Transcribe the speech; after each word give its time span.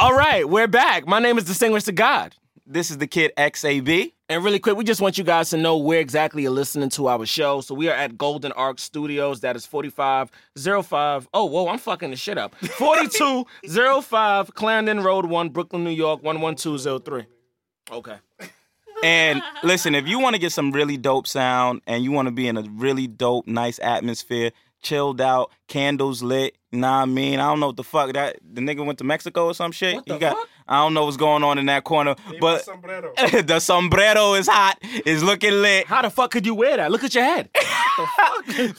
All 0.00 0.14
right, 0.14 0.48
we're 0.48 0.68
back. 0.68 1.08
My 1.08 1.18
name 1.18 1.38
is 1.38 1.44
Distinguished 1.44 1.86
to 1.86 1.92
God. 1.92 2.36
This 2.64 2.88
is 2.88 2.98
the 2.98 3.08
kid 3.08 3.32
XAB. 3.36 4.12
And 4.28 4.44
really 4.44 4.60
quick, 4.60 4.76
we 4.76 4.84
just 4.84 5.00
want 5.00 5.18
you 5.18 5.24
guys 5.24 5.50
to 5.50 5.56
know 5.56 5.76
where 5.76 5.98
exactly 5.98 6.42
you're 6.42 6.52
listening 6.52 6.88
to 6.90 7.08
our 7.08 7.26
show. 7.26 7.60
So 7.62 7.74
we 7.74 7.88
are 7.88 7.94
at 7.96 8.16
Golden 8.16 8.52
Ark 8.52 8.78
Studios. 8.78 9.40
That 9.40 9.56
is 9.56 9.66
4505. 9.66 11.28
Oh, 11.34 11.46
whoa, 11.46 11.66
I'm 11.66 11.78
fucking 11.78 12.10
the 12.10 12.16
shit 12.16 12.38
up. 12.38 12.54
4205 12.64 14.54
Clarendon 14.54 15.00
Road 15.00 15.26
1, 15.26 15.48
Brooklyn, 15.48 15.82
New 15.82 15.90
York, 15.90 16.22
11203. 16.22 17.26
Okay. 17.90 18.18
And 19.02 19.42
listen, 19.64 19.96
if 19.96 20.06
you 20.06 20.20
want 20.20 20.34
to 20.34 20.40
get 20.40 20.52
some 20.52 20.70
really 20.70 20.96
dope 20.96 21.26
sound 21.26 21.82
and 21.88 22.04
you 22.04 22.12
want 22.12 22.26
to 22.26 22.32
be 22.32 22.46
in 22.46 22.56
a 22.56 22.62
really 22.62 23.08
dope, 23.08 23.48
nice 23.48 23.80
atmosphere, 23.80 24.52
chilled 24.82 25.20
out, 25.20 25.50
candles 25.68 26.22
lit, 26.22 26.58
Nah, 26.70 27.02
I 27.02 27.04
mean? 27.06 27.40
I 27.40 27.46
don't 27.46 27.60
know 27.60 27.68
what 27.68 27.76
the 27.76 27.84
fuck 27.84 28.12
that 28.12 28.36
the 28.42 28.60
nigga 28.60 28.84
went 28.84 28.98
to 28.98 29.04
Mexico 29.04 29.46
or 29.46 29.54
some 29.54 29.72
shit. 29.72 29.94
What 29.94 30.06
the 30.06 30.14
he 30.14 30.20
got 30.20 30.36
fuck? 30.36 30.48
I 30.66 30.84
don't 30.84 30.92
know 30.92 31.06
what's 31.06 31.16
going 31.16 31.42
on 31.42 31.56
in 31.56 31.64
that 31.66 31.84
corner, 31.84 32.14
but 32.40 32.66
the 33.46 33.58
sombrero 33.58 34.34
is 34.34 34.46
hot, 34.48 34.76
is 35.06 35.22
looking 35.22 35.62
lit. 35.62 35.86
How 35.86 36.02
the 36.02 36.10
fuck 36.10 36.30
could 36.30 36.44
you 36.44 36.54
wear 36.54 36.76
that? 36.76 36.90
Look 36.92 37.04
at 37.04 37.14
your 37.14 37.24
head. 37.24 37.48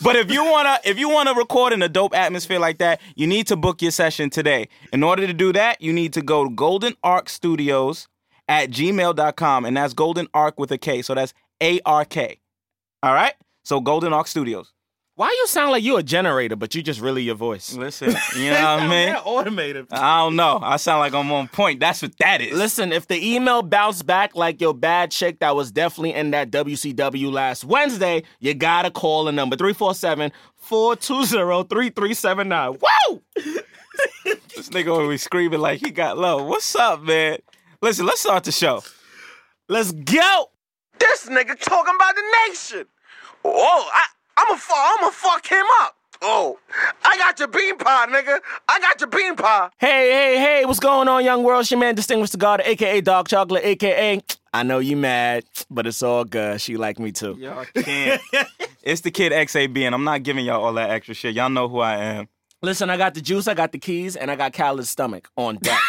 But 0.02 0.16
if 0.16 0.32
you 0.32 0.44
wanna 0.46 0.80
if 0.86 0.98
you 0.98 1.10
wanna 1.10 1.34
record 1.34 1.74
in 1.74 1.82
a 1.82 1.90
dope 1.90 2.16
atmosphere 2.16 2.58
like 2.58 2.78
that, 2.78 3.02
you 3.16 3.28
need 3.28 3.48
to 3.48 3.58
book 3.58 3.82
your 3.82 3.92
session 3.92 4.30
today. 4.30 4.70
In 4.94 5.04
order 5.04 5.28
to 5.28 5.34
do 5.34 5.52
that, 5.52 5.82
you 5.82 5.92
need 5.92 6.14
to 6.14 6.22
go 6.22 6.46
to 6.46 6.50
Golden 6.50 6.96
Ark 7.04 7.28
Studios 7.28 8.08
at 8.48 8.70
gmail.com, 8.70 9.66
and 9.66 9.76
that's 9.76 9.94
Golden 9.94 10.28
Ark 10.34 10.58
with 10.58 10.72
a 10.72 10.78
K. 10.78 11.02
So 11.02 11.16
that's 11.16 11.34
A 11.62 11.82
R 11.86 12.06
K. 12.06 12.40
All 13.04 13.14
right? 13.14 13.34
So 13.66 13.82
Golden 13.82 14.14
Ark 14.14 14.28
Studios. 14.28 14.72
Why 15.20 15.36
you 15.38 15.48
sound 15.48 15.72
like 15.72 15.84
you 15.84 15.98
a 15.98 16.02
generator, 16.02 16.56
but 16.56 16.74
you 16.74 16.82
just 16.82 17.02
really 17.02 17.24
your 17.24 17.36
voice? 17.36 17.74
Listen, 17.74 18.16
you 18.38 18.52
know 18.52 18.78
what 18.78 18.84
I 18.84 18.88
mean? 18.88 19.16
automated. 19.16 19.88
I 19.92 20.20
don't 20.20 20.38
know. 20.38 20.60
I 20.62 20.78
sound 20.78 21.02
like 21.02 21.14
I'm 21.14 21.30
on 21.34 21.50
point. 21.50 21.82
That's 21.82 22.02
what 22.02 22.18
that 22.20 22.40
is. 22.40 22.58
Listen, 22.58 22.94
if 22.94 23.06
the 23.06 23.36
email 23.36 23.62
bounced 23.62 24.06
back 24.06 24.34
like 24.34 24.62
your 24.62 24.74
bad 24.74 25.12
chick 25.12 25.40
that 25.40 25.58
was 25.58 25.74
definitely 25.74 26.14
in 26.14 26.32
that 26.32 26.52
WCW 26.52 27.34
last 27.34 27.66
Wednesday, 27.66 28.24
you 28.40 28.54
gotta 28.54 28.92
call 28.92 29.26
the 29.26 29.34
number 29.34 29.58
347 29.58 30.32
420 30.56 31.68
3379. 31.68 32.78
Woo! 32.80 33.22
This 34.56 34.70
nigga 34.70 34.98
always 34.98 35.22
screaming 35.22 35.60
like 35.60 35.82
he 35.82 35.92
got 35.92 36.18
low. 36.18 36.46
What's 36.46 36.74
up, 36.78 37.02
man? 37.02 37.40
Listen, 37.82 38.06
let's 38.06 38.22
start 38.22 38.46
the 38.46 38.54
show. 38.54 38.84
Let's 39.68 39.92
go! 39.92 40.46
This 40.98 41.26
nigga 41.26 41.60
talking 41.60 41.94
about 41.94 42.16
the 42.16 42.24
nation. 42.48 42.86
Oh, 43.44 43.90
I, 43.94 44.06
I'ma 44.50 44.58
fuck, 44.58 44.78
I'ma 45.00 45.10
fuck 45.12 45.46
him 45.46 45.66
up. 45.82 45.96
Oh, 46.24 46.58
I 47.06 47.18
got 47.20 47.38
your 47.38 47.50
bean 47.50 47.78
pie, 47.78 48.08
nigga. 48.08 48.40
I 48.68 48.80
got 48.80 49.00
your 49.00 49.10
bean 49.10 49.36
pie. 49.36 49.70
Hey, 49.78 50.10
hey, 50.12 50.38
hey, 50.40 50.66
what's 50.66 50.80
going 50.80 51.08
on, 51.08 51.24
young 51.24 51.44
world? 51.44 51.62
It's 51.62 51.70
your 51.70 51.80
man, 51.80 51.94
Distinguished 51.94 52.36
God, 52.40 52.60
aka 52.66 53.00
Dog 53.00 53.28
Chocolate, 53.28 53.64
aka 53.64 54.20
I 54.54 54.64
know 54.64 54.80
you 54.80 54.98
mad, 54.98 55.46
but 55.70 55.86
it's 55.86 56.02
all 56.02 56.24
good. 56.26 56.60
She 56.62 56.78
like 56.78 56.98
me 56.98 57.12
too. 57.12 57.38
Y'all 57.40 57.64
can't. 57.76 58.20
it's 58.82 59.02
the 59.02 59.12
kid 59.12 59.32
XAB, 59.34 59.78
and 59.82 59.94
I'm 59.94 60.04
not 60.04 60.24
giving 60.24 60.46
y'all 60.46 60.64
all 60.64 60.74
that 60.74 60.90
extra 60.90 61.14
shit. 61.14 61.36
Y'all 61.36 61.52
know 61.52 61.68
who 61.70 61.80
I 61.80 61.98
am. 61.98 62.28
Listen, 62.64 62.90
I 62.90 62.98
got 62.98 63.14
the 63.14 63.22
juice, 63.22 63.48
I 63.48 63.54
got 63.54 63.72
the 63.72 63.78
keys, 63.80 64.16
and 64.16 64.32
I 64.32 64.36
got 64.36 64.54
Khaled's 64.54 64.90
stomach 64.90 65.30
on 65.38 65.58
deck. 65.58 65.80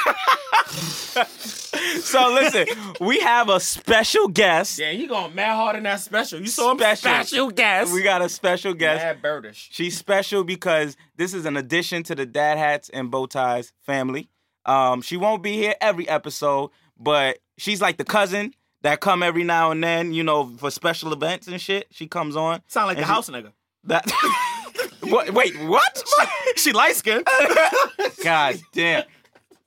So 2.01 2.33
listen, 2.33 2.67
we 3.01 3.21
have 3.21 3.49
a 3.49 3.61
special 3.61 4.29
guest. 4.29 4.79
yeah, 4.79 4.93
he 4.93 5.07
going 5.07 5.35
mad 5.35 5.55
hard 5.55 5.77
in 5.77 5.83
that 5.85 6.01
special. 6.01 6.41
You 6.41 6.47
saw 6.47 6.73
him 6.73 6.79
Special. 6.79 6.97
special 6.97 7.51
guest. 7.51 7.93
We 7.93 8.03
got 8.03 8.23
a 8.23 8.29
special 8.29 8.75
guest. 8.75 9.03
mad 9.03 9.23
birdish. 9.23 9.69
She's 9.71 9.97
special 9.97 10.45
because 10.45 10.97
this 11.17 11.35
is 11.35 11.47
an 11.47 11.57
addition 11.57 12.03
to 12.05 12.15
the 12.15 12.27
Dad 12.27 12.59
Hats 12.59 12.89
and 12.91 13.11
Bow 13.11 13.27
Ties 13.27 13.73
family. 13.85 14.29
Um, 14.67 15.03
she 15.03 15.17
won't 15.17 15.43
be 15.43 15.53
here 15.55 15.75
every 15.81 16.09
episode, 16.09 16.71
but 16.99 17.39
she's 17.59 17.81
like 17.81 17.97
the 17.97 18.05
cousin 18.05 18.55
that 18.83 19.01
come 19.01 19.23
every 19.23 19.45
now 19.45 19.71
and 19.71 19.83
then, 19.83 20.13
you 20.13 20.23
know, 20.23 20.51
for 20.59 20.71
special 20.71 21.13
events 21.13 21.47
and 21.49 21.61
shit. 21.61 21.87
She 21.91 22.07
comes 22.07 22.37
on. 22.37 22.63
Sound 22.67 22.89
like 22.89 22.97
the 22.99 23.03
she- 23.05 23.09
house 23.09 23.29
nigga. 23.31 23.53
That. 23.85 24.11
what, 25.05 25.31
wait, 25.33 25.55
what? 25.63 26.03
she 26.57 26.73
light 26.73 26.95
skinned. 26.97 27.27
God 28.25 28.61
damn. 28.73 29.05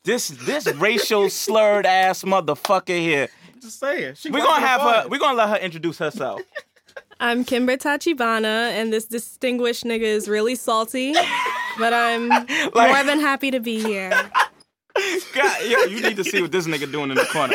This 0.05 0.27
this 0.27 0.67
racial 0.75 1.29
slurred 1.29 1.85
ass 1.85 2.23
motherfucker 2.23 2.99
here. 2.99 3.29
Just 3.61 3.79
saying. 3.79 4.15
She 4.15 4.29
We're 4.29 4.43
gonna 4.43 4.65
have 4.65 4.81
her. 4.81 5.07
We're 5.07 5.17
gonna 5.17 5.37
let 5.37 5.47
her 5.47 5.55
introduce 5.55 5.97
herself. 5.97 6.41
I'm 7.21 7.45
Kimber 7.45 7.77
Tachibana, 7.77 8.71
and 8.71 8.91
this 8.91 9.05
distinguished 9.05 9.85
nigga 9.85 10.01
is 10.01 10.27
really 10.27 10.55
salty, 10.55 11.13
but 11.79 11.93
I'm 11.93 12.27
more 12.75 13.03
than 13.05 13.21
happy 13.21 13.49
to 13.51 13.61
be 13.61 13.81
here. 13.81 14.09
God, 15.33 15.65
yo, 15.65 15.83
you 15.85 16.01
need 16.01 16.17
to 16.17 16.25
see 16.25 16.41
what 16.41 16.51
this 16.51 16.67
nigga 16.67 16.91
doing 16.91 17.09
in 17.09 17.15
the 17.15 17.23
corner. 17.23 17.53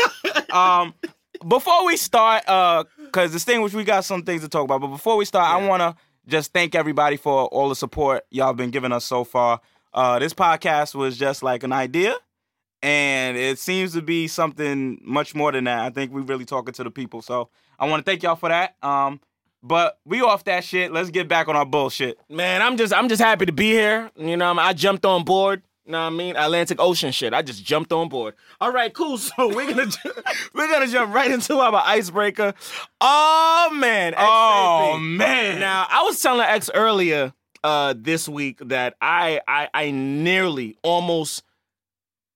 Um, 0.51 0.95
before 1.47 1.85
we 1.85 1.99
start, 1.99 2.49
uh, 2.49 2.85
cause 3.13 3.31
distinguished, 3.31 3.75
we 3.75 3.85
got 3.85 4.07
some 4.07 4.23
things 4.23 4.41
to 4.41 4.49
talk 4.49 4.65
about. 4.65 4.81
But 4.81 4.87
before 4.87 5.19
we 5.19 5.27
start, 5.27 5.51
I 5.51 5.67
wanna 5.67 5.97
just 6.27 6.55
thank 6.55 6.75
everybody 6.75 7.19
for 7.19 7.45
all 7.49 7.69
the 7.69 7.77
support 7.77 8.25
y'all 8.31 8.55
been 8.55 8.71
giving 8.71 8.93
us 8.93 9.05
so 9.05 9.23
far. 9.23 9.61
Uh, 9.93 10.19
this 10.19 10.33
podcast 10.33 10.95
was 10.95 11.19
just 11.19 11.43
like 11.43 11.63
an 11.63 11.73
idea, 11.73 12.15
and 12.83 13.37
it 13.37 13.59
seems 13.59 13.93
to 13.95 14.03
be 14.03 14.29
something 14.29 15.01
much 15.03 15.35
more 15.35 15.53
than 15.53 15.65
that. 15.65 15.81
I 15.81 15.91
think 15.91 16.13
we're 16.13 16.23
really 16.23 16.45
talking 16.45 16.75
to 16.75 16.85
the 16.85 16.91
people, 16.91 17.23
so 17.23 17.49
I 17.79 17.89
want 17.89 18.05
to 18.05 18.11
thank 18.11 18.23
y'all 18.23 18.37
for 18.37 18.49
that. 18.49 18.77
Um, 18.83 19.21
but 19.63 19.99
we 20.05 20.21
off 20.21 20.45
that 20.45 20.65
shit. 20.65 20.93
Let's 20.93 21.11
get 21.11 21.29
back 21.29 21.49
on 21.49 21.57
our 21.57 21.67
bullshit. 21.67 22.19
Man, 22.29 22.63
I'm 22.63 22.77
just 22.77 22.93
I'm 22.93 23.09
just 23.09 23.21
happy 23.21 23.47
to 23.47 23.53
be 23.53 23.71
here. 23.71 24.11
You 24.17 24.37
know, 24.37 24.51
I, 24.51 24.53
mean? 24.53 24.61
I 24.61 24.73
jumped 24.73 25.05
on 25.05 25.25
board. 25.25 25.63
You 25.85 25.93
know 25.93 26.03
what 26.03 26.13
I 26.13 26.17
mean? 26.17 26.37
Atlantic 26.37 26.79
Ocean 26.81 27.13
shit. 27.13 27.33
I 27.33 27.41
just 27.41 27.65
jumped 27.65 27.93
on 27.93 28.11
board. 28.11 28.35
All 28.61 28.71
right, 28.71 28.93
cool. 28.93 29.19
So 29.29 29.49
we're 29.49 29.69
gonna 29.69 29.87
ju- 29.87 30.13
we're 30.55 30.69
gonna 30.69 30.87
jump 30.87 31.15
right 31.15 31.31
into 31.31 31.57
our 31.57 31.75
icebreaker. 31.75 32.55
Oh 33.01 33.71
man. 33.75 34.15
Oh 34.17 34.99
man. 35.01 35.59
Now 35.61 35.87
I 35.89 36.03
was 36.03 36.21
telling 36.21 36.43
X 36.43 36.71
earlier 36.73 37.33
uh 37.65 37.95
this 37.97 38.29
week 38.29 38.61
that 38.67 38.95
I 39.01 39.41
I 39.49 39.69
I 39.75 39.91
nearly 39.91 40.77
almost 40.83 41.43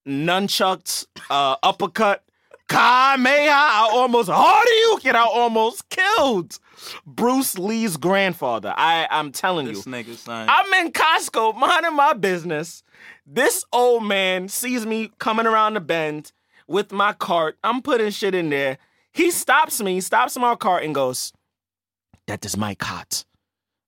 nunchucked 0.06 1.06
uh 1.30 1.56
uppercut 1.62 2.24
Kamehameha. 2.68 3.50
I 3.50 3.88
almost 3.92 4.28
Hadouken. 4.30 5.14
I 5.14 5.24
almost 5.24 5.88
killed 5.90 6.58
Bruce 7.06 7.58
Lee's 7.58 7.96
grandfather. 7.96 8.72
I 8.76 9.06
I'm 9.10 9.30
telling 9.32 9.66
you. 9.66 9.74
nigga 9.74 10.16
son. 10.16 10.48
I'm 10.48 10.72
in 10.84 10.92
Costco 10.92 11.54
minding 11.56 11.94
my 11.94 12.14
business. 12.14 12.82
This 13.26 13.64
old 13.72 14.04
man 14.04 14.48
sees 14.48 14.86
me 14.86 15.10
coming 15.18 15.46
around 15.46 15.74
the 15.74 15.80
bend 15.80 16.32
with 16.66 16.92
my 16.92 17.12
cart. 17.12 17.58
I'm 17.62 17.82
putting 17.82 18.10
shit 18.10 18.34
in 18.34 18.50
there. 18.50 18.78
He 19.12 19.30
stops 19.30 19.82
me, 19.82 20.00
stops 20.00 20.36
my 20.38 20.54
cart, 20.54 20.84
and 20.84 20.94
goes, 20.94 21.32
That 22.26 22.44
is 22.46 22.56
my 22.56 22.74
cart. 22.74 23.24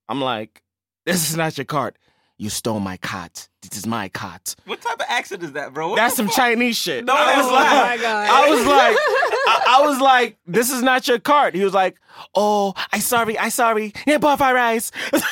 I'm 0.09 0.21
like, 0.21 0.63
This 1.07 1.29
is 1.31 1.37
not 1.37 1.57
your 1.57 1.65
cart. 1.65 1.97
You 2.37 2.51
stole 2.51 2.81
my 2.81 2.97
cart. 2.97 3.49
This 3.63 3.79
is 3.79 3.87
my 3.87 4.09
cart. 4.09 4.57
what 4.67 4.81
type 4.81 4.95
of 4.95 5.07
accent 5.09 5.43
is 5.45 5.53
that, 5.53 5.73
bro? 5.73 5.91
What 5.91 5.97
That's 5.97 6.17
some 6.17 6.27
fuck? 6.27 6.37
Chinese 6.37 6.77
shit. 6.77 7.05
No, 7.05 7.15
I 7.17 7.37
was 7.41 7.51
like, 7.51 7.71
Oh 7.71 7.83
my 7.87 7.97
God. 7.97 8.29
I 8.29 8.51
was 8.51 8.67
like, 8.67 8.97
I, 9.47 9.65
I 9.69 9.87
was 9.87 10.01
like, 10.01 10.37
this 10.47 10.71
is 10.71 10.83
not 10.83 11.07
your 11.07 11.19
cart. 11.21 11.55
He 11.55 11.63
was 11.65 11.75
like, 11.75 11.97
oh, 12.35 12.75
I 12.93 12.99
sorry, 12.99 13.39
I 13.39 13.51
sorry. 13.51 13.93
Yeah, 14.07 14.19
buffalo 14.19 14.53
rice. 14.53 14.91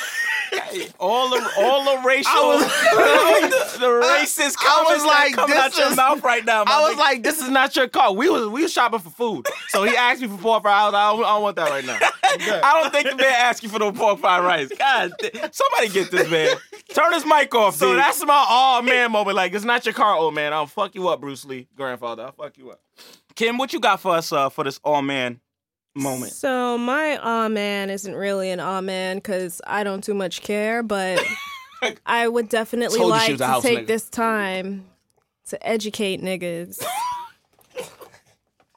all 1.01 1.31
the 1.31 1.51
all 1.59 1.85
the 1.85 2.07
racial, 2.07 2.33
the, 2.59 3.77
the 3.81 3.87
racist 3.87 4.57
I 4.61 4.65
comments 4.65 4.91
was 4.91 5.05
like, 5.05 5.31
that 5.31 5.37
coming 5.37 5.57
this 5.57 5.65
out 5.65 5.79
your 5.79 5.97
mouth 5.97 6.23
right 6.23 6.45
now. 6.45 6.65
I 6.67 6.83
was 6.89 6.95
nigga. 6.95 6.99
like, 6.99 7.23
"This 7.23 7.41
is 7.41 7.49
not 7.49 7.75
your 7.75 7.89
car." 7.89 8.13
We 8.13 8.29
was 8.29 8.49
we 8.49 8.63
was 8.63 8.73
shopping 8.73 9.01
for 9.01 9.11
food, 9.11 9.47
so 9.69 9.85
he 9.85 9.97
asked 9.97 10.21
me 10.21 10.29
for 10.29 10.39
four 10.39 10.57
or 10.57 10.61
five 10.61 10.93
hours. 10.93 10.95
I 10.95 11.13
don't, 11.13 11.25
I 11.25 11.29
don't 11.29 11.43
want 11.43 11.57
that 11.57 11.71
right 11.71 11.85
now. 11.85 11.99
I 12.63 12.81
don't 12.83 12.93
think 12.93 13.11
the 13.11 13.17
man 13.17 13.35
asked 13.35 13.63
you 13.63 13.69
for 13.69 13.79
no 13.79 13.93
pork 13.93 14.21
fried 14.21 14.45
rice. 14.45 14.69
God, 14.79 15.13
somebody 15.53 15.89
get 15.89 16.11
this 16.11 16.31
man. 16.31 16.57
Turn 16.95 17.13
his 17.13 17.25
mic 17.25 17.55
off. 17.55 17.77
So 17.77 17.91
dude. 17.91 17.99
that's 17.99 18.25
my 18.25 18.47
all 18.49 18.83
man 18.83 19.13
moment. 19.13 19.37
Like, 19.37 19.55
it's 19.55 19.65
not 19.65 19.85
your 19.85 19.95
car, 19.95 20.15
old 20.15 20.35
man. 20.35 20.53
I'll 20.53 20.67
fuck 20.67 20.95
you 20.95 21.09
up, 21.09 21.21
Bruce 21.21 21.45
Lee, 21.45 21.69
grandfather. 21.77 22.25
I'll 22.25 22.33
fuck 22.33 22.59
you 22.59 22.71
up. 22.71 22.81
Kim. 23.35 23.59
What 23.59 23.73
you 23.73 23.81
got 23.81 24.01
for 24.01 24.15
us 24.15 24.33
uh, 24.33 24.49
for 24.49 24.65
this 24.65 24.81
all 24.85 25.03
man 25.03 25.41
moment? 25.95 26.33
So 26.33 26.79
my 26.79 27.17
aw 27.19 27.49
man 27.49 27.91
isn't 27.91 28.15
really 28.15 28.51
an 28.51 28.61
aw 28.61 28.81
man 28.81 29.17
because 29.17 29.61
I 29.67 29.85
don't 29.85 30.03
too 30.03 30.15
much 30.15 30.43
care, 30.43 30.83
but 30.83 31.23
I 32.07 32.29
would 32.29 32.49
definitely 32.49 32.99
Told 32.99 33.15
you 33.15 33.21
she 33.21 33.33
like 33.33 33.33
was 33.33 33.41
a 33.41 33.45
to 33.45 33.47
house 33.47 33.63
take 33.63 33.79
nigga. 33.81 33.87
this 33.87 34.09
time 34.09 34.85
to 35.49 35.67
educate 35.67 36.21
niggas. 36.23 36.83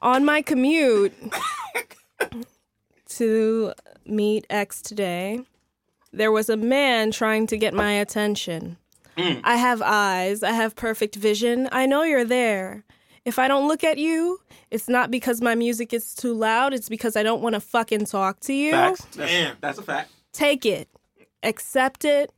On 0.00 0.24
my 0.24 0.42
commute 0.42 1.14
to 3.08 3.72
meet 4.04 4.46
X 4.50 4.82
today, 4.82 5.40
there 6.12 6.30
was 6.30 6.48
a 6.48 6.56
man 6.56 7.10
trying 7.10 7.46
to 7.48 7.56
get 7.56 7.74
my 7.74 7.92
attention. 7.92 8.76
Mm. 9.16 9.40
I 9.42 9.56
have 9.56 9.80
eyes, 9.82 10.42
I 10.42 10.52
have 10.52 10.76
perfect 10.76 11.16
vision. 11.16 11.68
I 11.72 11.86
know 11.86 12.02
you're 12.02 12.24
there. 12.24 12.84
If 13.26 13.38
I 13.38 13.48
don't 13.48 13.68
look 13.68 13.84
at 13.84 13.98
you, 13.98 14.40
it's 14.70 14.88
not 14.88 15.10
because 15.10 15.42
my 15.42 15.54
music 15.54 15.92
is 15.92 16.14
too 16.14 16.32
loud, 16.32 16.72
it's 16.72 16.88
because 16.88 17.14
I 17.16 17.22
don't 17.22 17.42
want 17.42 17.54
to 17.54 17.60
fucking 17.60 18.06
talk 18.06 18.40
to 18.40 18.54
you. 18.54 18.70
Facts. 18.70 19.04
That's, 19.16 19.56
that's 19.60 19.78
a 19.78 19.82
fact. 19.82 20.10
Take 20.32 20.64
it, 20.64 20.88
accept 21.42 22.04
it, 22.04 22.30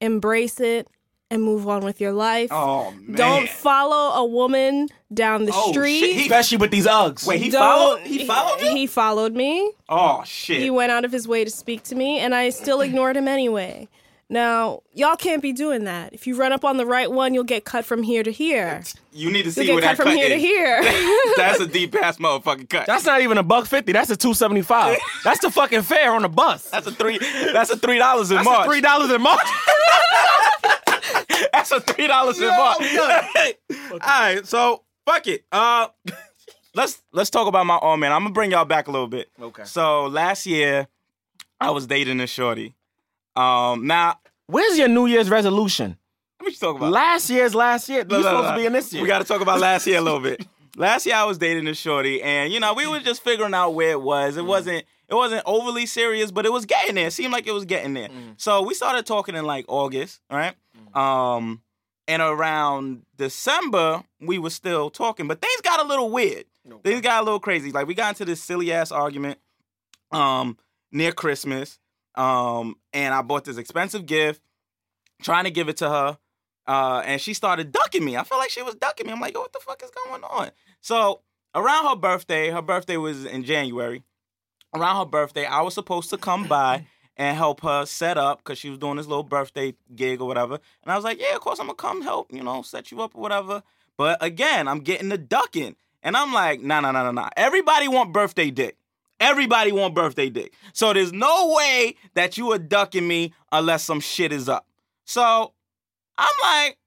embrace 0.00 0.58
it, 0.58 0.88
and 1.30 1.42
move 1.42 1.68
on 1.68 1.84
with 1.84 2.00
your 2.00 2.12
life. 2.12 2.48
Oh 2.50 2.90
man. 2.92 3.16
Don't 3.16 3.48
follow 3.48 4.14
a 4.14 4.24
woman 4.26 4.88
down 5.14 5.44
the 5.44 5.52
Oh, 5.54 5.70
street. 5.72 6.00
shit. 6.00 6.16
He- 6.16 6.22
Especially 6.22 6.56
with 6.58 6.70
these 6.72 6.86
Uggs. 6.86 7.24
Wait, 7.26 7.40
he 7.40 7.50
Don't- 7.50 7.60
followed. 7.60 8.00
He 8.00 8.24
followed 8.26 8.60
you. 8.62 8.70
He 8.74 8.86
followed 8.88 9.34
me. 9.34 9.70
Oh 9.88 10.22
shit. 10.24 10.60
He 10.60 10.70
went 10.70 10.90
out 10.90 11.04
of 11.04 11.12
his 11.12 11.28
way 11.28 11.44
to 11.44 11.50
speak 11.50 11.82
to 11.84 11.94
me, 11.94 12.18
and 12.18 12.34
I 12.34 12.50
still 12.50 12.80
ignored 12.80 13.16
him 13.16 13.28
anyway. 13.28 13.88
Now, 14.32 14.82
y'all 14.94 15.16
can't 15.16 15.42
be 15.42 15.52
doing 15.52 15.84
that. 15.84 16.12
If 16.12 16.24
you 16.24 16.36
run 16.36 16.52
up 16.52 16.64
on 16.64 16.76
the 16.76 16.86
right 16.86 17.10
one, 17.10 17.34
you'll 17.34 17.42
get 17.42 17.64
cut 17.64 17.84
from 17.84 18.04
here 18.04 18.22
to 18.22 18.30
here. 18.30 18.80
you 19.12 19.28
need 19.28 19.42
to 19.42 19.50
see 19.50 19.64
You'll 19.64 19.74
where 19.74 19.82
get 19.82 19.96
that 19.96 19.96
cut 19.96 20.04
from 20.04 20.14
cut 20.14 20.20
here 20.20 20.28
to 20.28 20.36
here. 20.38 20.82
That's 21.36 21.58
a 21.58 21.66
deep 21.66 21.96
ass 21.96 22.18
motherfucking 22.18 22.68
cut. 22.70 22.86
That's 22.86 23.04
not 23.04 23.22
even 23.22 23.38
a 23.38 23.42
buck 23.42 23.66
fifty. 23.66 23.90
That's 23.90 24.08
a 24.08 24.16
two 24.16 24.32
seventy 24.32 24.62
five. 24.62 24.98
That's 25.24 25.40
the 25.40 25.50
fucking 25.50 25.82
fare 25.82 26.12
on 26.12 26.22
the 26.22 26.28
bus. 26.28 26.70
That's 26.70 26.86
a 26.86 26.92
three. 26.92 27.18
That's 27.18 27.70
a 27.70 27.76
three 27.76 27.98
dollars 27.98 28.30
in 28.30 28.36
That's 28.36 28.46
March. 28.48 28.66
a 28.66 28.70
three 28.70 28.80
dollars 28.80 29.10
in 29.10 29.20
March. 29.20 29.40
That's 31.52 31.72
a 31.72 31.80
three 31.80 32.06
dollars 32.06 32.40
in 32.40 32.46
March. 32.48 32.80
All 33.90 33.98
right, 33.98 34.46
so 34.46 34.84
fuck 35.06 35.26
it. 35.26 35.44
Uh, 35.50 35.88
let's 36.74 37.02
let's 37.12 37.30
talk 37.30 37.48
about 37.48 37.66
my 37.66 37.80
own 37.82 37.98
man. 37.98 38.12
I'm 38.12 38.22
gonna 38.22 38.32
bring 38.32 38.52
y'all 38.52 38.64
back 38.64 38.86
a 38.86 38.92
little 38.92 39.08
bit. 39.08 39.28
Okay. 39.42 39.64
So 39.64 40.06
last 40.06 40.46
year, 40.46 40.86
I 41.60 41.70
was 41.70 41.88
dating 41.88 42.20
a 42.20 42.28
shorty. 42.28 42.76
Um, 43.36 43.86
now 43.86 44.18
Where's 44.46 44.76
your 44.78 44.88
New 44.88 45.06
Year's 45.06 45.30
resolution? 45.30 45.96
what 46.38 46.50
you 46.52 46.58
talk 46.58 46.76
about? 46.76 46.90
Last 46.90 47.30
year's 47.30 47.54
last 47.54 47.88
year. 47.88 47.98
You're 47.98 48.06
No, 48.08 48.16
no, 48.16 48.22
supposed 48.22 48.48
to 48.48 48.56
be 48.56 48.66
in 48.66 48.72
this 48.72 48.92
year. 48.92 49.02
We 49.02 49.08
got 49.08 49.18
to 49.18 49.24
talk 49.24 49.40
about 49.40 49.60
last 49.60 49.86
year 49.86 49.98
a 49.98 50.00
little 50.00 50.20
bit. 50.20 50.44
Last 50.76 51.04
year 51.04 51.16
I 51.16 51.24
was 51.24 51.36
dating 51.36 51.66
a 51.66 51.74
shorty, 51.74 52.22
and 52.22 52.52
you 52.52 52.60
know 52.60 52.74
we 52.74 52.86
were 52.86 53.00
just 53.00 53.22
figuring 53.24 53.52
out 53.54 53.70
where 53.70 53.90
it 53.90 54.00
was. 54.00 54.36
Mm. 54.36 54.38
It 54.38 54.42
wasn't 54.42 54.84
it 55.08 55.14
wasn't 55.14 55.42
overly 55.44 55.84
serious, 55.84 56.30
but 56.30 56.46
it 56.46 56.52
was 56.52 56.64
getting 56.64 56.94
there. 56.94 57.08
It 57.08 57.12
seemed 57.12 57.32
like 57.32 57.46
it 57.48 57.52
was 57.52 57.64
getting 57.64 57.92
there. 57.92 58.08
Mm. 58.08 58.34
So 58.40 58.62
we 58.62 58.72
started 58.74 59.04
talking 59.04 59.34
in 59.34 59.44
like 59.44 59.64
August, 59.68 60.20
right? 60.30 60.54
Um, 60.94 61.60
and 62.06 62.22
around 62.22 63.02
December 63.16 64.04
we 64.20 64.38
were 64.38 64.48
still 64.50 64.90
talking, 64.90 65.26
but 65.26 65.40
things 65.42 65.60
got 65.60 65.80
a 65.80 65.86
little 65.88 66.08
weird. 66.08 66.44
Things 66.84 67.00
got 67.00 67.20
a 67.20 67.24
little 67.24 67.40
crazy. 67.40 67.72
Like 67.72 67.86
we 67.88 67.94
got 67.94 68.10
into 68.10 68.24
this 68.24 68.40
silly 68.40 68.72
ass 68.72 68.92
argument, 68.92 69.38
um, 70.12 70.56
near 70.92 71.12
Christmas, 71.12 71.78
um, 72.14 72.76
and 72.92 73.14
I 73.14 73.22
bought 73.22 73.44
this 73.44 73.56
expensive 73.56 74.06
gift, 74.06 74.42
trying 75.22 75.44
to 75.44 75.50
give 75.50 75.68
it 75.68 75.78
to 75.78 75.88
her. 75.88 76.18
Uh, 76.66 77.02
and 77.04 77.20
she 77.20 77.34
started 77.34 77.72
ducking 77.72 78.04
me. 78.04 78.16
I 78.16 78.24
felt 78.24 78.40
like 78.40 78.50
she 78.50 78.62
was 78.62 78.74
ducking 78.74 79.06
me. 79.06 79.12
I'm 79.12 79.20
like, 79.20 79.36
what 79.36 79.52
the 79.52 79.58
fuck 79.60 79.82
is 79.82 79.90
going 80.06 80.22
on? 80.22 80.50
So 80.80 81.22
around 81.54 81.88
her 81.88 81.96
birthday, 81.96 82.50
her 82.50 82.62
birthday 82.62 82.96
was 82.96 83.24
in 83.24 83.44
January. 83.44 84.02
Around 84.74 84.98
her 84.98 85.04
birthday, 85.04 85.46
I 85.46 85.62
was 85.62 85.74
supposed 85.74 86.10
to 86.10 86.16
come 86.16 86.46
by 86.46 86.86
and 87.16 87.36
help 87.36 87.60
her 87.62 87.84
set 87.86 88.16
up 88.16 88.38
because 88.38 88.58
she 88.58 88.70
was 88.70 88.78
doing 88.78 88.96
this 88.96 89.06
little 89.06 89.24
birthday 89.24 89.74
gig 89.94 90.20
or 90.20 90.28
whatever. 90.28 90.58
And 90.82 90.92
I 90.92 90.94
was 90.96 91.04
like, 91.04 91.20
yeah, 91.20 91.34
of 91.34 91.40
course 91.40 91.58
I'm 91.58 91.66
gonna 91.66 91.76
come 91.76 92.02
help, 92.02 92.32
you 92.32 92.42
know, 92.42 92.62
set 92.62 92.90
you 92.90 93.02
up 93.02 93.14
or 93.14 93.20
whatever. 93.20 93.62
But 93.96 94.22
again, 94.22 94.68
I'm 94.68 94.80
getting 94.80 95.10
the 95.10 95.18
ducking, 95.18 95.76
and 96.02 96.16
I'm 96.16 96.32
like, 96.32 96.62
nah, 96.62 96.80
nah, 96.80 96.92
nah, 96.92 97.02
nah, 97.02 97.10
nah. 97.10 97.28
Everybody 97.36 97.88
want 97.88 98.14
birthday 98.14 98.50
dick. 98.50 98.78
Everybody 99.20 99.70
want 99.72 99.94
birthday 99.94 100.30
dick. 100.30 100.54
So 100.72 100.92
there's 100.92 101.12
no 101.12 101.54
way 101.56 101.96
that 102.14 102.38
you 102.38 102.50
are 102.52 102.58
ducking 102.58 103.06
me 103.06 103.34
unless 103.52 103.84
some 103.84 104.00
shit 104.00 104.32
is 104.32 104.48
up. 104.48 104.66
So 105.04 105.52
I'm 106.16 106.30
like, 106.42 106.78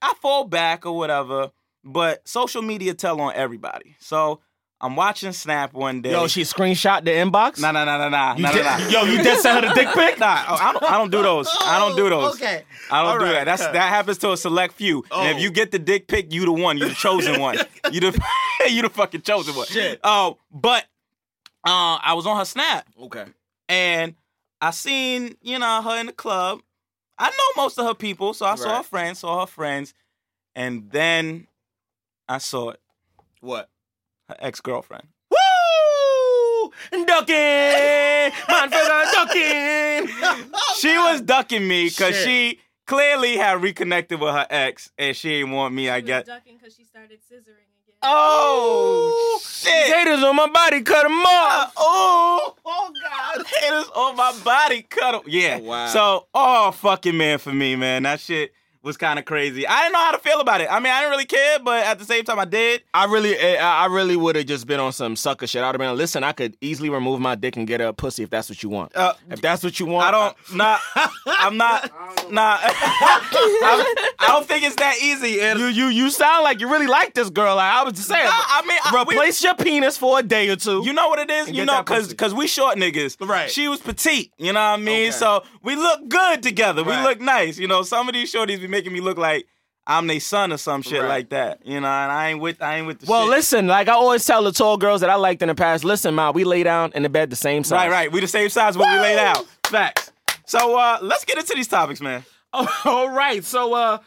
I 0.00 0.14
fall 0.20 0.44
back 0.44 0.86
or 0.86 0.96
whatever, 0.96 1.50
but 1.84 2.26
social 2.26 2.62
media 2.62 2.94
tell 2.94 3.20
on 3.20 3.34
everybody. 3.34 3.96
So 3.98 4.40
I'm 4.80 4.96
watching 4.96 5.32
Snap 5.32 5.72
one 5.74 6.02
day. 6.02 6.10
Yo, 6.10 6.26
she 6.26 6.42
screenshot 6.42 7.04
the 7.04 7.12
inbox. 7.12 7.60
nah, 7.60 7.70
nah, 7.70 7.84
nah, 7.84 7.98
nah, 7.98 8.08
nah, 8.08 8.34
You 8.36 8.42
nah, 8.42 8.52
did- 8.52 8.64
nah, 8.64 8.78
nah. 8.78 8.88
Yo, 8.88 9.02
you 9.04 9.22
did 9.22 9.38
send 9.38 9.64
her 9.64 9.68
the 9.68 9.74
dick 9.80 9.88
pic. 9.94 10.18
Nah, 10.18 10.44
oh, 10.48 10.56
I 10.60 10.72
don't, 10.72 10.82
I 10.84 10.98
don't 10.98 11.10
do 11.10 11.22
those. 11.22 11.48
I 11.62 11.78
don't 11.78 11.96
do 11.96 12.08
those. 12.10 12.32
Oh, 12.32 12.34
okay. 12.34 12.64
I 12.90 13.02
don't 13.02 13.12
All 13.12 13.18
do 13.20 13.24
right. 13.26 13.32
that. 13.32 13.44
That's 13.44 13.62
that 13.66 13.88
happens 13.88 14.18
to 14.18 14.32
a 14.32 14.36
select 14.36 14.74
few. 14.74 14.98
And 14.98 15.04
Oh. 15.12 15.24
if 15.36 15.40
you 15.40 15.50
get 15.52 15.70
the 15.70 15.78
dick 15.78 16.08
pic, 16.08 16.32
you 16.32 16.44
the 16.44 16.52
one. 16.52 16.78
You 16.78 16.88
the 16.88 16.94
chosen 16.94 17.40
one. 17.40 17.58
You 17.92 18.00
the 18.00 18.20
you 18.70 18.82
the 18.82 18.88
fucking 18.88 19.22
chosen 19.22 19.54
one. 19.56 19.66
Shit. 19.66 20.00
Oh, 20.04 20.38
but 20.52 20.84
uh, 21.64 21.98
I 22.02 22.14
was 22.14 22.26
on 22.26 22.36
her 22.38 22.44
Snap 22.44 22.86
Okay. 23.00 23.24
and 23.68 24.14
I 24.60 24.70
seen 24.70 25.36
you 25.42 25.58
know 25.58 25.82
her 25.82 25.98
in 26.00 26.06
the 26.06 26.12
club. 26.12 26.60
I 27.18 27.28
know 27.30 27.62
most 27.62 27.78
of 27.78 27.86
her 27.86 27.94
people, 27.94 28.34
so 28.34 28.46
I 28.46 28.54
saw 28.56 28.78
her 28.78 28.82
friends, 28.82 29.20
saw 29.20 29.40
her 29.40 29.46
friends, 29.46 29.94
and 30.54 30.90
then 30.90 31.46
I 32.28 32.38
saw 32.38 32.70
it. 32.70 32.80
What? 33.40 33.68
Her 34.28 34.36
ex 34.40 34.60
girlfriend. 34.60 35.06
Woo! 35.30 36.72
Ducking! 36.90 37.34
Man, 37.36 38.70
fella, 38.70 39.04
ducking! 39.12 40.08
She 40.76 40.96
was 40.98 41.20
ducking 41.20 41.66
me 41.68 41.88
because 41.88 42.16
she 42.16 42.58
clearly 42.86 43.36
had 43.36 43.62
reconnected 43.62 44.20
with 44.20 44.32
her 44.34 44.46
ex, 44.50 44.90
and 44.98 45.14
she 45.16 45.28
didn't 45.40 45.52
want 45.52 45.74
me. 45.74 45.88
I 45.90 46.00
guess. 46.00 46.26
ducking 46.26 46.56
because 46.58 46.74
she 46.74 46.84
started 46.84 47.20
scissoring 47.20 47.70
again. 48.02 48.12
Oh 48.14 49.40
shit! 49.44 49.94
Haters 49.94 50.22
on 50.22 50.36
my 50.36 50.48
body, 50.48 50.82
cut 50.82 51.02
them 51.04 51.12
off. 51.12 51.68
Uh, 51.68 51.70
oh, 51.78 52.54
oh 52.64 52.92
God! 53.02 53.46
Haters 53.60 53.90
on 53.94 54.16
my 54.16 54.32
body, 54.44 54.82
cut 54.82 55.00
cut 55.02 55.14
'em. 55.14 55.20
Yeah. 55.26 55.58
Wow. 55.58 55.86
So, 55.88 56.26
oh 56.34 56.70
fucking 56.72 57.16
man, 57.16 57.38
for 57.38 57.52
me, 57.52 57.76
man, 57.76 58.04
that 58.04 58.20
shit 58.20 58.52
was 58.82 58.96
kind 58.96 59.18
of 59.18 59.24
crazy. 59.24 59.66
I 59.66 59.82
didn't 59.82 59.92
know 59.92 59.98
how 60.00 60.10
to 60.12 60.18
feel 60.18 60.40
about 60.40 60.60
it. 60.60 60.68
I 60.70 60.80
mean, 60.80 60.92
I 60.92 61.00
didn't 61.00 61.10
really 61.12 61.24
care, 61.24 61.58
but 61.60 61.84
at 61.84 61.98
the 61.98 62.04
same 62.04 62.24
time, 62.24 62.38
I 62.38 62.44
did. 62.44 62.82
I 62.92 63.04
really, 63.04 63.36
eh, 63.36 63.56
I 63.62 63.84
I 63.84 63.86
really 63.86 64.16
would 64.16 64.34
have 64.36 64.46
just 64.46 64.66
been 64.66 64.80
on 64.80 64.92
some 64.92 65.14
sucker 65.16 65.46
shit. 65.46 65.62
I'd 65.62 65.66
have 65.66 65.78
been, 65.78 65.88
like, 65.88 65.98
listen, 65.98 66.24
I 66.24 66.32
could 66.32 66.56
easily 66.60 66.90
remove 66.90 67.20
my 67.20 67.34
dick 67.34 67.56
and 67.56 67.66
get 67.66 67.80
a 67.80 67.92
pussy 67.92 68.22
if 68.24 68.30
that's 68.30 68.48
what 68.48 68.62
you 68.62 68.68
want. 68.68 68.94
Uh, 68.96 69.14
if 69.30 69.40
that's 69.40 69.62
what 69.62 69.78
you 69.80 69.86
want, 69.86 70.06
I 70.06 70.10
don't. 70.10 70.56
Not. 70.56 70.80
I'm 71.26 71.56
not. 71.56 71.90
Nah. 72.32 72.58
I, 72.60 74.06
I 74.18 74.26
don't 74.28 74.46
think 74.46 74.64
it's 74.64 74.76
that 74.76 74.96
easy. 75.00 75.40
And 75.40 75.58
You, 75.58 75.66
you, 75.66 75.86
you 75.86 76.10
sound 76.10 76.44
like 76.44 76.60
you 76.60 76.70
really 76.70 76.86
like 76.86 77.14
this 77.14 77.30
girl. 77.30 77.56
Like, 77.56 77.72
I 77.72 77.82
was 77.84 77.94
just 77.94 78.08
saying, 78.08 78.24
Nah, 78.24 78.30
I 78.32 78.62
mean, 78.66 78.78
I- 78.84 79.04
we- 79.06 79.14
replace 79.14 79.42
your 79.42 79.54
penis 79.54 79.96
for 79.98 80.18
a 80.18 80.22
day 80.22 80.48
or 80.48 80.56
two. 80.56 80.82
You 80.84 80.92
know 80.92 81.08
what 81.08 81.18
it 81.18 81.30
is? 81.30 81.48
You 81.48 81.54
get 81.54 81.64
know, 81.66 81.82
cause, 81.82 82.04
pussy. 82.04 82.16
cause 82.16 82.34
we 82.34 82.46
short 82.46 82.76
niggas. 82.78 83.16
Right. 83.26 83.50
She 83.50 83.68
was 83.68 83.80
petite. 83.80 84.32
You 84.38 84.52
know 84.52 84.60
what 84.60 84.78
I 84.80 84.82
mean? 84.82 85.08
Okay. 85.08 85.10
So 85.12 85.44
we 85.62 85.76
look 85.76 86.08
good 86.08 86.42
together. 86.42 86.84
We 86.84 86.92
look 86.96 87.20
nice. 87.20 87.58
You 87.58 87.68
know, 87.68 87.82
some 87.82 88.08
of 88.08 88.14
these 88.14 88.32
shorties 88.32 88.60
be 88.60 88.68
making 88.72 88.92
me 88.92 89.00
look 89.00 89.16
like 89.18 89.46
I'm 89.86 90.06
their 90.08 90.18
son 90.20 90.52
or 90.52 90.56
some 90.56 90.82
shit 90.82 91.00
Right. 91.02 91.08
like 91.08 91.28
that. 91.30 91.64
You 91.64 91.80
know, 91.80 91.86
and 91.86 92.10
I 92.12 92.30
ain't 92.30 92.40
with 92.40 92.60
I 92.60 92.78
ain't 92.78 92.86
with 92.88 92.98
the 93.00 93.06
shit. 93.06 93.10
well, 93.10 93.22
shit. 93.26 93.30
listen, 93.30 93.66
like 93.68 93.88
I 93.88 93.92
always 93.92 94.24
tell 94.26 94.42
the 94.42 94.50
tall 94.52 94.76
girls 94.76 95.00
that 95.02 95.10
I 95.10 95.14
liked 95.16 95.42
in 95.42 95.48
the 95.48 95.54
past, 95.54 95.84
listen, 95.84 96.14
ma, 96.14 96.30
we 96.32 96.42
lay 96.44 96.62
down 96.64 96.90
in 96.94 97.02
the 97.04 97.08
bed 97.08 97.30
the 97.30 97.36
same 97.36 97.62
size. 97.64 97.76
Right, 97.76 97.90
right. 97.90 98.12
We 98.12 98.20
the 98.20 98.26
same 98.28 98.48
size 98.48 98.76
when 98.76 98.90
we 98.92 98.98
laid 99.00 99.18
out. 99.18 99.46
Facts. 99.66 100.10
So 100.46 100.76
uh 100.76 100.98
let's 101.02 101.24
get 101.24 101.38
into 101.38 101.52
these 101.54 101.68
topics, 101.68 102.00
man. 102.00 102.24
All 102.84 103.08
right. 103.08 103.42
So, 103.44 103.72
uh, 103.72 103.98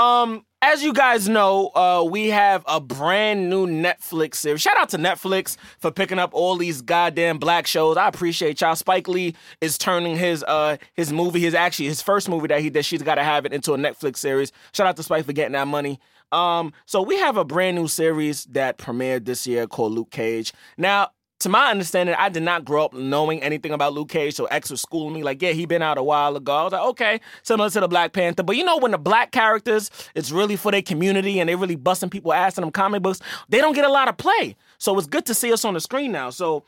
um, 0.00 0.46
as 0.62 0.82
you 0.82 0.92
guys 0.92 1.28
know, 1.28 1.68
uh, 1.74 2.02
we 2.08 2.28
have 2.28 2.64
a 2.66 2.80
brand 2.80 3.50
new 3.50 3.66
Netflix 3.66 4.36
series. 4.36 4.60
Shout 4.60 4.76
out 4.78 4.88
to 4.90 4.98
Netflix 4.98 5.56
for 5.78 5.90
picking 5.90 6.18
up 6.18 6.30
all 6.32 6.56
these 6.56 6.80
goddamn 6.80 7.38
black 7.38 7.66
shows. 7.66 7.96
I 7.96 8.08
appreciate 8.08 8.60
y'all. 8.60 8.74
Spike 8.76 9.08
Lee 9.08 9.34
is 9.60 9.76
turning 9.78 10.16
his 10.16 10.42
uh 10.44 10.76
his 10.94 11.12
movie, 11.12 11.40
his 11.40 11.54
actually 11.54 11.86
his 11.86 12.02
first 12.02 12.28
movie 12.28 12.48
that 12.48 12.60
he 12.60 12.70
did. 12.70 12.84
She's 12.84 13.02
got 13.02 13.16
to 13.16 13.24
have 13.24 13.44
it 13.44 13.52
into 13.52 13.74
a 13.74 13.76
Netflix 13.76 14.16
series. 14.16 14.52
Shout 14.72 14.86
out 14.86 14.96
to 14.96 15.02
Spike 15.02 15.26
for 15.26 15.32
getting 15.32 15.52
that 15.52 15.68
money. 15.68 16.00
Um, 16.32 16.72
so 16.86 17.02
we 17.02 17.18
have 17.18 17.36
a 17.36 17.44
brand 17.44 17.76
new 17.76 17.88
series 17.88 18.44
that 18.46 18.78
premiered 18.78 19.24
this 19.24 19.46
year 19.46 19.66
called 19.66 19.92
Luke 19.92 20.10
Cage. 20.10 20.52
Now, 20.78 21.08
to 21.40 21.48
my 21.48 21.70
understanding, 21.70 22.14
I 22.18 22.28
did 22.28 22.42
not 22.42 22.64
grow 22.64 22.84
up 22.84 22.92
knowing 22.92 23.42
anything 23.42 23.72
about 23.72 23.94
Luke 23.94 24.10
Cage, 24.10 24.34
so 24.34 24.44
X 24.46 24.70
was 24.70 24.80
schooling 24.80 25.14
me 25.14 25.22
like, 25.22 25.40
yeah, 25.40 25.52
he 25.52 25.66
been 25.66 25.82
out 25.82 25.98
a 25.98 26.02
while 26.02 26.36
ago. 26.36 26.52
I 26.52 26.64
was 26.64 26.72
like, 26.72 26.82
okay, 26.82 27.20
similar 27.42 27.70
to 27.70 27.80
the 27.80 27.88
Black 27.88 28.12
Panther. 28.12 28.42
But 28.42 28.56
you 28.56 28.64
know, 28.64 28.76
when 28.78 28.92
the 28.92 28.98
black 28.98 29.32
characters, 29.32 29.90
it's 30.14 30.30
really 30.30 30.56
for 30.56 30.70
their 30.70 30.82
community 30.82 31.40
and 31.40 31.48
they're 31.48 31.56
really 31.56 31.76
busting 31.76 32.10
people 32.10 32.32
ass 32.32 32.58
in 32.58 32.62
them 32.62 32.70
comic 32.70 33.02
books, 33.02 33.20
they 33.48 33.58
don't 33.58 33.74
get 33.74 33.84
a 33.84 33.90
lot 33.90 34.08
of 34.08 34.16
play. 34.18 34.54
So 34.78 34.96
it's 34.98 35.06
good 35.06 35.26
to 35.26 35.34
see 35.34 35.52
us 35.52 35.64
on 35.64 35.74
the 35.74 35.80
screen 35.80 36.12
now. 36.12 36.30
So 36.30 36.64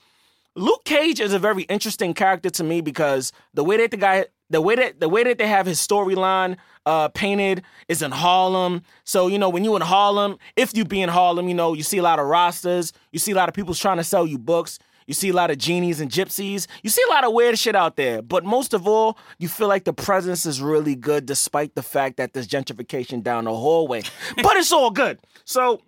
Luke 0.55 0.85
Cage 0.85 1.21
is 1.21 1.33
a 1.33 1.39
very 1.39 1.63
interesting 1.65 2.15
character 2.15 2.51
to 2.51 2.65
me 2.65 2.81
because 2.81 3.33
the 3.55 3.65
way 3.65 3.77
that 3.77 3.91
the 3.91 3.97
guy, 3.97 4.27
the 4.53 4.61
way 4.61 4.77
that 4.77 5.01
the 5.01 5.09
way 5.09 5.25
that 5.25 5.39
they 5.39 5.47
have 5.47 5.67
his 5.67 5.79
storyline 5.79 6.57
uh, 6.87 7.09
painted 7.09 7.63
is 7.89 8.03
in 8.03 8.11
Harlem. 8.11 8.83
So 9.05 9.27
you 9.27 9.39
know 9.39 9.49
when 9.49 9.65
you 9.65 9.75
in 9.77 9.83
Harlem, 9.83 10.39
if 10.57 10.77
you 10.77 10.85
be 10.85 11.03
in 11.03 11.09
Harlem, 11.09 11.49
you 11.49 11.55
know 11.55 11.75
you 11.75 11.83
see 11.83 11.99
a 11.99 12.03
lot 12.03 12.19
of 12.19 12.27
rosters, 12.27 12.93
you 13.11 13.19
see 13.19 13.33
a 13.33 13.35
lot 13.35 13.49
of 13.49 13.55
people 13.55 13.75
trying 13.75 13.97
to 13.97 14.05
sell 14.05 14.27
you 14.27 14.39
books. 14.39 14.79
You 15.09 15.15
see 15.15 15.31
a 15.31 15.33
lot 15.33 15.51
of 15.51 15.59
genies 15.59 16.01
and 16.01 16.09
gypsies. 16.09 16.69
You 16.85 16.91
see 16.91 17.03
a 17.09 17.11
lot 17.11 17.25
of 17.25 17.33
weird 17.33 17.59
shit 17.59 17.75
out 17.75 17.97
there. 17.97 18.23
But 18.23 18.45
most 18.45 18.73
of 18.73 18.87
all, 18.87 19.19
you 19.39 19.49
feel 19.49 19.67
like 19.67 19.83
the 19.83 19.93
presence 19.93 20.47
is 20.47 20.63
really 20.63 20.95
good 20.95 21.27
despite 21.27 21.75
the 21.75 21.83
fact 21.83 22.19
that 22.19 22.33
there's 22.33 22.47
gentrification 22.47 23.21
down 23.21 23.45
the 23.45 23.55
hallway. 23.55 24.03
but 24.37 24.57
it's 24.57 24.71
all 24.71 24.93
good. 24.93 25.19
So 25.45 25.81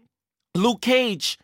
Luke 0.56 0.80
Cage 0.80 1.38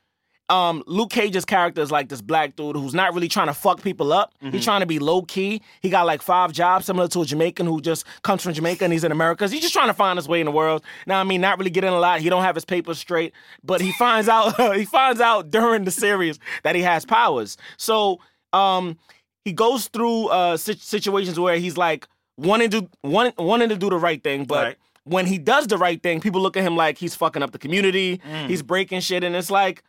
um, 0.50 0.82
Luke 0.86 1.10
Cage's 1.10 1.44
character 1.44 1.80
is 1.80 1.90
like 1.90 2.08
this 2.08 2.20
black 2.20 2.56
dude 2.56 2.74
who's 2.76 2.92
not 2.92 3.14
really 3.14 3.28
trying 3.28 3.46
to 3.46 3.54
fuck 3.54 3.82
people 3.82 4.12
up. 4.12 4.34
He's 4.40 4.64
trying 4.64 4.80
to 4.80 4.86
be 4.86 4.98
low 4.98 5.22
key. 5.22 5.62
He 5.80 5.88
got 5.90 6.06
like 6.06 6.22
five 6.22 6.52
jobs, 6.52 6.86
similar 6.86 7.06
to 7.08 7.22
a 7.22 7.24
Jamaican 7.24 7.66
who 7.66 7.80
just 7.80 8.04
comes 8.22 8.42
from 8.42 8.52
Jamaica 8.52 8.82
and 8.84 8.92
he's 8.92 9.04
in 9.04 9.12
America. 9.12 9.46
He's 9.48 9.60
just 9.62 9.72
trying 9.72 9.86
to 9.88 9.94
find 9.94 10.18
his 10.18 10.26
way 10.28 10.40
in 10.40 10.46
the 10.46 10.50
world. 10.52 10.82
Now, 11.06 11.20
I 11.20 11.24
mean, 11.24 11.40
not 11.40 11.58
really 11.58 11.70
getting 11.70 11.90
a 11.90 11.98
lot. 11.98 12.20
He 12.20 12.28
don't 12.28 12.42
have 12.42 12.56
his 12.56 12.64
papers 12.64 12.98
straight, 12.98 13.32
but 13.62 13.80
he 13.80 13.92
finds 13.92 14.28
out 14.28 14.60
he 14.76 14.84
finds 14.84 15.20
out 15.20 15.50
during 15.50 15.84
the 15.84 15.90
series 15.92 16.38
that 16.64 16.74
he 16.74 16.82
has 16.82 17.04
powers. 17.04 17.56
So, 17.76 18.18
um, 18.52 18.98
he 19.44 19.52
goes 19.52 19.86
through 19.88 20.26
uh 20.28 20.56
situations 20.56 21.38
where 21.38 21.58
he's 21.58 21.76
like 21.76 22.08
wanting 22.36 22.70
to 22.70 22.88
wanting, 23.04 23.34
wanting 23.38 23.68
to 23.68 23.76
do 23.76 23.88
the 23.90 23.98
right 23.98 24.22
thing, 24.22 24.44
but. 24.44 24.64
Right. 24.64 24.76
When 25.04 25.24
he 25.24 25.38
does 25.38 25.66
the 25.66 25.78
right 25.78 26.00
thing, 26.00 26.20
people 26.20 26.42
look 26.42 26.58
at 26.58 26.62
him 26.62 26.76
like 26.76 26.98
he's 26.98 27.14
fucking 27.14 27.42
up 27.42 27.52
the 27.52 27.58
community. 27.58 28.20
He's 28.46 28.62
breaking 28.62 29.00
shit, 29.00 29.24
and 29.24 29.34
it's 29.34 29.50
like, 29.50 29.82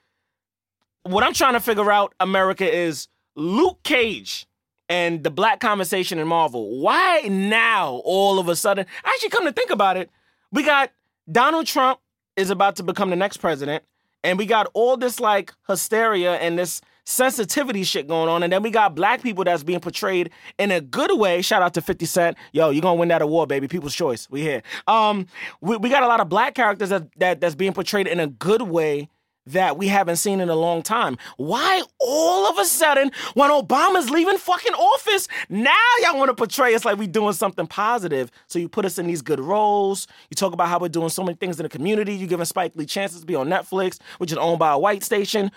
what 1.03 1.24
I'm 1.24 1.34
trying 1.34 1.53
to 1.53 1.60
figure 1.60 1.91
out, 1.91 2.13
America, 2.20 2.70
is 2.70 3.08
Luke 3.36 3.81
Cage 3.84 4.48
and 4.89 5.24
the 5.24 5.31
black 5.31 5.60
conversation 5.60 6.20
in 6.20 6.27
Marvel. 6.27 6.79
Why 6.79 7.22
now, 7.22 8.01
all 8.03 8.39
of 8.39 8.50
a 8.50 8.55
sudden? 8.55 8.86
Actually, 9.03 9.29
come 9.29 9.46
to 9.46 9.51
think 9.51 9.70
about 9.70 9.98
it, 9.98 10.10
we 10.51 10.63
got 10.63 10.91
Donald 11.31 11.65
Trump 11.65 12.00
is 12.36 12.50
about 12.50 12.75
to 12.77 12.84
become 12.84 13.10
the 13.10 13.15
next 13.15 13.38
president, 13.38 13.84
and 14.24 14.38
we 14.38 14.46
got 14.46 14.67
all 14.74 14.98
this 14.98 15.20
like 15.20 15.53
hysteria 15.67 16.36
and 16.36 16.58
this 16.58 16.81
sensitivity 17.05 17.84
shit 17.84 18.08
going 18.08 18.29
on, 18.29 18.43
and 18.43 18.51
then 18.51 18.62
we 18.62 18.70
got 18.70 18.93
black 18.93 19.24
people 19.24 19.43
that's 19.43 19.63
being 19.63 19.79
portrayed 19.79 20.29
in 20.58 20.72
a 20.72 20.81
good 20.81 21.17
way. 21.17 21.41
Shout 21.41 21.62
out 21.62 21.74
to 21.75 21.81
50 21.81 22.05
Cent. 22.05 22.38
Yo, 22.51 22.70
you're 22.70 22.81
gonna 22.81 23.00
win 23.00 23.10
that 23.10 23.22
award, 23.22 23.50
baby. 23.50 23.67
People's 23.67 23.96
choice. 23.96 24.29
We 24.29 24.41
here. 24.41 24.62
Um, 24.88 25.25
we, 25.62 25.77
we 25.77 25.89
got 25.89 26.03
a 26.03 26.08
lot 26.08 26.20
of 26.20 26.29
black 26.29 26.53
characters 26.53 26.89
that, 26.89 27.08
that 27.17 27.41
that's 27.41 27.55
being 27.55 27.74
portrayed 27.74 28.08
in 28.08 28.20
a 28.20 28.27
good 28.27 28.63
way 28.63 29.10
that 29.48 29.77
we 29.77 29.88
haven't 29.88 30.17
seen 30.17 30.39
in 30.39 30.50
a 30.50 30.55
long 30.55 30.81
time. 30.83 31.17
Why 31.38 31.81
all 32.00 32.48
of 32.48 32.57
a 32.57 32.65
sudden, 32.65 33.12
when 33.33 33.50
Obama's 33.50 34.10
leaving 34.10 34.38
fucking 34.38 34.74
office, 34.74 35.27
now 35.50 35.71
y'all 36.01 36.17
want 36.17 36.29
to 36.29 36.36
portray 36.36 36.75
us 36.75 36.86
like 36.86 36.98
we 36.98 37.07
doing 37.07 37.33
something 37.33 37.67
positive? 37.67 38.29
So 38.48 38.60
you 38.60 38.69
put 38.69 38.86
us 38.86 38.98
in 38.98 39.07
these 39.07 39.21
good 39.21 39.39
roles. 39.39 40.07
You 40.29 40.36
talk 40.36 40.53
about 40.53 40.67
how 40.67 40.79
we're 40.79 40.89
doing 40.89 41.10
so 41.10 41.24
many 41.24 41.36
things 41.36 41.60
in 41.60 41.63
the 41.63 41.69
community. 41.69 42.13
You're 42.13 42.27
giving 42.27 42.45
Spike 42.45 42.75
Lee 42.75 42.86
chances 42.86 43.21
to 43.21 43.25
be 43.25 43.36
on 43.36 43.48
Netflix, 43.48 44.00
which 44.19 44.31
is 44.31 44.38
owned 44.38 44.60
by 44.60 44.71
a 44.71 44.77
white 44.79 45.03
station. 45.03 45.51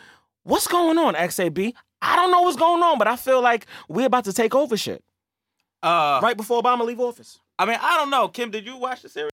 What's 0.44 0.66
going 0.66 0.98
on, 0.98 1.14
XAB? 1.14 1.72
I 2.02 2.16
don't 2.16 2.30
know 2.30 2.42
what's 2.42 2.56
going 2.56 2.82
on, 2.82 2.98
but 2.98 3.08
I 3.08 3.16
feel 3.16 3.40
like 3.40 3.66
we're 3.88 4.06
about 4.06 4.24
to 4.24 4.32
take 4.32 4.54
over 4.54 4.76
shit 4.76 5.02
Uh, 5.82 6.20
right 6.22 6.36
before 6.36 6.62
Obama 6.62 6.84
leave 6.84 7.00
office. 7.00 7.40
I 7.58 7.66
mean, 7.66 7.78
I 7.80 7.96
don't 7.96 8.10
know. 8.10 8.28
Kim, 8.28 8.50
did 8.50 8.66
you 8.66 8.76
watch 8.76 9.02
the 9.02 9.08
series? 9.08 9.30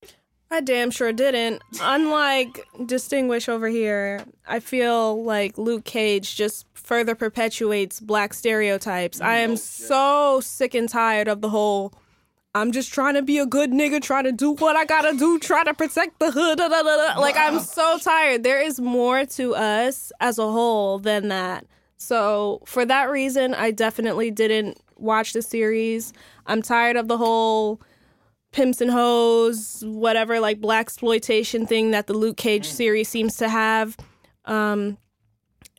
I 0.51 0.60
damn 0.60 0.91
sure 0.91 1.13
didn't. 1.13 1.62
Unlike 1.81 2.67
Distinguish 2.86 3.48
over 3.48 3.70
here, 3.70 4.25
I 4.46 4.60
feel 4.60 5.24
like 5.24 5.58
Luke 5.58 5.86
Cage 5.86 6.36
just 6.36 6.65
further 6.74 7.15
perpetuates 7.15 8.00
black 8.01 8.34
stereotypes. 8.34 9.22
I 9.22 9.38
am 9.38 9.55
so 9.55 10.41
sick 10.41 10.74
and 10.75 10.89
tired 10.89 11.29
of 11.29 11.41
the 11.41 11.50
whole 11.50 11.93
I'm 12.53 12.74
just 12.74 12.93
trying 12.93 13.13
to 13.13 13.22
be 13.22 13.38
a 13.38 13.46
good 13.46 13.72
nigga, 13.72 14.01
trying 14.01 14.25
to 14.25 14.34
do 14.34 14.51
what 14.55 14.75
I 14.75 14.84
gotta 14.84 15.17
do, 15.17 15.39
try 15.39 15.63
to 15.63 15.74
protect 15.74 16.20
the 16.20 16.31
hood. 16.31 16.58
da, 16.58 16.67
da, 16.67 16.84
da. 16.84 17.20
Like, 17.20 17.38
I'm 17.38 17.60
so 17.60 17.98
tired. 17.98 18.43
There 18.43 18.62
is 18.62 18.81
more 18.81 19.25
to 19.25 19.55
us 19.55 20.12
as 20.20 20.38
a 20.38 20.43
whole 20.43 21.00
than 21.00 21.29
that. 21.29 21.65
So, 21.96 22.62
for 22.65 22.84
that 22.86 23.10
reason, 23.10 23.53
I 23.53 23.72
definitely 23.72 24.31
didn't 24.31 24.81
watch 24.98 25.31
the 25.31 25.41
series. 25.41 26.12
I'm 26.46 26.62
tired 26.62 26.98
of 26.98 27.08
the 27.08 27.17
whole 27.17 27.79
pimps 28.51 28.81
and 28.81 28.91
hoes, 28.91 29.84
whatever 29.86 30.39
like 30.39 30.60
black 30.60 30.81
exploitation 30.81 31.65
thing 31.65 31.91
that 31.91 32.08
the 32.08 32.13
Luke 32.13 32.38
Cage 32.38 32.67
series 32.67 33.10
seems 33.10 33.36
to 33.38 33.50
have. 33.50 33.98
Um, 34.46 34.98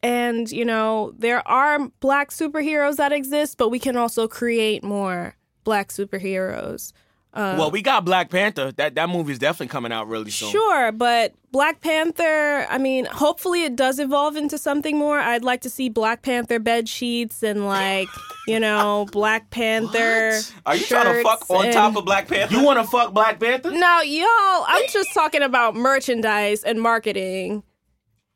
and 0.03 0.51
you 0.51 0.65
know 0.65 1.13
there 1.17 1.47
are 1.47 1.89
black 2.01 2.31
superheroes 2.31 2.97
that 2.97 3.13
exist, 3.13 3.59
but 3.59 3.69
we 3.69 3.79
can 3.79 3.97
also 3.97 4.27
create 4.27 4.83
more 4.83 5.37
black 5.65 5.89
superheroes. 5.89 6.93
Uh, 7.35 7.57
well, 7.59 7.71
we 7.71 7.81
got 7.81 8.05
Black 8.05 8.29
Panther. 8.29 8.73
That 8.73 8.95
that 8.97 9.09
movie's 9.09 9.39
definitely 9.39 9.69
coming 9.69 9.91
out 9.91 10.07
really 10.07 10.31
soon. 10.31 10.51
Sure, 10.51 10.93
but 10.93 11.33
Black 11.51 11.81
Panther, 11.81 12.67
I 12.69 12.77
mean, 12.77 13.07
hopefully 13.07 13.65
it 13.65 13.75
does 13.75 13.99
evolve 13.99 14.37
into 14.37 14.59
something 14.59 14.99
more. 14.99 15.19
I'd 15.19 15.43
like 15.43 15.63
to 15.63 15.71
see 15.71 15.89
Black 15.89 16.23
Panther 16.23 16.59
bed 16.59 16.91
sheets 16.91 17.43
and 17.43 17.67
like, 17.67 18.09
you 18.47 18.61
know, 18.61 19.07
Black 19.13 19.49
Panther. 19.51 20.41
Are 20.67 20.77
you 20.77 20.85
trying 20.85 21.07
to 21.07 21.23
fuck 21.23 21.49
on 21.49 21.67
and- 21.67 21.75
top 21.75 21.97
of 21.97 22.05
Black 22.05 22.29
Panther? 22.29 22.55
You 22.55 22.63
want 22.63 22.79
to 22.79 22.87
fuck 22.87 23.15
Black 23.15 23.41
Panther? 23.41 23.71
No, 23.71 24.03
y'all, 24.03 24.65
I'm 24.67 24.87
just 24.91 25.15
talking 25.15 25.43
about 25.43 25.75
merchandise 25.75 26.63
and 26.65 26.83
marketing. 26.83 27.63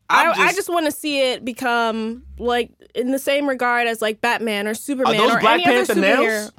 I, 0.08 0.26
I'm 0.26 0.40
I 0.40 0.52
just 0.52 0.68
want 0.68 0.86
to 0.86 0.92
see 0.92 1.32
it 1.32 1.44
become 1.44 2.22
like 2.38 2.70
in 2.94 3.10
the 3.10 3.18
same 3.18 3.48
regard 3.48 3.88
as 3.88 4.00
like 4.00 4.20
Batman 4.20 4.68
or 4.68 4.74
Superman 4.74 5.16
those 5.16 5.32
or 5.32 5.40
Black 5.40 5.54
any 5.54 5.64
Panther 5.64 5.92
other 5.92 6.00
nails? 6.00 6.52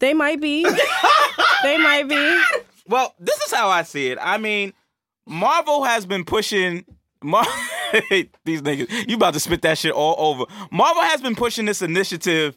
They 0.00 0.14
might 0.14 0.40
be. 0.40 0.64
they 1.62 1.78
might 1.78 2.08
be. 2.08 2.42
Well, 2.88 3.14
this 3.20 3.38
is 3.42 3.52
how 3.52 3.68
I 3.68 3.82
see 3.84 4.08
it. 4.08 4.18
I 4.20 4.38
mean, 4.38 4.72
Marvel 5.26 5.84
has 5.84 6.06
been 6.06 6.24
pushing. 6.24 6.84
Mar- 7.22 7.44
These 8.44 8.62
niggas, 8.62 9.08
you 9.08 9.16
about 9.16 9.34
to 9.34 9.40
spit 9.40 9.62
that 9.62 9.78
shit 9.78 9.92
all 9.92 10.14
over. 10.18 10.44
Marvel 10.72 11.02
has 11.02 11.20
been 11.20 11.36
pushing 11.36 11.66
this 11.66 11.82
initiative 11.82 12.56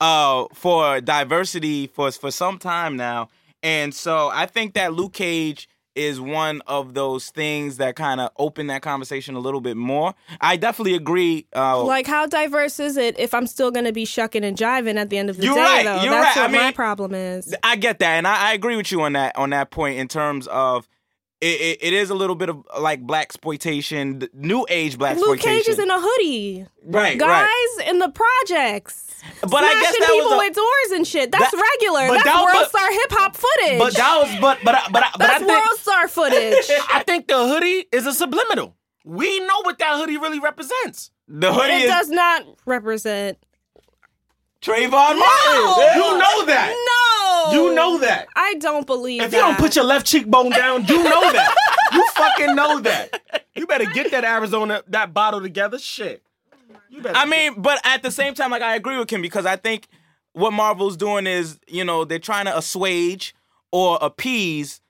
uh, 0.00 0.44
for 0.52 1.00
diversity 1.00 1.86
for 1.86 2.10
for 2.12 2.30
some 2.30 2.58
time 2.58 2.96
now, 2.96 3.30
and 3.62 3.94
so 3.94 4.28
I 4.32 4.46
think 4.46 4.74
that 4.74 4.92
Luke 4.92 5.14
Cage 5.14 5.68
is 5.94 6.20
one 6.20 6.60
of 6.66 6.94
those 6.94 7.30
things 7.30 7.76
that 7.78 7.96
kind 7.96 8.20
of 8.20 8.30
open 8.38 8.66
that 8.68 8.82
conversation 8.82 9.34
a 9.34 9.38
little 9.38 9.60
bit 9.60 9.76
more. 9.76 10.14
I 10.40 10.56
definitely 10.56 10.94
agree. 10.94 11.46
Uh, 11.54 11.82
Like, 11.84 12.06
how 12.06 12.26
diverse 12.26 12.80
is 12.80 12.96
it 12.96 13.18
if 13.18 13.34
I'm 13.34 13.46
still 13.46 13.70
going 13.70 13.86
to 13.86 13.92
be 13.92 14.04
shucking 14.04 14.44
and 14.44 14.56
jiving 14.56 14.96
at 14.96 15.10
the 15.10 15.18
end 15.18 15.30
of 15.30 15.36
the 15.36 15.44
You're 15.44 15.54
day? 15.54 15.60
right, 15.60 15.84
Though 15.84 16.02
you're 16.02 16.10
that's 16.12 16.36
right. 16.36 16.42
I 16.42 16.46
what 16.46 16.50
my 16.52 16.64
mean, 16.64 16.72
problem 16.72 17.14
is. 17.14 17.54
I 17.62 17.76
get 17.76 17.98
that, 18.00 18.16
and 18.16 18.26
I, 18.26 18.50
I 18.50 18.52
agree 18.54 18.76
with 18.76 18.90
you 18.92 19.02
on 19.02 19.12
that 19.14 19.36
on 19.36 19.50
that 19.50 19.70
point 19.70 19.98
in 19.98 20.08
terms 20.08 20.46
of 20.48 20.88
it, 21.44 21.60
it, 21.60 21.78
it 21.82 21.92
is 21.92 22.10
a 22.10 22.14
little 22.14 22.34
bit 22.36 22.48
of 22.48 22.64
like 22.80 23.02
black 23.02 23.22
exploitation, 23.24 24.26
new 24.32 24.66
age 24.70 24.96
black 24.98 25.16
Luke 25.16 25.36
exploitation. 25.38 25.62
Cage 25.64 25.68
is 25.68 25.78
in 25.78 25.90
a 25.90 26.00
hoodie, 26.00 26.66
right, 26.86 27.18
guys, 27.18 27.28
right. 27.78 27.88
in 27.88 27.98
the 27.98 28.08
projects. 28.08 29.00
But 29.42 29.64
I 29.64 29.72
guess 29.74 29.82
Smashing 29.96 30.00
that 30.00 30.08
people 30.10 30.30
was 30.30 30.32
a- 30.32 30.38
with 30.38 30.54
doors 30.54 30.90
and 30.98 31.06
shit. 31.06 31.32
That's 31.32 31.50
That- 31.50 31.78
regular. 31.80 32.08
but 32.08 32.14
That's 32.14 32.24
that- 32.24 32.44
world 32.44 32.56
but- 32.60 32.68
star 32.70 32.90
hip 32.92 33.12
hop 33.12 33.36
footage. 33.36 33.78
But 33.78 33.94
that 33.94 34.18
was 34.18 34.40
but 34.40 34.58
but 34.64 34.74
I- 34.74 34.88
but 34.90 35.02
I- 35.04 35.10
but 35.18 35.22
I 35.22 35.26
That's 35.26 35.44
think 35.44 35.50
world 35.64 35.78
star 35.80 36.08
footage. 36.08 36.70
I 36.92 37.02
think 37.06 37.28
the 37.28 37.38
hoodie 37.38 37.86
is 37.92 38.06
a 38.06 38.12
subliminal. 38.14 38.74
We 39.04 39.38
know 39.40 39.60
what 39.62 39.78
that 39.78 39.96
hoodie 39.96 40.16
really 40.16 40.40
represents. 40.40 41.10
the 41.28 41.52
hoodie 41.52 41.72
it 41.74 41.82
is 41.84 41.90
does 41.90 42.08
not 42.10 42.44
represent. 42.66 43.38
Trayvon 44.64 44.90
No! 44.90 45.16
Martin. 45.16 46.02
You 46.02 46.18
know 46.18 46.46
that. 46.46 47.50
No, 47.52 47.52
You 47.52 47.74
know 47.74 47.98
that. 47.98 48.28
I 48.34 48.54
don't 48.54 48.86
believe 48.86 49.20
If 49.22 49.30
that. 49.30 49.36
you 49.36 49.42
don't 49.42 49.58
put 49.58 49.76
your 49.76 49.84
left 49.84 50.06
cheekbone 50.06 50.50
down, 50.50 50.86
you 50.86 51.02
know 51.02 51.32
that. 51.32 51.54
you 51.92 52.06
fucking 52.14 52.54
know 52.54 52.80
that. 52.80 53.20
You 53.54 53.66
better 53.66 53.84
get 53.84 54.10
that 54.12 54.24
Arizona 54.24 54.82
that 54.88 55.12
bottle 55.12 55.42
together. 55.42 55.78
Shit. 55.78 56.22
You 56.88 57.02
better. 57.02 57.16
I 57.16 57.26
mean, 57.26 57.60
but 57.60 57.78
at 57.84 58.02
the 58.02 58.10
same 58.10 58.32
time, 58.34 58.50
like 58.50 58.62
I 58.62 58.74
agree 58.74 58.96
with 58.98 59.10
him 59.10 59.20
because 59.20 59.44
I 59.44 59.56
think 59.56 59.86
what 60.32 60.52
Marvel's 60.52 60.96
doing 60.96 61.26
is, 61.26 61.58
you 61.68 61.84
know, 61.84 62.04
they're 62.04 62.18
trying 62.18 62.46
to 62.46 62.56
assuage 62.56 63.34
or 63.70 63.98
appease 64.00 64.80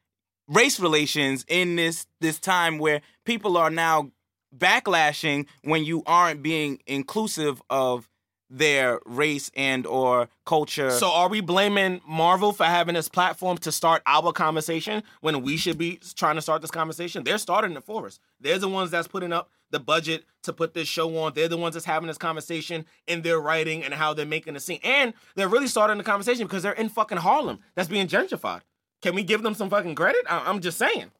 race 0.47 0.79
relations 0.79 1.45
in 1.49 1.75
this 1.77 2.07
this 2.21 2.39
time 2.39 2.79
where 2.79 3.01
people 3.25 3.57
are 3.57 3.71
now 3.71 4.11
backlashing 4.57 5.47
when 5.63 5.85
you 5.85 6.03
aren't 6.07 6.43
being 6.43 6.81
inclusive 6.87 7.61
of 7.71 8.09
their 8.57 9.01
race 9.05 9.51
and 9.57 9.85
or 9.87 10.29
culture. 10.47 10.91
So 10.91 11.11
are 11.11 11.29
we 11.29 11.41
blaming 11.41 12.01
Marvel 12.07 12.53
for 12.53 12.65
having 12.65 12.95
this 12.95 13.09
platform 13.09 13.59
to 13.59 13.73
start 13.73 14.03
our 14.07 14.33
conversation 14.33 15.03
when 15.23 15.43
we 15.43 15.57
should 15.57 15.77
be 15.77 15.99
trying 16.15 16.37
to 16.37 16.43
start 16.43 16.63
this 16.63 16.71
conversation? 16.71 17.25
They're 17.25 17.39
starting 17.39 17.73
it 17.73 17.83
for 17.85 18.07
us. 18.07 18.21
They're 18.41 18.59
the 18.59 18.69
ones 18.69 18.91
that's 18.93 19.09
putting 19.09 19.33
up 19.33 19.51
the 19.71 19.81
budget 19.81 20.25
to 20.45 20.53
put 20.53 20.73
this 20.73 20.87
show 20.87 21.17
on. 21.19 21.33
They're 21.35 21.49
the 21.49 21.57
ones 21.57 21.75
that's 21.75 21.85
having 21.87 22.07
this 22.07 22.19
conversation 22.19 22.85
in 23.09 23.23
their 23.23 23.41
writing 23.41 23.83
and 23.83 23.93
how 23.93 24.15
they're 24.15 24.25
making 24.25 24.55
the 24.55 24.61
scene. 24.61 24.79
And 24.85 25.15
they're 25.35 25.49
really 25.49 25.67
starting 25.67 25.99
the 25.99 26.05
conversation 26.05 26.47
because 26.47 26.63
they're 26.63 26.73
in 26.73 26.89
fucking 26.91 27.19
Harlem. 27.19 27.59
That's 27.75 27.89
being 27.89 28.07
gentrified. 28.07 28.61
Can 29.03 29.17
we 29.17 29.25
give 29.25 29.43
them 29.43 29.55
some 29.55 29.69
fucking 29.69 29.97
credit? 29.97 30.25
I- 30.31 30.45
I'm 30.49 30.61
just 30.61 30.79
saying. 30.79 31.11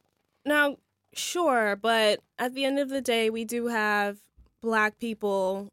Now, 0.45 0.77
sure, 1.13 1.75
but 1.75 2.21
at 2.39 2.53
the 2.53 2.63
end 2.63 2.79
of 2.79 2.87
the 2.89 3.01
day, 3.01 3.29
we 3.29 3.43
do 3.43 3.67
have 3.67 4.19
black 4.61 4.99
people 4.99 5.67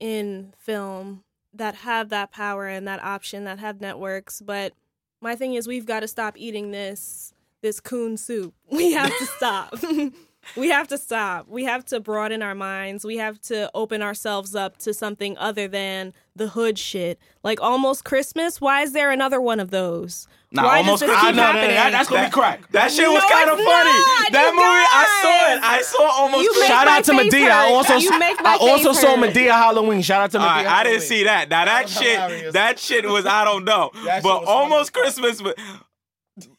in 0.00 0.54
film 0.58 1.22
that 1.54 1.76
have 1.76 2.08
that 2.08 2.32
power 2.32 2.66
and 2.66 2.88
that 2.88 3.02
option, 3.02 3.44
that 3.44 3.58
have 3.58 3.80
networks. 3.80 4.40
But 4.40 4.72
my 5.20 5.36
thing 5.36 5.54
is, 5.54 5.68
we've 5.68 5.86
got 5.86 6.00
to 6.00 6.08
stop 6.08 6.34
eating 6.36 6.70
this 6.70 7.32
this 7.62 7.78
coon 7.78 8.16
soup. 8.16 8.54
We 8.70 8.92
have 8.92 9.16
to 9.16 9.26
stop. 9.26 9.74
we 10.56 10.68
have 10.70 10.88
to 10.88 10.98
stop. 10.98 11.46
We 11.48 11.64
have 11.64 11.84
to 11.86 12.00
broaden 12.00 12.42
our 12.42 12.54
minds. 12.54 13.04
We 13.04 13.16
have 13.18 13.40
to 13.42 13.70
open 13.74 14.02
ourselves 14.02 14.54
up 14.54 14.76
to 14.78 14.92
something 14.94 15.36
other 15.38 15.68
than 15.68 16.12
the 16.36 16.48
hood 16.48 16.78
shit. 16.78 17.18
Like 17.42 17.60
almost 17.60 18.04
Christmas. 18.04 18.60
Why 18.60 18.82
is 18.82 18.92
there 18.92 19.10
another 19.10 19.40
one 19.40 19.60
of 19.60 19.70
those? 19.70 20.26
Nah, 20.52 20.64
Why 20.64 20.78
Almost 20.78 21.00
does 21.02 21.10
this 21.10 21.16
Christmas- 21.20 21.20
keep 21.20 21.28
I 21.28 21.36
know, 21.36 21.52
happening? 21.58 21.76
that- 21.76 21.92
that's 21.92 22.08
gonna 22.08 22.24
be 22.26 22.30
crack. 22.32 22.72
That 22.72 22.90
shit 22.90 23.08
was 23.08 23.22
kind 23.30 23.50
of 23.50 23.56
funny. 23.56 23.90
not, 23.90 24.32
that 24.32 24.46
you 24.50 24.56
movie, 24.56 24.64
I 24.90 25.04
saw 25.22 25.52
it. 25.54 25.62
I 25.62 25.82
saw 25.82 26.22
almost. 26.22 26.42
You 26.42 26.66
Shout 26.66 26.88
out 26.88 27.04
to 27.04 27.12
face 27.16 27.32
Madea. 27.32 27.50
I 27.50 27.72
also 27.72 27.94
You 27.96 28.18
make 28.18 28.42
my 28.42 28.50
I 28.54 28.56
also 28.56 28.92
saw. 28.92 29.14
Madea 29.16 29.52
Halloween. 29.52 30.02
Shout 30.02 30.22
out 30.22 30.30
to 30.32 30.38
All 30.40 30.44
Madea. 30.46 30.56
right, 30.56 30.66
I 30.66 30.82
didn't 30.84 31.02
see 31.02 31.22
that. 31.24 31.48
Now 31.50 31.66
that 31.66 31.84
was 31.84 31.92
shit, 31.96 32.18
hilarious. 32.20 32.52
that 32.54 32.78
shit 32.80 33.08
was 33.08 33.26
I 33.26 33.44
don't 33.44 33.64
know, 33.64 33.90
but 33.94 34.24
was 34.24 34.24
funny 34.24 34.46
almost 34.46 34.96
as 34.96 35.14
fuck. 35.18 35.24
Christmas. 35.24 35.54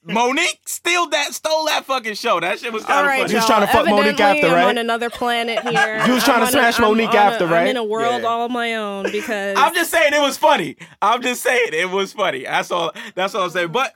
But 0.03 0.13
Mo'Nique 0.15 0.67
steal 0.67 1.07
that, 1.09 1.33
stole 1.33 1.65
that 1.65 1.85
fucking 1.85 2.15
show. 2.15 2.39
That 2.39 2.59
shit 2.59 2.73
was 2.73 2.83
kind 2.83 2.99
All 2.99 3.03
of 3.03 3.07
right, 3.07 3.21
funny. 3.21 3.33
You 3.33 3.37
was 3.37 3.47
y'all. 3.47 3.57
trying 3.59 3.67
to 3.67 3.73
fuck 3.73 3.85
Mo'Nique 3.85 4.19
Evidently, 4.19 4.23
after, 4.41 4.47
I'm 4.47 4.53
right? 4.53 4.67
on 4.69 4.77
another 4.79 5.09
planet 5.11 5.59
here. 5.67 6.03
You 6.07 6.13
was 6.13 6.23
trying 6.23 6.41
I'm 6.41 6.47
to 6.51 6.57
on 6.59 6.65
a- 6.65 6.73
smash 6.73 6.79
I'm 6.79 6.85
Mo'Nique 6.85 7.13
a- 7.13 7.17
after, 7.17 7.45
right? 7.45 7.61
I'm 7.61 7.67
in 7.67 7.77
a 7.77 7.83
world 7.83 8.23
Yeah. 8.23 8.27
all 8.27 8.49
my 8.49 8.75
own 8.75 9.11
because 9.11 9.55
I'm 9.57 9.75
just 9.75 9.91
saying 9.91 10.13
it 10.13 10.21
was 10.21 10.37
funny. 10.37 10.75
I'm 11.01 11.21
just 11.21 11.43
saying 11.43 11.69
it 11.73 11.89
was 11.89 12.13
funny. 12.13 12.43
That's 12.43 12.71
all. 12.71 12.91
That's 13.13 13.35
all 13.35 13.43
I'm 13.43 13.49
saying. 13.51 13.67
Oh 13.67 13.69
but 13.69 13.95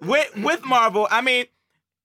with 0.00 0.34
with 0.38 0.64
Marvel, 0.64 1.06
I 1.10 1.20
mean, 1.20 1.44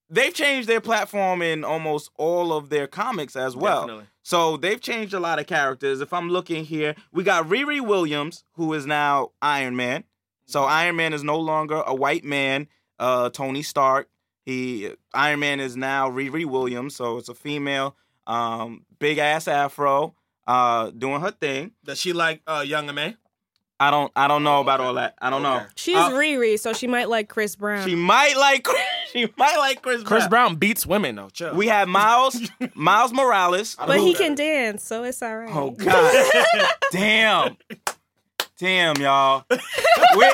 they've 0.09 0.33
changed 0.33 0.67
their 0.67 0.81
platform 0.81 1.41
in 1.41 1.63
almost 1.63 2.09
all 2.17 2.51
of 2.51 2.69
their 2.69 2.87
comics 2.87 3.35
as 3.37 3.55
well. 3.55 3.81
Definitely. 3.83 4.05
So 4.23 4.57
they've 4.57 4.79
changed 4.81 5.13
a 5.13 5.19
lot 5.19 5.39
of 5.39 5.47
characters. 5.47 6.01
If 6.01 6.11
I'm 6.13 6.29
looking 6.29 6.65
here, 6.65 6.95
we 7.13 7.23
got 7.23 7.47
Riri 7.47 7.79
Williams, 7.81 8.43
who 8.55 8.73
is 8.73 8.85
now 8.85 9.31
Iron 9.41 9.75
Man. 9.75 10.03
So 10.45 10.63
Iron 10.65 10.95
Man 10.97 11.13
is 11.13 11.23
no 11.23 11.39
longer 11.39 11.81
a 11.87 11.95
white 11.95 12.23
man, 12.25 12.67
uh, 13.01 13.29
Tony 13.31 13.63
Stark. 13.63 14.07
He 14.45 14.89
Iron 15.13 15.41
Man 15.41 15.59
is 15.59 15.75
now 15.75 16.09
Riri 16.09 16.45
Williams, 16.45 16.95
so 16.95 17.17
it's 17.17 17.29
a 17.29 17.35
female, 17.35 17.95
um, 18.25 18.85
big 18.99 19.17
ass 19.17 19.47
afro, 19.47 20.15
uh, 20.47 20.89
doing 20.91 21.19
her 21.21 21.31
thing. 21.31 21.71
Does 21.83 21.99
she 21.99 22.13
like 22.13 22.41
uh, 22.47 22.63
Young 22.65 22.87
M.A? 22.89 23.17
I 23.79 23.89
don't 23.89 24.11
I 24.15 24.27
don't 24.27 24.43
know 24.43 24.61
about 24.61 24.79
all 24.79 24.93
that. 24.93 25.15
I 25.19 25.31
don't 25.31 25.41
know. 25.41 25.57
Okay. 25.57 25.65
she's 25.75 25.97
Uh, 25.97 26.11
Riri, 26.11 26.59
so 26.59 26.71
she 26.71 26.85
might 26.85 27.09
like 27.09 27.29
Chris 27.29 27.55
Brown. 27.55 27.87
She 27.87 27.95
might 27.95 28.37
like 28.37 28.67
she 29.11 29.27
might 29.37 29.57
like 29.57 29.81
Chris, 29.81 30.03
Chris 30.03 30.27
Brown. 30.27 30.49
Brown 30.49 30.55
beats 30.57 30.85
women 30.85 31.15
though. 31.15 31.29
Chill. 31.29 31.55
We 31.55 31.67
have 31.67 31.87
Miles 31.87 32.39
Miles 32.75 33.11
Morales. 33.11 33.75
but 33.75 33.99
he 33.99 34.13
can 34.13 34.35
dance, 34.35 34.83
so 34.83 35.03
it's 35.03 35.21
all 35.23 35.35
right. 35.35 35.49
Oh 35.51 35.71
God! 35.71 36.25
Damn! 36.91 37.57
Damn, 38.59 38.97
y'all. 38.97 39.45
We, 39.49 40.27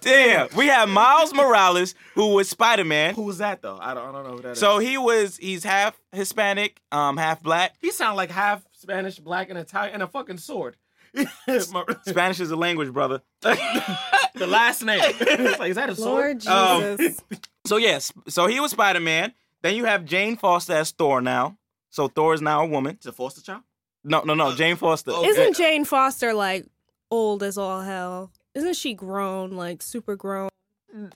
damn. 0.00 0.48
We 0.56 0.66
have 0.66 0.88
Miles 0.88 1.32
Morales, 1.34 1.94
who 2.14 2.34
was 2.34 2.48
Spider 2.48 2.84
Man. 2.84 3.14
Who 3.14 3.22
was 3.22 3.38
that 3.38 3.62
though? 3.62 3.78
I 3.80 3.94
don't, 3.94 4.08
I 4.08 4.12
don't 4.12 4.24
know 4.24 4.36
who 4.36 4.42
that 4.42 4.52
is. 4.52 4.58
So 4.58 4.78
he 4.78 4.98
was 4.98 5.36
he's 5.36 5.64
half 5.64 5.98
Hispanic, 6.12 6.80
um, 6.92 7.16
half 7.16 7.42
black. 7.42 7.74
he 7.80 7.90
sound 7.90 8.16
like 8.16 8.30
half 8.30 8.64
Spanish, 8.72 9.18
black, 9.18 9.50
and 9.50 9.58
Italian, 9.58 9.94
and 9.94 10.02
a 10.02 10.06
fucking 10.06 10.38
sword. 10.38 10.76
Spanish 12.06 12.40
is 12.40 12.50
a 12.50 12.56
language, 12.56 12.92
brother. 12.92 13.22
the 13.40 14.46
last 14.46 14.82
name. 14.82 15.00
It's 15.04 15.58
like, 15.58 15.70
is 15.70 15.76
that 15.76 15.90
a 15.90 15.94
sword? 15.94 16.44
Lord 16.44 16.46
Um, 16.46 16.96
Jesus. 16.98 17.20
so 17.66 17.76
yes, 17.76 18.12
so 18.28 18.46
he 18.46 18.60
was 18.60 18.72
Spider 18.72 19.00
Man. 19.00 19.32
Then 19.62 19.76
you 19.76 19.84
have 19.86 20.04
Jane 20.04 20.36
Foster 20.36 20.74
as 20.74 20.90
Thor 20.90 21.20
now. 21.20 21.56
So 21.90 22.08
Thor 22.08 22.34
is 22.34 22.42
now 22.42 22.62
a 22.62 22.66
woman. 22.66 22.98
Is 23.00 23.06
it 23.06 23.14
Foster 23.14 23.40
Child? 23.40 23.62
No, 24.02 24.20
no, 24.22 24.34
no. 24.34 24.54
Jane 24.54 24.76
Foster. 24.76 25.12
Isn't 25.24 25.56
Jane 25.56 25.84
Foster 25.86 26.34
like 26.34 26.66
old 27.10 27.42
as 27.42 27.56
all 27.56 27.80
hell? 27.80 28.30
Isn't 28.54 28.74
she 28.76 28.94
grown, 28.94 29.52
like 29.52 29.82
super 29.82 30.16
grown? 30.16 30.48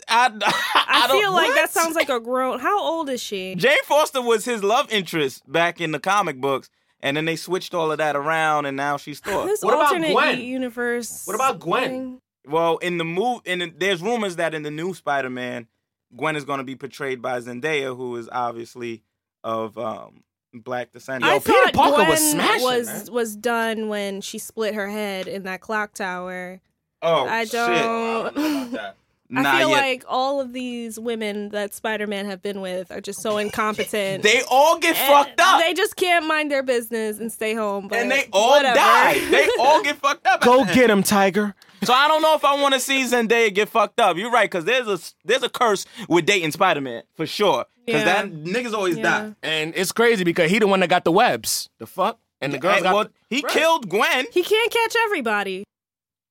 I, 0.09 0.27
I, 0.75 1.07
don't- 1.07 1.21
feel 1.21 1.33
like 1.33 1.55
that 1.55 1.71
sounds 1.71 1.95
like 1.95 2.09
a 2.09 2.19
grown. 2.21 2.59
How 2.59 2.81
old 2.83 3.09
is 3.09 3.23
she? 3.23 3.55
Jane 3.55 3.77
Foster 3.85 4.21
was 4.21 4.45
his 4.45 4.63
love 4.65 4.91
interest 4.93 5.51
back 5.51 5.81
in 5.81 5.93
the 5.93 6.01
comic 6.01 6.41
books, 6.41 6.69
and 7.01 7.17
then 7.17 7.25
they 7.27 7.37
switched 7.37 7.75
all 7.75 7.93
of 7.93 7.99
that 7.99 8.17
around, 8.17 8.67
and 8.67 8.77
now 8.77 8.97
she's 8.97 9.21
Thor. 9.21 9.47
This 9.47 9.63
What 9.63 9.75
about 9.75 9.97
Gwen? 10.13 10.39
u- 10.41 10.45
universe. 10.45 11.25
What 11.27 11.35
about 11.37 11.61
Gwen? 11.61 11.89
thing? 11.89 12.21
Well, 12.47 12.79
in 12.79 12.99
the 12.99 13.05
move, 13.05 13.43
in 13.45 13.59
the, 13.61 13.73
there's 13.77 14.03
rumors 14.03 14.37
that 14.37 14.55
in 14.55 14.63
the 14.63 14.71
new 14.71 14.95
Spider-Man, 14.95 15.69
Gwen 16.17 16.35
is 16.35 16.45
going 16.45 16.59
to 16.59 16.65
be 16.65 16.75
portrayed 16.77 17.21
by 17.23 17.39
Zendaya, 17.41 17.95
who 17.97 18.17
is 18.17 18.29
obviously 18.33 19.03
of 19.45 19.77
um, 19.79 20.25
black 20.55 20.91
descent. 20.93 21.23
I 21.23 21.39
Peter 21.39 21.53
thought 21.53 21.73
Parker 21.75 21.97
Gwen 21.99 22.09
was 22.09 22.31
smashing, 22.33 22.63
was 22.65 22.87
man. 22.87 23.07
was 23.15 23.37
done 23.37 23.89
when 23.89 24.23
she 24.23 24.39
split 24.39 24.75
her 24.75 24.89
head 24.89 25.29
in 25.29 25.45
that 25.45 25.61
clock 25.61 25.93
tower. 25.95 26.61
Oh, 27.03 27.27
I 27.27 27.45
don't. 27.45 28.37
I 29.31 29.43
Not 29.43 29.59
feel 29.59 29.69
yet. 29.69 29.77
like 29.83 30.05
all 30.09 30.41
of 30.41 30.55
these 30.55 30.99
women 30.99 31.51
that 31.51 31.75
Spider-Man 31.75 32.25
have 32.25 32.41
been 32.41 32.63
with 32.63 32.91
are 32.91 33.03
just 33.03 33.21
so 33.21 33.37
incompetent. 33.37 34.23
they 34.23 34.41
all 34.51 34.79
get 34.79 34.97
And 34.97 35.07
fucked 35.27 35.39
up, 35.39 35.61
They 35.61 35.75
just 35.75 35.97
can't 35.97 36.27
mind 36.27 36.51
their 36.51 36.63
business 36.63 37.19
and 37.19 37.31
stay 37.31 37.53
home. 37.53 37.89
But 37.89 37.99
and 37.99 38.11
they 38.11 38.27
all 38.33 38.53
whatever. 38.57 38.77
die. 38.77 39.19
They 39.31 39.47
all 39.61 39.83
get 39.83 39.97
fucked 39.97 40.27
up. 40.27 40.41
Go 40.41 40.63
at 40.63 40.69
the 40.69 40.71
end. 40.71 40.75
get 40.81 40.89
him, 40.91 41.03
Tiger. 41.03 41.55
So 41.83 41.93
I 41.93 42.09
don't 42.09 42.23
know 42.23 42.35
if 42.37 42.45
I 42.45 42.59
want 42.59 42.73
to 42.73 42.81
see 42.81 43.05
Zendaya 43.05 43.53
get 43.55 43.69
fucked 43.69 44.01
up. 44.01 44.17
You're 44.17 44.31
right, 44.31 44.51
because 44.51 44.65
there's 44.65 44.89
a 44.89 44.99
there's 45.27 45.43
a 45.43 45.51
curse 45.51 45.85
with 46.09 46.25
dating 46.25 46.53
Spider-Man 46.53 47.03
for 47.15 47.27
sure. 47.27 47.67
Because 47.85 48.05
Yeah. 48.05 48.23
that 48.23 48.33
niggas 48.33 48.73
always 48.73 48.97
Yeah. 48.97 49.03
die. 49.03 49.35
And 49.43 49.75
it's 49.77 49.93
crazy 49.93 50.25
because 50.25 50.51
he 50.51 50.59
the 50.59 50.67
one 50.67 50.81
that 50.81 50.89
got 50.89 51.05
the 51.05 51.13
webs. 51.13 51.69
The 51.79 51.87
fuck? 51.87 52.19
And 52.41 52.55
the 52.55 52.59
girl 52.59 52.81
got 52.83 52.95
well, 52.95 53.09
he 53.29 53.43
Right. 53.43 53.53
killed 53.53 53.91
Gwen. 53.91 54.25
He 54.33 54.43
can't 54.43 54.73
catch 54.73 54.95
everybody. 55.05 55.65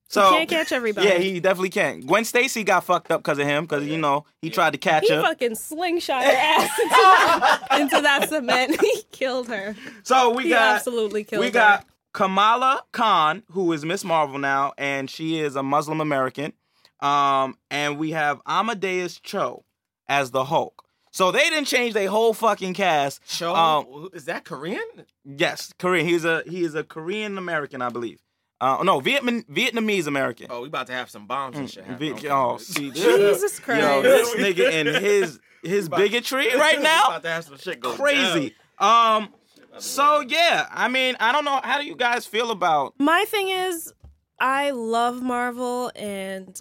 So 0.09 0.29
can't 0.31 0.49
catch 0.49 0.71
everybody. 0.71 1.07
Yeah, 1.07 1.17
he 1.17 1.39
definitely 1.39 1.69
can't. 1.69 2.05
Gwen 2.07 2.23
Stacy 2.23 2.63
got 2.63 2.83
fucked 2.85 3.11
up 3.11 3.21
because 3.21 3.39
of 3.39 3.45
him, 3.45 3.65
because 3.65 3.85
you 3.85 3.97
know 3.97 4.25
he 4.41 4.49
tried 4.49 4.71
to 4.71 4.77
catch 4.77 5.03
He 5.03 5.09
her. 5.13 5.19
He 5.19 5.25
fucking 5.25 5.55
slingshot 5.55 6.23
her 6.23 6.31
ass 6.31 6.79
into 6.79 6.89
that, 6.95 7.67
into 7.81 8.01
that 8.01 8.29
cement. 8.29 8.79
He 8.81 9.03
killed 9.11 9.47
her. 9.49 9.75
So 10.03 10.29
we 10.33 10.43
He 10.43 10.49
got 10.49 10.75
absolutely 10.77 11.23
killed 11.25 11.41
we 11.41 11.47
her. 11.47 11.51
got 11.51 11.85
Kamala 12.13 12.83
Khan, 12.93 13.43
who 13.51 13.71
is 13.73 13.83
Miss 13.83 14.03
Marvel 14.05 14.37
now, 14.39 14.73
and 14.77 15.09
she 15.09 15.39
is 15.39 15.55
a 15.55 15.63
Muslim 15.63 15.99
American. 16.01 16.53
Um, 16.99 17.57
and 17.69 17.99
we 17.99 18.11
have 18.11 18.39
Amadeus 18.47 19.19
Cho 19.19 19.63
as 20.07 20.31
the 20.31 20.45
Hulk. 20.45 20.83
So 21.11 21.31
they 21.31 21.49
didn't 21.49 21.65
change 21.65 21.93
their 21.93 22.09
whole 22.09 22.33
fucking 22.33 22.73
cast. 22.75 23.21
Show 23.29 23.53
Um, 23.55 24.09
is 24.13 24.25
that 24.25 24.45
Korean? 24.45 24.83
Yes, 25.25 25.73
Korean. 25.79 26.05
He's 26.07 26.25
a 26.25 26.43
he 26.47 26.63
is 26.63 26.75
a 26.75 26.83
Korean 26.83 27.37
American, 27.37 27.81
I 27.81 27.89
believe. 27.89 28.19
Uh, 28.59 28.81
no, 28.83 28.99
Vietnam 28.99 29.43
Vietnamese 29.43 30.07
American. 30.07 30.47
Oh, 30.49 30.61
we 30.61 30.67
about 30.67 30.87
to 30.87 30.93
have 30.93 31.09
some 31.09 31.27
bombs 31.27 31.57
and 31.57 31.69
shit. 31.69 31.85
Vi- 31.85 32.09
happen. 32.09 32.31
oh, 32.31 32.57
see, 32.57 32.89
Jesus 32.91 33.59
Christ. 33.59 33.81
Yo, 33.81 34.01
this 34.01 34.33
nigga 34.35 34.71
and 34.71 34.87
his 34.87 35.39
his 35.63 35.89
bigotry 35.89 36.55
right 36.55 36.81
now, 36.81 37.07
about 37.07 37.23
to 37.23 37.29
have 37.29 37.43
some 37.45 37.57
shit 37.57 37.79
go 37.79 37.93
crazy. 37.93 38.55
Um, 38.79 39.33
so 39.77 40.21
yeah, 40.21 40.67
I 40.71 40.87
mean, 40.87 41.15
I 41.19 41.31
don't 41.31 41.45
know. 41.45 41.59
How 41.63 41.79
do 41.79 41.85
you 41.85 41.95
guys 41.95 42.25
feel 42.25 42.49
about? 42.49 42.95
My 42.97 43.25
thing 43.27 43.49
is, 43.49 43.93
I 44.39 44.71
love 44.71 45.21
Marvel 45.21 45.91
and 45.95 46.59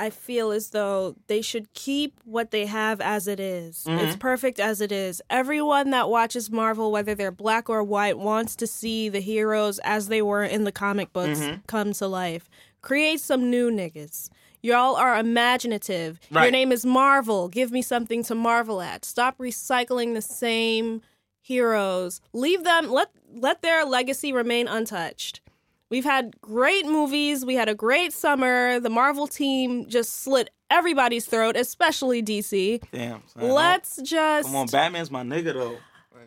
I 0.00 0.08
feel 0.08 0.50
as 0.50 0.70
though 0.70 1.14
they 1.26 1.42
should 1.42 1.74
keep 1.74 2.18
what 2.24 2.52
they 2.52 2.64
have 2.64 3.02
as 3.02 3.28
it 3.28 3.38
is. 3.38 3.84
Mm-hmm. 3.84 3.98
It's 3.98 4.16
perfect 4.16 4.58
as 4.58 4.80
it 4.80 4.90
is. 4.90 5.20
Everyone 5.28 5.90
that 5.90 6.08
watches 6.08 6.50
Marvel, 6.50 6.90
whether 6.90 7.14
they're 7.14 7.30
black 7.30 7.68
or 7.68 7.84
white, 7.84 8.18
wants 8.18 8.56
to 8.56 8.66
see 8.66 9.10
the 9.10 9.20
heroes 9.20 9.78
as 9.80 10.08
they 10.08 10.22
were 10.22 10.42
in 10.42 10.64
the 10.64 10.72
comic 10.72 11.12
books 11.12 11.40
mm-hmm. 11.40 11.60
come 11.66 11.92
to 11.92 12.06
life. 12.06 12.48
Create 12.80 13.20
some 13.20 13.50
new 13.50 13.70
niggas. 13.70 14.30
Y'all 14.62 14.96
are 14.96 15.18
imaginative. 15.18 16.18
Your 16.30 16.50
name 16.50 16.72
is 16.72 16.86
Marvel. 16.86 17.48
Give 17.48 17.70
me 17.70 17.82
something 17.82 18.22
to 18.24 18.34
marvel 18.34 18.80
at. 18.80 19.04
Stop 19.04 19.36
recycling 19.36 20.14
the 20.14 20.22
same 20.22 21.02
heroes. 21.42 22.22
Leave 22.32 22.64
them 22.64 22.90
let 22.90 23.10
let 23.34 23.60
their 23.60 23.84
legacy 23.84 24.32
remain 24.32 24.66
untouched. 24.66 25.40
We've 25.90 26.04
had 26.04 26.40
great 26.40 26.86
movies. 26.86 27.44
We 27.44 27.54
had 27.56 27.68
a 27.68 27.74
great 27.74 28.12
summer. 28.12 28.78
The 28.80 28.90
Marvel 28.90 29.26
team 29.26 29.88
just 29.88 30.22
slit 30.22 30.50
everybody's 30.70 31.26
throat, 31.26 31.56
especially 31.56 32.22
DC. 32.22 32.80
Damn, 32.92 33.22
son, 33.26 33.50
Let's 33.50 34.00
just 34.02 34.46
come 34.46 34.56
on, 34.56 34.66
Batman's 34.68 35.10
my 35.10 35.22
nigga 35.22 35.52
though. 35.52 35.76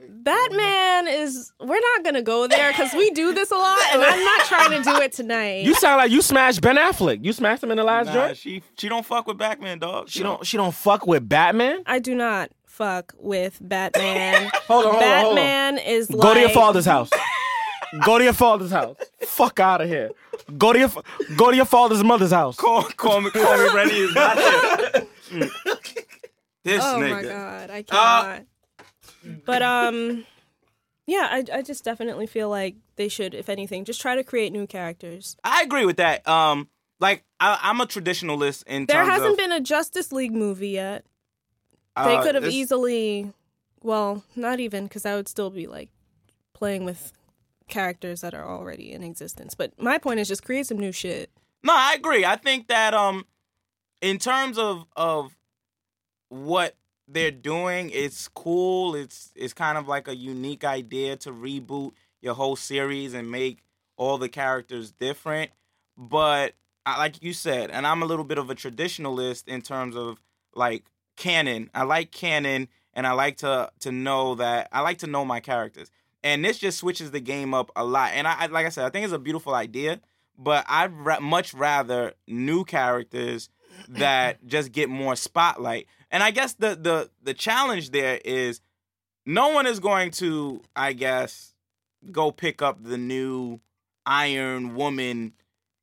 Batman 0.10 1.08
is. 1.08 1.52
We're 1.60 1.80
not 1.80 2.04
gonna 2.04 2.22
go 2.22 2.48
there 2.48 2.72
because 2.72 2.94
we 2.94 3.10
do 3.12 3.34
this 3.34 3.52
a 3.52 3.56
lot, 3.56 3.80
and 3.94 4.02
I'm 4.02 4.24
not 4.24 4.46
trying 4.46 4.72
to 4.72 4.84
do 4.84 4.96
it 5.02 5.14
tonight. 5.14 5.64
You 5.66 5.74
sound 5.76 5.98
like 5.98 6.12
you 6.12 6.22
smashed 6.22 6.62
Ben 6.62 6.76
Affleck. 6.76 7.24
You 7.24 7.32
smashed 7.34 7.64
him 7.64 7.72
in 7.72 7.78
the 7.78 7.84
last 7.84 8.08
Nah, 8.08 8.14
joint. 8.14 8.38
she 8.38 8.64
she 8.78 8.90
don't 8.90 9.06
fuck 9.06 9.28
with 9.28 9.38
Batman, 9.38 9.80
dog. 9.80 10.10
She 10.10 10.22
don't. 10.24 10.46
She 10.46 10.58
don't 10.58 10.74
fuck 10.74 11.08
with 11.08 11.28
Batman. 11.28 11.84
I 11.86 12.00
do 12.00 12.16
not 12.16 12.52
fuck 12.66 13.14
with 13.18 13.60
Batman. 13.62 14.50
Hold 14.68 14.86
on, 14.86 14.92
hold 14.94 15.04
on, 15.04 15.20
hold 15.20 15.32
on. 15.32 15.36
Batman 15.36 15.78
is 15.78 16.10
like. 16.12 16.22
Go 16.22 16.34
to 16.34 16.40
your 16.40 16.50
father's 16.50 16.86
house. 16.86 17.10
Go 18.06 18.18
to 18.18 18.24
your 18.24 18.34
father's 18.34 18.72
house. 18.72 18.98
Fuck 19.22 19.60
out 19.60 19.82
of 19.82 19.88
here. 19.88 20.12
Go 20.58 20.74
to 20.74 20.80
your 20.80 20.90
go 21.38 21.52
to 21.52 21.56
your 21.56 21.66
father's 21.66 22.04
mother's 22.04 22.32
house. 22.32 22.56
Call, 22.56 22.84
call 22.84 23.22
me, 23.22 23.30
call 23.30 23.58
me. 23.58 23.70
Rennie 23.74 23.92
is 23.94 24.16
not 24.16 24.38
here. 24.38 25.08
This 26.64 26.82
Oh 26.84 26.98
nigga. 26.98 27.12
my 27.12 27.24
god, 27.24 27.70
I 27.70 27.82
cannot. 27.84 28.44
but 29.46 29.62
um, 29.62 30.26
yeah, 31.06 31.28
I 31.30 31.44
I 31.54 31.62
just 31.62 31.84
definitely 31.84 32.26
feel 32.28 32.50
like 32.50 32.76
they 32.96 33.10
should, 33.10 33.34
if 33.34 33.50
anything, 33.50 33.84
just 33.86 34.00
try 34.02 34.16
to 34.16 34.24
create 34.24 34.52
new 34.54 34.66
characters. 34.66 35.36
I 35.44 35.62
agree 35.62 35.86
with 35.86 35.98
that. 35.98 36.26
Um, 36.28 36.70
like 37.00 37.24
I, 37.40 37.60
I'm 37.62 37.82
a 37.82 37.86
traditionalist 37.86 38.64
in 38.66 38.86
There 38.86 38.98
terms 39.04 39.10
hasn't 39.10 39.32
of, 39.34 39.38
been 39.38 39.52
a 39.52 39.60
Justice 39.60 40.12
League 40.12 40.34
movie 40.34 40.70
yet. 40.70 41.06
They 41.98 42.16
uh, 42.16 42.24
could 42.24 42.36
have 42.36 42.46
easily, 42.48 43.32
well, 43.82 44.24
not 44.36 44.60
even 44.60 44.86
because 44.86 45.04
that 45.04 45.16
would 45.16 45.28
still 45.28 45.50
be 45.50 45.68
like 45.68 45.90
playing 46.54 46.86
with 46.86 47.12
characters 47.68 48.22
that 48.22 48.34
are 48.34 48.48
already 48.48 48.92
in 48.92 49.04
existence. 49.04 49.56
But 49.56 49.80
my 49.82 49.98
point 49.98 50.20
is 50.20 50.28
just 50.28 50.44
create 50.44 50.68
some 50.68 50.80
new 50.80 50.92
shit. 50.92 51.30
No, 51.64 51.74
I 51.76 51.94
agree. 51.94 52.26
I 52.26 52.36
think 52.36 52.68
that 52.68 52.94
um, 52.94 53.26
in 54.02 54.18
terms 54.20 54.58
of 54.58 54.86
of 54.96 55.36
what 56.30 56.76
they're 57.08 57.32
doing, 57.32 57.90
it's 57.92 58.28
cool. 58.28 58.96
It's 58.96 59.32
it's 59.36 59.54
kind 59.54 59.78
of 59.78 59.88
like 59.88 60.08
a 60.08 60.16
unique 60.16 60.64
idea 60.64 61.16
to 61.18 61.32
reboot 61.32 61.92
your 62.22 62.34
whole 62.34 62.56
series 62.56 63.14
and 63.14 63.30
make 63.30 63.64
all 63.98 64.18
the 64.18 64.30
characters 64.30 64.92
different. 64.92 65.52
But 65.98 66.54
I, 66.86 66.98
like 66.98 67.24
you 67.24 67.34
said, 67.34 67.72
and 67.72 67.86
I'm 67.88 68.02
a 68.02 68.06
little 68.06 68.26
bit 68.26 68.38
of 68.38 68.50
a 68.50 68.56
traditionalist 68.56 69.48
in 69.48 69.62
terms 69.62 69.96
of 69.96 70.20
like 70.56 70.86
canon. 71.16 71.70
I 71.74 71.84
like 71.84 72.12
canon, 72.12 72.68
and 72.94 73.08
I 73.08 73.12
like 73.14 73.38
to 73.38 73.72
to 73.82 73.92
know 73.92 74.36
that 74.36 74.70
I 74.72 74.82
like 74.82 75.00
to 75.00 75.08
know 75.08 75.24
my 75.24 75.40
characters. 75.40 75.92
And 76.24 76.44
this 76.44 76.58
just 76.58 76.78
switches 76.78 77.12
the 77.12 77.20
game 77.20 77.54
up 77.54 77.72
a 77.76 77.84
lot. 77.84 78.12
And 78.14 78.28
I, 78.28 78.46
like 78.46 78.66
I 78.66 78.70
said, 78.70 78.86
I 78.86 78.90
think 78.90 79.04
it's 79.04 79.14
a 79.14 79.20
beautiful 79.20 79.54
idea 79.54 80.00
but 80.38 80.66
I'd 80.68 80.94
ra- 80.94 81.20
much 81.20 81.54
rather 81.54 82.14
new 82.28 82.64
characters 82.64 83.50
that 83.90 84.44
just 84.46 84.72
get 84.72 84.90
more 84.90 85.16
spotlight. 85.16 85.88
And 86.12 86.24
I 86.24 86.32
guess 86.32 86.54
the 86.54 86.76
the 86.76 87.10
the 87.22 87.34
challenge 87.34 87.92
there 87.92 88.20
is 88.24 88.62
no 89.26 89.50
one 89.50 89.66
is 89.66 89.80
going 89.80 90.12
to, 90.12 90.62
I 90.76 90.94
guess, 90.94 91.54
go 92.12 92.32
pick 92.32 92.62
up 92.62 92.84
the 92.84 92.98
new 92.98 93.62
Iron 94.06 94.76
Woman 94.76 95.34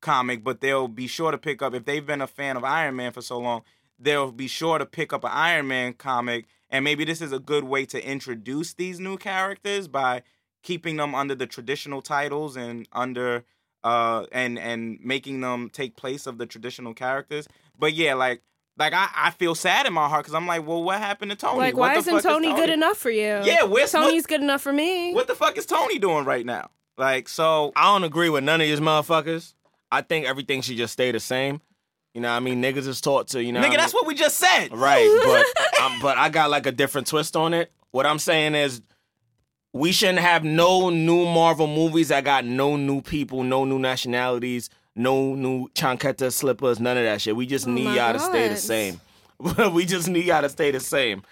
comic, 0.00 0.44
but 0.44 0.60
they'll 0.60 0.88
be 0.88 1.06
sure 1.06 1.30
to 1.30 1.38
pick 1.38 1.62
up 1.62 1.74
if 1.74 1.84
they've 1.84 2.04
been 2.04 2.20
a 2.20 2.26
fan 2.26 2.56
of 2.56 2.64
Iron 2.64 2.96
Man 2.96 3.12
for 3.12 3.22
so 3.22 3.38
long, 3.38 3.62
they'll 3.98 4.32
be 4.32 4.48
sure 4.48 4.78
to 4.78 4.86
pick 4.86 5.12
up 5.12 5.24
an 5.24 5.30
Iron 5.32 5.68
Man 5.68 5.94
comic. 5.94 6.46
And 6.70 6.84
maybe 6.84 7.04
this 7.04 7.20
is 7.20 7.32
a 7.32 7.38
good 7.38 7.64
way 7.64 7.84
to 7.86 8.04
introduce 8.04 8.74
these 8.74 9.00
new 9.00 9.16
characters 9.16 9.88
by 9.88 10.22
keeping 10.62 10.96
them 10.96 11.14
under 11.14 11.34
the 11.34 11.46
traditional 11.46 12.00
titles 12.02 12.56
and 12.56 12.88
under 12.92 13.44
uh 13.82 14.26
and 14.30 14.58
and 14.58 14.98
making 15.02 15.40
them 15.40 15.70
take 15.70 15.96
place 15.96 16.26
of 16.26 16.38
the 16.38 16.46
traditional 16.46 16.94
characters. 16.94 17.48
But 17.78 17.94
yeah, 17.94 18.14
like 18.14 18.42
like 18.76 18.92
I, 18.92 19.08
I 19.14 19.30
feel 19.30 19.54
sad 19.54 19.86
in 19.86 19.92
my 19.92 20.08
heart 20.08 20.24
because 20.24 20.34
I'm 20.34 20.46
like, 20.46 20.66
well, 20.66 20.82
what 20.82 20.98
happened 20.98 21.30
to 21.32 21.36
Tony? 21.36 21.58
Like, 21.58 21.74
What 21.76 21.80
why 21.88 21.94
the 21.94 21.98
isn't 22.00 22.12
fuck 22.12 22.18
is 22.18 22.24
Tony, 22.24 22.54
good 22.54 22.70
enough 22.70 22.96
for 22.96 23.10
you? 23.10 23.40
Yeah, 23.42 23.64
where's 23.64 23.92
Tony's 23.92 24.26
good 24.26 24.40
enough 24.42 24.62
for 24.62 24.72
me. 24.72 25.12
What 25.12 25.26
the 25.26 25.34
fuck 25.34 25.58
is 25.58 25.66
Tony 25.66 25.98
doing 25.98 26.24
right 26.24 26.46
now? 26.46 26.70
Like, 26.96 27.28
so 27.28 27.72
I 27.76 27.92
don't 27.92 28.04
agree 28.04 28.28
with 28.28 28.44
none 28.44 28.60
of 28.60 28.66
these 28.66 28.80
motherfuckers. 28.80 29.54
I 29.90 30.02
think 30.02 30.26
everything 30.26 30.60
should 30.60 30.76
just 30.76 30.92
stay 30.92 31.10
the 31.10 31.20
same. 31.20 31.60
You 32.14 32.20
know, 32.20 32.28
what 32.30 32.36
I 32.36 32.40
mean, 32.40 32.60
niggas 32.62 32.88
is 32.88 33.00
taught 33.00 33.28
to, 33.28 33.42
you 33.42 33.52
know, 33.52 33.60
nigga, 33.62 33.76
that's 33.76 33.94
what 33.94 34.06
we 34.06 34.14
just 34.14 34.36
said. 34.38 34.76
Right, 34.76 35.08
but 35.24 35.80
um, 35.82 35.98
but 36.00 36.18
I 36.18 36.28
got 36.28 36.50
like 36.50 36.66
a 36.66 36.72
different 36.72 37.06
twist 37.06 37.36
on 37.36 37.54
it. 37.54 37.70
What 37.92 38.04
I'm 38.06 38.18
saying 38.18 38.54
is, 38.56 38.82
we 39.72 39.92
shouldn't 39.92 40.18
have 40.18 40.42
no 40.44 40.90
new 40.90 41.24
Marvel 41.26 41.66
movies 41.68 42.08
that 42.08 42.24
got 42.24 42.44
no 42.44 42.76
new 42.76 43.00
people, 43.00 43.44
no 43.44 43.64
new 43.64 43.78
nationalities, 43.78 44.70
no 44.96 45.34
new 45.34 45.68
chancleta 45.70 46.32
slippers, 46.32 46.80
none 46.80 46.96
of 46.96 47.04
that 47.04 47.20
shit. 47.20 47.36
We 47.36 47.46
just 47.46 47.66
need 47.68 47.94
y'all 47.94 48.12
to 48.12 48.18
stay 48.18 48.48
the 48.48 48.54
God. 48.54 48.58
same. 48.58 49.00
we 49.72 49.86
just 49.86 50.08
need 50.08 50.24
y'all 50.24 50.42
to 50.42 50.48
stay 50.48 50.70
the 50.72 50.80
same. 50.80 51.22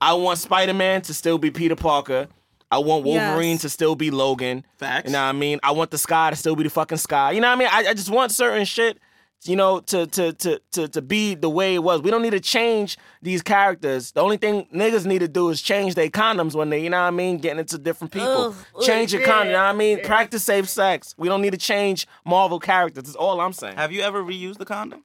I 0.00 0.14
want 0.14 0.38
Spider 0.38 0.74
Man 0.74 1.02
to 1.02 1.14
still 1.14 1.38
be 1.38 1.50
Peter 1.50 1.74
Parker. 1.76 2.28
I 2.70 2.78
want 2.78 3.04
Wolverine 3.04 3.52
Yes. 3.52 3.62
to 3.62 3.68
still 3.70 3.96
be 3.96 4.10
Logan. 4.10 4.64
Facts. 4.76 5.06
You 5.06 5.12
know 5.12 5.22
what 5.22 5.28
I 5.28 5.32
mean? 5.32 5.58
I 5.62 5.72
want 5.72 5.90
the 5.90 5.98
sky 5.98 6.30
to 6.30 6.36
still 6.36 6.54
be 6.54 6.62
the 6.62 6.70
fucking 6.70 6.98
sky. 6.98 7.32
You 7.32 7.40
know 7.40 7.48
what 7.48 7.56
I 7.56 7.58
mean? 7.58 7.68
I, 7.70 7.90
I 7.90 7.94
just 7.94 8.10
want 8.10 8.30
certain 8.30 8.64
shit, 8.64 8.98
you 9.44 9.56
know, 9.56 9.80
to, 9.80 10.06
to 10.06 10.32
to 10.32 10.60
to 10.72 10.88
to 10.88 11.02
be 11.02 11.34
the 11.34 11.48
way 11.48 11.74
it 11.74 11.82
was. 11.82 12.02
We 12.02 12.10
don't 12.10 12.22
need 12.22 12.30
to 12.30 12.40
change 12.40 12.98
these 13.22 13.42
characters. 13.42 14.12
The 14.12 14.20
only 14.20 14.36
thing 14.36 14.66
niggas 14.74 15.06
need 15.06 15.20
to 15.20 15.28
do 15.28 15.48
is 15.50 15.62
change 15.62 15.94
their 15.94 16.08
condoms 16.08 16.54
when 16.54 16.70
they, 16.70 16.82
you 16.82 16.90
know 16.90 17.00
what 17.00 17.06
I 17.08 17.10
mean, 17.10 17.38
getting 17.38 17.60
into 17.60 17.78
different 17.78 18.12
people. 18.12 18.54
Ugh, 18.74 18.82
change 18.82 19.12
your 19.12 19.22
condom, 19.24 19.48
you 19.48 19.52
know 19.52 19.64
what 19.64 19.74
I 19.74 19.78
mean? 19.78 19.98
yeah. 19.98 20.06
Practice 20.06 20.44
safe 20.44 20.68
sex. 20.68 21.14
We 21.16 21.28
don't 21.28 21.40
need 21.42 21.52
to 21.52 21.58
change 21.58 22.06
Marvel 22.24 22.58
characters. 22.58 23.04
That's 23.04 23.16
all 23.16 23.40
I'm 23.40 23.52
saying. 23.52 23.76
Have 23.76 23.92
you 23.92 24.02
ever 24.02 24.22
reused 24.22 24.58
the 24.58 24.64
condom? 24.64 25.04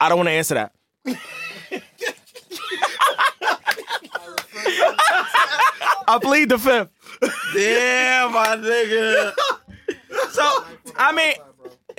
I 0.00 0.08
don't 0.08 0.18
want 0.18 0.28
to 0.28 0.32
answer 0.32 0.54
that. 0.54 0.72
I 6.08 6.18
plead 6.20 6.48
the 6.48 6.58
fifth. 6.58 6.90
Yeah, 7.56 8.28
my 8.32 8.56
nigga. 8.56 9.32
So 10.30 10.64
I 10.96 11.12
mean, 11.12 11.34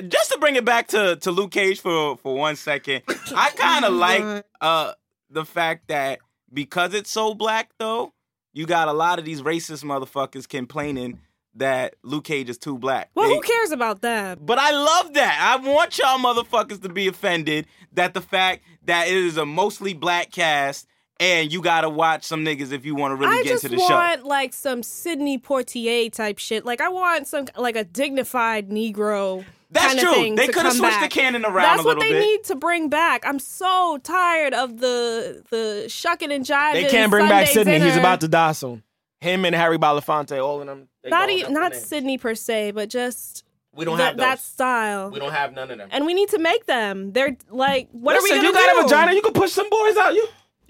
just 0.08 0.32
to 0.32 0.38
bring 0.40 0.56
it 0.56 0.66
back 0.66 0.88
to 0.90 1.16
to 1.18 1.32
Luke 1.32 1.52
Cage 1.52 1.80
for 1.80 2.18
for 2.18 2.36
one 2.36 2.56
second, 2.56 3.04
I 3.36 3.50
kind 3.56 3.86
of 3.86 3.94
like 3.94 4.46
uh 4.62 4.94
the 5.30 5.46
fact 5.46 5.88
that 5.88 6.20
because 6.54 6.94
it's 6.94 7.10
so 7.10 7.34
black 7.34 7.72
though, 7.80 8.14
you 8.54 8.66
got 8.66 8.88
a 8.88 8.94
lot 8.94 9.20
of 9.20 9.26
these 9.26 9.42
racist 9.42 9.84
motherfuckers 9.84 10.48
complaining 10.48 11.20
that 11.56 11.96
Luke 12.04 12.24
Cage 12.24 12.50
is 12.50 12.58
too 12.58 12.78
black. 12.78 13.10
well, 13.16 13.28
They- 13.30 13.36
who 13.36 13.42
cares 13.42 13.72
about 13.72 14.02
that? 14.02 14.44
But 14.44 14.58
I 14.60 14.72
love 14.72 15.14
that. 15.14 15.38
I 15.40 15.68
want 15.68 15.98
y'all 15.98 16.18
motherfuckers 16.18 16.82
to 16.82 16.90
be 16.90 17.08
offended 17.08 17.68
that 17.94 18.14
the 18.14 18.22
fact 18.22 18.64
that 18.86 19.08
it 19.08 19.14
is 19.14 19.38
a 19.38 19.46
mostly 19.46 19.94
black 19.94 20.32
cast 20.32 20.88
and 21.20 21.54
you 21.54 21.62
gotta 21.62 21.90
watch 21.90 22.24
some 22.24 22.44
niggas 22.44 22.72
if 22.72 22.86
you 22.86 22.96
want 22.96 23.12
to 23.12 23.16
really 23.16 23.38
I 23.40 23.44
get 23.44 23.50
just 23.52 23.66
into 23.66 23.78
the 23.78 23.84
show. 23.84 23.94
I 23.94 24.16
want 24.16 24.26
like 24.26 24.52
some 24.52 24.82
Sidney 24.82 25.38
Poitier 25.38 26.12
type 26.12 26.40
shit. 26.40 26.66
Like 26.66 26.82
I 26.82 26.90
want 26.90 27.28
some 27.28 27.46
like 27.56 27.76
a 27.76 27.84
dignified 27.84 28.70
Negro. 28.70 29.46
That's 29.74 29.88
kind 29.88 30.00
true. 30.00 30.14
Thing 30.14 30.36
They 30.36 30.48
coulda 30.48 30.70
come 30.70 30.78
switched 30.78 30.96
the 31.00 31.02
back. 31.06 31.10
canon 31.12 31.44
around 31.46 31.56
That's 31.78 31.82
a 31.82 31.86
what 31.86 32.00
they 32.00 32.12
bit. 32.12 32.20
need 32.20 32.44
to 32.46 32.56
bring 32.56 32.90
back. 32.90 33.26
I'm 33.26 33.40
so 33.40 33.98
tired 34.04 34.54
of 34.54 34.80
the 34.80 35.44
the 35.50 35.88
shucking 35.90 36.32
and 36.32 36.46
jiving. 36.46 36.74
They 36.74 36.90
can't 36.90 37.10
bring 37.10 37.28
back 37.28 37.48
Sunday 37.48 37.74
Sidney. 37.80 37.90
He's 37.90 37.98
about 37.98 38.22
to 38.22 38.28
die 38.28 38.52
soon. 38.54 38.84
Him 39.22 39.46
and 39.46 39.56
Harry 39.56 39.78
Belafonte, 39.78 40.44
all 40.44 40.62
of 40.62 40.68
them. 40.68 40.88
Not 41.06 41.28
going 41.28 41.40
e- 41.40 41.44
not. 41.50 41.74
Sidney 41.76 42.18
per 42.18 42.36
se, 42.36 42.72
but 42.72 42.90
just 42.90 43.44
We 43.74 43.86
don't 43.86 43.98
that, 43.98 44.04
have 44.04 44.18
those. 44.18 44.24
that 44.26 44.40
style. 44.40 45.10
We 45.12 45.20
don't 45.20 45.32
have 45.32 45.54
none 45.54 45.72
of 45.72 45.78
them. 45.78 45.90
and 45.92 46.06
we 46.06 46.14
need 46.14 46.30
to 46.30 46.40
make 46.40 46.66
them. 46.66 47.12
They're 47.14 47.36
like, 47.50 47.88
what 47.92 48.16
Listen, 48.16 48.38
are 48.38 48.42
we 48.42 48.42
gonna 48.42 48.42
do? 48.42 48.60
you 48.60 48.66
got 48.66 48.74
do? 48.74 48.80
a 48.80 48.84
vagina. 48.84 49.14
You 49.14 49.22
can 49.22 49.34
push 49.34 49.52
some 49.52 49.70
boys 49.70 49.98
out. 49.98 50.14
You. 50.14 50.28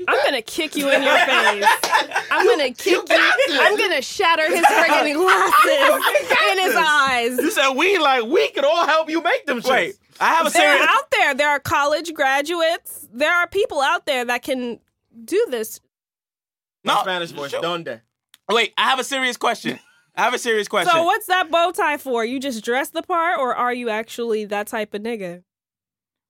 I'm 0.08 0.24
gonna 0.26 0.42
kick 0.42 0.76
you 0.76 0.90
in 0.90 1.04
your 1.04 1.18
face. 1.18 1.66
I'm 2.32 2.48
gonna 2.48 2.74
kick 2.74 3.10
you. 3.10 3.18
I'm 3.52 3.78
gonna 3.78 4.02
shatter 4.02 4.50
his 4.50 4.66
friggin' 4.66 5.16
glasses 5.16 6.06
in 6.52 6.60
his 6.60 6.76
eyes. 6.76 7.38
You 7.38 7.52
said 7.52 7.72
we 7.74 7.98
like 8.00 8.26
we 8.26 8.50
could 8.50 8.66
all 8.66 8.86
help 8.86 9.10
you 9.10 9.22
make 9.22 9.46
them 9.46 9.62
shits. 9.62 9.70
Wait, 9.70 9.96
I 10.20 10.34
have 10.34 10.48
a 10.48 10.50
They're 10.50 10.82
out 10.82 11.12
there. 11.12 11.34
There 11.34 11.50
are 11.50 11.60
college 11.60 12.14
graduates. 12.14 13.08
There 13.14 13.32
are 13.32 13.48
people 13.48 13.82
out 13.82 14.06
there 14.06 14.26
that 14.26 14.44
can 14.44 14.80
do 15.24 15.46
this. 15.50 15.80
No, 16.84 17.00
Spanish 17.02 17.32
voice. 17.32 17.52
sure. 17.52 17.62
Donde? 17.62 18.02
Wait, 18.50 18.74
I 18.78 18.90
have 18.90 19.00
a 19.00 19.04
serious 19.04 19.38
question. 19.38 19.80
I 20.16 20.24
have 20.24 20.34
a 20.34 20.38
serious 20.38 20.68
question. 20.68 20.92
So 20.92 21.04
what's 21.04 21.28
that 21.28 21.50
bow 21.50 21.72
tie 21.72 21.98
for? 21.98 22.26
You 22.26 22.40
just 22.40 22.64
dress 22.64 22.90
the 22.90 23.02
part, 23.02 23.40
or 23.40 23.56
are 23.56 23.74
you 23.74 23.90
actually 23.90 24.46
that 24.46 24.68
type 24.68 24.94
of 24.94 25.02
nigga? 25.02 25.44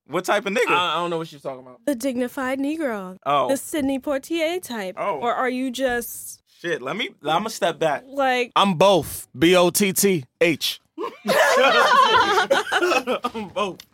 What 0.08 0.26
type 0.26 0.46
of 0.46 0.54
nigga? 0.54 0.68
I, 0.70 0.94
I 0.94 0.96
don't 0.96 1.10
know 1.10 1.18
what 1.18 1.28
she's 1.28 1.42
talking 1.42 1.62
about. 1.62 1.80
The 1.86 1.96
dignified 1.96 2.60
Negro. 2.60 3.18
Oh. 3.26 3.48
The 3.48 3.58
Sidney 3.58 4.00
Poitier 4.00 4.62
type. 4.62 4.96
Oh. 4.98 5.20
Or 5.20 5.34
are 5.34 5.50
you 5.50 5.72
just 5.72 6.42
Shit, 6.60 6.82
let 6.82 6.96
me. 6.96 7.10
I'm 7.24 7.40
gonna 7.40 7.50
step 7.50 7.78
back. 7.78 8.04
like 8.08 8.52
I'm 8.56 8.76
both. 8.76 9.28
B 9.38 9.54
O 9.56 9.70
T 9.70 9.92
T 9.94 10.24
H. 10.40 10.80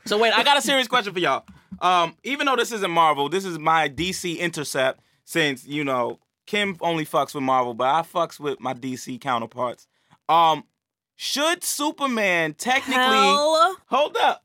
So 0.05 0.17
wait, 0.17 0.33
I 0.33 0.43
got 0.43 0.57
a 0.57 0.61
serious 0.61 0.87
question 0.87 1.13
for 1.13 1.19
y'all. 1.19 1.43
Um, 1.81 2.15
even 2.23 2.45
though 2.47 2.55
this 2.55 2.71
isn't 2.71 2.89
Marvel, 2.91 3.29
this 3.29 3.45
is 3.45 3.59
my 3.59 3.89
DC 3.89 4.39
intercept. 4.39 5.01
Since 5.25 5.67
you 5.67 5.83
know 5.83 6.19
Kim 6.47 6.77
only 6.81 7.05
fucks 7.05 7.35
with 7.35 7.43
Marvel, 7.43 7.73
but 7.73 7.87
I 7.87 8.01
fucks 8.01 8.39
with 8.39 8.59
my 8.59 8.73
DC 8.73 9.21
counterparts. 9.21 9.87
Um, 10.27 10.63
should 11.15 11.63
Superman 11.63 12.53
technically 12.55 12.95
hell 12.95 13.77
hold 13.87 14.17
up? 14.17 14.43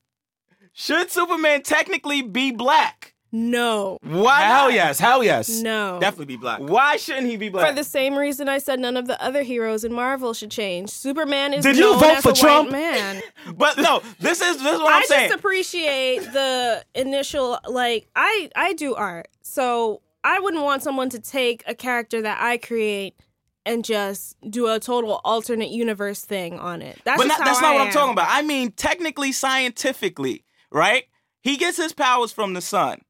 Should 0.77 1.11
Superman 1.11 1.63
technically 1.63 2.21
be 2.21 2.51
black? 2.51 3.15
No. 3.31 3.99
Why? 4.03 4.43
Hell 4.43 4.65
not? 4.65 4.75
yes, 4.75 4.99
hell 4.99 5.23
yes. 5.25 5.49
No. 5.61 5.99
Definitely 6.01 6.35
be 6.35 6.37
black. 6.37 6.59
Why 6.61 6.97
shouldn't 6.97 7.27
he 7.29 7.37
be 7.37 7.49
black? 7.49 7.69
For 7.69 7.75
the 7.75 7.85
same 7.85 8.17
reason 8.17 8.49
I 8.49 8.59
said 8.59 8.81
none 8.81 8.97
of 8.97 9.07
the 9.07 9.21
other 9.23 9.43
heroes 9.45 9.85
in 9.85 9.93
Marvel 9.93 10.35
should 10.35 10.51
change. 10.51 10.91
Superman 10.91 11.55
is 11.55 11.65
Did 11.65 11.77
you 11.77 11.83
known 11.83 12.01
vote 12.01 12.17
as 12.17 12.23
for 12.25 12.33
Trump? 12.33 12.71
white 12.71 12.73
man. 12.73 13.23
but 13.57 13.79
no, 13.79 14.03
this 14.19 14.41
is 14.41 14.63
this 14.63 14.75
is 14.75 14.81
what 14.81 14.93
I 14.93 14.97
I'm 14.99 15.05
saying. 15.05 15.25
I 15.25 15.29
just 15.29 15.39
appreciate 15.39 16.19
the 16.33 16.85
initial 16.95 17.59
like 17.69 18.09
I 18.17 18.51
I 18.57 18.73
do 18.73 18.95
art. 18.97 19.29
So 19.43 20.01
I 20.25 20.41
wouldn't 20.41 20.65
want 20.65 20.83
someone 20.83 21.09
to 21.11 21.21
take 21.21 21.63
a 21.69 21.75
character 21.75 22.21
that 22.23 22.41
I 22.41 22.57
create 22.57 23.15
and 23.67 23.85
just 23.85 24.37
do 24.49 24.69
a 24.69 24.79
total 24.81 25.21
alternate 25.25 25.71
universe 25.71 26.25
thing 26.25 26.59
on 26.59 26.83
it. 26.83 27.01
That's 27.05 27.21
but 27.21 27.29
just 27.29 27.39
not, 27.39 27.45
that's 27.47 27.61
how 27.61 27.67
not 27.67 27.73
I 27.73 27.75
what 27.75 27.81
I'm 27.83 27.87
am. 27.89 27.93
talking 27.93 28.13
about. 28.13 28.29
I 28.31 28.43
mean, 28.43 28.73
technically, 28.73 29.33
scientifically, 29.33 30.45
right? 30.75 31.05
He 31.43 31.57
gets 31.57 31.79
his 31.79 31.95
powers 31.95 32.33
from 32.33 32.53
the 32.53 32.61
sun, 32.61 33.01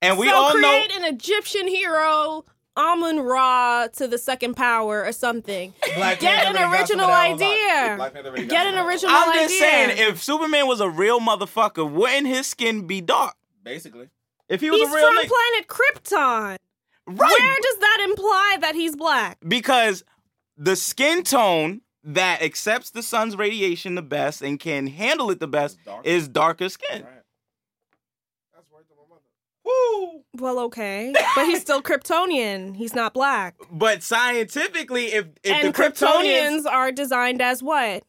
and 0.00 0.16
we 0.16 0.28
so 0.28 0.34
all 0.34 0.54
know. 0.58 0.68
create 0.68 0.94
an 0.96 1.04
Egyptian 1.14 1.68
hero, 1.68 2.44
Amun 2.76 3.20
Ra 3.20 3.88
to 3.94 4.06
the 4.06 4.16
second 4.18 4.54
power 4.54 5.04
or 5.04 5.12
something. 5.12 5.74
Black 5.96 6.20
Get 6.20 6.44
Panther 6.44 6.58
an 6.58 6.64
already 6.64 6.78
got 6.78 6.88
some 6.88 7.00
original 7.00 7.04
of 7.04 7.08
that 7.10 7.24
on 7.24 7.30
lock. 7.32 7.40
idea. 7.42 7.96
Black 7.96 8.12
Panther 8.14 8.28
already 8.28 8.46
got 8.46 8.50
Get 8.50 8.66
an 8.66 8.74
of 8.78 8.84
that. 8.84 8.86
original 8.86 9.14
I'm 9.14 9.28
idea. 9.30 9.42
just 9.42 9.58
saying, 9.58 9.98
if 9.98 10.22
Superman 10.22 10.66
was 10.68 10.80
a 10.80 10.88
real 10.88 11.18
motherfucker, 11.20 11.90
wouldn't 11.90 12.26
his 12.28 12.46
skin 12.46 12.86
be 12.86 13.00
dark? 13.00 13.34
Basically. 13.64 14.08
If 14.48 14.60
he 14.60 14.70
was 14.70 14.80
He's 14.80 14.88
a 14.90 14.94
real 14.94 15.06
from 15.08 15.16
nigga- 15.16 15.28
planet 15.28 15.66
Krypton. 15.66 16.56
right? 17.06 17.36
Where 17.40 17.56
does 17.60 17.78
that 17.80 18.06
imply 18.08 18.58
that 18.60 18.74
he's 18.74 18.94
black? 18.96 19.38
because 19.46 20.04
the 20.56 20.76
skin 20.76 21.22
tone 21.22 21.80
that 22.08 22.40
accepts 22.42 22.90
the 22.90 23.02
sun's 23.02 23.36
radiation 23.36 23.94
the 23.94 24.02
best 24.02 24.40
and 24.42 24.58
can 24.58 24.86
handle 24.86 25.30
it 25.30 25.40
the 25.40 25.46
best 25.46 25.78
is 26.04 26.26
darker 26.26 26.68
skin. 26.68 27.02
Right. 27.02 27.12
That's 28.54 28.70
worth 28.70 28.84
my 28.90 29.04
mother. 29.08 29.22
Woo! 29.64 30.24
Well, 30.40 30.58
okay, 30.66 31.12
but 31.36 31.44
he's 31.46 31.60
still 31.60 31.82
Kryptonian. 31.82 32.76
He's 32.76 32.94
not 32.94 33.12
black. 33.12 33.56
But 33.70 34.02
scientifically, 34.02 35.06
if 35.12 35.26
if 35.42 35.52
and 35.52 35.68
the 35.68 35.72
Kryptonians, 35.72 36.62
Kryptonians 36.62 36.66
are 36.66 36.92
designed 36.92 37.42
as 37.42 37.62
what? 37.62 38.02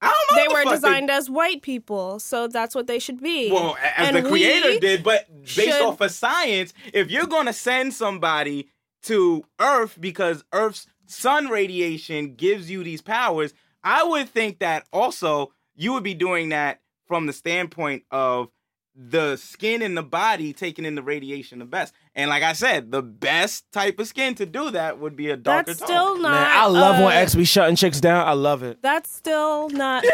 I 0.00 0.08
don't 0.08 0.36
know, 0.36 0.42
They 0.42 0.48
the 0.48 0.54
were 0.54 0.62
fuck 0.64 0.74
designed 0.74 1.10
as 1.10 1.30
white 1.30 1.62
people, 1.62 2.18
so 2.18 2.46
that's 2.48 2.74
what 2.74 2.86
they 2.88 2.98
should 2.98 3.22
be. 3.22 3.50
Well, 3.50 3.76
as 3.96 4.08
And 4.08 4.16
the 4.16 4.28
creator 4.28 4.78
did, 4.80 5.02
but 5.04 5.28
based 5.42 5.52
should- 5.54 5.82
off 5.82 6.00
of 6.00 6.10
science, 6.10 6.74
if 6.92 7.10
you're 7.10 7.26
gonna 7.26 7.52
send 7.54 7.94
somebody 7.94 8.68
to 9.04 9.44
Earth 9.60 9.96
because 10.00 10.44
Earth's 10.52 10.86
sun 11.06 11.48
radiation 11.48 12.34
gives 12.34 12.70
you 12.70 12.84
these 12.84 13.02
powers, 13.02 13.54
I 13.82 14.04
would 14.04 14.28
think 14.28 14.60
that 14.60 14.86
also 14.92 15.52
you 15.74 15.92
would 15.92 16.02
be 16.02 16.14
doing 16.14 16.50
that 16.50 16.80
from 17.06 17.26
the 17.26 17.32
standpoint 17.32 18.04
of 18.10 18.48
the 18.96 19.36
skin 19.36 19.82
in 19.82 19.94
the 19.96 20.02
body 20.02 20.52
taking 20.52 20.84
in 20.84 20.94
the 20.94 21.02
radiation 21.02 21.58
the 21.58 21.64
best. 21.64 21.92
And 22.14 22.30
like 22.30 22.44
I 22.44 22.52
said, 22.52 22.92
the 22.92 23.02
best 23.02 23.64
type 23.72 23.98
of 23.98 24.06
skin 24.06 24.36
to 24.36 24.46
do 24.46 24.70
that 24.70 25.00
would 25.00 25.16
be 25.16 25.30
a 25.30 25.36
darker 25.36 25.72
that's 25.72 25.80
tone. 25.80 25.88
still 25.88 26.18
not. 26.20 26.32
Man, 26.32 26.50
I 26.52 26.66
love 26.66 26.96
when 26.98 27.16
uh, 27.16 27.20
X 27.20 27.34
be 27.34 27.44
shutting 27.44 27.76
chicks 27.76 28.00
down. 28.00 28.26
I 28.26 28.32
love 28.32 28.62
it. 28.62 28.80
That's 28.82 29.12
still 29.12 29.68
not. 29.70 30.04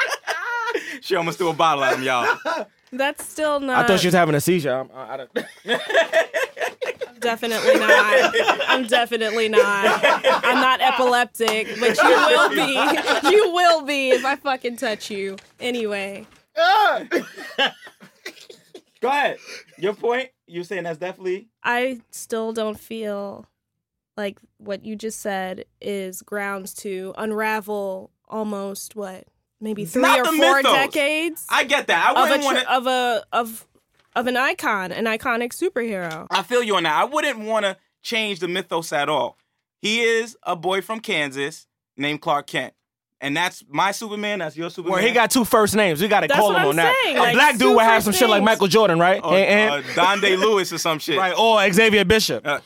she 1.02 1.16
almost 1.16 1.38
threw 1.38 1.50
a 1.50 1.52
bottle 1.52 1.84
at 1.84 1.96
him, 1.96 2.02
y'all. 2.02 2.26
That's 2.92 3.26
still 3.26 3.60
not. 3.60 3.84
I 3.84 3.86
thought 3.88 4.00
she 4.00 4.06
was 4.06 4.14
having 4.14 4.34
a 4.34 4.40
seizure. 4.40 4.72
I'm, 4.72 4.90
I, 4.94 5.14
I 5.14 5.16
don't- 5.16 5.30
Definitely 7.20 7.78
not. 7.80 8.34
I'm 8.68 8.86
definitely 8.86 9.48
not. 9.48 9.64
I'm 10.44 10.60
not 10.60 10.80
epileptic, 10.80 11.66
but 11.80 11.96
you 11.96 12.08
will 12.08 12.50
be. 12.50 13.30
You 13.30 13.52
will 13.52 13.82
be 13.82 14.10
if 14.10 14.24
I 14.24 14.36
fucking 14.36 14.76
touch 14.76 15.10
you. 15.10 15.36
Anyway, 15.58 16.26
Go 19.00 19.08
ahead. 19.08 19.38
Your 19.78 19.94
point? 19.94 20.30
You're 20.46 20.64
saying 20.64 20.84
that's 20.84 20.98
definitely 20.98 21.48
I 21.64 22.00
still 22.10 22.52
don't 22.52 22.78
feel 22.78 23.46
like 24.16 24.38
what 24.58 24.84
you 24.84 24.94
just 24.96 25.20
said 25.20 25.64
is 25.80 26.22
grounds 26.22 26.72
to 26.74 27.12
unravel 27.18 28.10
almost 28.28 28.94
what 28.96 29.24
maybe 29.60 29.84
three 29.84 30.02
not 30.02 30.20
or 30.20 30.24
the 30.24 30.36
four 30.36 30.56
mythos. 30.56 30.72
decades 30.72 31.46
I 31.50 31.64
get 31.64 31.86
that. 31.88 32.12
I 32.16 32.22
of 32.22 32.28
wouldn't 32.28 32.44
want 32.44 32.58
to. 32.58 32.72
of 32.72 32.86
a 32.86 33.24
of 33.32 33.66
of 34.14 34.26
an 34.26 34.36
icon, 34.36 34.92
an 34.92 35.04
iconic 35.04 35.50
superhero. 35.52 36.26
I 36.30 36.42
feel 36.42 36.62
you 36.62 36.76
on 36.76 36.84
that. 36.84 36.94
I 36.94 37.04
wouldn't 37.04 37.38
want 37.40 37.64
to 37.64 37.76
change 38.02 38.38
the 38.40 38.48
mythos 38.48 38.92
at 38.92 39.08
all. 39.08 39.36
He 39.82 40.00
is 40.00 40.36
a 40.42 40.56
boy 40.56 40.80
from 40.80 41.00
Kansas 41.00 41.66
named 41.96 42.20
Clark 42.22 42.46
Kent. 42.46 42.72
And 43.20 43.34
that's 43.34 43.64
my 43.68 43.92
Superman. 43.92 44.40
That's 44.40 44.56
your 44.58 44.68
Superman. 44.68 44.98
Well, 44.98 45.02
he 45.06 45.12
got 45.12 45.30
two 45.30 45.44
first 45.46 45.74
names. 45.74 46.02
We 46.02 46.08
got 46.08 46.20
to 46.20 46.28
call 46.28 46.48
what 46.48 46.56
him 46.56 46.62
I'm 46.62 46.68
on 46.68 46.76
that. 46.76 46.94
saying, 47.02 47.16
A 47.16 47.20
like, 47.20 47.34
black 47.34 47.56
dude 47.58 47.74
would 47.74 47.82
have 47.82 47.94
first 47.94 48.04
some 48.04 48.12
shit 48.14 48.28
like. 48.28 48.42
Michael 48.42 48.68
Jordan, 48.68 48.98
right? 48.98 49.22
uh, 49.24 49.30
And- 49.32 49.70
uh, 49.70 49.74
and- 49.88 49.96
Donde 50.22 50.38
Lewis 50.40 50.70
or 50.72 50.76
some 50.78 50.98
shit. 50.98 51.16
right, 51.18 51.32
or 51.36 51.72
Xavier 51.72 52.04
Bishop. 52.04 52.46
Uh, 52.46 52.60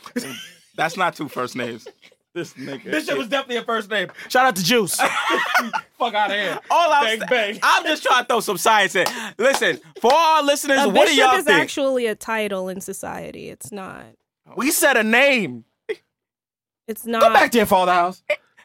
that's 0.77 0.97
not 0.97 1.15
two 1.15 1.29
first 1.29 1.55
names. 1.55 1.87
This 2.33 2.55
nigga. 2.55 2.85
This 2.85 3.07
shit 3.07 3.19
was 3.19 3.29
definitely 3.29 3.57
a 3.57 3.65
first 3.65 3.91
name. 3.91 4.09
Shout 4.29 4.47
out 4.47 4.55
to 4.57 4.63
Juice. 4.65 4.95
Fuck 5.99 6.15
out 6.15 6.31
of 6.31 6.37
here. 6.37 6.59
all 6.71 6.93
I'm, 6.93 7.05
Bang, 7.05 7.21
sa- 7.21 7.27
bang. 7.27 7.59
I'm 7.63 7.85
just 7.85 8.03
trying 8.05 8.23
to 8.23 8.29
throw 8.29 8.41
some 8.41 8.57
science 8.57 8.95
in. 8.95 9.07
Listen, 9.37 9.81
for 10.01 10.13
our 10.15 10.43
listeners, 10.45 10.79
A 10.85 10.89
what 10.89 11.09
do 11.09 11.15
bishop 11.15 11.19
y'all 11.19 11.35
is 11.39 11.45
think? 11.45 11.61
actually 11.61 12.07
a 12.07 12.15
title 12.15 12.69
in 12.69 12.81
society. 12.81 13.49
It's 13.49 13.73
not. 13.73 14.05
We 14.57 14.71
said 14.71 14.97
a 14.97 15.03
name. 15.03 15.65
It's 16.87 17.05
not. 17.05 17.21
Go 17.23 17.29
not. 17.29 17.35
back 17.35 17.51
to 17.53 17.59
your 17.59 17.67
father 17.67 17.93
house. 17.93 18.23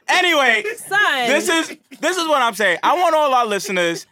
anyway, 0.07 0.63
Son. 0.77 1.27
this 1.27 1.49
is 1.49 1.77
this 1.99 2.17
is 2.17 2.27
what 2.27 2.41
I'm 2.43 2.53
saying. 2.55 2.77
I 2.83 2.95
want 3.01 3.15
all 3.15 3.33
our 3.33 3.45
listeners 3.47 4.05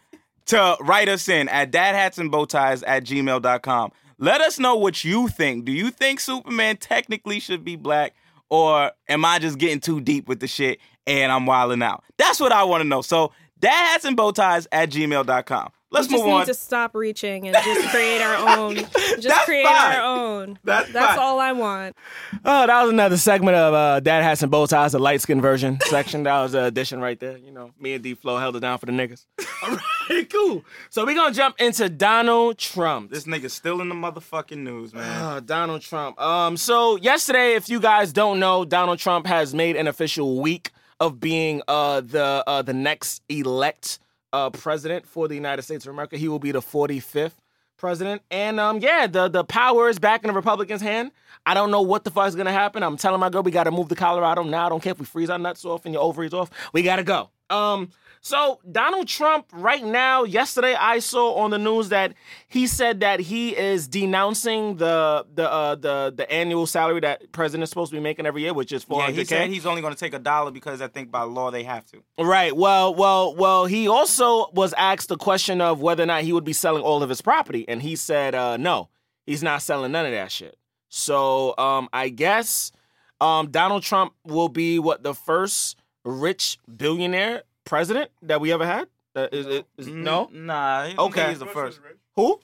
to 0.46 0.76
write 0.80 1.08
us 1.08 1.28
in 1.28 1.48
at 1.48 1.70
dadhatsandbowties 1.72 2.82
at 2.86 3.04
gmail.com. 3.04 3.92
Let 4.18 4.40
us 4.40 4.58
know 4.58 4.76
what 4.76 5.04
you 5.04 5.28
think. 5.28 5.64
Do 5.64 5.72
you 5.72 5.90
think 5.90 6.20
Superman 6.20 6.76
technically 6.76 7.40
should 7.40 7.64
be 7.64 7.76
black? 7.76 8.14
Or 8.50 8.92
am 9.08 9.24
I 9.24 9.38
just 9.38 9.58
getting 9.58 9.80
too 9.80 10.00
deep 10.00 10.28
with 10.28 10.40
the 10.40 10.46
shit 10.46 10.78
and 11.06 11.32
I'm 11.32 11.46
wilding 11.46 11.82
out? 11.82 12.04
That's 12.18 12.40
what 12.40 12.52
I 12.52 12.64
want 12.64 12.82
to 12.82 12.88
know. 12.88 13.02
So 13.02 13.32
dads 13.58 14.04
and 14.04 14.16
bow 14.16 14.30
ties 14.30 14.66
at 14.72 14.90
gmail.com. 14.90 15.70
Let's 15.94 16.08
we 16.08 16.14
just 16.14 16.24
move 16.24 16.32
need 16.34 16.40
on. 16.40 16.46
to 16.46 16.54
stop 16.54 16.94
reaching 16.94 17.46
and 17.48 17.56
just 17.56 17.88
create 17.90 18.20
our 18.20 18.58
own. 18.58 18.74
Just 19.14 19.28
That's 19.28 19.44
create 19.44 19.64
fine. 19.64 19.96
our 19.96 20.02
own. 20.02 20.58
That's 20.64 20.92
That's 20.92 21.14
fine. 21.14 21.18
all 21.24 21.38
I 21.38 21.52
want. 21.52 21.96
Oh, 22.44 22.66
that 22.66 22.82
was 22.82 22.90
another 22.92 23.16
segment 23.16 23.56
of 23.56 23.72
uh, 23.72 24.00
Dad 24.00 24.22
has 24.22 24.40
some 24.40 24.50
Bow 24.50 24.66
Ties, 24.66 24.92
the 24.92 24.98
light 24.98 25.20
skin 25.20 25.40
version 25.40 25.78
section. 25.84 26.24
That 26.24 26.42
was 26.42 26.54
an 26.54 26.64
addition 26.64 27.00
right 27.00 27.18
there. 27.18 27.38
You 27.38 27.52
know, 27.52 27.70
me 27.78 27.94
and 27.94 28.02
D 28.02 28.14
Flow 28.14 28.38
held 28.38 28.56
it 28.56 28.60
down 28.60 28.78
for 28.78 28.86
the 28.86 28.92
niggas. 28.92 29.24
All 29.62 29.78
right, 30.10 30.28
cool. 30.30 30.64
So 30.90 31.06
we're 31.06 31.14
going 31.14 31.32
to 31.32 31.36
jump 31.36 31.56
into 31.60 31.88
Donald 31.88 32.58
Trump. 32.58 33.10
This 33.12 33.24
nigga's 33.24 33.52
still 33.52 33.80
in 33.80 33.88
the 33.88 33.94
motherfucking 33.94 34.58
news, 34.58 34.92
man. 34.92 35.22
Uh, 35.22 35.40
Donald 35.40 35.82
Trump. 35.82 36.20
Um, 36.20 36.56
so 36.56 36.96
yesterday, 36.96 37.54
if 37.54 37.68
you 37.68 37.78
guys 37.78 38.12
don't 38.12 38.40
know, 38.40 38.64
Donald 38.64 38.98
Trump 38.98 39.26
has 39.26 39.54
made 39.54 39.76
an 39.76 39.86
official 39.86 40.40
week 40.40 40.72
of 41.00 41.18
being 41.20 41.60
uh 41.68 42.00
the 42.00 42.42
uh 42.46 42.62
the 42.62 42.72
next 42.72 43.22
elect 43.28 43.98
uh 44.34 44.50
president 44.50 45.06
for 45.06 45.28
the 45.28 45.34
United 45.36 45.62
States 45.62 45.86
of 45.86 45.92
America. 45.92 46.16
He 46.16 46.28
will 46.28 46.40
be 46.40 46.52
the 46.52 46.60
45th 46.60 47.32
president. 47.76 48.22
And 48.30 48.58
um 48.58 48.78
yeah, 48.80 49.06
the 49.06 49.28
the 49.28 49.44
power 49.44 49.88
is 49.88 49.98
back 49.98 50.24
in 50.24 50.28
the 50.28 50.34
Republicans' 50.34 50.82
hand. 50.82 51.12
I 51.46 51.54
don't 51.54 51.70
know 51.70 51.82
what 51.82 52.04
the 52.04 52.10
fuck 52.10 52.28
is 52.28 52.34
gonna 52.34 52.52
happen. 52.52 52.82
I'm 52.82 52.96
telling 52.96 53.20
my 53.20 53.30
girl 53.30 53.42
we 53.42 53.52
gotta 53.52 53.70
move 53.70 53.88
to 53.88 53.94
Colorado 53.94 54.42
now. 54.42 54.66
I 54.66 54.68
don't 54.68 54.82
care 54.82 54.92
if 54.92 54.98
we 54.98 55.06
freeze 55.06 55.30
our 55.30 55.38
nuts 55.38 55.64
off 55.64 55.84
and 55.84 55.94
your 55.94 56.02
ovaries 56.02 56.34
off. 56.34 56.50
We 56.72 56.82
gotta 56.82 57.04
go. 57.04 57.30
Um 57.50 57.90
so 58.24 58.58
Donald 58.72 59.06
Trump 59.06 59.46
right 59.52 59.84
now, 59.84 60.24
yesterday 60.24 60.74
I 60.74 61.00
saw 61.00 61.34
on 61.34 61.50
the 61.50 61.58
news 61.58 61.90
that 61.90 62.14
he 62.48 62.66
said 62.66 63.00
that 63.00 63.20
he 63.20 63.54
is 63.54 63.86
denouncing 63.86 64.78
the 64.78 65.26
the 65.34 65.52
uh, 65.52 65.74
the 65.74 66.10
the 66.16 66.32
annual 66.32 66.66
salary 66.66 67.00
that 67.00 67.32
president 67.32 67.64
is 67.64 67.68
supposed 67.68 67.90
to 67.90 67.96
be 67.98 68.02
making 68.02 68.24
every 68.24 68.40
year, 68.40 68.54
which 68.54 68.72
is 68.72 68.82
four 68.82 69.02
Yeah, 69.02 69.10
he 69.10 69.24
said 69.26 69.50
he's 69.50 69.66
only 69.66 69.82
going 69.82 69.92
to 69.92 70.00
take 70.00 70.14
a 70.14 70.18
dollar 70.18 70.50
because 70.50 70.80
I 70.80 70.88
think 70.88 71.10
by 71.10 71.24
law 71.24 71.50
they 71.50 71.64
have 71.64 71.84
to. 71.92 72.02
Right. 72.18 72.56
Well, 72.56 72.94
well, 72.94 73.34
well. 73.34 73.66
He 73.66 73.88
also 73.88 74.50
was 74.52 74.72
asked 74.72 75.10
the 75.10 75.18
question 75.18 75.60
of 75.60 75.82
whether 75.82 76.02
or 76.02 76.06
not 76.06 76.22
he 76.22 76.32
would 76.32 76.44
be 76.44 76.54
selling 76.54 76.82
all 76.82 77.02
of 77.02 77.10
his 77.10 77.20
property, 77.20 77.68
and 77.68 77.82
he 77.82 77.94
said, 77.94 78.34
uh, 78.34 78.56
"No, 78.56 78.88
he's 79.26 79.42
not 79.42 79.60
selling 79.60 79.92
none 79.92 80.06
of 80.06 80.12
that 80.12 80.32
shit." 80.32 80.56
So, 80.88 81.54
um, 81.58 81.90
I 81.92 82.08
guess 82.08 82.72
um, 83.20 83.50
Donald 83.50 83.82
Trump 83.82 84.14
will 84.24 84.48
be 84.48 84.78
what 84.78 85.02
the 85.02 85.12
first 85.12 85.76
rich 86.04 86.58
billionaire 86.74 87.42
president 87.64 88.10
that 88.22 88.40
we 88.40 88.52
ever 88.52 88.66
had. 88.66 88.88
Uh, 89.16 89.28
is 89.32 89.46
it? 89.46 89.66
Is, 89.78 89.86
no. 89.86 90.28
Nah. 90.32 90.54
I 90.54 90.94
Okay. 90.98 91.30
He's 91.30 91.38
the 91.38 91.46
first. 91.46 91.80
Who? 92.16 92.40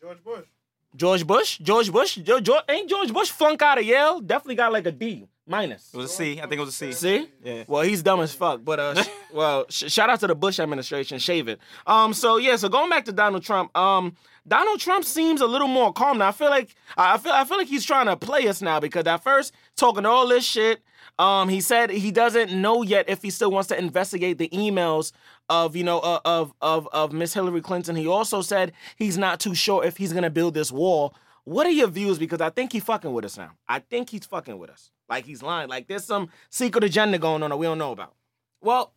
George 0.00 0.22
Bush. 0.24 0.46
George 0.94 1.26
Bush. 1.26 1.58
George 1.58 1.92
Bush. 1.92 2.16
George, 2.16 2.44
George, 2.44 2.62
ain't 2.68 2.88
George 2.88 3.12
Bush 3.12 3.30
flunk 3.30 3.62
out 3.62 3.78
of 3.78 3.84
Yale? 3.84 4.20
Definitely 4.20 4.56
got 4.56 4.72
like 4.72 4.86
a 4.86 4.92
D 4.92 5.28
minus. 5.46 5.90
It 5.92 5.96
was 5.96 6.10
a 6.10 6.14
C. 6.14 6.38
I 6.38 6.42
think 6.42 6.54
it 6.54 6.60
was 6.60 6.68
a 6.68 6.72
C. 6.72 6.92
See? 6.92 7.28
Yeah. 7.42 7.64
Well, 7.66 7.82
he's 7.82 8.02
dumb 8.02 8.20
as 8.20 8.32
fuck. 8.34 8.64
But 8.64 8.78
uh, 8.80 8.94
sh- 9.02 9.08
well, 9.32 9.66
sh- 9.68 9.90
shout 9.92 10.10
out 10.10 10.20
to 10.20 10.26
the 10.26 10.34
Bush 10.34 10.58
administration. 10.60 11.18
Shave 11.18 11.48
it. 11.48 11.58
Um. 11.86 12.14
So 12.14 12.36
yeah. 12.36 12.56
So 12.56 12.68
going 12.68 12.90
back 12.90 13.04
to 13.06 13.12
Donald 13.12 13.42
Trump. 13.42 13.76
Um. 13.76 14.16
Donald 14.46 14.80
Trump 14.80 15.04
seems 15.04 15.40
a 15.40 15.46
little 15.46 15.68
more 15.68 15.92
calm 15.92 16.18
now. 16.18 16.28
I 16.28 16.32
feel 16.32 16.50
like 16.50 16.74
I 16.96 17.14
I 17.14 17.18
feel 17.18 17.32
I 17.32 17.44
feel 17.44 17.58
like 17.58 17.68
he's 17.68 17.84
trying 17.84 18.06
to 18.06 18.16
play 18.16 18.48
us 18.48 18.60
now 18.60 18.80
because 18.80 19.06
at 19.06 19.22
first 19.22 19.52
talking 19.76 20.04
all 20.06 20.26
this 20.28 20.44
shit. 20.44 20.82
Um. 21.18 21.48
He 21.48 21.60
said 21.60 21.90
he 21.90 22.10
doesn't 22.10 22.52
know 22.52 22.82
yet 22.82 23.08
if 23.08 23.22
he 23.22 23.30
still 23.30 23.50
wants 23.50 23.68
to 23.68 23.78
investigate 23.78 24.38
the 24.38 24.48
emails 24.48 25.12
of 25.48 25.76
you 25.76 25.84
know 25.84 26.00
uh, 26.00 26.20
of 26.24 26.52
of 26.60 26.88
of 26.92 27.12
Miss 27.12 27.34
Hillary 27.34 27.60
Clinton. 27.60 27.94
He 27.96 28.06
also 28.06 28.42
said 28.42 28.72
he's 28.96 29.18
not 29.18 29.38
too 29.40 29.54
sure 29.54 29.84
if 29.84 29.96
he's 29.96 30.12
gonna 30.12 30.30
build 30.30 30.54
this 30.54 30.72
wall 30.72 31.14
What 31.44 31.66
are 31.66 31.70
your 31.70 31.88
views? 31.88 32.18
Because 32.18 32.40
I 32.40 32.50
think 32.50 32.72
he's 32.72 32.84
fucking 32.84 33.12
with 33.12 33.24
us 33.24 33.36
now. 33.36 33.50
I 33.68 33.80
think 33.80 34.10
he's 34.10 34.24
fucking 34.26 34.56
with 34.58 34.70
us. 34.70 34.90
Like 35.12 35.26
he's 35.26 35.42
lying. 35.42 35.68
Like 35.68 35.88
there's 35.88 36.04
some 36.04 36.30
secret 36.48 36.84
agenda 36.84 37.18
going 37.18 37.42
on 37.42 37.50
that 37.50 37.56
we 37.58 37.66
don't 37.66 37.76
know 37.76 37.92
about. 37.92 38.14
Well, 38.62 38.94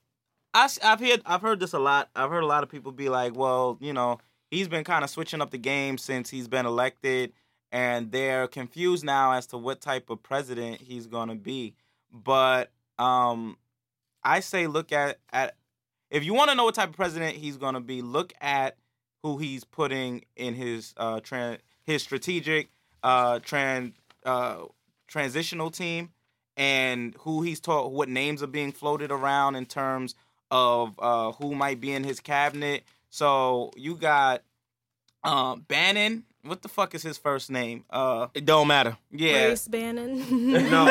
I, 0.54 0.69
have 0.82 1.01
heard 1.01 1.21
I've 1.25 1.41
heard 1.41 1.60
this 1.60 1.73
a 1.73 1.80
lot. 1.80 2.10
I've 2.15 2.30
heard 2.30 2.43
a 2.43 2.47
lot 2.47 2.63
of 2.63 2.69
people 2.69 2.93
be 2.93 3.10
like, 3.10 3.36
well, 3.36 3.78
you 3.82 3.91
know, 3.91 4.19
he's 4.49 4.69
been 4.69 4.86
kind 4.86 5.04
of 5.04 5.10
switching 5.10 5.41
up 5.41 5.51
the 5.51 5.58
game 5.58 5.97
since 5.97 6.30
he's 6.30 6.47
been 6.47 6.65
elected, 6.65 7.34
and 7.69 8.13
they're 8.13 8.47
confused 8.47 9.04
now 9.04 9.34
as 9.34 9.45
to 9.47 9.58
what 9.58 9.82
type 9.82 10.10
of 10.10 10.23
president 10.23 10.80
he's 10.80 11.06
going 11.06 11.28
to 11.28 11.36
be. 11.36 11.73
But 12.13 12.71
um, 12.97 13.58
I 14.23 14.39
say 14.39 14.67
look 14.67 14.93
at 14.93 15.17
at 15.34 15.58
if 16.10 16.23
you 16.23 16.34
want 16.34 16.49
to 16.49 16.56
know 16.56 16.63
what 16.63 16.75
type 16.75 16.91
of 16.91 16.95
president 16.95 17.36
he's 17.36 17.58
going 17.58 17.73
to 17.73 17.82
be, 17.82 18.01
look 18.01 18.32
at 18.39 18.78
who 19.21 19.38
he's 19.38 19.65
putting 19.65 20.23
in 20.38 20.54
his 20.54 20.93
uh 20.95 21.19
tran- 21.19 21.58
his 21.84 22.01
strategic 22.01 22.69
uh 23.04 23.39
tran 23.39 23.91
uh 24.25 24.63
transitional 25.15 25.71
team 25.71 26.10
and 26.58 27.15
who 27.19 27.41
he's 27.41 27.62
taught 27.62 27.91
what 27.93 28.10
names 28.10 28.43
are 28.43 28.47
being 28.47 28.73
floated 28.73 29.12
around 29.12 29.56
in 29.56 29.65
terms 29.65 30.13
of 30.51 30.93
uh 30.99 31.32
who 31.34 31.56
might 31.56 31.80
be 31.80 31.91
in 31.93 32.04
his 32.04 32.19
cabinet. 32.19 32.84
So 33.10 33.71
you 33.78 33.95
got 33.95 34.43
uh 35.23 35.56
Bannon. 35.56 36.23
What 36.43 36.62
the 36.62 36.67
fuck 36.67 36.93
is 36.93 37.01
his 37.01 37.17
first 37.17 37.49
name? 37.49 37.86
Uh 37.89 38.28
It 38.34 38.45
don't 38.45 38.67
matter. 38.67 38.97
yeah. 39.10 39.47
Bruce 39.47 39.67
Bannon. 39.69 40.13
No, 40.75 40.84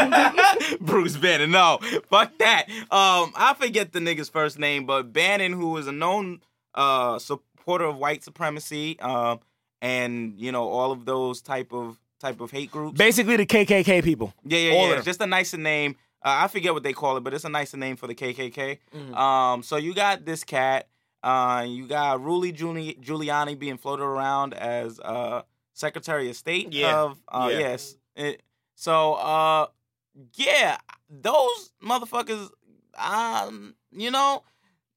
Bruce 0.81 1.17
Bannon. 1.19 1.51
No, 1.51 1.79
fuck 2.11 2.33
that. 2.39 2.65
Um, 2.91 3.33
I 3.37 3.55
forget 3.59 3.93
the 3.93 4.01
nigga's 4.01 4.31
first 4.31 4.59
name, 4.59 4.87
but 4.87 5.13
Bannon, 5.13 5.53
who 5.53 5.77
is 5.77 5.87
a 5.87 5.93
known 5.93 6.41
uh 6.75 7.19
supporter 7.19 7.85
of 7.85 7.97
white 7.99 8.25
supremacy, 8.25 8.99
um, 9.01 9.41
and 9.83 10.35
you 10.39 10.51
know 10.51 10.67
all 10.69 10.91
of 10.93 11.05
those 11.05 11.41
type 11.43 11.73
of 11.73 11.99
type 12.25 12.41
of 12.41 12.51
hate 12.51 12.71
groups. 12.71 12.97
Basically, 12.97 13.37
the 13.37 13.47
KKK 13.47 14.03
people. 14.03 14.33
Yeah, 14.45 14.59
yeah, 14.59 14.73
All 14.75 14.89
yeah. 14.89 15.01
Just 15.03 15.21
a 15.21 15.27
nicer 15.27 15.57
name. 15.59 15.97
Uh, 16.25 16.45
I 16.45 16.49
forget 16.49 16.73
what 16.73 16.83
they 16.83 16.93
call 16.95 17.17
it, 17.19 17.21
but 17.25 17.35
it's 17.35 17.45
a 17.45 17.49
nicer 17.51 17.77
name 17.77 17.97
for 17.97 18.07
the 18.07 18.15
KKK. 18.15 18.79
Mhm. 18.97 19.15
Um, 19.17 19.63
so 19.63 19.77
you 19.77 19.93
got 19.95 20.25
this 20.25 20.43
cat. 20.45 20.89
Uh, 21.23 21.65
you 21.69 21.87
got 21.87 22.23
Rudy 22.23 22.53
Giuli- 22.53 22.99
Giuliani 23.01 23.59
being 23.59 23.77
floated 23.79 24.05
around 24.05 24.55
as 24.55 25.01
uh 25.01 25.43
Secretary 25.75 26.31
of 26.31 26.37
State 26.37 26.73
Yeah. 26.73 26.97
of 27.03 27.19
uh, 27.29 27.49
Yeah. 27.51 27.59
yes. 27.59 27.97
It- 28.17 28.43
so 28.75 29.15
uh, 29.15 29.67
yeah, 30.35 30.79
those 31.11 31.73
motherfuckers. 31.83 32.49
Um, 32.97 33.75
you 33.93 34.11
know, 34.11 34.45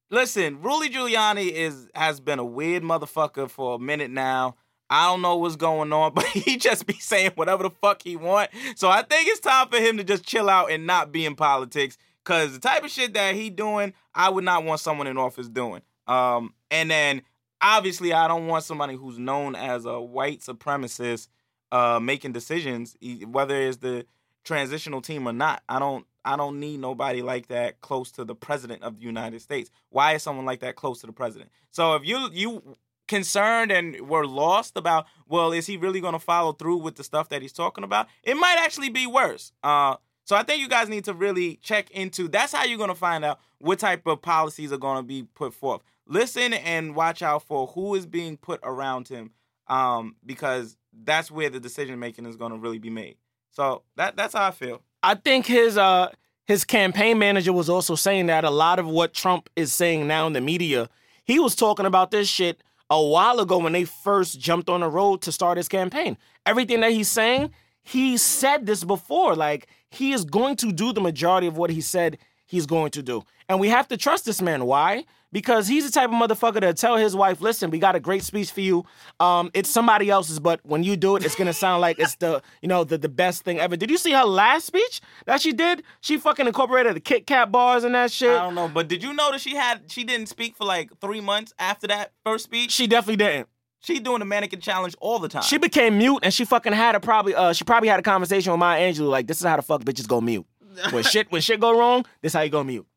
listen, 0.09 0.61
Rudy 0.61 0.89
Giuliani 0.89 1.51
is 1.51 1.89
has 1.95 2.19
been 2.19 2.39
a 2.39 2.45
weird 2.45 2.83
motherfucker 2.83 3.49
for 3.49 3.75
a 3.75 3.79
minute 3.79 4.11
now. 4.11 4.55
I 4.89 5.05
don't 5.05 5.21
know 5.21 5.35
what's 5.37 5.55
going 5.55 5.91
on, 5.91 6.13
but 6.15 6.25
he 6.25 6.57
just 6.57 6.85
be 6.85 6.93
saying 6.93 7.31
whatever 7.35 7.63
the 7.63 7.69
fuck 7.69 8.01
he 8.03 8.15
want. 8.15 8.51
So 8.75 8.89
I 8.89 9.03
think 9.03 9.27
it's 9.29 9.39
time 9.39 9.69
for 9.69 9.77
him 9.77 9.97
to 9.97 10.03
just 10.03 10.25
chill 10.25 10.49
out 10.49 10.71
and 10.71 10.85
not 10.87 11.11
be 11.11 11.25
in 11.25 11.35
politics. 11.35 11.97
Cause 12.23 12.53
the 12.53 12.59
type 12.59 12.83
of 12.83 12.91
shit 12.91 13.13
that 13.13 13.35
he 13.35 13.49
doing, 13.49 13.93
I 14.13 14.29
would 14.29 14.43
not 14.43 14.65
want 14.65 14.81
someone 14.81 15.07
in 15.07 15.17
office 15.17 15.47
doing. 15.47 15.81
Um, 16.07 16.53
and 16.69 16.91
then 16.91 17.21
obviously 17.61 18.13
I 18.13 18.27
don't 18.27 18.47
want 18.47 18.65
somebody 18.65 18.95
who's 18.95 19.17
known 19.17 19.55
as 19.55 19.85
a 19.85 19.99
white 19.99 20.41
supremacist 20.41 21.27
uh 21.71 21.99
making 21.99 22.31
decisions, 22.31 22.95
whether 23.25 23.55
it's 23.55 23.77
the 23.77 24.05
transitional 24.43 25.01
team 25.01 25.27
or 25.27 25.33
not. 25.33 25.63
I 25.67 25.79
don't 25.79 26.05
I 26.25 26.35
don't 26.35 26.59
need 26.59 26.79
nobody 26.79 27.21
like 27.21 27.47
that 27.47 27.79
close 27.81 28.11
to 28.13 28.25
the 28.25 28.35
president 28.35 28.83
of 28.83 28.99
the 28.99 29.05
United 29.05 29.41
States. 29.41 29.69
Why 29.89 30.13
is 30.13 30.23
someone 30.23 30.45
like 30.45 30.59
that 30.59 30.75
close 30.75 30.99
to 31.01 31.07
the 31.07 31.13
president? 31.13 31.51
So 31.71 31.95
if 31.95 32.05
you 32.05 32.29
you 32.33 32.75
concerned 33.07 33.71
and 33.71 34.07
were 34.07 34.25
lost 34.25 34.77
about, 34.77 35.05
well, 35.27 35.51
is 35.51 35.67
he 35.67 35.77
really 35.77 36.01
going 36.01 36.13
to 36.13 36.19
follow 36.19 36.53
through 36.53 36.77
with 36.77 36.95
the 36.95 37.03
stuff 37.03 37.29
that 37.29 37.41
he's 37.41 37.53
talking 37.53 37.83
about? 37.83 38.07
It 38.23 38.35
might 38.35 38.57
actually 38.59 38.89
be 38.89 39.07
worse. 39.07 39.51
Uh, 39.63 39.95
so 40.23 40.35
I 40.35 40.43
think 40.43 40.61
you 40.61 40.67
guys 40.67 40.89
need 40.89 41.05
to 41.05 41.13
really 41.13 41.57
check 41.61 41.89
into. 41.91 42.27
That's 42.27 42.53
how 42.53 42.65
you're 42.65 42.77
going 42.77 42.89
to 42.89 42.95
find 42.95 43.23
out 43.23 43.39
what 43.59 43.79
type 43.79 44.05
of 44.05 44.21
policies 44.21 44.71
are 44.71 44.77
going 44.77 44.97
to 44.97 45.03
be 45.03 45.23
put 45.23 45.53
forth. 45.53 45.81
Listen 46.05 46.53
and 46.53 46.95
watch 46.95 47.21
out 47.21 47.43
for 47.43 47.67
who 47.67 47.95
is 47.95 48.05
being 48.05 48.37
put 48.37 48.59
around 48.63 49.07
him, 49.07 49.31
um, 49.67 50.15
because 50.25 50.77
that's 50.93 51.31
where 51.31 51.49
the 51.49 51.59
decision 51.59 51.99
making 51.99 52.25
is 52.25 52.35
going 52.35 52.51
to 52.51 52.57
really 52.57 52.79
be 52.79 52.89
made. 52.89 53.17
So 53.51 53.83
that 53.95 54.15
that's 54.15 54.33
how 54.33 54.47
I 54.47 54.51
feel. 54.51 54.81
I 55.01 55.15
think 55.15 55.45
his 55.45 55.77
uh 55.77 56.11
his 56.45 56.63
campaign 56.63 57.19
manager 57.19 57.51
was 57.51 57.69
also 57.69 57.95
saying 57.95 58.27
that 58.27 58.43
a 58.43 58.49
lot 58.49 58.79
of 58.79 58.87
what 58.87 59.13
Trump 59.13 59.49
is 59.55 59.73
saying 59.73 60.07
now 60.07 60.27
in 60.27 60.33
the 60.33 60.41
media, 60.41 60.89
he 61.25 61.39
was 61.39 61.55
talking 61.55 61.85
about 61.85 62.11
this 62.11 62.29
shit 62.29 62.63
a 62.89 63.01
while 63.01 63.39
ago 63.39 63.57
when 63.57 63.73
they 63.73 63.85
first 63.85 64.39
jumped 64.39 64.69
on 64.69 64.81
the 64.81 64.89
road 64.89 65.21
to 65.23 65.31
start 65.31 65.57
his 65.57 65.67
campaign. 65.67 66.17
Everything 66.45 66.81
that 66.81 66.91
he's 66.91 67.09
saying, 67.09 67.51
he 67.83 68.17
said 68.17 68.65
this 68.65 68.83
before. 68.83 69.35
Like 69.35 69.67
he 69.89 70.13
is 70.13 70.25
going 70.25 70.55
to 70.57 70.71
do 70.71 70.93
the 70.93 71.01
majority 71.01 71.47
of 71.47 71.57
what 71.57 71.69
he 71.69 71.81
said 71.81 72.17
he's 72.45 72.65
going 72.65 72.91
to 72.91 73.03
do. 73.03 73.23
And 73.49 73.59
we 73.59 73.69
have 73.69 73.87
to 73.89 73.97
trust 73.97 74.25
this 74.25 74.41
man. 74.41 74.65
Why? 74.65 75.05
Because 75.31 75.67
he's 75.67 75.85
the 75.85 75.91
type 75.91 76.09
of 76.09 76.15
motherfucker 76.15 76.61
to 76.61 76.73
tell 76.73 76.95
his 76.95 77.15
wife, 77.15 77.41
listen, 77.41 77.69
we 77.69 77.79
got 77.79 77.95
a 77.95 77.99
great 77.99 78.23
speech 78.23 78.49
for 78.51 78.61
you. 78.61 78.85
Um, 79.19 79.51
it's 79.53 79.69
somebody 79.69 80.09
else's, 80.09 80.39
but 80.39 80.61
when 80.63 80.83
you 80.83 80.95
do 80.95 81.15
it, 81.17 81.25
it's 81.25 81.35
gonna 81.35 81.53
sound 81.53 81.81
like 81.81 81.99
it's 81.99 82.15
the, 82.15 82.41
you 82.61 82.69
know, 82.69 82.83
the, 82.85 82.97
the 82.97 83.09
best 83.09 83.43
thing 83.43 83.59
ever. 83.59 83.75
Did 83.75 83.89
you 83.89 83.97
see 83.97 84.11
her 84.13 84.23
last 84.23 84.65
speech 84.67 85.01
that 85.25 85.41
she 85.41 85.51
did? 85.51 85.83
She 85.99 86.17
fucking 86.17 86.47
incorporated 86.47 86.95
the 86.95 87.01
Kit 87.01 87.27
Kat 87.27 87.51
bars 87.51 87.83
and 87.83 87.93
that 87.93 88.11
shit. 88.11 88.31
I 88.31 88.43
don't 88.43 88.55
know, 88.55 88.69
but 88.69 88.87
did 88.87 89.03
you 89.03 89.13
notice 89.13 89.41
she 89.41 89.55
had 89.55 89.91
she 89.91 90.03
didn't 90.05 90.27
speak 90.27 90.55
for 90.55 90.63
like 90.65 90.91
three 91.01 91.21
months 91.21 91.53
after 91.59 91.87
that 91.87 92.13
first 92.23 92.45
speech? 92.45 92.71
She 92.71 92.87
definitely 92.87 93.17
didn't. 93.17 93.49
She 93.79 93.99
doing 93.99 94.19
the 94.19 94.25
mannequin 94.25 94.59
challenge 94.59 94.95
all 94.99 95.19
the 95.19 95.29
time. 95.29 95.43
She 95.43 95.57
became 95.57 95.97
mute 95.97 96.19
and 96.23 96.33
she 96.33 96.45
fucking 96.45 96.73
had 96.73 96.95
a 96.95 96.99
probably 96.99 97.35
uh 97.35 97.53
she 97.53 97.63
probably 97.63 97.89
had 97.89 97.99
a 97.99 98.03
conversation 98.03 98.51
with 98.51 98.59
Maya 98.59 98.81
Angelou 98.91 99.09
like 99.09 99.27
this 99.27 99.39
is 99.39 99.45
how 99.45 99.55
the 99.55 99.61
fuck 99.61 99.83
bitches 99.83 100.07
go 100.07 100.19
mute. 100.21 100.45
When 100.91 101.03
shit 101.03 101.31
when 101.31 101.41
shit 101.41 101.59
go 101.59 101.77
wrong, 101.77 102.05
this 102.21 102.33
how 102.33 102.41
you 102.41 102.49
go 102.49 102.63
mute. 102.63 102.87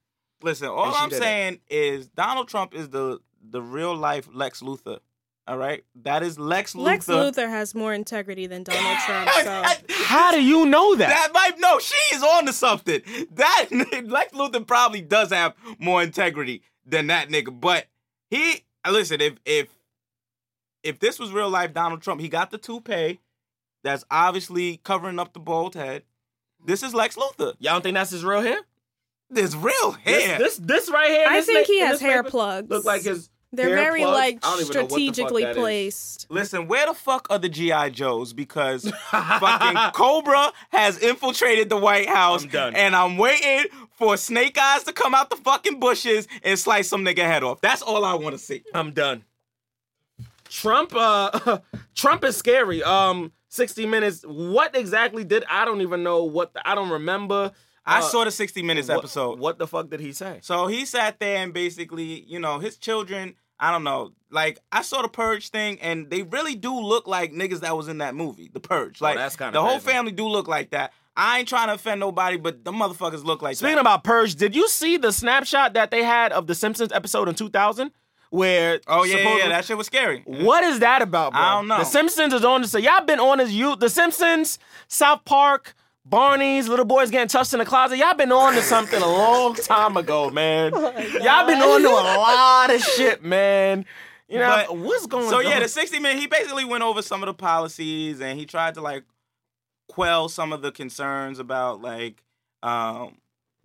Listen, 0.43 0.69
all 0.69 0.95
I'm 0.95 1.11
saying 1.11 1.61
is 1.69 2.09
Donald 2.09 2.49
Trump 2.49 2.75
is 2.75 2.89
the 2.91 3.21
the 3.43 3.63
real 3.63 3.95
life 3.95 4.29
Lex 4.33 4.63
Luthor. 4.63 5.01
All 5.47 5.57
right, 5.57 5.85
that 6.03 6.23
is 6.23 6.39
Lex 6.39 6.75
Luthor. 6.75 6.85
Lex 6.85 7.07
Luthor 7.07 7.49
has 7.49 7.75
more 7.75 7.93
integrity 7.93 8.47
than 8.47 8.63
Donald 8.63 8.99
Trump. 9.07 9.31
So 9.31 9.65
How 10.05 10.31
do 10.31 10.43
you 10.43 10.67
know 10.67 10.95
that? 10.95 11.09
That 11.09 11.31
might 11.33 11.59
no, 11.59 11.79
she 11.81 12.15
is 12.15 12.23
on 12.23 12.47
to 12.47 12.53
something. 12.53 13.01
That 13.33 13.67
Lex 14.05 14.33
Luthor 14.33 14.67
probably 14.67 15.01
does 15.01 15.31
have 15.31 15.55
more 15.79 16.03
integrity 16.03 16.63
than 16.87 17.09
that 17.09 17.29
nigga. 17.31 17.59
But 17.59 17.87
he 18.29 18.65
listen, 18.89 19.21
if 19.21 19.35
if 19.45 19.69
if 20.83 20.99
this 21.01 21.19
was 21.19 21.33
real 21.33 21.51
life 21.51 21.73
Donald 21.73 22.03
Trump, 22.03 22.21
he 22.21 22.29
got 22.29 22.51
the 22.51 22.59
toupee 22.59 23.21
that's 23.83 24.05
obviously 24.11 24.77
covering 24.79 25.19
up 25.19 25.33
the 25.33 25.41
bald 25.41 25.75
head. 25.75 26.05
This 26.65 26.83
is 26.83 26.95
Lex 26.95 27.17
Luthor. 27.17 27.55
Y'all 27.59 27.75
don't 27.75 27.83
think 27.83 27.95
that's 27.95 28.11
his 28.11 28.25
real 28.25 28.43
hair? 28.43 28.59
There's 29.31 29.57
real 29.57 29.93
hair. 29.93 30.39
This 30.39 30.57
this, 30.57 30.91
right 30.91 31.09
here. 31.09 31.27
I 31.29 31.37
this 31.37 31.47
think 31.47 31.61
na- 31.69 31.73
he 31.73 31.81
has 31.81 32.01
hair 32.01 32.23
plugs. 32.23 32.69
Look 32.69 32.85
like 32.85 33.03
his. 33.03 33.29
They're 33.53 33.67
hair 33.77 33.77
very 33.87 34.01
plugs. 34.03 34.15
like 34.17 34.39
I 34.45 34.51
don't 34.51 34.61
even 34.61 34.75
know 34.75 34.81
what 34.83 34.89
the 34.91 34.95
fuck 35.07 35.15
strategically 35.15 35.43
that 35.43 35.51
is. 35.51 35.57
placed. 35.57 36.27
Listen, 36.31 36.69
where 36.69 36.87
the 36.87 36.95
fuck 36.95 37.27
are 37.31 37.39
the 37.39 37.49
GI 37.49 37.91
Joes? 37.91 38.33
Because 38.33 38.89
fucking 39.11 39.77
Cobra 39.93 40.53
has 40.71 40.99
infiltrated 40.99 41.69
the 41.69 41.77
White 41.77 42.09
House, 42.09 42.45
I'm 42.45 42.51
done. 42.51 42.77
and 42.77 42.95
I'm 42.95 43.17
waiting 43.17 43.65
for 43.99 44.17
Snake 44.17 44.57
Eyes 44.57 44.85
to 44.85 44.93
come 44.93 45.17
out 45.17 45.31
the 45.31 45.37
fucking 45.37 45.81
bushes 45.81 46.29
and 46.45 46.57
slice 46.59 46.89
some 46.89 47.05
nigga 47.05 47.25
head 47.25 47.43
off. 47.43 47.61
That's 47.61 47.83
all 47.83 48.05
I 48.05 48.15
want 48.15 48.35
to 48.35 48.39
see. 48.39 48.63
I'm 48.73 48.93
done. 48.93 49.25
Trump, 50.49 50.93
uh, 50.95 51.59
Trump 51.95 52.25
is 52.25 52.37
scary. 52.37 52.83
Um, 52.83 53.33
60 53.49 53.87
Minutes. 53.87 54.23
What 54.23 54.77
exactly 54.77 55.25
did 55.25 55.45
I 55.51 55.65
don't 55.65 55.81
even 55.81 56.03
know 56.03 56.25
what 56.25 56.55
the, 56.55 56.69
I 56.69 56.75
don't 56.77 56.91
remember. 56.91 57.51
I 57.87 57.99
Uh, 57.99 58.03
saw 58.03 58.25
the 58.25 58.31
60 58.31 58.63
Minutes 58.63 58.89
what- 58.89 58.99
episode. 58.99 59.39
What 59.39 59.59
the 59.59 59.67
fuck 59.67 59.89
did 59.91 60.01
he 60.01 60.13
say? 60.13 60.39
So 60.43 60.67
he 60.67 60.85
sat 60.85 61.19
there 61.19 61.39
and 61.43 61.53
basically, 61.53 62.23
you 62.29 62.39
know, 62.39 62.59
his 62.59 62.77
children. 62.77 63.35
I 63.59 63.71
don't 63.73 63.85
know. 63.85 64.13
Like 64.31 64.59
I 64.73 64.81
saw 64.83 65.03
the 65.03 65.09
Purge 65.09 65.51
thing, 65.51 65.79
and 65.83 66.09
they 66.09 66.23
really 66.23 66.55
do 66.55 66.75
look 66.79 67.07
like 67.07 67.33
niggas 67.33 67.61
that 67.61 67.77
was 67.77 67.89
in 67.89 67.99
that 67.99 68.15
movie, 68.15 68.51
The 68.53 68.61
Purge. 68.61 69.01
Like 69.03 69.17
Oh, 69.17 69.19
that's 69.19 69.37
kinda 69.37 69.53
the 69.53 69.61
whole 69.61 69.79
crazy. 69.81 69.87
family 69.91 70.13
do 70.13 70.27
look 70.27 70.49
like 70.49 70.71
that. 70.71 70.93
I 71.17 71.41
ain't 71.41 71.49
trying 71.49 71.67
to 71.69 71.75
offend 71.75 72.01
nobody, 72.01 72.37
but 72.39 72.65
the 72.65 72.73
motherfuckers 72.73 73.25
look 73.25 73.43
like 73.43 73.57
Speaking 73.57 73.75
that. 73.75 73.81
about 73.83 74.05
Purge, 74.05 74.37
did 74.37 74.55
you 74.57 74.67
see 74.69 74.97
the 74.97 75.13
snapshot 75.13 75.75
that 75.75 75.91
they 75.91 76.03
had 76.05 76.33
of 76.33 76.47
the 76.47 76.55
Simpsons 76.55 76.93
episode 76.93 77.29
in 77.29 77.35
2000? 77.35 77.91
Where 78.31 78.81
oh 78.87 79.03
yeah, 79.05 79.17
yeah, 79.17 79.37
yeah, 79.39 79.49
that 79.49 79.65
shit 79.65 79.77
was 79.77 79.89
scary. 79.89 80.23
What 80.25 80.63
is 80.65 80.79
that 80.79 81.03
about, 81.03 81.33
bro? 81.33 81.41
I 81.43 81.53
don't 81.55 81.67
know. 81.67 81.79
The 81.79 81.85
Simpsons 81.85 82.33
is 82.33 82.45
on 82.45 82.63
this. 82.63 82.71
So 82.71 82.79
y'all 82.79 83.05
been 83.05 83.19
on 83.19 83.39
this. 83.39 83.51
You, 83.51 83.75
The 83.75 83.91
Simpsons, 83.91 84.59
South 84.87 85.25
Park, 85.25 85.75
Barney's, 86.05 86.69
little 86.69 86.85
boys 86.85 87.11
getting 87.11 87.29
touched 87.29 87.53
in 87.53 87.59
the 87.59 87.65
closet. 87.65 87.99
Y'all 87.99 88.15
been 88.15 88.33
on 88.33 88.55
to 88.55 88.63
something 88.63 89.01
a 89.01 89.07
long 89.07 89.55
time 89.55 89.97
ago, 89.97 90.31
man. 90.31 90.73
Oh 90.81 90.99
y'all 91.23 91.47
been 91.47 91.61
on 91.61 91.83
to 91.83 91.89
a 91.89 91.91
lot 92.17 92.71
of 92.75 92.81
shit, 92.83 93.23
man. 93.23 93.85
You 94.29 94.39
know 94.39 94.65
But- 94.69 94.77
what's 94.79 95.07
going 95.07 95.29
So 95.29 95.39
on? 95.39 95.43
So 95.45 95.49
yeah, 95.49 95.61
the 95.61 95.69
60 95.69 95.99
minute, 95.99 96.19
he 96.21 96.27
basically 96.27 96.65
went 96.65 96.83
over 96.83 97.03
some 97.03 97.23
of 97.23 97.27
the 97.27 97.35
policies 97.35 98.21
and 98.21 98.39
he 98.39 98.47
tried 98.47 98.75
to 98.75 98.81
like 98.81 99.05
quell 99.89 100.29
some 100.29 100.53
of 100.53 100.63
the 100.63 100.73
concerns 100.73 101.39
about 101.39 101.83
like 101.83 102.23
um, 102.63 103.17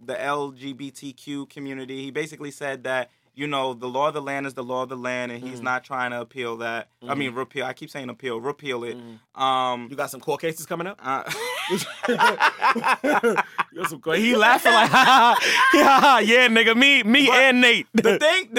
the 0.03 0.15
LGBTQ 0.15 1.49
community. 1.49 2.03
He 2.03 2.11
basically 2.11 2.51
said 2.51 2.83
that 2.83 3.09
you 3.35 3.47
know, 3.47 3.73
the 3.73 3.87
law 3.87 4.07
of 4.07 4.13
the 4.13 4.21
land 4.21 4.45
is 4.45 4.53
the 4.53 4.63
law 4.63 4.83
of 4.83 4.89
the 4.89 4.95
land, 4.97 5.31
and 5.31 5.43
he's 5.45 5.61
not 5.61 5.83
trying 5.83 6.11
to 6.11 6.21
appeal 6.21 6.57
that. 6.57 6.87
I 7.07 7.15
mean, 7.15 7.33
repeal. 7.33 7.65
I 7.65 7.73
keep 7.73 7.89
saying 7.89 8.09
appeal. 8.09 8.39
Repeal 8.39 8.83
it. 8.85 8.97
Um, 9.35 9.87
You 9.89 9.95
got 9.95 10.09
some 10.09 10.21
court 10.21 10.41
cases 10.41 10.65
coming 10.65 10.87
up? 10.87 10.99
uh, 11.03 11.23
You 13.03 13.79
got 13.81 13.89
some 13.89 13.99
court- 14.01 14.17
He 14.19 14.35
laughing 14.35 14.71
like, 14.73 14.89
ha 14.91 15.35
ha, 15.41 16.17
yeah, 16.23 16.47
nigga, 16.47 16.75
me, 16.75 17.03
me 17.03 17.29
and 17.31 17.61
Nate. 17.61 17.87
the 17.93 18.17
thing, 18.19 18.49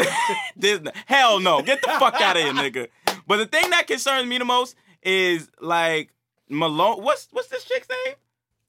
this, 0.57 0.81
hell 1.07 1.41
no, 1.41 1.63
get 1.63 1.81
the 1.83 1.89
fuck 1.89 2.21
out 2.21 2.37
of 2.37 2.43
here, 2.43 2.53
nigga. 2.53 2.89
But 3.27 3.39
the 3.39 3.47
thing 3.47 3.71
that 3.71 3.87
concerns 3.87 4.27
me 4.29 4.39
the 4.39 4.45
most 4.45 4.77
is 5.03 5.49
like 5.61 6.13
Malone. 6.49 7.03
What's 7.03 7.29
what's 7.33 7.49
this 7.49 7.65
chick's 7.65 7.89
name? 7.89 8.15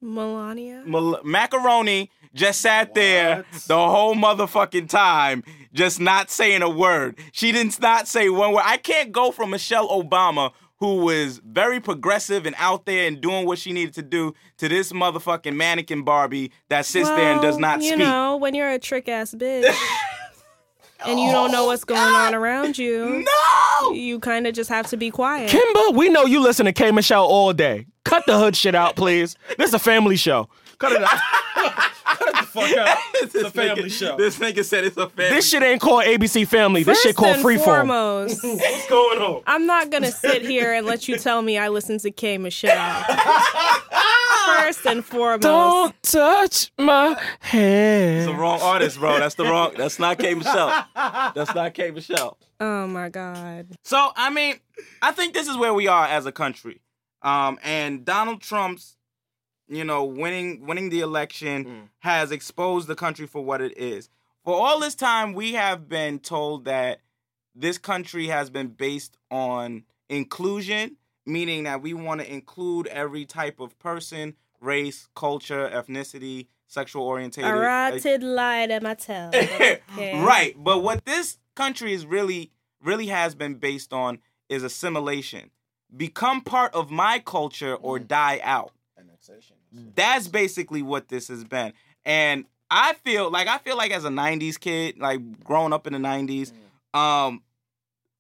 Melania. 0.02 0.84
Mal- 0.86 1.20
Macaroni 1.24 2.10
just 2.34 2.62
sat 2.62 2.94
there 2.94 3.46
the 3.68 3.76
whole 3.78 4.16
motherfucking 4.16 4.90
time, 4.90 5.44
just 5.74 6.00
not 6.00 6.30
saying 6.30 6.62
a 6.62 6.70
word. 6.70 7.18
She 7.32 7.52
did 7.52 7.66
not 7.66 7.80
not 7.82 8.08
say 8.08 8.30
one 8.30 8.54
word. 8.54 8.64
I 8.66 8.78
can't 8.78 9.12
go 9.12 9.32
from 9.32 9.50
Michelle 9.50 9.88
Obama, 9.90 10.52
who 10.80 10.98
was 10.98 11.42
very 11.44 11.80
progressive 11.80 12.46
and 12.46 12.56
out 12.60 12.86
there 12.86 13.08
and 13.08 13.20
doing 13.20 13.46
what 13.48 13.58
she 13.58 13.72
needed 13.74 13.96
to 13.96 14.04
do, 14.04 14.34
to 14.58 14.68
this 14.70 14.92
motherfucking 14.92 15.56
mannequin 15.56 16.04
Barbie 16.04 16.52
that 16.70 16.86
sits 16.86 17.10
there 17.10 17.32
and 17.34 17.42
does 17.42 17.54
Well, 17.56 17.62
not 17.62 17.82
you 17.82 17.88
speak. 17.94 18.00
know, 18.00 18.38
when 18.38 18.54
you're 18.54 18.70
a 18.70 18.78
trick 18.80 19.10
ass 19.10 19.34
bitch 19.38 19.74
and 21.06 21.20
you 21.20 21.32
don't 21.32 21.52
know 21.52 21.64
oh, 21.64 21.68
what's 21.68 21.84
going 21.84 22.02
on 22.02 22.34
around 22.34 22.78
you, 22.78 23.26
no! 23.26 23.92
you 23.92 24.20
kind 24.20 24.48
of 24.48 24.54
just 24.54 24.70
have 24.70 24.88
to 24.88 24.98
be 24.98 25.12
quiet. 25.12 25.50
Kimba, 25.50 25.96
we 25.96 26.10
know 26.10 26.26
you 26.26 26.42
listen 26.42 26.66
to 26.66 26.74
K 26.74 26.92
Michelle 26.92 27.26
all 27.26 27.54
day. 27.54 27.86
Cut 28.04 28.26
the 28.26 28.38
hood 28.38 28.56
shit 28.56 28.76
out, 28.76 28.96
please. 28.96 29.36
This 29.58 29.70
is 29.70 29.74
a 29.74 29.80
family 29.80 30.16
show. 30.16 30.50
Cut 30.80 30.94
it 30.94 31.04
out. 31.04 31.92
Cut 32.32 32.42
the 32.42 32.48
fuck 32.48 32.78
out. 32.78 32.98
It's 33.20 33.34
a 33.36 33.50
family 33.52 33.84
nigga, 33.84 33.92
show. 33.92 34.16
This 34.18 34.38
nigga 34.38 34.64
said 34.64 34.84
it's 34.84 34.96
a 34.98 35.10
family. 35.10 35.36
This 35.36 35.50
shit 35.50 35.64
ain't 35.64 35.82
called 35.82 36.04
ABC 36.04 36.48
Family. 36.48 36.84
This 36.84 37.02
shit 37.02 37.16
called 37.16 37.38
and 37.38 37.44
Freeform. 37.46 37.64
foremost, 37.64 38.44
What's 38.44 38.88
going 38.90 39.20
on? 39.22 39.42
I'm 39.48 39.66
not 39.66 39.90
gonna 39.90 40.12
sit 40.12 40.44
here 40.44 40.74
and 40.74 40.86
let 40.86 41.08
you 41.08 41.18
tell 41.18 41.42
me 41.42 41.58
I 41.58 41.68
listen 41.70 41.98
to 42.00 42.12
K 42.12 42.38
Michelle. 42.38 43.04
First 44.46 44.86
and 44.86 45.04
foremost, 45.04 45.42
Don't 45.42 46.04
touch 46.04 46.72
my 46.78 47.20
hair. 47.40 48.18
It's 48.20 48.28
the 48.28 48.34
wrong 48.34 48.60
artist, 48.62 48.98
bro. 49.00 49.20
That's 49.20 49.36
the 49.36 49.44
wrong. 49.44 49.74
That's 49.78 50.00
not 50.00 50.18
K 50.20 50.34
Michelle. 50.36 50.86
That's 50.96 51.54
not 51.56 51.74
K 51.74 51.92
Michelle. 51.92 52.38
oh 52.60 52.88
my 52.88 53.10
god, 53.10 53.68
So 53.84 54.12
I 54.16 54.30
mean, 54.30 54.56
I 55.02 55.12
think 55.12 55.34
this 55.34 55.48
is 55.48 55.58
where 55.58 55.74
we 55.74 55.88
are 55.88 56.06
as 56.06 56.26
a 56.26 56.32
country. 56.32 56.82
Um, 57.22 57.60
and 57.64 58.06
Donald 58.06 58.42
Trump's, 58.42 58.96
you 59.68 59.84
know, 59.84 60.04
winning 60.04 60.66
winning 60.66 60.90
the 60.90 61.02
election 61.02 61.66
mm. 61.66 61.90
has 62.00 62.32
exposed 62.32 62.88
the 62.88 62.96
country 62.96 63.28
for 63.28 63.44
what 63.44 63.62
it 63.62 63.78
is. 63.78 64.10
For 64.44 64.56
all 64.56 64.80
this 64.80 64.96
time, 64.96 65.34
we 65.34 65.54
have 65.54 65.90
been 65.90 66.20
told 66.20 66.66
that 66.66 67.02
this 67.54 67.78
country 67.78 68.28
has 68.28 68.50
been 68.50 68.70
based 68.70 69.18
on 69.30 69.84
inclusion, 70.10 70.96
meaning 71.26 71.64
that 71.64 71.82
we 71.82 71.94
want 71.94 72.22
to 72.22 72.32
include 72.32 72.88
every 72.88 73.26
type 73.26 73.60
of 73.60 73.78
person, 73.80 74.36
race, 74.62 75.10
culture, 75.16 75.70
ethnicity, 75.70 76.48
sexual 76.68 77.04
orientation. 77.04 77.50
a 77.50 77.56
rotted 77.56 78.24
lie 78.24 78.68
that 78.68 78.86
I 78.86 78.94
tell. 78.94 79.30
Okay. 79.30 79.82
Right. 79.98 80.56
But 80.58 80.84
what 80.84 81.06
this 81.06 81.40
country 81.56 81.92
is 81.94 82.06
really, 82.06 82.52
really 82.82 83.08
has 83.08 83.36
been 83.36 83.56
based 83.56 83.92
on 83.92 84.20
is 84.48 84.64
assimilation. 84.64 85.50
Become 85.96 86.42
part 86.42 86.74
of 86.74 86.92
my 86.92 87.20
culture 87.20 87.76
or 87.76 88.00
mm. 88.00 88.08
die 88.08 88.40
out. 88.44 88.72
That's 89.96 90.28
basically 90.28 90.82
what 90.82 91.08
this 91.10 91.28
has 91.28 91.44
been. 91.44 91.74
And 92.06 92.46
I 92.70 92.94
feel 93.06 93.30
like 93.32 93.48
I 93.48 93.58
feel 93.60 93.78
like 93.78 93.92
as 93.92 94.06
a 94.06 94.10
90s 94.10 94.60
kid, 94.60 95.00
like 95.00 95.44
growing 95.44 95.74
up 95.74 95.88
in 95.88 95.94
the 95.94 96.00
90s, 96.00 96.52
um 96.94 97.42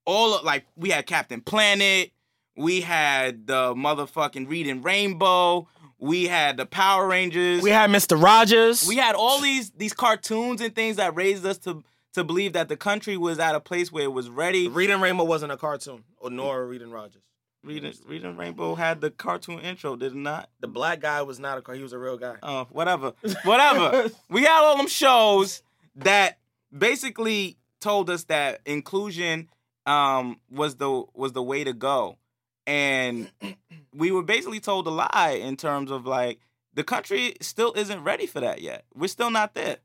all 0.05 0.36
of, 0.36 0.43
like 0.43 0.66
we 0.76 0.89
had 0.89 1.05
Captain 1.05 1.41
Planet, 1.41 2.12
we 2.55 2.82
had 2.82 3.45
the 3.47 3.74
motherfucking 3.76 4.49
Reading 4.49 4.82
Rainbow, 4.82 5.68
we 5.99 6.26
had 6.28 6.58
the 6.58 6.66
Power 6.66 7.08
Rangers. 7.08 7.62
We 7.62 7.72
had 7.72 7.89
Mr. 7.89 8.22
Rogers. 8.22 8.88
We 8.88 8.97
had 8.97 9.16
all 9.16 9.41
these 9.41 9.72
these 9.72 9.93
cartoons 9.93 10.62
and 10.62 10.74
things 10.76 10.97
that 10.97 11.16
raised 11.16 11.45
us 11.45 11.58
to 11.60 11.84
to 12.14 12.24
believe 12.24 12.53
that 12.53 12.68
the 12.68 12.78
country 12.78 13.18
was 13.18 13.38
at 13.39 13.53
a 13.53 13.60
place 13.60 13.91
where 13.91 14.03
it 14.05 14.14
was 14.14 14.30
ready. 14.30 14.68
Reading 14.68 15.01
Rainbow 15.01 15.24
wasn't 15.24 15.51
a 15.51 15.58
cartoon, 15.58 16.03
or 16.18 16.30
nor 16.30 16.66
Reading 16.66 16.89
Rogers. 16.91 17.22
Reading, 17.68 17.93
Reading 18.07 18.38
Rainbow 18.38 18.76
had 18.76 19.01
the 19.01 19.11
cartoon 19.11 19.59
intro, 19.59 19.95
did 19.95 20.13
it 20.13 20.18
not? 20.18 20.49
The 20.61 20.68
black 20.68 21.01
guy 21.01 21.22
was 21.22 21.39
not 21.39 21.57
a 21.57 21.61
car. 21.61 21.76
He 21.76 21.84
was 21.84 21.93
a 21.93 21.99
real 21.99 22.18
guy. 22.18 22.36
Uh, 22.41 22.65
whatever, 22.65 23.13
whatever. 23.43 24.09
we 24.30 24.43
had 24.43 24.61
all 24.61 24.78
them 24.78 24.88
shows 24.88 25.61
that 25.97 26.39
basically 26.76 27.57
told 27.82 28.09
us 28.09 28.24
that 28.26 28.61
inclusion 28.65 29.49
um, 29.86 30.39
was 30.49 30.78
the 30.78 31.03
was 31.13 31.34
the 31.34 31.43
way 31.43 31.63
to 31.63 31.74
go, 31.74 32.18
and 32.65 33.30
we 33.93 34.11
were 34.11 34.24
basically 34.24 34.61
told 34.61 34.88
a 34.88 34.91
lie 34.91 35.39
in 35.41 35.57
terms 35.57 35.91
of 35.91 36.05
like 36.05 36.39
the 36.74 36.84
country 36.84 37.36
still 37.41 37.74
isn't 37.74 38.03
ready 38.03 38.28
for 38.28 38.39
that 38.39 38.61
yet. 38.61 38.86
We're 38.95 39.07
still 39.07 39.32
not 39.32 39.53
there. 39.55 39.78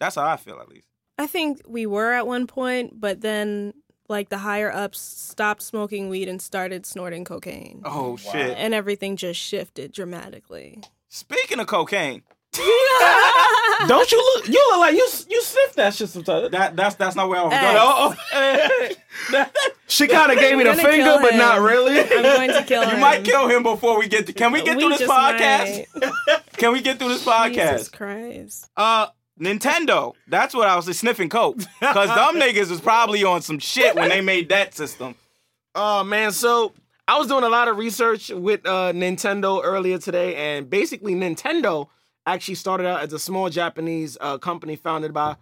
That's 0.00 0.16
how 0.16 0.26
I 0.26 0.36
feel, 0.36 0.58
at 0.60 0.68
least. 0.68 0.88
I 1.16 1.26
think 1.26 1.62
we 1.66 1.86
were 1.86 2.12
at 2.12 2.26
one 2.26 2.46
point, 2.46 3.00
but 3.00 3.20
then 3.20 3.72
like 4.08 4.28
the 4.28 4.38
higher 4.38 4.70
ups 4.72 5.00
stopped 5.00 5.62
smoking 5.62 6.08
weed 6.08 6.28
and 6.28 6.40
started 6.42 6.84
snorting 6.86 7.24
cocaine. 7.24 7.82
Oh 7.84 8.16
shit! 8.16 8.56
And 8.56 8.74
everything 8.74 9.16
just 9.16 9.40
shifted 9.40 9.92
dramatically. 9.92 10.82
Speaking 11.08 11.60
of 11.60 11.66
cocaine, 11.66 12.22
Don't 13.86 14.10
you 14.12 14.18
look? 14.18 14.48
You 14.48 14.68
look 14.70 14.78
like 14.80 14.94
you 14.94 15.06
you 15.28 15.42
sniff 15.42 15.74
that 15.74 15.94
shit 15.94 16.08
sometimes. 16.08 16.50
that 16.52 16.76
that's 16.76 16.94
that's 16.94 17.16
not 17.16 17.28
where 17.28 17.40
I 17.40 17.42
was 17.44 17.52
Hey. 17.52 17.60
going. 17.60 17.76
Oh, 17.80 18.14
oh. 19.32 19.46
She 19.86 20.08
kind 20.08 20.32
of 20.32 20.38
gave 20.38 20.56
me 20.56 20.64
the 20.64 20.70
I'm 20.70 20.76
gonna 20.76 20.88
finger, 20.88 21.04
kill 21.04 21.20
but 21.20 21.32
him. 21.32 21.38
not 21.38 21.60
really. 21.60 22.00
I'm 22.00 22.08
going 22.08 22.48
to 22.50 22.62
kill 22.64 22.82
him. 22.82 22.94
you 22.96 23.00
might 23.00 23.22
kill 23.24 23.48
him 23.48 23.62
before 23.62 23.96
we 23.98 24.08
get 24.08 24.26
to. 24.26 24.32
Can 24.32 24.50
we 24.50 24.62
get 24.62 24.76
We 24.76 24.82
through 24.82 24.90
this 24.90 25.00
just 25.00 25.12
podcast? 25.12 25.86
might. 25.94 26.40
Can 26.56 26.72
we 26.72 26.80
get 26.80 26.98
through 26.98 27.10
this 27.10 27.24
podcast? 27.24 27.52
Jesus 27.72 27.88
podcast? 27.90 27.92
Christ. 27.92 28.70
Uh, 28.76 29.06
Nintendo. 29.40 30.14
That's 30.28 30.54
what 30.54 30.68
I 30.68 30.76
was 30.76 30.86
sniffing 30.96 31.28
coke. 31.28 31.58
Cause 31.80 32.08
dumb 32.08 32.36
niggas 32.40 32.70
was 32.70 32.80
probably 32.80 33.24
on 33.24 33.42
some 33.42 33.58
shit 33.58 33.94
when 33.94 34.08
they 34.08 34.20
made 34.20 34.48
that 34.50 34.74
system. 34.74 35.14
Oh 35.74 36.04
man, 36.04 36.32
so 36.32 36.72
I 37.08 37.18
was 37.18 37.26
doing 37.26 37.44
a 37.44 37.48
lot 37.48 37.68
of 37.68 37.76
research 37.76 38.30
with 38.30 38.64
uh, 38.64 38.92
Nintendo 38.92 39.60
earlier 39.62 39.98
today, 39.98 40.36
and 40.36 40.70
basically 40.70 41.14
Nintendo 41.14 41.88
actually 42.26 42.54
started 42.54 42.86
out 42.86 43.02
as 43.02 43.12
a 43.12 43.18
small 43.18 43.50
Japanese 43.50 44.16
uh, 44.20 44.38
company 44.38 44.76
founded 44.76 45.12
by 45.12 45.36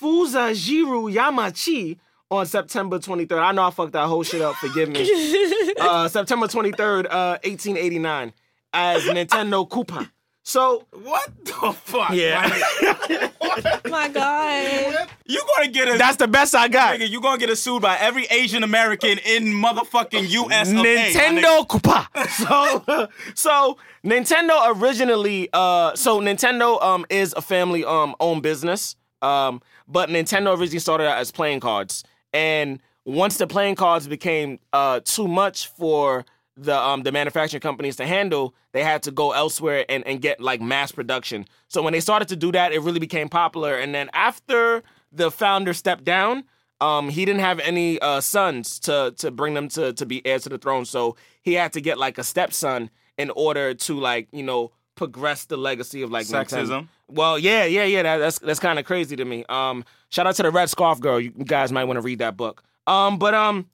Fusajiro 0.00 1.12
Yamachi 1.12 1.98
on 2.30 2.46
September 2.46 2.98
23rd. 2.98 3.40
I 3.40 3.52
know 3.52 3.62
I 3.62 3.70
fucked 3.70 3.92
that 3.92 4.06
whole 4.06 4.22
shit 4.22 4.42
up. 4.42 4.56
Forgive 4.56 4.88
me. 4.90 5.00
uh, 5.80 6.08
September 6.08 6.46
23rd, 6.46 7.06
uh, 7.06 7.38
1889, 7.44 8.32
as 8.72 9.04
Nintendo 9.04 9.68
Coupon. 9.68 10.10
So 10.48 10.86
What 10.92 11.30
the 11.44 11.72
fuck? 11.84 12.10
yeah, 12.12 12.48
My 13.90 14.08
God. 14.08 15.08
You 15.26 15.42
gonna 15.54 15.68
get 15.68 15.94
a 15.94 15.98
that's 15.98 16.16
the 16.16 16.26
best 16.26 16.54
I 16.54 16.68
got. 16.68 16.98
nigga, 16.98 17.10
you 17.10 17.20
gonna 17.20 17.36
get 17.36 17.50
a 17.50 17.56
sued 17.56 17.82
by 17.82 17.98
every 17.98 18.24
Asian 18.30 18.62
American 18.62 19.18
in 19.18 19.44
motherfucking 19.52 20.30
US. 20.30 20.70
of 20.70 20.76
A, 20.76 20.78
my 20.78 20.84
nigga. 20.84 21.12
Nintendo 21.12 21.66
Coupa. 21.68 22.06
So, 22.38 23.08
so 23.34 23.76
Nintendo 24.02 24.74
originally, 24.74 25.50
uh, 25.52 25.94
so 25.94 26.18
Nintendo 26.18 26.82
um 26.82 27.04
is 27.10 27.34
a 27.36 27.42
family 27.42 27.84
um 27.84 28.16
owned 28.18 28.42
business. 28.42 28.96
Um, 29.20 29.60
but 29.86 30.08
Nintendo 30.08 30.56
originally 30.58 30.78
started 30.78 31.08
out 31.10 31.18
as 31.18 31.30
playing 31.30 31.60
cards, 31.60 32.04
and 32.32 32.80
once 33.04 33.36
the 33.36 33.46
playing 33.46 33.74
cards 33.74 34.08
became 34.08 34.60
uh 34.72 35.00
too 35.04 35.28
much 35.28 35.66
for 35.66 36.24
the 36.58 36.76
um 36.76 37.02
the 37.02 37.12
manufacturing 37.12 37.60
companies 37.60 37.96
to 37.96 38.06
handle, 38.06 38.54
they 38.72 38.82
had 38.82 39.02
to 39.04 39.10
go 39.10 39.32
elsewhere 39.32 39.84
and 39.88 40.06
and 40.06 40.20
get 40.20 40.40
like 40.40 40.60
mass 40.60 40.92
production. 40.92 41.46
So 41.68 41.82
when 41.82 41.92
they 41.92 42.00
started 42.00 42.28
to 42.28 42.36
do 42.36 42.52
that, 42.52 42.72
it 42.72 42.80
really 42.80 43.00
became 43.00 43.28
popular. 43.28 43.76
And 43.76 43.94
then 43.94 44.10
after 44.12 44.82
the 45.12 45.30
founder 45.30 45.72
stepped 45.72 46.04
down, 46.04 46.44
um, 46.80 47.08
he 47.08 47.24
didn't 47.24 47.40
have 47.40 47.60
any 47.60 47.98
uh, 48.00 48.20
sons 48.20 48.78
to 48.80 49.14
to 49.18 49.30
bring 49.30 49.54
them 49.54 49.68
to 49.68 49.92
to 49.92 50.06
be 50.06 50.24
heirs 50.26 50.42
to 50.44 50.48
the 50.48 50.58
throne, 50.58 50.84
so 50.84 51.16
he 51.42 51.54
had 51.54 51.72
to 51.72 51.80
get 51.80 51.98
like 51.98 52.18
a 52.18 52.24
stepson 52.24 52.90
in 53.16 53.30
order 53.30 53.74
to 53.74 53.98
like 53.98 54.28
you 54.32 54.42
know 54.42 54.72
progress 54.94 55.44
the 55.44 55.56
legacy 55.56 56.02
of 56.02 56.10
like 56.10 56.26
Nintendo. 56.26 56.44
Sexism. 56.44 56.88
Well, 57.08 57.38
yeah, 57.38 57.64
yeah, 57.64 57.84
yeah. 57.84 58.02
That, 58.02 58.18
that's 58.18 58.38
that's 58.40 58.60
kind 58.60 58.78
of 58.78 58.84
crazy 58.84 59.16
to 59.16 59.24
me. 59.24 59.44
Um, 59.48 59.84
shout 60.10 60.26
out 60.26 60.34
to 60.36 60.42
the 60.42 60.50
Red 60.50 60.70
Scarf 60.70 61.00
Girl. 61.00 61.18
You 61.18 61.30
guys 61.30 61.72
might 61.72 61.84
want 61.84 61.96
to 61.96 62.02
read 62.02 62.18
that 62.18 62.36
book. 62.36 62.62
Um, 62.86 63.18
but 63.18 63.34
um, 63.34 63.68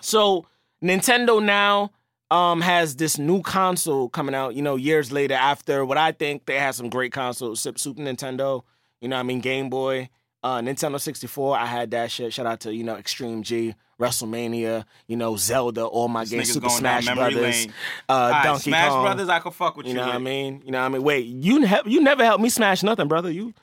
so 0.00 0.46
Nintendo 0.82 1.42
now 1.42 1.92
um 2.30 2.60
has 2.60 2.96
this 2.96 3.18
new 3.18 3.42
console 3.42 4.08
coming 4.08 4.34
out. 4.34 4.54
You 4.54 4.62
know, 4.62 4.76
years 4.76 5.12
later 5.12 5.34
after 5.34 5.84
what 5.84 5.98
I 5.98 6.12
think 6.12 6.46
they 6.46 6.58
had 6.58 6.74
some 6.74 6.88
great 6.88 7.12
consoles. 7.12 7.60
Super 7.60 8.02
Nintendo. 8.02 8.62
You 9.00 9.08
know, 9.08 9.16
what 9.16 9.20
I 9.20 9.24
mean 9.24 9.40
Game 9.40 9.68
Boy. 9.70 10.08
Uh, 10.42 10.60
Nintendo 10.60 11.00
64, 11.00 11.56
I 11.58 11.66
had 11.66 11.90
that 11.90 12.08
shit. 12.08 12.32
Shout 12.32 12.46
out 12.46 12.60
to, 12.60 12.72
you 12.72 12.84
know, 12.84 12.94
Extreme 12.94 13.42
G, 13.42 13.74
WrestleMania, 13.98 14.84
you 15.08 15.16
know, 15.16 15.36
Zelda, 15.36 15.84
all 15.84 16.06
my 16.06 16.24
games, 16.24 16.52
Super 16.52 16.68
Smash 16.68 17.06
Brothers, 17.06 17.66
uh, 18.08 18.12
Alright, 18.12 18.44
Donkey 18.44 18.70
Smash 18.70 18.90
Kong. 18.90 19.02
Brothers, 19.02 19.28
I 19.28 19.40
could 19.40 19.54
fuck 19.54 19.76
with 19.76 19.86
you. 19.86 19.92
You 19.92 19.98
know 19.98 20.06
what 20.06 20.14
I 20.14 20.18
mean? 20.18 20.62
You 20.64 20.70
know 20.70 20.78
what 20.78 20.84
I 20.84 20.88
mean? 20.90 21.02
Wait, 21.02 21.26
you 21.26 21.58
ne- 21.60 21.80
you 21.86 22.00
never 22.00 22.24
helped 22.24 22.42
me 22.42 22.48
smash 22.50 22.84
nothing, 22.84 23.08
brother. 23.08 23.28
You 23.30 23.54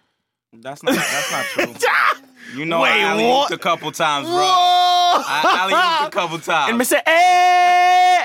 That's 0.51 0.83
not 0.83 0.95
that's 0.95 1.31
not 1.31 1.45
true. 1.45 1.73
You 2.55 2.65
know 2.65 2.81
Wait, 2.81 2.91
I 2.91 3.15
what? 3.29 3.51
a 3.51 3.57
couple 3.57 3.91
times, 3.93 4.27
bro. 4.27 4.35
Whoa! 4.35 5.02
I 5.15 5.57
alley 5.59 6.07
a 6.07 6.11
couple 6.11 6.39
times. 6.39 6.71
and 6.71 6.81
Mr. 6.81 7.01
Hey, 7.05 8.19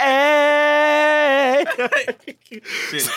Shit. 2.63 3.09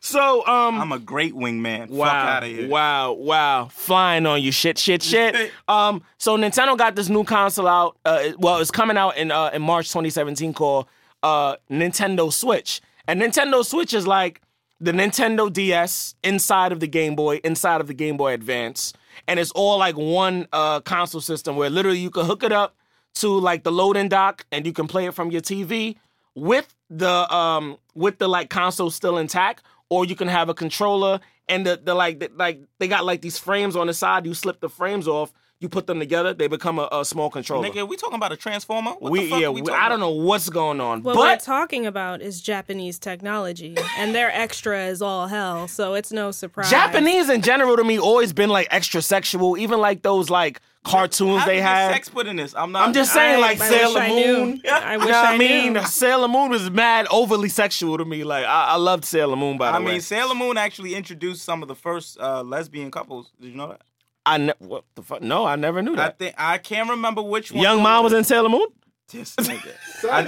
so 0.00 0.46
um, 0.46 0.80
I'm 0.80 0.92
a 0.92 0.98
great 0.98 1.34
wingman. 1.34 1.88
Fuck 1.88 1.90
Wow! 1.90 2.08
out 2.08 2.42
of 2.42 2.48
here. 2.48 2.68
Wow! 2.68 3.12
Wow! 3.12 3.68
Flying 3.72 4.26
on 4.26 4.42
you, 4.42 4.52
shit, 4.52 4.78
shit, 4.78 5.02
shit. 5.02 5.52
um, 5.68 6.02
so 6.18 6.36
Nintendo 6.36 6.76
got 6.76 6.96
this 6.96 7.08
new 7.08 7.24
console 7.24 7.68
out. 7.68 7.96
Uh, 8.04 8.30
well, 8.38 8.58
it's 8.58 8.70
coming 8.70 8.96
out 8.96 9.16
in 9.16 9.30
uh, 9.30 9.50
in 9.52 9.62
March 9.62 9.88
2017 9.88 10.52
called 10.54 10.86
uh 11.22 11.56
Nintendo 11.70 12.32
Switch, 12.32 12.80
and 13.06 13.20
Nintendo 13.20 13.64
Switch 13.64 13.92
is 13.92 14.06
like 14.06 14.40
the 14.80 14.92
Nintendo 14.92 15.52
DS 15.52 16.14
inside 16.24 16.72
of 16.72 16.80
the 16.80 16.86
Game 16.86 17.14
Boy, 17.14 17.36
inside 17.44 17.80
of 17.80 17.86
the 17.86 17.94
Game 17.94 18.16
Boy 18.16 18.32
Advance, 18.32 18.92
and 19.28 19.38
it's 19.38 19.50
all 19.52 19.78
like 19.78 19.96
one 19.96 20.46
uh 20.52 20.80
console 20.80 21.20
system 21.20 21.56
where 21.56 21.70
literally 21.70 21.98
you 21.98 22.10
can 22.10 22.24
hook 22.24 22.42
it 22.42 22.52
up 22.52 22.74
to 23.14 23.38
like 23.38 23.64
the 23.64 23.72
loading 23.72 24.08
dock 24.08 24.46
and 24.52 24.66
you 24.66 24.72
can 24.72 24.86
play 24.86 25.06
it 25.06 25.14
from 25.14 25.30
your 25.30 25.40
TV 25.40 25.96
with 26.34 26.74
the 26.88 27.32
um 27.34 27.76
with 27.94 28.18
the 28.18 28.28
like 28.28 28.50
console 28.50 28.90
still 28.90 29.18
intact 29.18 29.62
or 29.88 30.04
you 30.04 30.14
can 30.14 30.28
have 30.28 30.48
a 30.48 30.54
controller 30.54 31.20
and 31.48 31.66
the, 31.66 31.80
the 31.82 31.94
like 31.94 32.20
the, 32.20 32.30
like 32.36 32.62
they 32.78 32.88
got 32.88 33.04
like 33.04 33.20
these 33.20 33.38
frames 33.38 33.76
on 33.76 33.88
the 33.88 33.94
side. 33.94 34.24
You 34.24 34.34
slip 34.34 34.60
the 34.60 34.68
frames 34.68 35.06
off 35.06 35.32
you 35.60 35.68
put 35.68 35.86
them 35.86 35.98
together 35.98 36.32
they 36.34 36.46
become 36.48 36.78
a, 36.78 36.88
a 36.90 37.04
small 37.04 37.28
controller 37.30 37.68
Nigga, 37.68 37.86
we 37.86 37.96
talking 37.96 38.16
about 38.16 38.32
a 38.32 38.36
transformer? 38.36 38.92
What 38.92 39.12
we 39.12 39.24
the 39.24 39.30
fuck 39.30 39.40
yeah 39.40 39.46
are 39.48 39.52
we 39.52 39.60
we- 39.60 39.66
talking 39.68 39.82
I 39.84 39.88
don't 39.88 40.00
about? 40.00 40.14
know 40.16 40.24
what's 40.24 40.48
going 40.48 40.80
on 40.80 41.02
What 41.02 41.16
we're 41.16 41.36
talking 41.36 41.86
about 41.86 42.22
is 42.22 42.40
Japanese 42.40 42.98
technology, 42.98 43.76
and 43.98 44.14
their 44.14 44.30
extra 44.34 44.86
is 44.86 45.02
all 45.02 45.26
hell, 45.26 45.68
so 45.68 45.94
it's 45.94 46.10
no 46.12 46.30
surprise. 46.30 46.70
Japanese 46.70 47.28
in 47.28 47.42
general 47.42 47.76
to 47.76 47.84
me 47.84 47.98
always 47.98 48.32
been 48.32 48.50
like 48.50 48.68
extra 48.70 49.02
sexual 49.02 49.56
even 49.58 49.80
like 49.80 50.02
those 50.02 50.30
like 50.30 50.60
cartoons 50.82 51.40
How 51.40 51.46
they 51.46 51.56
did 51.56 51.62
have 51.64 51.92
sex 51.92 52.08
put 52.08 52.26
in 52.26 52.36
this? 52.36 52.54
I'm 52.56 52.72
not. 52.72 52.88
I'm 52.88 52.94
just 52.94 53.12
saying, 53.12 53.36
I- 53.36 53.38
like 53.38 53.60
I 53.60 53.68
Sailor 53.68 53.94
wish 54.00 54.02
I. 54.02 54.08
Moon. 54.08 54.62
I 54.72 54.96
wish 54.96 55.06
you 55.06 55.12
know 55.12 55.18
I 55.18 55.34
I 55.34 55.38
mean? 55.38 55.72
knew. 55.74 55.82
Sailor 55.82 56.28
Moon 56.28 56.50
was 56.50 56.70
mad 56.70 57.06
overly 57.10 57.50
sexual 57.50 57.98
to 57.98 58.04
me. 58.06 58.24
Like 58.24 58.46
I, 58.46 58.68
I 58.68 58.76
loved 58.76 59.04
Sailor 59.04 59.36
Moon. 59.36 59.58
By 59.58 59.72
the 59.72 59.84
way, 59.84 59.90
I 59.90 59.92
mean, 59.92 60.00
Sailor 60.00 60.34
Moon 60.34 60.56
actually 60.56 60.94
introduced 60.94 61.42
some 61.44 61.60
of 61.60 61.68
the 61.68 61.74
first 61.74 62.18
uh, 62.18 62.42
lesbian 62.42 62.90
couples. 62.90 63.30
Did 63.38 63.48
you 63.50 63.56
know 63.56 63.68
that? 63.68 63.82
I 64.26 64.36
ne- 64.38 64.52
what 64.58 64.84
the 64.94 65.02
fuck? 65.02 65.22
No, 65.22 65.44
I 65.46 65.56
never 65.56 65.82
knew 65.82 65.94
I 65.94 65.96
that. 65.96 66.18
think 66.18 66.34
I 66.38 66.58
can't 66.58 66.90
remember 66.90 67.22
which 67.22 67.50
one. 67.52 67.62
Young 67.62 67.80
M.A 67.80 68.02
was 68.02 68.12
in 68.12 68.24
Sailor 68.24 68.48
Moon. 68.48 68.66
This 69.12 69.34
nigga. 69.36 69.72
Oh, 70.02 70.08
my 70.12 70.24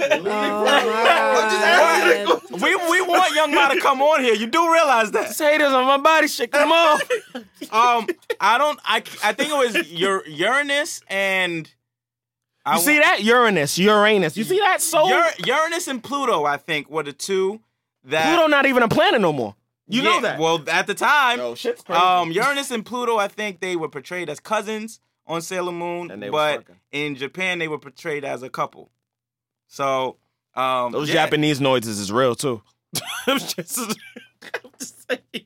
God. 2.25 2.41
we 2.61 2.75
we 2.75 3.01
want 3.01 3.33
Young 3.35 3.51
M.A 3.53 3.75
to 3.75 3.81
come 3.81 4.01
on 4.01 4.21
here. 4.23 4.33
You 4.35 4.47
do 4.47 4.71
realize 4.71 5.11
that? 5.11 5.35
Haters 5.37 5.73
on 5.73 5.85
my 5.85 5.97
body, 5.97 6.27
shit. 6.27 6.51
Come 6.51 6.71
on. 6.71 6.99
Um, 7.71 8.05
I 8.39 8.57
don't. 8.59 8.79
I 8.83 8.97
I 9.23 9.33
think 9.33 9.49
it 9.49 9.57
was 9.57 9.75
Ur- 10.03 10.27
Uranus 10.27 11.01
and. 11.07 11.67
I 12.65 12.75
You 12.75 12.81
see 12.81 12.99
that? 12.99 13.23
Uranus, 13.23 13.79
Uranus. 13.79 14.37
You 14.37 14.43
see 14.43 14.59
that? 14.59 14.79
So 14.81 15.09
Ur- 15.11 15.31
Uranus 15.45 15.87
and 15.87 16.03
Pluto, 16.03 16.43
I 16.45 16.57
think, 16.57 16.87
were 16.89 17.01
the 17.03 17.13
two 17.13 17.61
that 18.03 18.25
Pluto 18.27 18.45
not 18.47 18.65
even 18.67 18.83
a 18.83 18.87
planet 18.89 19.21
no 19.21 19.33
more. 19.33 19.55
You 19.93 20.01
Yeah, 20.01 20.09
know 20.15 20.21
that? 20.21 20.39
Well, 20.39 20.63
at 20.69 20.87
the 20.87 20.93
time, 20.95 21.37
Yo, 21.39 21.55
shit's 21.55 21.83
crazy. 21.83 22.01
um, 22.01 22.31
Uranus 22.31 22.71
and 22.71 22.85
Pluto, 22.85 23.17
I 23.17 23.27
think 23.27 23.59
they 23.59 23.75
were 23.75 23.89
portrayed 23.89 24.29
as 24.29 24.39
cousins 24.39 24.99
on 25.27 25.41
Sailor 25.41 25.71
Moon, 25.71 26.09
And 26.11 26.21
they 26.21 26.29
but 26.29 26.65
in 26.91 27.15
Japan 27.15 27.59
they 27.59 27.67
were 27.67 27.77
portrayed 27.79 28.25
as 28.25 28.43
a 28.43 28.49
couple. 28.49 28.89
So, 29.67 30.17
um, 30.55 30.91
Those 30.91 31.09
yeah. 31.09 31.15
Japanese 31.15 31.61
noises 31.61 31.99
is 31.99 32.11
real 32.11 32.35
too. 32.35 32.61
I'm 33.27 33.39
just, 33.39 33.77
I'm 33.79 34.71
just 34.79 35.07
saying. 35.09 35.45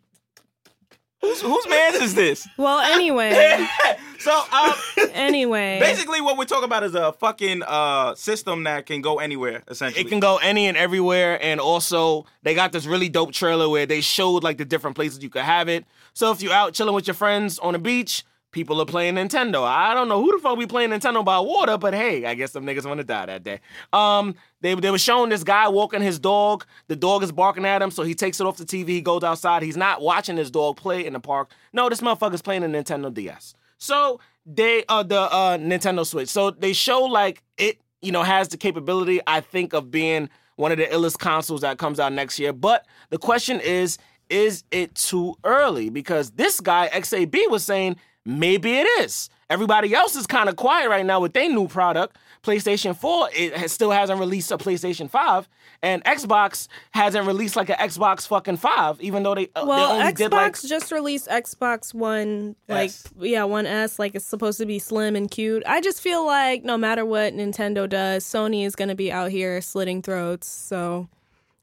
Whose, 1.21 1.41
whose 1.41 1.67
man 1.67 1.95
is 1.95 2.13
this? 2.13 2.47
Well, 2.57 2.79
anyway, 2.79 3.65
So, 4.19 4.31
um, 4.51 4.73
anyway. 5.13 5.79
basically, 5.79 6.21
what 6.21 6.37
we're 6.37 6.45
talking 6.45 6.65
about 6.65 6.83
is 6.83 6.95
a 6.95 7.11
fucking 7.13 7.63
uh 7.63 8.13
system 8.15 8.63
that 8.65 8.85
can 8.85 9.01
go 9.01 9.19
anywhere. 9.19 9.63
Essentially, 9.67 10.03
It 10.05 10.09
can 10.09 10.19
go 10.19 10.37
any 10.37 10.67
and 10.67 10.77
everywhere, 10.77 11.39
and 11.41 11.59
also 11.59 12.25
they 12.43 12.53
got 12.53 12.71
this 12.71 12.85
really 12.85 13.09
dope 13.09 13.31
trailer 13.31 13.67
where 13.69 13.85
they 13.85 14.01
showed 14.01 14.43
like 14.43 14.57
the 14.57 14.65
different 14.65 14.95
places 14.95 15.21
you 15.23 15.29
could 15.29 15.43
have 15.43 15.69
it. 15.69 15.85
So 16.13 16.31
if 16.31 16.41
you're 16.41 16.53
out 16.53 16.73
chilling 16.73 16.95
with 16.95 17.07
your 17.07 17.13
friends 17.13 17.57
on 17.59 17.73
the 17.73 17.79
beach, 17.79 18.23
people 18.57 18.81
are 18.81 18.85
playing 18.85 19.13
Nintendo. 19.13 19.63
I 19.63 19.93
don't 19.93 20.09
know 20.09 20.19
who 20.19 20.31
the 20.31 20.39
fuck 20.39 20.57
be 20.57 20.65
playing 20.65 20.89
Nintendo 20.89 21.23
by 21.23 21.39
water, 21.39 21.77
but 21.77 21.93
hey, 21.93 22.25
I 22.25 22.33
guess 22.33 22.53
some 22.53 22.65
niggas 22.65 22.87
want 22.87 22.97
to 22.97 23.03
die 23.03 23.27
that 23.27 23.43
day. 23.43 23.59
Um, 23.93 24.33
they 24.61 24.73
they 24.73 24.89
were 24.89 24.97
showing 24.97 25.29
this 25.29 25.43
guy 25.43 25.67
walking 25.67 26.01
his 26.01 26.17
dog. 26.17 26.65
The 26.87 26.95
dog 26.95 27.21
is 27.21 27.31
barking 27.31 27.65
at 27.65 27.83
him, 27.83 27.91
so 27.91 28.01
he 28.01 28.15
takes 28.15 28.39
it 28.39 28.47
off 28.47 28.57
the 28.57 28.65
TV. 28.65 28.87
He 28.87 29.01
goes 29.01 29.23
outside. 29.23 29.61
He's 29.61 29.77
not 29.77 30.01
watching 30.01 30.37
his 30.37 30.49
dog 30.49 30.75
play 30.75 31.05
in 31.05 31.13
the 31.13 31.19
park. 31.19 31.51
No, 31.71 31.87
this 31.87 32.01
motherfucker's 32.01 32.41
playing 32.41 32.63
a 32.63 32.67
Nintendo 32.67 33.13
DS. 33.13 33.53
So 33.77 34.19
they 34.47 34.83
uh 34.89 35.03
the 35.03 35.19
uh 35.19 35.59
Nintendo 35.59 36.03
Switch. 36.03 36.29
So 36.29 36.49
they 36.49 36.73
show 36.73 37.03
like 37.03 37.43
it, 37.59 37.79
you 38.01 38.11
know, 38.11 38.23
has 38.23 38.47
the 38.47 38.57
capability, 38.57 39.21
I 39.27 39.41
think, 39.41 39.73
of 39.73 39.91
being 39.91 40.31
one 40.55 40.71
of 40.71 40.79
the 40.79 40.85
illest 40.85 41.19
consoles 41.19 41.61
that 41.61 41.77
comes 41.77 41.99
out 41.99 42.11
next 42.11 42.39
year. 42.39 42.53
But 42.53 42.87
the 43.11 43.19
question 43.19 43.59
is, 43.59 43.99
is 44.31 44.63
it 44.71 44.95
too 44.95 45.35
early? 45.43 45.91
Because 45.91 46.31
this 46.31 46.59
guy, 46.59 46.89
XAB, 46.89 47.37
was 47.51 47.63
saying 47.63 47.97
maybe 48.27 48.77
it 48.77 48.87
is. 48.99 49.29
Everybody 49.49 49.95
else 49.95 50.15
is 50.17 50.27
kind 50.27 50.49
of 50.49 50.57
quiet 50.57 50.89
right 50.89 51.05
now 51.05 51.21
with 51.21 51.31
their 51.33 51.49
new 51.49 51.67
product. 51.69 52.17
PlayStation 52.43 52.95
4 52.95 53.29
it 53.33 53.55
has, 53.55 53.71
still 53.71 53.91
hasn't 53.91 54.19
released 54.19 54.51
a 54.51 54.57
PlayStation 54.57 55.09
5, 55.09 55.49
and 55.81 56.03
Xbox 56.03 56.67
hasn't 56.91 57.25
released 57.25 57.55
like 57.55 57.69
an 57.69 57.77
Xbox 57.77 58.27
fucking 58.27 58.57
5, 58.57 59.01
even 59.01 59.23
though 59.23 59.35
they, 59.35 59.49
uh, 59.55 59.65
well, 59.65 59.95
they 59.95 60.01
only 60.01 60.13
Xbox 60.13 60.15
did 60.17 60.31
like 60.31 60.61
just 60.61 60.91
released 60.91 61.27
Xbox 61.27 61.93
One, 61.93 62.55
like 62.67 62.89
S. 62.89 63.07
yeah, 63.19 63.43
One 63.45 63.65
S, 63.65 63.99
like 63.99 64.15
it's 64.15 64.25
supposed 64.25 64.59
to 64.59 64.65
be 64.65 64.79
slim 64.79 65.15
and 65.15 65.31
cute. 65.31 65.63
I 65.65 65.81
just 65.81 66.01
feel 66.01 66.25
like 66.25 66.63
no 66.63 66.77
matter 66.77 67.05
what 67.05 67.33
Nintendo 67.33 67.87
does, 67.87 68.25
Sony 68.25 68.65
is 68.65 68.75
going 68.75 68.89
to 68.89 68.95
be 68.95 69.11
out 69.11 69.31
here 69.31 69.61
slitting 69.61 70.01
throats. 70.01 70.47
So 70.47 71.07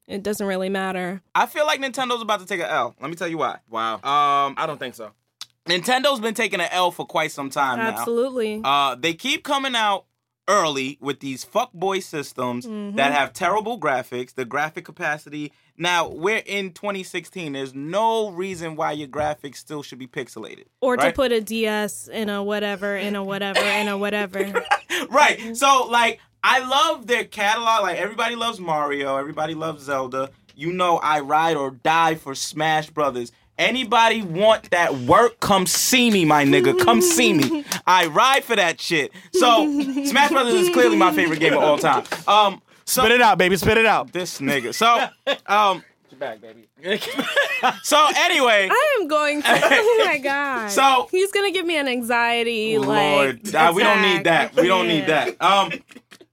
it 0.07 0.23
doesn't 0.23 0.45
really 0.45 0.69
matter. 0.69 1.21
I 1.33 1.45
feel 1.45 1.65
like 1.65 1.79
Nintendo's 1.79 2.21
about 2.21 2.39
to 2.41 2.45
take 2.45 2.59
an 2.59 2.67
L. 2.67 2.95
Let 2.99 3.09
me 3.09 3.15
tell 3.15 3.27
you 3.27 3.37
why. 3.37 3.59
wow. 3.69 3.95
Um, 3.95 4.55
I 4.57 4.65
don't 4.67 4.79
think 4.79 4.95
so. 4.95 5.11
Nintendo's 5.67 6.19
been 6.19 6.33
taking 6.35 6.59
an 6.59 6.69
L 6.71 6.91
for 6.91 7.05
quite 7.05 7.31
some 7.31 7.49
time 7.49 7.79
now. 7.79 7.89
Absolutely. 7.89 8.61
Uh, 8.63 8.95
they 8.95 9.13
keep 9.13 9.43
coming 9.43 9.75
out 9.75 10.05
early 10.47 10.97
with 11.01 11.19
these 11.21 11.43
fuckboy 11.43 12.03
systems 12.03 12.67
Mm-hmm. 12.67 12.97
that 12.97 13.11
have 13.11 13.33
terrible 13.33 13.79
graphics, 13.79 14.35
the 14.35 14.45
graphic 14.45 14.85
capacity. 14.85 15.51
Now, 15.77 16.07
we're 16.07 16.43
in 16.45 16.71
2016. 16.71 17.53
There's 17.53 17.73
no 17.73 18.29
reason 18.29 18.75
why 18.75 18.91
your 18.91 19.07
graphics 19.07 19.55
still 19.57 19.81
should 19.81 19.97
be 19.97 20.05
pixelated. 20.07 20.65
or 20.81 20.97
to 20.97 21.11
put 21.11 21.31
a 21.31 21.41
DS 21.41 22.07
in 22.09 22.29
a 22.29 22.43
whatever, 22.43 22.95
in 22.95 23.15
a 23.15 23.23
whatever, 23.23 23.59
in 23.59 23.87
a 23.87 23.97
whatever. 23.97 24.63
right. 25.09 25.57
So, 25.57 25.87
like, 25.89 26.19
I 26.43 26.59
love 26.59 27.07
their 27.07 27.23
catalog. 27.25 27.81
Like, 27.81 27.97
everybody 27.97 28.35
loves 28.35 28.59
Mario. 28.59 29.17
Everybody 29.17 29.55
loves 29.55 29.83
Zelda. 29.83 30.29
You 30.55 30.71
know, 30.71 30.97
I 30.97 31.21
ride 31.21 31.57
or 31.57 31.71
die 31.71 32.15
for 32.15 32.35
Smash 32.35 32.89
Brothers. 32.91 33.31
Anybody 33.57 34.21
want 34.21 34.69
that 34.71 34.93
work? 34.95 35.39
Come 35.39 35.65
see 35.65 36.11
me, 36.11 36.25
my 36.25 36.43
nigga. 36.43 36.77
Come 36.83 37.01
see 37.01 37.33
me. 37.33 37.63
I 37.87 38.07
ride 38.07 38.43
for 38.43 38.55
that 38.55 38.81
shit. 38.81 39.11
So, 39.33 39.81
Smash 40.05 40.31
Brothers 40.31 40.53
is 40.55 40.69
clearly 40.69 40.97
my 40.97 41.13
favorite 41.13 41.39
game 41.39 41.53
of 41.53 41.63
all 41.63 41.77
time. 41.77 42.03
Um, 42.27 42.61
so 42.85 43.01
Spit 43.01 43.13
it 43.13 43.21
out, 43.21 43.37
baby. 43.37 43.55
Spit 43.57 43.77
it 43.77 43.85
out. 43.85 44.11
this 44.11 44.39
nigga. 44.39 44.73
So, 44.73 45.07
um, 45.47 45.83
back, 46.19 46.39
baby. 46.41 46.67
so 47.83 48.07
anyway, 48.15 48.69
I 48.71 48.97
am 48.99 49.07
going 49.07 49.41
to. 49.41 49.47
Oh 49.49 50.03
my 50.05 50.17
god. 50.17 50.69
So- 50.69 51.07
he's 51.11 51.31
gonna 51.31 51.51
give 51.51 51.65
me 51.65 51.77
an 51.77 51.87
anxiety. 51.87 52.77
Lord, 52.77 53.43
like 53.43 53.53
nah, 53.53 53.71
we 53.71 53.83
don't 53.83 54.01
need 54.01 54.23
that. 54.25 54.55
We 54.55 54.67
don't 54.67 54.87
need 54.87 55.07
that. 55.07 55.41
Um, 55.41 55.71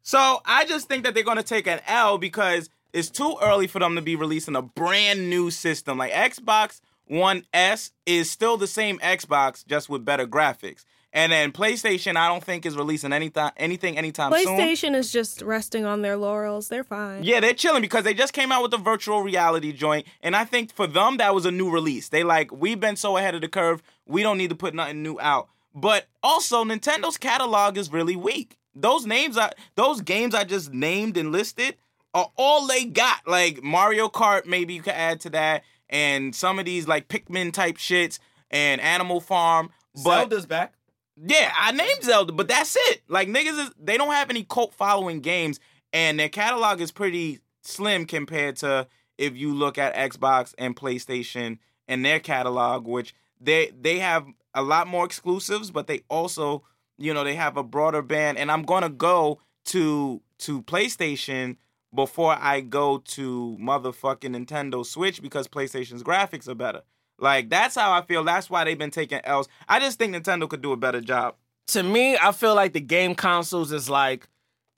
so 0.03 0.41
I 0.45 0.64
just 0.66 0.89
think 0.89 1.05
that 1.05 1.14
they're 1.14 1.25
gonna 1.25 1.43
take 1.43 1.66
an 1.66 1.81
L 1.87 2.18
because 2.18 2.68
it's 2.93 3.09
too 3.09 3.37
early 3.41 3.66
for 3.66 3.79
them 3.79 3.95
to 3.97 4.03
be 4.03 4.14
releasing 4.16 4.55
a 4.57 4.62
brand 4.62 5.31
new 5.31 5.51
system. 5.51 5.99
Like 5.99 6.12
Xbox 6.12 6.81
One 7.07 7.44
S 7.53 7.92
is 8.07 8.30
still 8.30 8.57
the 8.57 8.66
same 8.66 8.98
Xbox, 8.98 9.66
just 9.66 9.88
with 9.88 10.05
better 10.05 10.26
graphics. 10.26 10.84
And 11.14 11.30
then 11.30 11.53
PlayStation, 11.53 12.16
I 12.16 12.26
don't 12.26 12.42
think 12.42 12.64
is 12.64 12.74
releasing 12.74 13.12
anything 13.12 13.50
anything 13.59 13.98
anytime 13.98 14.32
soon. 14.32 14.46
PlayStation 14.46 14.94
is 14.94 15.12
just 15.12 15.42
resting 15.42 15.84
on 15.84 16.00
their 16.00 16.16
laurels. 16.16 16.68
They're 16.68 16.84
fine. 16.84 17.22
Yeah, 17.22 17.40
they're 17.40 17.53
chilling 17.53 17.82
because 17.82 18.05
they 18.05 18.14
just 18.14 18.32
came 18.32 18.50
out 18.50 18.62
with 18.62 18.70
the 18.70 18.78
virtual 18.78 19.20
reality 19.22 19.72
joint, 19.72 20.07
and 20.22 20.34
I 20.34 20.46
think 20.46 20.72
for 20.72 20.86
them 20.86 21.18
that 21.18 21.34
was 21.34 21.44
a 21.44 21.50
new 21.50 21.70
release. 21.70 22.09
They 22.09 22.24
like 22.24 22.50
we've 22.50 22.80
been 22.80 22.96
so 22.96 23.18
ahead 23.18 23.34
of 23.34 23.42
the 23.42 23.48
curve, 23.48 23.82
we 24.07 24.22
don't 24.22 24.38
need 24.38 24.50
to 24.50 24.57
put 24.57 24.74
nothing 24.74 25.03
new 25.03 25.20
out. 25.20 25.48
But 25.74 26.07
also, 26.22 26.64
Nintendo's 26.64 27.18
catalog 27.18 27.76
is 27.76 27.92
really 27.92 28.16
weak. 28.16 28.57
Those 28.74 29.05
names 29.05 29.36
are 29.36 29.50
those 29.74 30.00
games 30.00 30.34
I 30.34 30.44
just 30.44 30.72
named 30.72 31.18
and 31.18 31.30
listed 31.30 31.76
are 32.14 32.30
all 32.36 32.66
they 32.66 32.84
got. 32.86 33.26
Like 33.26 33.62
Mario 33.62 34.09
Kart, 34.09 34.46
maybe 34.46 34.72
you 34.72 34.82
could 34.82 34.94
add 34.94 35.20
to 35.20 35.30
that, 35.30 35.62
and 35.93 36.34
some 36.34 36.59
of 36.59 36.64
these 36.64 36.88
like 36.88 37.07
Pikmin 37.09 37.53
type 37.53 37.76
shits 37.76 38.18
and 38.51 38.80
Animal 38.80 39.20
Farm. 39.20 39.70
But 39.95 40.20
Zelda's 40.20 40.47
back. 40.47 40.74
yeah, 41.16 41.53
I 41.57 41.70
named 41.70 42.03
Zelda, 42.03 42.32
but 42.32 42.49
that's 42.49 42.76
it. 42.76 43.03
Like 43.09 43.28
niggas 43.28 43.66
is 43.66 43.70
they 43.78 43.97
don't 43.97 44.12
have 44.12 44.30
any 44.30 44.43
cult 44.43 44.74
following 44.74 45.20
games, 45.20 45.61
and 45.93 46.18
their 46.18 46.28
catalog 46.28 46.80
is 46.80 46.90
pretty 46.90 47.38
slim 47.62 48.07
compared 48.07 48.57
to 48.57 48.88
if 49.18 49.36
you 49.36 49.55
look 49.55 49.78
at 49.78 49.95
Xbox 49.95 50.55
and 50.59 50.74
PlayStation 50.74 51.59
and 51.86 52.05
their 52.05 52.18
catalog, 52.18 52.86
which 52.86 53.14
they 53.40 53.70
they 53.78 54.01
have 54.01 54.26
a 54.55 54.62
lot 54.62 54.88
more 54.88 55.05
exclusives, 55.05 55.70
but 55.70 55.86
they 55.86 56.01
also 56.09 56.64
you 56.99 57.12
know, 57.12 57.24
they 57.24 57.34
have 57.34 57.57
a 57.57 57.62
broader 57.64 58.03
band, 58.03 58.38
and 58.38 58.51
I'm 58.51 58.62
gonna 58.62 58.88
go 58.88 59.40
to 59.66 60.22
to 60.38 60.62
PlayStation 60.62 61.57
before 61.95 62.36
I 62.38 62.61
go 62.61 62.99
to 62.99 63.57
motherfucking 63.61 64.34
Nintendo 64.34 64.84
Switch 64.84 65.20
because 65.20 65.49
PlayStation's 65.49 66.03
graphics 66.03 66.49
are 66.49 66.55
better. 66.55 66.82
Like 67.18 67.51
that's 67.51 67.74
how 67.74 67.93
I 67.93 68.03
feel. 68.03 68.24
That's 68.24 68.51
why 68.51 68.64
they've 68.64 68.78
been 68.78 68.90
taking 68.90 69.20
L's. 69.24 69.49
I 69.68 69.78
just 69.78 69.99
think 69.99 70.14
Nintendo 70.14 70.49
could 70.49 70.62
do 70.62 70.72
a 70.72 70.76
better 70.76 71.01
job. 71.01 71.36
to 71.68 71.82
me, 71.82 72.16
I 72.16 72.32
feel 72.32 72.55
like 72.55 72.72
the 72.72 72.80
game 72.80 73.14
consoles 73.14 73.72
is 73.72 73.88
like, 73.88 74.28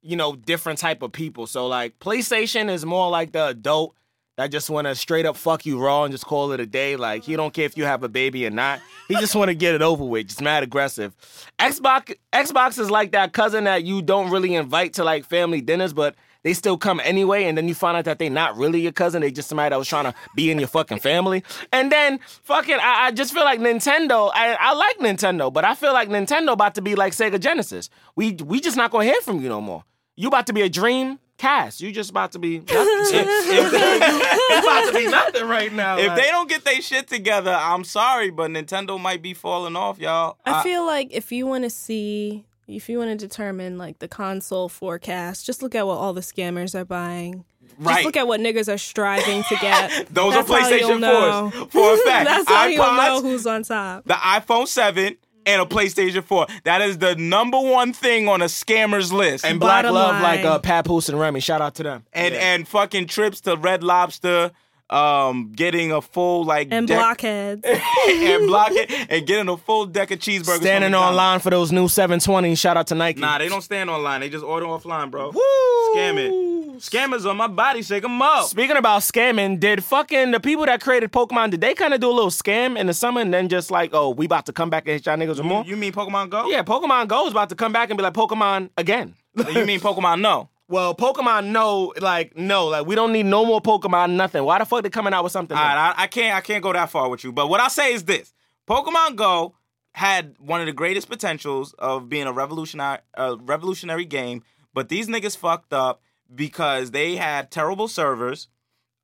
you 0.03 0.17
know, 0.17 0.37
different 0.37 0.79
type 0.79 1.03
of 1.03 1.13
people. 1.13 1.47
So 1.47 1.67
like 1.67 1.99
PlayStation 1.99 2.69
is 2.69 2.85
more 2.85 3.09
like 3.11 3.33
the 3.33 3.47
adult 3.47 3.95
that 4.37 4.51
just 4.51 4.69
want 4.69 4.87
to 4.87 4.95
straight 4.97 5.27
up 5.27 5.37
fuck 5.37 5.65
you 5.65 5.79
raw 5.81 6.03
and 6.05 6.13
just 6.13 6.27
call 6.27 6.53
it 6.53 6.61
a 6.61 6.67
day. 6.67 6.97
Like 6.97 7.23
he 7.23 7.37
don't 7.37 7.55
care 7.55 7.65
if 7.65 7.77
you 7.79 7.85
have 7.85 8.03
a 8.03 8.09
baby 8.09 8.47
or 8.47 8.51
not. 8.51 8.81
He 9.09 9.15
just 9.15 9.35
want 9.35 9.49
to 9.49 9.55
get 9.55 9.75
it 9.75 9.81
over 9.83 10.05
with. 10.05 10.27
Just 10.27 10.43
mad 10.43 10.63
aggressive. 10.63 11.15
Xbox 11.59 12.15
Xbox 12.33 12.79
is 12.79 12.91
like 12.91 13.13
that 13.13 13.33
cousin 13.33 13.65
that 13.65 13.85
you 13.85 14.03
don't 14.03 14.31
really 14.31 14.55
invite 14.55 14.95
to 14.95 15.05
like 15.05 15.25
family 15.25 15.61
dinners, 15.61 15.93
but 15.93 16.17
they 16.45 16.53
still 16.53 16.77
come 16.79 17.01
anyway, 17.03 17.45
and 17.45 17.59
then 17.59 17.67
you 17.67 17.75
find 17.75 17.97
out 17.97 18.05
that 18.05 18.19
they 18.19 18.29
not 18.29 18.57
really 18.57 18.81
your 18.81 18.93
cousin. 18.93 19.23
They 19.23 19.33
just 19.33 19.49
somebody 19.49 19.71
that 19.71 19.79
was 19.79 19.89
trying 19.89 20.05
to 20.05 20.15
be 20.37 20.51
in 20.51 20.59
your 20.59 20.69
fucking 20.69 21.01
family. 21.01 21.43
And 21.73 21.91
then 21.91 22.21
fucking, 22.45 22.77
I, 22.77 23.07
I 23.07 23.11
just 23.11 23.33
feel 23.33 23.45
like 23.45 23.61
Nintendo. 23.61 24.31
I, 24.33 24.55
I 24.61 24.75
like 24.75 24.99
Nintendo, 24.99 25.53
but 25.53 25.65
I 25.65 25.75
feel 25.75 25.93
like 25.95 26.09
Nintendo 26.11 26.53
about 26.53 26.75
to 26.77 26.83
be 26.83 26.95
like 26.95 27.15
Sega 27.15 27.41
Genesis. 27.41 27.91
We 28.15 28.33
we 28.35 28.61
just 28.61 28.77
not 28.77 28.91
gonna 28.91 29.05
hear 29.05 29.21
from 29.23 29.41
you 29.41 29.49
no 29.49 29.61
more. 29.61 29.85
You 30.17 30.29
about 30.29 30.47
to 30.47 30.53
be 30.53 30.63
a 30.63 30.69
dream 30.69 31.19
cast. 31.39 31.81
You 31.81 31.91
just 31.93 32.11
about 32.11 32.33
to 32.33 32.39
be. 32.39 32.63
If, 33.07 33.73
if, 33.73 34.65
about 34.65 34.87
to 34.87 34.99
be 34.99 35.07
nothing 35.07 35.47
right 35.47 35.73
now. 35.73 35.99
if 35.99 36.09
like- 36.09 36.17
they 36.17 36.29
don't 36.29 36.49
get 36.49 36.65
their 36.65 36.81
shit 36.81 37.07
together, 37.07 37.53
I'm 37.53 37.85
sorry, 37.85 38.31
but 38.31 38.51
Nintendo 38.51 38.99
might 39.01 39.23
be 39.23 39.35
falling 39.35 39.77
off, 39.77 39.99
y'all. 39.99 40.39
I 40.45 40.63
feel 40.63 40.85
like 40.87 41.09
if 41.11 41.31
you 41.31 41.47
want 41.47 41.65
to 41.65 41.71
see, 41.71 42.45
if 42.69 42.89
you 42.89 42.99
want 42.99 43.11
to 43.11 43.17
determine 43.17 43.79
like 43.79 43.99
the 43.99 44.09
console 44.09 44.69
forecast, 44.69 45.45
just 45.47 45.63
look 45.63 45.75
at 45.75 45.87
what 45.87 45.97
all 45.99 46.13
the 46.13 46.21
scammers 46.21 46.75
are 46.75 46.85
buying. 46.85 47.45
Right. 47.79 47.95
Just 47.95 48.05
look 48.05 48.17
at 48.17 48.27
what 48.29 48.41
niggas 48.41 48.73
are 48.73 48.79
striving 48.79 49.43
to 49.45 49.57
get. 49.57 50.07
Those 50.15 50.35
That's 50.35 50.49
are 50.51 50.59
PlayStation 50.61 51.01
know. 51.01 51.51
4s. 51.53 51.71
For 51.73 51.95
a 51.95 51.97
fact. 52.07 52.29
That's 52.29 52.49
how 52.49 52.67
you'll 52.67 52.95
know 52.95 53.21
who's 53.23 53.47
on 53.47 53.63
top. 53.65 54.05
the 54.05 54.15
iPhone 54.15 54.69
7, 54.69 55.17
and 55.47 55.61
a 55.61 55.65
PlayStation 55.67 56.23
4. 56.25 56.47
That 56.65 56.81
is 56.83 56.99
the 56.99 57.17
number 57.17 57.61
one 57.61 57.93
thing 57.93 58.29
on 58.29 58.41
a 58.43 58.47
scammer's 58.47 59.13
list. 59.13 59.45
and 59.45 59.59
Black 59.61 59.83
Bottom 59.83 59.95
Love 59.95 60.23
like 60.23 60.45
line. 60.45 60.47
uh, 60.47 60.59
Papoose 60.61 61.09
and 61.09 61.19
Remy. 61.21 61.41
Shout 61.41 61.61
out 61.61 61.75
to 61.77 61.83
them. 61.83 62.05
and 62.13 62.35
and 62.35 62.67
fucking 62.69 63.09
trips 63.09 63.41
to 63.43 63.57
Red 63.57 63.83
Lobster, 63.83 64.53
um, 64.91 65.51
getting 65.53 65.93
a 65.93 66.01
full 66.01 66.45
like 66.45 66.69
And 66.71 66.87
deck- 66.87 66.99
blockheads. 66.99 67.63
and 68.09 68.47
block 68.47 68.71
it 68.73 68.91
and 69.11 69.27
getting 69.27 69.49
a 69.49 69.57
full 69.57 69.87
deck 69.87 70.11
of 70.11 70.19
cheeseburgers. 70.19 70.57
Standing 70.61 70.95
online 70.95 71.41
for 71.41 71.51
those 71.51 71.73
new 71.73 71.89
720. 71.89 72.55
Shout 72.55 72.77
out 72.77 72.87
to 72.89 72.95
Nike. 72.95 73.21
Nah, 73.21 73.39
they 73.39 73.49
don't 73.49 73.63
stand 73.63 73.89
online. 73.91 74.21
They 74.21 74.29
just 74.29 74.45
order 74.45 74.67
offline, 74.67 75.11
bro. 75.11 75.33
Scam 75.33 76.19
it. 76.19 76.55
Scammers 76.79 77.25
on 77.29 77.37
my 77.37 77.47
body. 77.47 77.83
Shake 77.83 78.03
them 78.03 78.21
up. 78.21 78.47
Speaking 78.47 78.77
about 78.77 79.03
scamming, 79.03 79.61
did 79.61 79.83
fucking 79.85 80.33
the 80.33 80.41
people 80.41 80.67
that 80.67 80.81
created 80.81 81.13
Pokemon, 81.13 81.51
did 81.53 81.61
they 81.61 81.73
kind 81.75 81.95
of 81.95 82.01
do 82.01 82.11
a 82.11 82.13
little 82.13 82.31
scam 82.31 82.77
in 82.77 82.89
the 82.89 82.95
summer 82.95 83.21
and 83.21 83.33
then 83.33 83.49
just 83.49 83.71
like, 83.71 83.91
oh, 83.93 84.11
we 84.11 84.27
about 84.27 84.47
to 84.47 84.53
come 84.53 84.71
back 84.71 84.83
and 84.87 84.93
hit 84.95 85.07
y'all 85.07 85.17
niggas 85.17 85.37
with 85.37 85.45
more? 85.47 85.65
You 85.65 85.77
mean 85.77 85.93
Pokemon 85.93 86.31
Go? 86.31 86.49
yeah, 86.51 86.63
Pokemon 86.65 87.07
Go 87.09 87.27
is 87.27 87.33
about 87.33 87.49
to 87.51 87.55
come 87.55 87.73
back 87.73 87.91
and 87.91 87.97
be 87.97 88.03
like 88.03 88.13
Pokemon 88.13 88.71
again. 88.77 89.15
you 89.37 89.65
mean 89.65 89.81
Pokemon 89.81 90.21
No? 90.21 90.49
Well, 90.69 90.95
Pokemon, 90.95 91.47
no, 91.47 91.93
like, 92.01 92.37
no, 92.37 92.67
like, 92.67 92.87
we 92.87 92.95
don't 92.95 93.13
need 93.13 93.27
no 93.27 93.45
more 93.45 93.61
Pokemon, 93.61 94.13
nothing. 94.13 94.45
Why 94.45 94.59
the 94.59 94.65
fuck 94.65 94.83
they 94.83 94.91
coming 94.91 95.13
out 95.13 95.23
with 95.23 95.33
something? 95.33 95.57
All 95.57 95.63
new? 95.63 95.69
right, 95.69 95.95
I, 95.97 96.05
I 96.05 96.07
can't 96.07 96.35
I 96.35 96.41
can't 96.41 96.63
go 96.63 96.73
that 96.73 96.91
far 96.91 97.09
with 97.09 97.25
you. 97.25 97.33
But 97.33 97.49
what 97.49 97.61
I'll 97.61 97.71
say 97.71 97.93
is 97.93 98.05
this: 98.05 98.33
Pokemon 98.69 99.17
Go 99.17 99.55
had 99.93 100.35
one 100.39 100.61
of 100.61 100.67
the 100.67 100.73
greatest 100.73 101.09
potentials 101.09 101.73
of 101.79 102.09
being 102.09 102.27
a 102.27 102.33
revolutionary 102.33 102.99
a 103.15 103.37
revolutionary 103.37 104.05
game, 104.05 104.43
but 104.73 104.89
these 104.89 105.07
niggas 105.09 105.37
fucked 105.37 105.73
up 105.73 106.01
because 106.35 106.91
they 106.91 107.17
had 107.17 107.51
terrible 107.51 107.89
servers, 107.89 108.49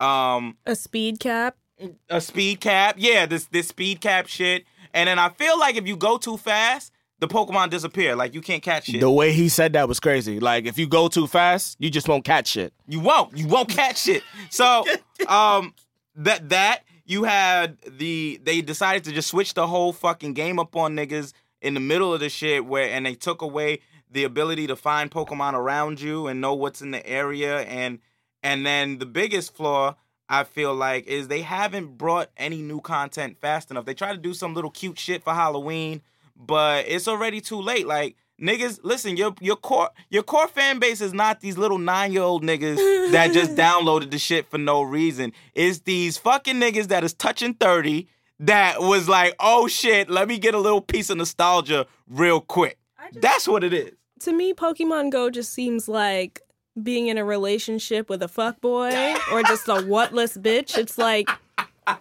um, 0.01 0.57
a 0.67 0.75
speed 0.75 1.21
cap. 1.21 1.57
a 2.09 2.21
speed 2.21 2.61
cap. 2.61 2.97
Yeah, 2.99 3.27
this 3.27 3.45
this 3.47 3.69
speed 3.69 4.01
cap 4.01 4.27
shit. 4.27 4.65
And 4.93 5.09
then 5.09 5.19
I 5.19 5.29
feel 5.29 5.59
like 5.59 5.77
if 5.77 5.87
you 5.87 5.97
go 5.97 6.19
too 6.19 6.37
fast, 6.37 6.91
the 7.21 7.29
Pokemon 7.29 7.71
disappear. 7.71 8.17
Like 8.17 8.35
you 8.35 8.41
can't 8.41 8.63
catch 8.63 8.87
shit. 8.87 9.01
The 9.01 9.11
way 9.11 9.33
he 9.33 9.49
said 9.49 9.75
that 9.75 9.87
was 9.87 10.01
crazy. 10.01 10.41
Like, 10.41 10.67
if 10.67 10.79
you 10.79 10.89
go 10.89 11.09
too 11.09 11.27
fast, 11.27 11.77
you 11.79 11.91
just 11.91 12.09
won't 12.09 12.25
catch 12.25 12.57
it. 12.57 12.73
You 12.89 13.01
won't. 13.01 13.37
You 13.37 13.47
won't 13.47 13.69
catch 13.69 14.09
it. 14.09 14.23
So, 14.51 14.85
um, 15.29 15.75
that 16.17 16.49
that 16.49 16.81
you 17.05 17.25
had 17.25 17.79
the 17.87 18.41
they 18.43 18.61
decided 18.61 19.05
to 19.05 19.13
just 19.13 19.29
switch 19.29 19.55
the 19.55 19.67
whole 19.67 19.93
fucking 19.93 20.35
game 20.35 20.59
up 20.59 20.75
on 20.77 20.97
niggas 20.97 21.33
in 21.61 21.75
the 21.75 21.81
middle 21.81 22.13
of 22.13 22.21
the 22.21 22.29
shit 22.29 22.65
where 22.65 22.89
and 22.91 23.05
they 23.05 23.15
took 23.15 23.43
away 23.43 23.81
the 24.11 24.25
ability 24.25 24.67
to 24.67 24.77
find 24.77 25.11
Pokemon 25.11 25.53
around 25.53 26.01
you 26.01 26.27
and 26.27 26.41
know 26.41 26.55
what's 26.55 26.83
in 26.83 26.91
the 26.91 27.07
area 27.07 27.61
and 27.61 27.99
and 28.43 28.65
then 28.65 28.99
the 28.99 29.07
biggest 29.07 29.55
flaw 29.55 29.95
I 30.29 30.45
feel 30.45 30.75
like 30.75 31.07
is 31.09 31.29
they 31.29 31.43
haven't 31.43 31.99
brought 31.99 32.31
any 32.37 32.63
new 32.63 32.81
content 32.81 33.39
fast 33.41 33.71
enough. 33.71 33.85
They 33.85 33.95
try 33.95 34.13
to 34.13 34.19
do 34.19 34.33
some 34.33 34.55
little 34.55 34.71
cute 34.71 34.99
shit 34.99 35.25
for 35.25 35.35
Halloween, 35.35 36.03
but 36.45 36.87
it's 36.89 37.07
already 37.07 37.41
too 37.41 37.61
late. 37.61 37.87
Like 37.87 38.17
niggas, 38.41 38.81
listen, 38.83 39.17
your 39.17 39.35
your 39.41 39.57
core 39.57 39.91
your 40.09 40.23
core 40.23 40.49
fan 40.49 40.79
base 40.79 41.01
is 41.01 41.13
not 41.13 41.41
these 41.41 41.59
little 41.59 41.79
nine 41.79 42.13
year 42.13 42.23
old 42.23 42.43
niggas 42.43 43.13
that 43.13 43.33
just 43.33 43.55
downloaded 43.57 44.11
the 44.11 44.19
shit 44.19 44.51
for 44.51 44.59
no 44.59 44.83
reason. 44.83 45.33
It's 45.55 45.81
these 45.81 46.19
fucking 46.19 46.57
niggas 46.57 46.89
that 46.89 47.05
is 47.05 47.15
touching 47.15 47.55
thirty 47.55 48.09
that 48.41 48.81
was 48.81 49.09
like, 49.09 49.35
oh 49.39 49.69
shit, 49.69 50.09
let 50.09 50.27
me 50.27 50.39
get 50.39 50.55
a 50.55 50.59
little 50.59 50.81
piece 50.81 51.11
of 51.11 51.19
nostalgia 51.19 51.87
real 52.09 52.41
quick. 52.41 52.79
That's 53.13 53.47
what 53.47 53.65
it 53.65 53.73
is. 53.75 53.93
To 54.21 54.33
me, 54.33 54.55
Pokemon 54.55 55.11
Go 55.11 55.31
just 55.31 55.53
seems 55.53 55.89
like 55.89 56.41
being 56.81 57.09
in 57.09 57.19
a 57.19 57.25
relationship 57.25 58.09
with 58.09 58.23
a 58.23 58.29
fuckboy 58.29 59.17
or 59.33 59.43
just 59.43 59.69
a 59.69 59.83
whatless 59.83 60.39
bitch. 60.39 60.79
It's 60.79 60.97
like 60.99 61.29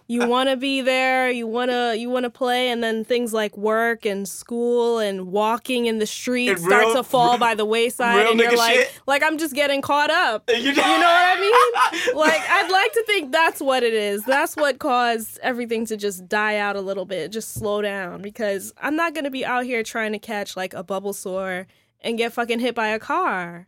you 0.06 0.26
want 0.26 0.48
to 0.48 0.56
be 0.56 0.80
there, 0.80 1.30
you 1.30 1.46
want 1.46 1.70
to 1.70 1.96
you 1.98 2.10
want 2.10 2.24
to 2.24 2.30
play 2.30 2.68
and 2.70 2.82
then 2.82 3.04
things 3.04 3.32
like 3.32 3.56
work 3.56 4.04
and 4.06 4.28
school 4.28 4.98
and 4.98 5.28
walking 5.32 5.86
in 5.86 5.98
the 5.98 6.06
street 6.06 6.48
And 6.50 6.58
start 6.60 6.84
real- 6.86 6.94
to 6.96 7.02
fall 7.02 7.38
by 7.38 7.54
the 7.54 7.64
wayside 7.64 8.26
and 8.26 8.38
you're 8.40 8.56
like 8.56 8.74
shit. 8.74 9.00
like 9.06 9.22
I'm 9.22 9.38
just 9.38 9.54
getting 9.54 9.80
caught 9.82 10.10
up. 10.10 10.44
You 10.48 10.56
You 10.56 10.72
know 10.74 10.82
what 10.82 11.38
I 11.38 11.40
mean? 11.40 12.14
Like 12.16 12.40
I'd 12.48 12.70
like 12.70 12.92
to 12.92 13.04
think 13.06 13.32
that's 13.32 13.60
what 13.60 13.82
it 13.82 13.94
is. 13.94 14.24
That's 14.24 14.56
what 14.56 14.78
caused 14.78 15.38
everything 15.42 15.86
to 15.86 15.96
just 15.96 16.28
die 16.28 16.56
out 16.56 16.76
a 16.76 16.80
little 16.80 17.04
bit, 17.04 17.30
just 17.32 17.54
slow 17.54 17.82
down 17.82 18.22
because 18.22 18.72
I'm 18.80 18.96
not 18.96 19.14
going 19.14 19.24
to 19.24 19.30
be 19.30 19.44
out 19.44 19.64
here 19.64 19.82
trying 19.82 20.12
to 20.12 20.18
catch 20.18 20.56
like 20.56 20.74
a 20.74 20.82
Bulbasaur 20.84 21.66
and 22.02 22.16
get 22.18 22.32
fucking 22.32 22.58
hit 22.60 22.74
by 22.74 22.88
a 22.88 22.98
car. 22.98 23.66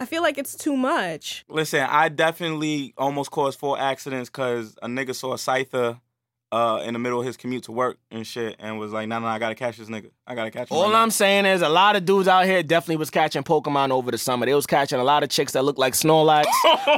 I 0.00 0.06
feel 0.06 0.22
like 0.22 0.38
it's 0.38 0.56
too 0.56 0.76
much. 0.76 1.44
Listen, 1.48 1.86
I 1.88 2.08
definitely 2.08 2.94
almost 2.96 3.30
caused 3.30 3.58
four 3.58 3.78
accidents 3.78 4.30
because 4.30 4.76
a 4.82 4.88
nigga 4.88 5.14
saw 5.14 5.34
a 5.34 5.36
Scyther 5.36 6.00
uh, 6.52 6.82
in 6.84 6.94
the 6.94 6.98
middle 6.98 7.20
of 7.20 7.26
his 7.26 7.36
commute 7.36 7.62
to 7.64 7.72
work 7.72 7.98
and 8.10 8.26
shit 8.26 8.56
and 8.58 8.78
was 8.78 8.92
like, 8.92 9.06
nah, 9.08 9.20
nah, 9.20 9.28
I 9.28 9.38
gotta 9.38 9.54
catch 9.54 9.76
this 9.76 9.88
nigga. 9.88 10.10
I 10.26 10.34
gotta 10.34 10.50
catch 10.50 10.68
him. 10.70 10.76
All 10.76 10.90
right. 10.90 11.00
I'm 11.00 11.10
saying 11.10 11.46
is 11.46 11.62
a 11.62 11.68
lot 11.68 11.94
of 11.94 12.04
dudes 12.04 12.26
out 12.26 12.44
here 12.44 12.62
definitely 12.62 12.96
was 12.96 13.08
catching 13.10 13.42
Pokemon 13.44 13.90
over 13.90 14.10
the 14.10 14.18
summer. 14.18 14.46
They 14.46 14.54
was 14.54 14.66
catching 14.66 14.98
a 14.98 15.04
lot 15.04 15.22
of 15.22 15.28
chicks 15.28 15.52
that 15.52 15.62
look 15.64 15.78
like 15.78 15.92
Snorlax, 15.94 16.44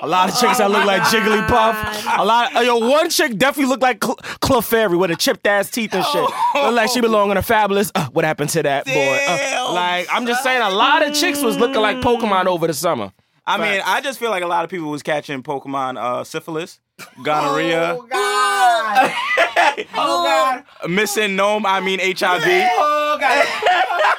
a 0.01 0.07
lot 0.07 0.31
of 0.31 0.39
chicks 0.41 0.59
that 0.59 0.71
look 0.71 0.85
like 0.87 1.03
Jigglypuff. 1.03 2.19
A 2.19 2.25
lot, 2.25 2.57
uh, 2.57 2.61
yo, 2.61 2.77
one 2.79 3.11
chick 3.11 3.37
definitely 3.37 3.69
looked 3.71 3.83
like 3.83 4.03
Cl- 4.03 4.17
Clefairy 4.41 4.99
with 4.99 5.11
her 5.11 5.17
chipped 5.17 5.47
ass 5.47 5.71
teeth 5.71 5.93
and 5.95 6.05
shit. 6.07 6.23
Looked 6.23 6.75
like 6.75 6.91
she 6.91 7.01
belonged 7.03 7.33
in 7.33 7.37
a 7.37 7.43
fabulous. 7.43 7.93
Uh, 7.95 8.09
what 8.11 8.25
happened 8.25 8.51
to 8.51 8.63
that 8.63 8.87
boy? 8.87 9.19
Uh, 9.29 9.73
like 9.75 10.09
I'm 10.11 10.27
just 10.27 10.43
saying, 10.43 10.63
a 10.63 10.71
lot 10.71 11.03
of 11.07 11.15
chicks 11.15 11.43
was 11.43 11.59
looking 11.59 11.81
like 11.83 11.99
Pokemon 11.99 12.47
over 12.47 12.67
the 12.67 12.75
summer. 12.75 13.13
I 13.53 13.59
mean, 13.59 13.83
I 13.85 14.01
just 14.01 14.19
feel 14.19 14.31
like 14.31 14.43
a 14.43 14.47
lot 14.47 14.65
of 14.65 14.71
people 14.71 14.91
was 14.91 15.03
catching 15.03 15.43
Pokemon 15.43 15.99
uh, 15.99 16.25
syphilis, 16.25 16.81
gonorrhea, 17.23 17.97
Oh 17.99 18.07
God! 18.11 19.13
oh 19.95 20.25
God! 20.25 20.91
missing 20.91 21.37
gnome, 21.37 21.67
I 21.67 21.81
mean 21.81 21.99
HIV. 22.01 22.43
Oh 22.45 23.17
God! 23.21 23.47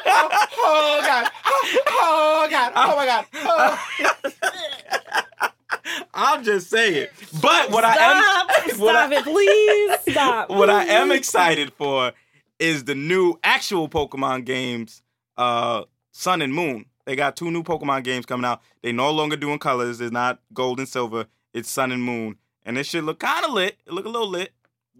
Oh 0.05 1.01
God! 1.03 1.31
Oh 1.87 2.47
God! 2.49 2.71
Oh 2.75 2.95
my 2.95 3.05
God! 3.05 3.25
I'm 6.13 6.43
just 6.43 6.69
saying. 6.69 7.07
But 7.41 7.71
what 7.71 7.83
I 7.83 7.95
am 7.95 8.23
Stop! 8.23 8.47
what 8.79 8.91
Stop 8.93 9.11
I- 9.11 9.15
it, 9.15 9.23
please. 9.23 10.13
Stop. 10.13 10.49
what 10.49 10.69
I 10.69 10.85
am 10.85 11.11
excited 11.11 11.73
for 11.73 12.13
is 12.59 12.83
the 12.85 12.95
new 12.95 13.39
actual 13.43 13.89
Pokemon 13.89 14.45
games, 14.45 15.01
uh, 15.37 15.83
Sun 16.11 16.41
and 16.41 16.53
Moon. 16.53 16.85
They 17.05 17.15
got 17.15 17.35
two 17.35 17.51
new 17.51 17.63
Pokemon 17.63 18.03
games 18.03 18.25
coming 18.25 18.45
out. 18.45 18.61
They 18.81 18.91
no 18.91 19.11
longer 19.11 19.35
doing 19.35 19.59
colors. 19.59 19.99
It's 19.99 20.11
not 20.11 20.39
gold 20.53 20.79
and 20.79 20.87
silver. 20.87 21.25
It's 21.53 21.69
Sun 21.69 21.91
and 21.91 22.03
Moon. 22.03 22.37
And 22.65 22.77
this 22.77 22.87
shit 22.87 23.03
look 23.03 23.19
kind 23.19 23.45
of 23.45 23.51
lit. 23.51 23.77
It 23.85 23.93
look 23.93 24.05
a 24.05 24.09
little 24.09 24.29
lit. 24.29 24.53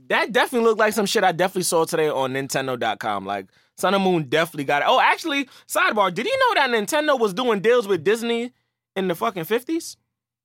That 0.08 0.32
definitely 0.32 0.68
looked 0.68 0.80
like 0.80 0.94
some 0.94 1.06
shit 1.06 1.24
I 1.24 1.32
definitely 1.32 1.64
saw 1.64 1.86
today 1.86 2.10
on 2.10 2.34
Nintendo.com. 2.34 3.26
Like 3.26 3.48
Sun 3.78 3.94
and 3.94 4.04
Moon 4.04 4.24
definitely 4.24 4.66
got 4.66 4.82
it. 4.82 4.88
Oh, 4.88 5.00
actually, 5.00 5.48
sidebar, 5.68 6.14
did 6.14 6.26
you 6.26 6.38
know 6.38 6.62
that 6.62 6.70
Nintendo 6.70 7.18
was 7.18 7.34
doing 7.34 7.62
deals 7.62 7.88
with 7.88 8.04
Disney 8.04 8.52
in 8.96 9.08
the 9.08 9.16
fucking 9.16 9.46
50s? 9.46 9.96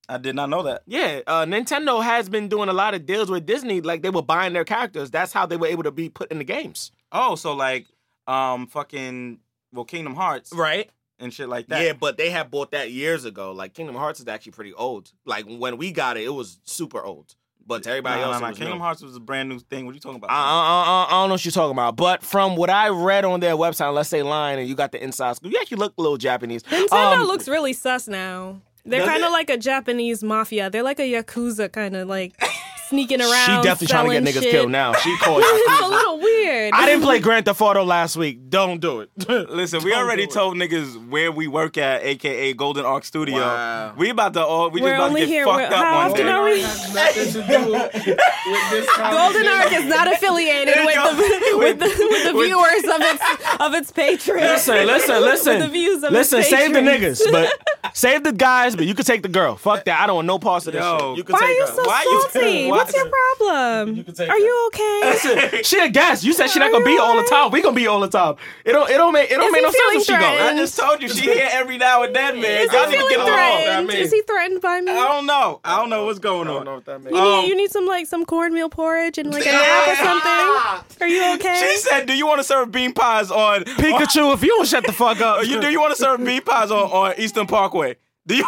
I 0.09 0.17
did 0.17 0.35
not 0.35 0.49
know 0.49 0.63
that. 0.63 0.83
Yeah, 0.87 1.21
uh, 1.27 1.45
Nintendo 1.45 2.03
has 2.03 2.29
been 2.31 2.49
doing 2.49 2.71
a 2.71 2.73
lot 2.73 2.95
of 2.95 3.05
deals 3.05 3.31
with 3.31 3.45
Disney. 3.45 3.81
Like 3.81 4.03
they 4.03 4.11
were 4.11 4.23
buying 4.23 4.55
their 4.55 4.65
characters. 4.65 5.11
That's 5.11 5.33
how 5.33 5.45
they 5.45 5.57
were 5.57 5.67
able 5.67 5.83
to 5.83 5.91
be 5.91 6.09
put 6.09 6.31
in 6.31 6.39
the 6.39 6.45
games. 6.45 6.93
Oh, 7.13 7.35
so 7.35 7.53
like, 7.55 7.87
um, 8.27 8.67
fucking 8.69 9.41
well 9.73 9.85
Kingdom 9.85 10.15
Hearts 10.15 10.53
right? 10.55 10.91
And 11.19 11.33
shit 11.33 11.49
like 11.49 11.67
that. 11.69 11.83
Yeah, 11.83 11.93
but 11.93 12.17
they 12.17 12.31
had 12.31 12.51
bought 12.51 12.71
that 12.73 12.91
years 12.91 13.25
ago. 13.25 13.53
Like 13.53 13.75
Kingdom 13.75 13.97
Hearts 13.97 14.21
is 14.21 14.29
actually 14.29 14.53
pretty 14.53 14.73
old. 14.75 15.13
Like 15.25 15.47
when 15.47 15.77
we 15.77 15.93
got 15.93 16.17
it, 16.17 16.25
it 16.25 16.31
was 16.35 16.59
super 16.65 17.03
old. 17.03 17.35
But 17.67 17.83
to 17.83 17.91
everybody 17.91 18.21
Nah, 18.23 18.29
else, 18.33 18.41
nah, 18.41 18.47
it 18.47 18.51
was 18.51 18.59
Kingdom 18.59 18.79
new. 18.79 18.83
Hearts 18.83 19.03
was 19.03 19.15
a 19.15 19.21
brand 19.21 19.49
new 19.51 19.59
thing. 19.59 19.85
What 19.85 19.93
are 19.93 19.95
you 19.95 20.01
talking 20.01 20.17
about? 20.17 20.31
I, 20.31 20.35
I, 20.35 20.39
I, 20.39 21.07
I 21.09 21.11
don't 21.21 21.29
know 21.29 21.35
what 21.35 21.45
you're 21.45 21.53
talking 21.53 21.73
about, 21.73 21.97
but 21.97 22.23
from 22.23 22.57
what 22.57 22.71
I 22.71 22.89
read 22.89 23.27
on 23.27 23.41
their 23.41 23.57
website, 23.57 23.93
let's 23.93 24.09
say 24.09 24.23
lying 24.23 24.59
and 24.59 24.67
you 24.67 24.75
got 24.75 24.91
the 24.93 25.03
inside 25.05 25.37
scoop, 25.37 25.53
you 25.53 25.59
actually 25.61 25.77
look 25.77 25.93
a 25.99 26.01
little 26.01 26.17
Japanese. 26.17 26.63
Nintendo 26.63 27.19
Um, 27.19 27.27
looks 27.27 27.47
really 27.47 27.75
sus 27.75 28.09
now. 28.09 28.63
They're 28.87 29.05
kind 29.05 29.23
of 29.23 29.33
like 29.33 29.51
a 29.51 29.59
Japanese 29.59 30.23
mafia. 30.25 30.71
They're 30.71 30.83
like 30.83 30.99
a 30.99 31.03
yakuza 31.13 31.71
kind 31.71 31.95
of 31.95 32.09
like 32.09 32.33
sneaking 32.89 33.21
She 33.21 33.27
definitely 33.27 33.87
trying 33.87 34.09
to 34.11 34.21
get 34.21 34.25
niggas 34.25 34.43
shit. 34.43 34.51
killed 34.51 34.71
now. 34.71 34.93
She 34.95 35.17
called. 35.19 35.43
it's 35.45 35.83
a 35.83 35.89
little 35.89 36.19
weird. 36.19 36.73
I 36.75 36.87
didn't 36.87 37.03
play 37.03 37.19
Grand 37.21 37.45
Theft 37.47 37.61
Auto 37.61 37.85
last 37.85 38.17
week. 38.17 38.49
Don't 38.51 38.81
do 38.81 39.01
it. 39.01 39.11
Listen, 39.29 39.83
we 39.85 39.91
Don't 39.91 40.01
already 40.05 40.27
do 40.27 40.31
it. 40.31 40.35
told 40.35 40.57
niggas 40.57 41.09
where 41.09 41.31
we 41.33 41.49
work 41.49 41.79
at, 41.79 42.03
aka 42.05 42.53
Golden 42.55 42.85
Ark 42.85 43.05
Studio. 43.05 43.37
Wow. 43.39 43.95
We 43.97 44.11
about 44.11 44.35
to 44.35 44.45
all 44.45 44.71
we 44.71 44.81
We're 44.81 44.91
just 44.91 44.99
about 44.99 45.09
only 45.09 45.21
to 45.23 45.27
get 45.27 45.33
here. 45.33 45.45
fucked 45.45 45.57
we're- 45.57 45.67
up 45.67 45.75
how 45.75 45.95
one 45.97 46.11
often 46.11 46.27
day. 46.27 46.33
are 46.33 46.45
we? 46.45 46.61
has 46.63 46.95
nothing 46.95 47.33
to 47.33 47.47
do 47.47 47.73
with 47.73 48.71
this 48.71 48.97
Golden 48.97 49.47
Ark 49.47 49.73
is 49.73 49.85
not 49.85 50.13
affiliated 50.13 50.75
with 50.85 50.95
the, 50.95 51.57
with 51.59 51.79
the 51.79 52.09
with 52.11 52.25
the 52.25 52.33
viewers 52.33 52.85
of 52.85 53.01
its 53.01 53.23
of 53.61 53.75
its 53.75 53.91
patrons. 53.93 54.43
Listen, 54.43 54.87
listen, 54.87 55.21
listen. 55.21 55.53
With 55.55 55.63
the 55.67 55.69
views 55.73 56.03
of 56.03 56.13
listen, 56.13 56.41
its 56.41 56.51
save 56.51 56.73
the 56.73 56.81
niggas, 56.81 57.23
but 57.31 57.51
save 57.95 58.25
the 58.25 58.33
guys, 58.33 58.75
but 58.77 58.87
you 58.87 58.95
can 58.95 59.05
take 59.05 59.23
the 59.23 59.29
girl. 59.29 59.57
Fuck 59.57 59.85
that. 59.85 60.01
I 60.01 60.07
don't 60.07 60.17
want 60.17 60.27
no 60.27 60.39
parts 60.39 60.67
of 60.67 60.73
this 60.73 60.83
Yo. 60.83 60.99
shit. 61.11 61.17
You 61.19 61.25
can 61.25 61.33
Why 61.35 61.41
are 61.43 61.51
you 61.51 61.67
her. 61.67 61.73
so 61.73 61.85
Why 61.87 62.03
you- 62.03 62.23
salty? 62.33 62.69
why- 62.71 62.78
What's 62.79 62.95
your 62.95 63.09
problem? 63.09 63.97
You 63.97 64.05
can 64.05 64.15
take 64.15 64.29
Are 64.29 64.39
that. 64.39 64.41
you 64.41 64.67
okay? 64.69 65.63
She 65.63 65.79
a 65.79 65.89
guest. 65.89 66.25
You 66.25 66.33
said 66.33 66.49
she 66.49 66.59
not 66.59 66.73
gonna 66.73 66.85
be 66.85 66.99
all 66.99 67.17
the 67.17 67.29
time. 67.29 67.51
We 67.51 67.61
gonna 67.63 67.75
be 67.75 67.87
all 67.87 68.01
the 68.01 68.09
time. 68.09 68.37
It 68.65 68.73
don't. 68.73 68.89
It 68.91 68.95
don't 68.97 69.13
make. 69.13 69.31
It 69.31 69.35
don't 69.37 69.47
Is 69.47 69.53
make 69.53 69.63
no 69.63 69.71
sense 69.71 69.97
if 69.97 70.03
she 70.05 70.13
go. 70.13 70.27
I 70.27 70.55
just 70.57 70.79
told 70.79 71.03
you 71.03 71.09
she 71.09 71.23
here 71.23 71.49
every 71.51 71.79
now 71.79 72.03
and 72.03 72.15
then, 72.15 72.41
man. 72.41 72.63
Is 72.67 72.73
Y'all 72.73 72.85
he 72.85 72.93
need 72.93 72.93
to 72.93 72.99
feeling 72.99 73.09
get 73.11 73.21
along. 73.21 73.27
threatened? 73.35 73.91
that 73.91 73.99
Is 73.99 74.13
he 74.13 74.23
threatened 74.23 74.61
by 74.61 74.81
me? 74.81 74.93
I 74.93 75.09
don't 75.09 75.27
know. 75.27 75.61
I 75.65 75.77
don't 75.77 75.91
know 75.91 76.07
what's 76.07 76.19
going 76.19 76.49
I 76.49 76.51
on. 76.53 76.57
don't 76.57 76.65
know 76.67 76.75
what 76.77 76.85
that 76.87 76.99
means. 77.03 77.17
You 77.17 77.23
Um, 77.23 77.41
need, 77.43 77.49
you 77.49 77.57
need 77.57 77.71
some 77.71 77.87
like 77.87 78.07
some 78.07 78.25
cornmeal 78.25 78.69
porridge 78.71 79.19
and 79.19 79.33
like 79.33 79.47
a 79.47 79.53
nap 79.53 79.89
or 79.89 79.97
something. 79.97 81.01
Are 81.01 81.09
you 81.09 81.35
okay? 81.35 81.59
She 81.71 81.77
said, 81.79 82.07
"Do 82.07 82.15
you 82.17 82.27
want 82.27 82.39
to 82.41 82.45
serve 82.45 82.71
bean 82.71 82.93
pies 82.93 83.31
on 83.31 83.65
Pikachu, 83.65 84.35
if 84.35 84.43
you 84.43 84.49
don't 84.51 84.67
shut 84.67 84.85
the 84.87 84.93
fuck 84.93 85.21
up, 85.21 85.45
you, 85.47 85.61
do 85.61 85.69
you 85.71 85.81
want 85.81 85.95
to 85.97 86.01
serve 86.03 86.25
bean 86.25 86.43
pies 86.43 86.71
on, 86.71 86.91
on 86.91 87.15
Eastern 87.19 87.47
Parkway? 87.47 87.97
Do 88.27 88.35
you 88.37 88.47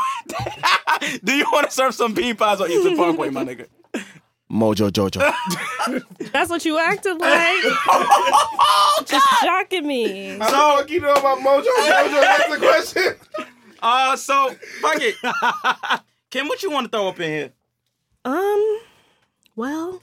do 1.25 1.35
you 1.35 1.47
want 1.53 1.67
to 1.69 1.73
serve 1.75 1.95
some 1.95 2.13
bean 2.15 2.37
pies 2.37 2.61
on 2.61 2.71
Eastern 2.71 2.97
Parkway, 2.97 3.31
my 3.31 3.45
nigga? 3.45 3.67
Mojo 4.51 4.91
Jojo. 4.91 5.21
That's 6.33 6.51
what 6.51 6.65
you 6.65 6.79
acted 6.79 7.19
like. 7.19 7.63
Just 9.07 9.27
jocking 9.45 9.85
me. 9.85 10.37
So, 10.39 10.45
what 10.75 10.91
you 10.91 11.01
know 11.01 11.13
about 11.13 11.39
Mojo 11.39 11.63
Jojo? 11.65 12.21
That's 12.21 12.49
the 12.51 12.57
question. 12.59 13.15
Uh, 13.83 14.17
so 14.17 14.51
fuck 14.81 14.97
it. 15.01 15.15
Kim, 16.31 16.49
what 16.49 16.63
you 16.63 16.71
want 16.71 16.91
to 16.91 16.97
throw 16.97 17.09
up 17.09 17.21
in 17.21 17.31
here? 17.31 17.53
Um, 18.25 18.81
well, 19.57 20.03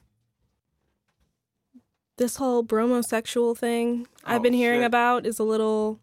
this 2.17 2.37
whole 2.37 2.63
bromosexual 2.63 3.55
thing 3.57 4.07
I've 4.23 4.39
Oh, 4.39 4.43
been 4.43 4.53
hearing 4.53 4.79
shit. 4.79 4.87
about 4.87 5.25
is 5.25 5.39
a 5.39 5.43
little. 5.43 5.99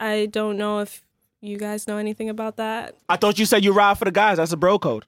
I 0.00 0.26
don't 0.26 0.56
know 0.56 0.78
if 0.80 1.04
you 1.40 1.58
guys 1.58 1.86
know 1.86 1.96
anything 1.98 2.28
about 2.28 2.56
that. 2.56 2.94
I 3.08 3.16
thought 3.16 3.38
you 3.38 3.44
said 3.46 3.64
you 3.64 3.72
ride 3.72 3.98
for 3.98 4.04
the 4.04 4.10
guys. 4.12 4.38
That's 4.38 4.52
a 4.52 4.56
bro 4.56 4.78
code. 4.78 5.04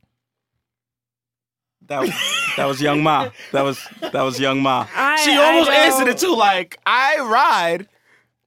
That 1.87 2.01
was, 2.01 2.11
that 2.57 2.67
was 2.67 2.81
Young 2.81 3.01
M.A. 3.01 3.33
That 3.53 3.63
was 3.63 3.81
that 4.01 4.23
was 4.23 4.39
Young 4.41 4.59
M.A. 4.59 4.89
I, 4.95 5.17
She 5.25 5.37
almost 5.37 5.71
answered 5.71 6.09
it 6.09 6.19
too. 6.19 6.35
Like 6.37 6.79
I 6.87 7.19
ride. 7.21 7.89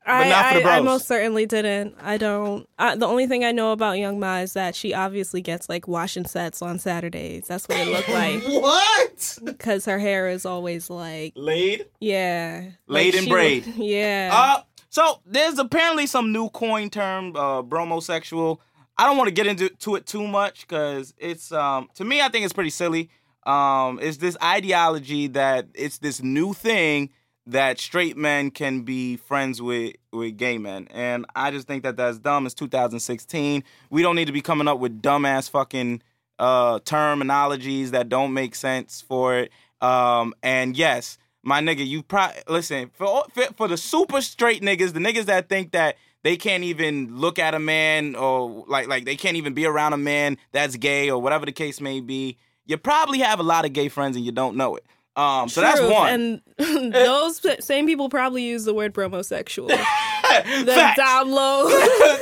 I, 0.10 0.30
not 0.30 0.54
for 0.54 0.60
the 0.62 0.70
I, 0.70 0.78
I 0.78 0.80
most 0.80 1.06
certainly 1.06 1.46
didn't. 1.46 1.96
I 2.02 2.16
don't. 2.16 2.66
I, 2.80 2.96
the 2.96 3.06
only 3.06 3.28
thing 3.28 3.44
I 3.44 3.52
know 3.52 3.74
about 3.74 3.98
Young 3.98 4.16
M.A 4.24 4.42
is 4.44 4.54
that 4.54 4.74
she 4.74 4.94
obviously 4.94 5.42
gets 5.42 5.68
like 5.68 5.86
washing 5.86 6.26
sets 6.26 6.62
on 6.62 6.80
Saturdays. 6.80 7.48
That's 7.48 7.68
what 7.68 7.78
it 7.80 7.88
looked 7.90 8.08
like 8.08 8.42
What? 8.48 9.38
because 9.44 9.84
her 9.84 10.00
hair 10.00 10.30
is 10.30 10.46
always 10.46 10.90
like, 10.90 11.34
Laid. 11.36 11.88
yeah, 12.00 12.70
Laid 12.88 13.14
like 13.14 13.16
in 13.16 13.24
she 13.26 13.30
braid. 13.30 13.66
would- 13.66 13.76
yeah. 13.76 14.30
Uh, 14.34 14.62
so 14.90 15.20
there's 15.26 15.60
apparently 15.60 16.08
some 16.08 16.32
new 16.32 16.48
coin 16.52 16.90
term, 16.90 17.36
uh, 17.36 17.62
bromosexual. 17.62 18.60
I 18.98 19.06
don't 19.06 19.18
want 19.18 19.28
to 19.28 19.34
get 19.34 19.46
into 19.46 19.68
to 19.70 19.96
it 19.96 20.06
too 20.06 20.26
much 20.26 20.62
because 20.62 21.14
it's 21.18 21.52
um 21.52 21.90
to 21.96 22.06
me 22.06 22.22
I 22.22 22.30
think 22.30 22.46
it's 22.46 22.54
pretty 22.54 22.70
silly. 22.70 23.10
Um, 23.48 24.00
it's 24.02 24.18
this 24.18 24.38
ideology 24.44 25.28
that 25.28 25.68
it's 25.74 26.00
this 26.00 26.22
new 26.22 26.54
thing 26.54 27.10
that 27.46 27.80
straight 27.80 28.18
men 28.18 28.52
can 28.52 28.82
be 28.82 29.16
friends 29.16 29.62
with 29.62 29.96
with 30.12 30.36
gay 30.36 30.58
men, 30.58 30.88
and 30.92 31.26
I 31.34 31.52
just 31.52 31.66
think 31.66 31.84
that 31.84 31.96
that's 31.96 32.20
dumb. 32.20 32.46
It's 32.46 32.54
2016. 32.56 33.64
We 33.90 34.02
don't 34.02 34.18
need 34.18 34.26
to 34.26 34.34
be 34.34 34.42
coming 34.42 34.68
up 34.68 34.80
with 34.80 35.02
dumbass 35.02 35.50
fucking 35.50 36.02
uh 36.40 36.80
terminologies 36.80 37.90
that 37.92 38.10
don't 38.10 38.34
make 38.34 38.54
sense 38.54 39.02
for 39.02 39.38
it. 39.38 39.52
Um, 39.82 40.34
and 40.44 40.76
yes, 40.76 41.18
my 41.42 41.62
nigga, 41.62 41.88
you 41.88 42.04
pro 42.04 42.28
listen 42.50 42.92
for 42.94 43.24
for 43.34 43.46
for 43.56 43.68
the 43.70 43.78
super 43.78 44.22
straight 44.22 44.62
niggas, 44.62 44.92
the 44.92 45.00
niggas 45.00 45.26
that 45.26 45.48
think 45.48 45.72
that 45.72 45.96
they 46.24 46.36
can't 46.36 46.66
even 46.66 47.16
look 47.16 47.40
at 47.40 47.54
a 47.54 47.60
man 47.60 48.14
or 48.16 48.66
like 48.68 48.90
like 48.90 49.06
they 49.06 49.16
can't 49.16 49.38
even 49.38 49.54
be 49.54 49.66
around 49.66 49.94
a 49.94 49.98
man 49.98 50.38
that's 50.52 50.76
gay 50.76 51.10
or 51.10 51.22
whatever 51.22 51.46
the 51.46 51.54
case 51.54 51.80
may 51.80 52.02
be. 52.02 52.38
You 52.68 52.78
probably 52.78 53.20
have 53.20 53.40
a 53.40 53.44
lot 53.44 53.66
of 53.66 53.74
gay 53.74 53.90
friends 53.90 54.16
and 54.16 54.26
you 54.26 54.32
don't 54.32 54.56
know 54.56 54.76
it. 54.76 54.86
Um, 55.16 55.50
so 55.50 55.62
that's 55.62 55.82
one. 55.82 56.42
And 56.58 56.94
those 56.94 57.42
same 57.60 57.88
people 57.88 58.08
probably 58.08 58.44
use 58.44 58.66
the 58.66 58.74
word 58.74 58.94
bromosexual. 58.94 59.68
the 59.68 60.74
Facts. 60.74 60.98
down 60.98 61.32
low, 61.32 61.68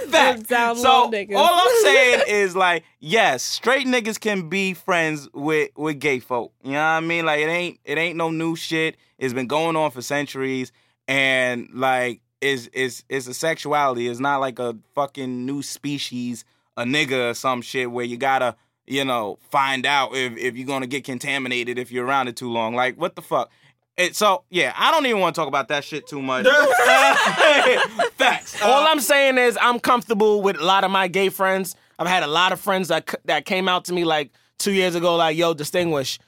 Fact. 0.07 0.39
the 0.41 0.45
down 0.45 0.77
so 0.77 1.11
niggas. 1.11 1.35
all 1.35 1.49
I'm 1.53 1.75
saying 1.83 2.23
is 2.29 2.55
like, 2.55 2.85
yes, 3.01 3.43
straight 3.43 3.85
niggas 3.85 4.17
can 4.17 4.47
be 4.47 4.73
friends 4.73 5.27
with 5.33 5.71
with 5.75 5.99
gay 5.99 6.19
folk. 6.19 6.53
You 6.63 6.71
know 6.71 6.77
what 6.77 6.83
I 6.83 6.99
mean? 7.01 7.25
Like 7.25 7.41
it 7.41 7.49
ain't 7.49 7.79
it 7.83 7.97
ain't 7.97 8.15
no 8.15 8.29
new 8.31 8.55
shit. 8.55 8.95
It's 9.17 9.33
been 9.33 9.47
going 9.47 9.75
on 9.75 9.91
for 9.91 10.01
centuries, 10.01 10.71
and 11.05 11.67
like 11.73 12.21
is 12.39 12.67
is 12.67 13.03
is 13.09 13.27
a 13.27 13.33
sexuality. 13.33 14.07
It's 14.07 14.21
not 14.21 14.39
like 14.39 14.57
a 14.59 14.77
fucking 14.93 15.45
new 15.45 15.61
species, 15.63 16.45
a 16.77 16.83
nigga 16.85 17.31
or 17.31 17.33
some 17.33 17.61
shit 17.61 17.91
where 17.91 18.05
you 18.05 18.15
gotta 18.15 18.55
you 18.87 19.03
know 19.05 19.37
find 19.49 19.85
out 19.85 20.15
if 20.15 20.37
if 20.37 20.55
you're 20.57 20.67
gonna 20.67 20.87
get 20.87 21.03
contaminated 21.03 21.77
if 21.79 21.91
you're 21.91 22.05
around 22.05 22.27
it 22.27 22.35
too 22.35 22.49
long. 22.51 22.75
Like 22.75 22.95
what 22.97 23.15
the 23.15 23.21
fuck. 23.21 23.49
It, 23.97 24.13
so 24.15 24.43
yeah, 24.49 24.73
I 24.77 24.91
don't 24.91 25.05
even 25.05 25.21
want 25.21 25.35
to 25.35 25.39
talk 25.41 25.47
about 25.47 25.69
that 25.69 25.83
shit 25.85 26.05
too 26.05 26.21
much. 26.21 26.45
Facts. 28.17 28.61
All 28.61 28.83
Uh, 28.83 28.89
I'm 28.89 28.99
saying 28.99 29.37
is 29.37 29.57
I'm 29.61 29.79
comfortable 29.79 30.41
with 30.41 30.57
a 30.59 30.63
lot 30.65 30.83
of 30.83 30.91
my 30.91 31.07
gay 31.07 31.29
friends. 31.29 31.75
I've 31.97 32.07
had 32.07 32.23
a 32.23 32.27
lot 32.27 32.51
of 32.51 32.59
friends 32.59 32.89
that 32.89 33.13
that 33.25 33.45
came 33.45 33.69
out 33.69 33.85
to 33.85 33.93
me 33.93 34.03
like 34.03 34.31
two 34.59 34.71
years 34.73 34.95
ago, 34.95 35.15
like, 35.15 35.37
"Yo, 35.37 35.53
distinguish, 35.53 36.19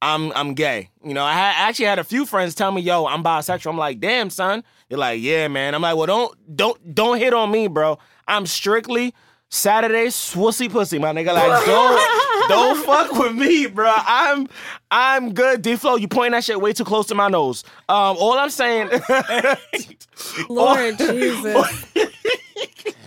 I'm 0.00 0.32
I'm 0.32 0.54
gay." 0.54 0.88
You 1.04 1.12
know, 1.14 1.24
I, 1.24 1.32
ha- 1.34 1.54
I 1.64 1.68
actually 1.68 1.84
had 1.86 1.98
a 1.98 2.04
few 2.04 2.24
friends 2.24 2.54
tell 2.54 2.72
me, 2.72 2.80
"Yo, 2.80 3.04
I'm 3.06 3.22
bisexual." 3.22 3.70
I'm 3.70 3.78
like, 3.78 4.00
"Damn, 4.00 4.30
son." 4.30 4.64
They're 4.88 4.98
like, 4.98 5.20
"Yeah, 5.20 5.48
man." 5.48 5.74
I'm 5.74 5.82
like, 5.82 5.96
"Well, 5.96 6.06
don't 6.06 6.56
don't 6.56 6.94
don't 6.94 7.18
hit 7.18 7.34
on 7.34 7.50
me, 7.50 7.68
bro. 7.68 7.98
I'm 8.26 8.46
strictly 8.46 9.14
Saturday 9.54 10.06
swussy 10.06 10.70
pussy, 10.70 10.98
my 10.98 11.12
nigga. 11.12 11.34
Like, 11.34 11.66
don't 11.66 12.48
don't 12.48 12.86
fuck 12.86 13.12
with 13.12 13.34
me, 13.34 13.66
bro. 13.66 13.92
I'm 13.94 14.48
I'm 14.90 15.34
good. 15.34 15.60
D 15.60 15.76
Flow, 15.76 15.96
you 15.96 16.08
pointing 16.08 16.32
that 16.32 16.44
shit 16.44 16.58
way 16.58 16.72
too 16.72 16.84
close 16.84 17.06
to 17.08 17.14
my 17.14 17.28
nose. 17.28 17.62
Um, 17.86 18.16
all 18.18 18.38
I'm 18.38 18.48
saying." 18.48 18.88
Lord 20.48 20.96
Jesus. 20.98 21.68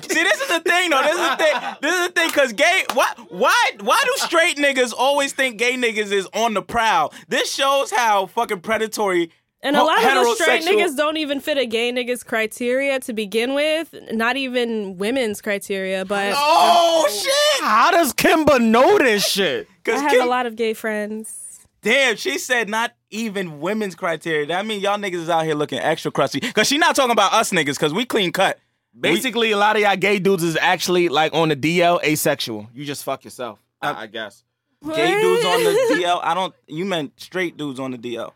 See, 0.08 0.24
this 0.24 0.40
is 0.40 0.48
the 0.48 0.60
thing, 0.64 0.92
though. 0.92 1.02
This 1.02 1.16
is 1.16 1.30
the 1.30 1.36
thing. 1.36 1.54
This 1.82 1.96
is 1.96 2.08
the 2.08 2.14
thing, 2.14 2.30
cause 2.30 2.54
gay. 2.54 2.84
Why? 2.94 3.12
Why? 3.30 3.72
Why 3.82 4.00
do 4.06 4.12
straight 4.18 4.58
niggas 4.58 4.94
always 4.96 5.34
think 5.34 5.58
gay 5.58 5.74
niggas 5.74 6.12
is 6.12 6.28
on 6.32 6.54
the 6.54 6.62
prowl? 6.62 7.12
This 7.28 7.52
shows 7.52 7.90
how 7.90 8.28
fucking 8.28 8.60
predatory. 8.62 9.32
And 9.66 9.76
a 9.76 9.84
lot 9.84 9.98
of 9.98 10.04
the 10.04 10.36
straight 10.36 10.64
niggas 10.64 10.96
don't 10.96 11.18
even 11.18 11.40
fit 11.40 11.58
a 11.58 11.66
gay 11.66 11.92
nigga's 11.92 12.24
criteria 12.24 13.00
to 13.00 13.14
begin 13.14 13.56
with. 13.56 13.96
Not 14.12 14.38
even 14.38 15.00
women's 15.00 15.42
criteria, 15.42 16.06
but 16.06 16.34
Oh 16.38 17.08
shit! 17.10 17.64
How 17.66 17.90
does 17.90 18.14
Kimba 18.14 18.62
know 18.62 19.00
this 19.00 19.28
shit? 19.28 19.68
Because 19.86 20.02
I 20.02 20.04
Cause 20.06 20.12
have 20.14 20.20
Kim, 20.20 20.28
a 20.28 20.32
lot 20.32 20.46
of 20.48 20.56
gay 20.56 20.74
friends. 20.74 21.60
damn, 21.84 22.16
she 22.16 22.40
said 22.40 22.70
not 22.70 22.94
even 23.12 23.60
women's 23.60 23.94
criteria. 23.94 24.48
That 24.48 24.66
mean 24.66 24.82
y'all 24.82 24.98
niggas 24.98 25.14
is 25.16 25.30
out 25.30 25.46
here 25.46 25.54
looking 25.54 25.78
extra 25.78 26.12
crusty. 26.12 26.40
Cause 26.40 26.68
she 26.68 26.80
not 26.80 26.96
talking 26.96 27.12
about 27.12 27.34
us 27.34 27.52
niggas, 27.52 27.78
cause 27.80 27.94
we 27.94 28.04
clean 28.06 28.32
cut. 28.32 28.60
Basically, 29.00 29.52
a 29.52 29.58
lot 29.58 29.76
of 29.76 29.84
y'all 29.84 29.96
gay 29.96 30.18
dudes 30.18 30.42
is 30.42 30.58
actually 30.58 31.10
like 31.10 31.34
on 31.36 31.50
the 31.50 31.56
DL 31.56 32.04
asexual. 32.04 32.68
You 32.74 32.84
just 32.86 33.04
fuck 33.04 33.24
yourself, 33.24 33.60
I, 33.82 33.90
uh, 33.90 33.96
I 33.96 34.08
guess. 34.08 34.44
Gay 34.84 35.22
dudes 35.22 35.46
on 35.46 35.64
the 35.64 35.70
DL. 36.04 36.20
I 36.24 36.34
don't. 36.34 36.54
You 36.68 36.86
meant 36.86 37.20
straight 37.20 37.58
dudes 37.58 37.80
on 37.80 37.92
the 37.92 37.98
DL. 37.98 38.32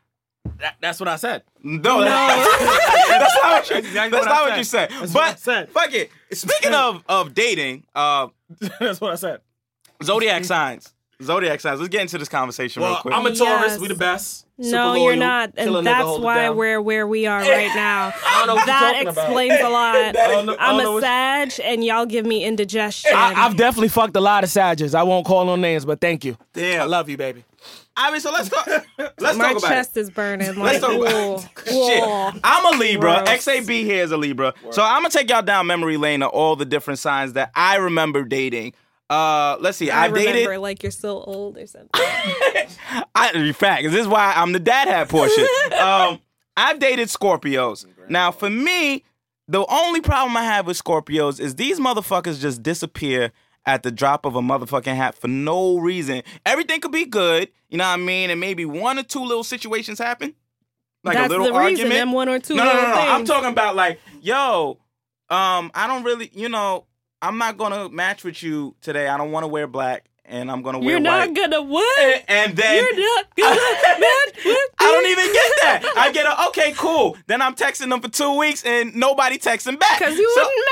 That- 0.59 0.75
that's 0.81 0.99
what 0.99 1.07
I 1.09 1.15
said. 1.15 1.43
No, 1.63 2.01
that's 2.01 2.09
not 2.09 2.37
what 2.37 3.69
you, 3.69 3.75
That's 3.75 3.87
exactly 3.87 4.11
that's 4.11 4.13
what 4.13 4.25
not 4.25 4.41
what 4.43 4.49
said. 4.49 4.57
you 4.57 4.63
said. 4.63 4.89
That's 4.91 5.13
but 5.13 5.19
what 5.19 5.31
I 5.31 5.35
said. 5.35 5.69
fuck 5.69 5.93
it. 5.93 6.11
Speaking 6.31 6.73
of 6.73 7.03
of 7.07 7.33
dating, 7.33 7.83
uh, 7.95 8.27
that's 8.79 9.01
what 9.01 9.11
I 9.11 9.15
said. 9.15 9.41
zodiac 10.03 10.45
signs. 10.45 10.93
Zodiac 11.21 11.59
signs. 11.59 11.81
Let's 11.81 11.89
get 11.89 12.01
into 12.01 12.17
this 12.17 12.29
conversation 12.29 12.81
real 12.81 12.93
Well, 12.93 13.01
quick. 13.01 13.13
I'm 13.13 13.25
a 13.25 13.35
Taurus. 13.35 13.71
Yes. 13.73 13.79
We 13.79 13.89
the 13.89 13.95
best. 13.95 14.45
No, 14.57 14.93
loyal, 14.93 15.03
you're 15.03 15.15
not, 15.17 15.51
and 15.57 15.85
that's 15.85 16.17
why 16.19 16.43
down. 16.43 16.55
we're 16.57 16.81
where 16.81 17.05
we 17.07 17.25
are 17.27 17.39
right 17.41 17.71
now. 17.75 18.13
I 18.25 18.37
don't 18.39 18.47
know 18.47 18.55
what 18.55 18.65
that 18.67 18.81
you're 18.81 18.91
talking 18.91 19.07
about. 19.09 19.23
explains 19.25 19.59
a 19.61 19.69
lot. 19.69 19.95
I 19.95 20.11
don't 20.27 20.45
know- 20.45 20.55
I 20.57 20.69
I'm 20.71 20.77
don't 20.77 20.85
a 20.85 20.91
what- 20.93 21.01
Sag, 21.03 21.51
and 21.63 21.83
y'all 21.83 22.05
give 22.05 22.25
me 22.25 22.43
indigestion. 22.45 23.11
I, 23.13 23.33
I've 23.45 23.57
definitely 23.57 23.87
fucked 23.89 24.15
a 24.15 24.21
lot 24.21 24.43
of 24.45 24.49
Sages. 24.49 24.95
I 24.95 25.03
won't 25.03 25.25
call 25.25 25.45
no 25.45 25.55
names, 25.57 25.83
but 25.85 25.99
thank 26.01 26.23
you. 26.25 26.37
Damn. 26.53 26.81
I 26.81 26.85
love 26.85 27.09
you, 27.09 27.17
baby. 27.17 27.43
I 28.01 28.11
mean, 28.11 28.21
so 28.21 28.31
let's 28.31 28.47
talk. 28.49 28.65
Let's 29.19 29.37
My 29.37 29.49
talk 29.53 29.57
about 29.59 29.69
chest 29.69 29.97
it. 29.97 29.99
is 30.01 30.09
burning. 30.09 30.55
Let's 30.55 30.81
Like, 30.81 30.81
talk 30.81 30.91
about 30.93 31.43
whoa, 31.67 32.27
Shit. 32.33 32.41
I'm 32.43 32.73
a 32.73 32.77
Libra. 32.77 33.23
Gross. 33.25 33.45
XAB 33.45 33.69
here 33.83 34.03
is 34.03 34.11
a 34.11 34.17
Libra. 34.17 34.53
So 34.71 34.81
I'm 34.81 35.01
gonna 35.01 35.09
take 35.09 35.29
y'all 35.29 35.41
down 35.41 35.67
memory 35.67 35.97
lane 35.97 36.23
of 36.23 36.31
all 36.31 36.55
the 36.55 36.65
different 36.65 36.99
signs 36.99 37.33
that 37.33 37.51
I 37.55 37.75
remember 37.75 38.23
dating. 38.23 38.73
Uh, 39.09 39.57
let's 39.59 39.77
see. 39.77 39.89
I 39.91 40.05
I've 40.05 40.13
remember 40.13 40.33
dated. 40.33 40.59
like 40.59 40.83
you're 40.83 40.91
still 40.91 41.23
old 41.27 41.57
or 41.57 41.67
something. 41.67 41.89
I, 43.15 43.31
in 43.33 43.53
fact, 43.53 43.83
this 43.83 43.95
is 43.95 44.07
why 44.07 44.33
I'm 44.35 44.51
the 44.53 44.59
dad 44.59 44.87
hat 44.87 45.09
portion. 45.09 45.45
um, 45.79 46.19
I've 46.55 46.79
dated 46.79 47.07
Scorpios. 47.09 47.85
Now, 48.07 48.31
for 48.31 48.49
me, 48.49 49.03
the 49.47 49.65
only 49.67 50.01
problem 50.01 50.37
I 50.37 50.43
have 50.43 50.67
with 50.67 50.81
Scorpios 50.81 51.39
is 51.39 51.55
these 51.55 51.79
motherfuckers 51.79 52.39
just 52.39 52.61
disappear 52.63 53.31
at 53.65 53.83
the 53.83 53.91
drop 53.91 54.25
of 54.25 54.35
a 54.35 54.41
motherfucking 54.41 54.95
hat 54.95 55.15
for 55.15 55.27
no 55.27 55.77
reason. 55.77 56.23
Everything 56.45 56.79
could 56.81 56.91
be 56.91 57.05
good, 57.05 57.49
you 57.69 57.77
know 57.77 57.83
what 57.85 57.93
I 57.93 57.97
mean, 57.97 58.29
and 58.29 58.39
maybe 58.39 58.65
one 58.65 58.97
or 58.97 59.03
two 59.03 59.23
little 59.23 59.43
situations 59.43 59.99
happen, 59.99 60.33
like 61.03 61.15
That's 61.17 61.27
a 61.27 61.37
little 61.37 61.45
the 61.53 61.59
reason. 61.59 61.85
argument. 61.85 61.93
Them 61.93 62.11
one 62.13 62.29
or 62.29 62.39
two 62.39 62.55
no, 62.55 62.63
no, 62.63 62.73
no, 62.73 62.81
no. 62.81 62.95
I'm 62.95 63.25
talking 63.25 63.49
about 63.49 63.75
like, 63.75 63.99
yo, 64.21 64.79
um, 65.29 65.71
I 65.75 65.85
don't 65.87 66.03
really, 66.03 66.29
you 66.33 66.49
know, 66.49 66.85
I'm 67.21 67.37
not 67.37 67.57
gonna 67.57 67.89
match 67.89 68.23
with 68.23 68.41
you 68.41 68.75
today. 68.81 69.07
I 69.07 69.17
don't 69.17 69.31
want 69.31 69.43
to 69.43 69.47
wear 69.47 69.67
black, 69.67 70.05
and 70.29 70.49
I'm 70.51 70.61
gonna 70.61 70.79
wear 70.79 70.89
You're 70.91 70.99
not 70.99 71.27
white. 71.29 71.35
gonna 71.35 71.61
what? 71.61 71.99
And- 71.99 72.23
and 72.27 72.55
then 72.57 72.75
You're 72.95 73.15
not 73.15 73.25
gonna 73.37 73.99
match 73.99 74.45
with 74.45 74.57
I 74.79 74.91
don't 74.91 75.05
even 75.07 75.25
get 75.33 75.51
that. 75.61 75.93
I 75.97 76.11
get 76.11 76.25
a 76.25 76.47
okay, 76.49 76.73
cool. 76.77 77.17
Then 77.27 77.41
I'm 77.41 77.55
texting 77.55 77.89
them 77.89 78.01
for 78.01 78.07
two 78.09 78.37
weeks 78.37 78.63
and 78.63 78.95
nobody 78.95 79.37
texting 79.37 79.77
back. 79.79 79.99
because 79.99 80.17
you 80.17 80.31
So- 80.35 80.41
wouldn't 80.41 80.65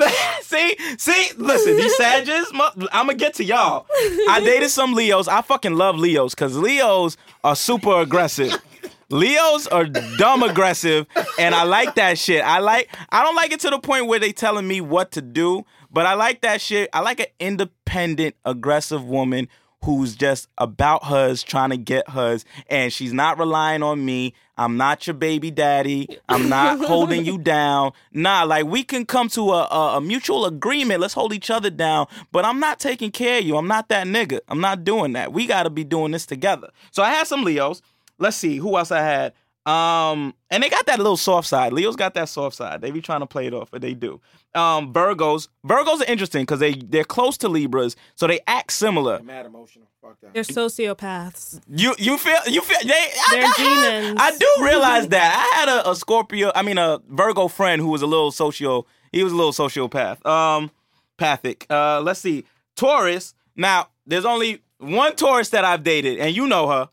match. 0.00 0.12
see, 0.42 0.76
see, 0.98 1.28
listen, 1.36 1.76
these 1.76 1.96
Sages, 1.98 2.50
I'm 2.92 3.06
gonna 3.06 3.14
get 3.14 3.34
to 3.34 3.44
y'all. 3.44 3.86
I 4.28 4.40
dated 4.44 4.70
some 4.70 4.92
Leos. 4.94 5.28
I 5.28 5.42
fucking 5.42 5.74
love 5.74 5.96
Leos 5.96 6.34
because 6.34 6.56
Leos 6.56 7.16
are 7.44 7.54
super 7.56 8.00
aggressive. 8.00 8.60
Leos 9.08 9.68
are 9.68 9.84
dumb 9.84 10.42
aggressive, 10.42 11.06
and 11.38 11.54
I 11.54 11.62
like 11.62 11.94
that 11.94 12.18
shit. 12.18 12.42
I 12.42 12.58
like. 12.58 12.88
I 13.10 13.22
don't 13.22 13.36
like 13.36 13.52
it 13.52 13.60
to 13.60 13.70
the 13.70 13.78
point 13.78 14.06
where 14.08 14.18
they 14.18 14.32
telling 14.32 14.66
me 14.66 14.80
what 14.80 15.12
to 15.12 15.22
do, 15.22 15.64
but 15.96 16.04
I 16.04 16.12
like 16.12 16.42
that 16.42 16.60
shit. 16.60 16.90
I 16.92 17.00
like 17.00 17.20
an 17.20 17.26
independent, 17.40 18.36
aggressive 18.44 19.02
woman 19.06 19.48
who's 19.82 20.14
just 20.14 20.46
about 20.58 21.04
hers, 21.04 21.42
trying 21.42 21.70
to 21.70 21.78
get 21.78 22.10
hers, 22.10 22.44
and 22.68 22.92
she's 22.92 23.14
not 23.14 23.38
relying 23.38 23.82
on 23.82 24.04
me. 24.04 24.34
I'm 24.58 24.76
not 24.76 25.06
your 25.06 25.14
baby 25.14 25.50
daddy. 25.50 26.06
I'm 26.28 26.50
not 26.50 26.80
holding 26.86 27.24
you 27.24 27.38
down. 27.38 27.92
Nah, 28.12 28.42
like 28.42 28.66
we 28.66 28.84
can 28.84 29.06
come 29.06 29.30
to 29.30 29.52
a, 29.52 29.64
a, 29.70 29.96
a 29.96 30.00
mutual 30.02 30.44
agreement. 30.44 31.00
Let's 31.00 31.14
hold 31.14 31.32
each 31.32 31.48
other 31.48 31.70
down. 31.70 32.08
But 32.30 32.44
I'm 32.44 32.60
not 32.60 32.78
taking 32.78 33.10
care 33.10 33.38
of 33.38 33.46
you. 33.46 33.56
I'm 33.56 33.68
not 33.68 33.88
that 33.88 34.06
nigga. 34.06 34.40
I'm 34.48 34.60
not 34.60 34.84
doing 34.84 35.14
that. 35.14 35.32
We 35.32 35.46
got 35.46 35.62
to 35.62 35.70
be 35.70 35.82
doing 35.82 36.12
this 36.12 36.26
together. 36.26 36.68
So 36.90 37.02
I 37.02 37.08
had 37.08 37.26
some 37.26 37.42
Leos. 37.42 37.80
Let's 38.18 38.36
see 38.36 38.58
who 38.58 38.76
else 38.76 38.90
I 38.90 39.00
had. 39.00 39.32
Um, 39.66 40.32
and 40.50 40.62
they 40.62 40.68
got 40.70 40.86
that 40.86 40.98
little 40.98 41.16
soft 41.16 41.48
side. 41.48 41.72
Leo's 41.72 41.96
got 41.96 42.14
that 42.14 42.28
soft 42.28 42.54
side. 42.56 42.80
They 42.80 42.90
be 42.92 43.00
trying 43.00 43.20
to 43.20 43.26
play 43.26 43.46
it 43.46 43.52
off, 43.54 43.70
but 43.70 43.82
they 43.82 43.94
do. 43.94 44.20
Um, 44.54 44.92
Virgos. 44.92 45.48
Virgos 45.66 46.00
are 46.00 46.04
interesting 46.10 46.42
because 46.42 46.60
they 46.60 46.74
they're 46.74 47.04
close 47.04 47.36
to 47.38 47.48
Libras, 47.48 47.96
so 48.14 48.26
they 48.26 48.40
act 48.46 48.72
similar. 48.72 49.20
Mad 49.22 49.44
emotional. 49.44 49.88
Fuck 50.00 50.20
that. 50.20 50.32
They're 50.34 50.44
sociopaths. 50.44 51.60
You 51.68 51.94
you 51.98 52.16
feel 52.16 52.38
you 52.46 52.60
feel 52.62 52.78
they 52.84 52.92
I- 52.92 53.26
They're 53.32 53.42
I, 53.42 53.46
had- 53.46 54.02
demons. 54.02 54.20
I 54.22 54.30
do 54.38 54.64
realize 54.64 55.08
that 55.16 55.50
I 55.52 55.56
had 55.58 55.68
a, 55.68 55.90
a 55.90 55.96
Scorpio. 55.96 56.52
I 56.54 56.62
mean 56.62 56.78
a 56.78 57.00
Virgo 57.08 57.48
friend 57.48 57.82
who 57.82 57.88
was 57.88 58.02
a 58.02 58.06
little 58.06 58.30
socio. 58.30 58.86
He 59.12 59.22
was 59.24 59.32
a 59.32 59.36
little 59.36 59.52
sociopath. 59.52 60.24
Um, 60.26 60.70
pathic. 61.16 61.66
Uh, 61.68 62.00
let's 62.02 62.20
see. 62.20 62.44
Taurus. 62.76 63.34
Now 63.56 63.88
there's 64.06 64.24
only 64.24 64.62
one 64.78 65.16
Taurus 65.16 65.50
that 65.50 65.64
I've 65.64 65.82
dated, 65.82 66.18
and 66.18 66.34
you 66.36 66.46
know 66.46 66.68
her. 66.68 66.88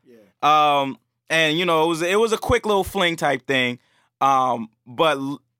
Um, 0.48 0.98
and 1.30 1.58
you 1.58 1.66
know 1.66 1.86
it 1.86 1.88
was 1.88 2.02
it 2.02 2.20
was 2.20 2.34
a 2.34 2.38
quick 2.38 2.66
little 2.66 2.84
fling 2.84 3.16
type 3.16 3.46
thing. 3.48 3.80
Um, 4.22 4.70
but 4.86 5.18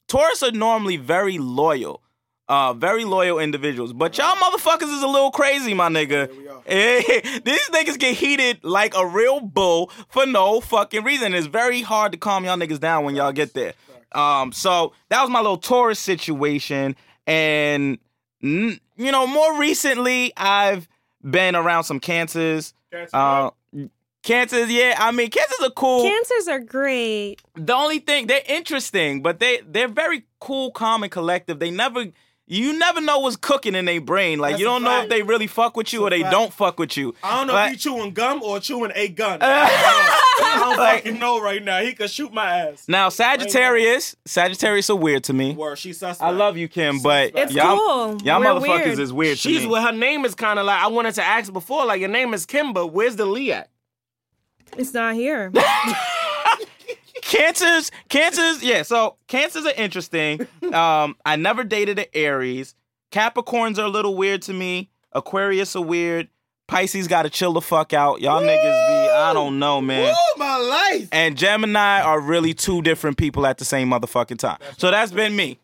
Taurus 0.08 0.42
are 0.42 0.52
normally 0.52 0.96
very 0.96 1.38
loyal. 1.38 2.00
Uh, 2.46 2.74
very 2.74 3.06
loyal 3.06 3.38
individuals. 3.38 3.94
But 3.94 4.18
y'all 4.18 4.36
motherfuckers 4.36 4.94
is 4.94 5.02
a 5.02 5.06
little 5.06 5.30
crazy, 5.30 5.72
my 5.72 5.88
nigga. 5.88 6.30
Hey, 6.66 7.00
these 7.44 7.68
niggas 7.70 7.98
get 7.98 8.16
heated 8.16 8.62
like 8.62 8.94
a 8.94 9.06
real 9.06 9.40
bull 9.40 9.90
for 10.10 10.26
no 10.26 10.60
fucking 10.60 11.04
reason. 11.04 11.32
It's 11.34 11.46
very 11.46 11.80
hard 11.80 12.12
to 12.12 12.18
calm 12.18 12.44
y'all 12.44 12.58
niggas 12.58 12.80
down 12.80 13.04
when 13.04 13.16
y'all 13.16 13.32
get 13.32 13.54
there. 13.54 13.72
Um, 14.12 14.52
so 14.52 14.92
that 15.08 15.22
was 15.22 15.30
my 15.30 15.40
little 15.40 15.56
Taurus 15.56 15.98
situation, 15.98 16.96
and 17.26 17.98
you 18.40 18.78
know, 18.98 19.26
more 19.26 19.58
recently 19.58 20.32
I've 20.36 20.86
been 21.28 21.56
around 21.56 21.84
some 21.84 21.98
cancers. 21.98 22.74
Uh, 23.12 23.50
cancers, 24.24 24.70
yeah. 24.70 24.96
I 24.98 25.10
mean, 25.12 25.30
cancers 25.30 25.60
are 25.62 25.70
cool. 25.70 26.02
Cancers 26.02 26.48
are 26.48 26.60
great. 26.60 27.40
the 27.54 27.74
only 27.74 28.00
thing 28.00 28.26
they're 28.26 28.42
interesting, 28.48 29.22
but 29.22 29.38
they 29.38 29.60
they're 29.66 29.88
very 29.88 30.24
cool, 30.40 30.72
calm, 30.72 31.02
and 31.04 31.12
collective. 31.12 31.58
They 31.60 31.70
never. 31.70 32.06
You 32.46 32.78
never 32.78 33.00
know 33.00 33.20
what's 33.20 33.36
cooking 33.36 33.74
in 33.74 33.86
their 33.86 34.02
brain. 34.02 34.38
Like 34.38 34.50
That's 34.52 34.60
you 34.60 34.66
don't 34.66 34.82
know 34.82 34.90
fact. 34.90 35.04
if 35.04 35.08
they 35.10 35.22
really 35.22 35.46
fuck 35.46 35.78
with 35.78 35.94
you 35.94 36.02
or 36.02 36.10
That's 36.10 36.16
a 36.16 36.18
they 36.18 36.22
fact. 36.24 36.32
don't 36.34 36.52
fuck 36.52 36.78
with 36.78 36.94
you. 36.94 37.14
I 37.22 37.38
don't 37.38 37.46
know 37.46 37.54
Like- 37.54 37.68
if 37.72 37.82
he 37.82 37.88
chewing 37.88 38.10
gum 38.12 38.42
or 38.42 38.60
chewing 38.60 38.92
a 38.94 39.08
gun. 39.08 39.38
I 39.42 40.56
don't 40.60 40.76
Like- 40.76 41.04
fucking 41.04 41.18
know 41.18 41.40
right 41.40 41.64
now. 41.64 41.80
He 41.80 41.94
could 41.94 42.10
shoot 42.10 42.34
my 42.34 42.58
ass. 42.68 42.84
Now 42.86 43.08
Sagittarius, 43.08 44.14
Sagittarius 44.26 44.90
are 44.90 44.96
weird 44.96 45.24
to 45.24 45.32
me. 45.32 45.54
Word, 45.54 45.78
she 45.78 45.94
suspect. 45.94 46.20
I 46.20 46.32
love 46.32 46.58
you, 46.58 46.68
Kim, 46.68 47.00
but 47.00 47.32
It's 47.34 47.54
y'all, 47.54 47.78
cool. 47.78 48.22
y'all 48.22 48.40
We're 48.40 48.46
motherfuckers 48.60 48.84
weird. 48.84 48.98
is 48.98 49.12
weird 49.12 49.36
to 49.38 49.42
She's 49.42 49.62
me. 49.62 49.68
well, 49.68 49.82
her 49.82 49.92
name 49.92 50.26
is 50.26 50.34
kind 50.34 50.58
of 50.58 50.66
like 50.66 50.82
I 50.82 50.88
wanted 50.88 51.14
to 51.14 51.24
ask 51.24 51.50
before, 51.50 51.86
like 51.86 52.00
your 52.00 52.10
name 52.10 52.34
is 52.34 52.44
Kimba. 52.44 52.90
Where's 52.92 53.16
the 53.16 53.24
Lee 53.26 53.52
at? 53.52 53.70
It's 54.76 54.94
not 54.94 55.14
here. 55.14 55.52
cancers, 57.22 57.90
cancers, 58.08 58.62
yeah. 58.62 58.82
So 58.82 59.16
cancers 59.26 59.66
are 59.66 59.74
interesting. 59.76 60.46
Um, 60.74 61.16
I 61.24 61.36
never 61.36 61.62
dated 61.62 62.00
an 62.00 62.06
Aries. 62.14 62.74
Capricorns 63.12 63.78
are 63.78 63.84
a 63.84 63.88
little 63.88 64.16
weird 64.16 64.42
to 64.42 64.52
me. 64.52 64.90
Aquarius 65.12 65.76
are 65.76 65.82
weird. 65.82 66.28
Pisces 66.66 67.06
got 67.06 67.22
to 67.22 67.30
chill 67.30 67.52
the 67.52 67.60
fuck 67.60 67.92
out. 67.92 68.20
Y'all 68.20 68.42
niggas 68.42 68.88
be, 68.88 69.10
I 69.12 69.32
don't 69.32 69.60
know, 69.60 69.80
man. 69.80 70.12
Oh 70.16 70.34
my 70.36 70.56
life. 70.56 71.08
And 71.12 71.36
Gemini 71.36 72.00
are 72.00 72.18
really 72.18 72.54
two 72.54 72.82
different 72.82 73.18
people 73.18 73.46
at 73.46 73.58
the 73.58 73.64
same 73.64 73.88
motherfucking 73.90 74.38
time. 74.38 74.58
So 74.78 74.90
that's 74.90 75.12
been 75.12 75.36
me. 75.36 75.60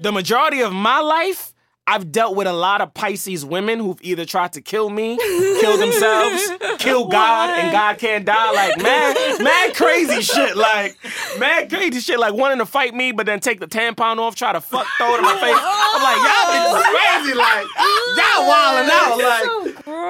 The 0.00 0.10
majority 0.10 0.60
of 0.62 0.72
my 0.72 0.98
life, 1.00 1.52
I've 1.88 2.12
dealt 2.12 2.36
with 2.36 2.46
a 2.46 2.52
lot 2.52 2.82
of 2.82 2.92
Pisces 2.92 3.46
women 3.46 3.78
who've 3.78 3.98
either 4.02 4.26
tried 4.26 4.52
to 4.52 4.60
kill 4.60 4.90
me, 4.90 5.16
kill 5.16 5.78
themselves, 5.78 6.46
kill 6.78 7.08
God, 7.08 7.48
and 7.58 7.72
God 7.72 7.96
can't 7.96 8.26
die. 8.26 8.52
Like 8.52 8.76
mad, 8.76 9.16
mad 9.42 9.74
crazy 9.74 10.20
shit. 10.20 10.54
Like 10.54 10.98
mad 11.38 11.70
crazy 11.70 12.00
shit. 12.00 12.18
Like 12.18 12.34
wanting 12.34 12.58
to 12.58 12.66
fight 12.66 12.94
me, 12.94 13.12
but 13.12 13.24
then 13.24 13.40
take 13.40 13.58
the 13.58 13.66
tampon 13.66 14.18
off, 14.18 14.34
try 14.34 14.52
to 14.52 14.60
fuck 14.60 14.86
throw 14.98 15.14
it 15.14 15.18
in 15.18 15.24
my 15.24 15.40
face. 15.40 15.56
I'm 15.58 16.02
like, 16.02 16.18
y'all 16.28 16.52
niggas 16.52 16.76
is 16.76 16.84
crazy. 16.92 17.34
Like 17.34 17.66
y'all 18.18 18.46
wilding 18.46 18.90
out. 18.92 19.18
Like. 19.18 19.68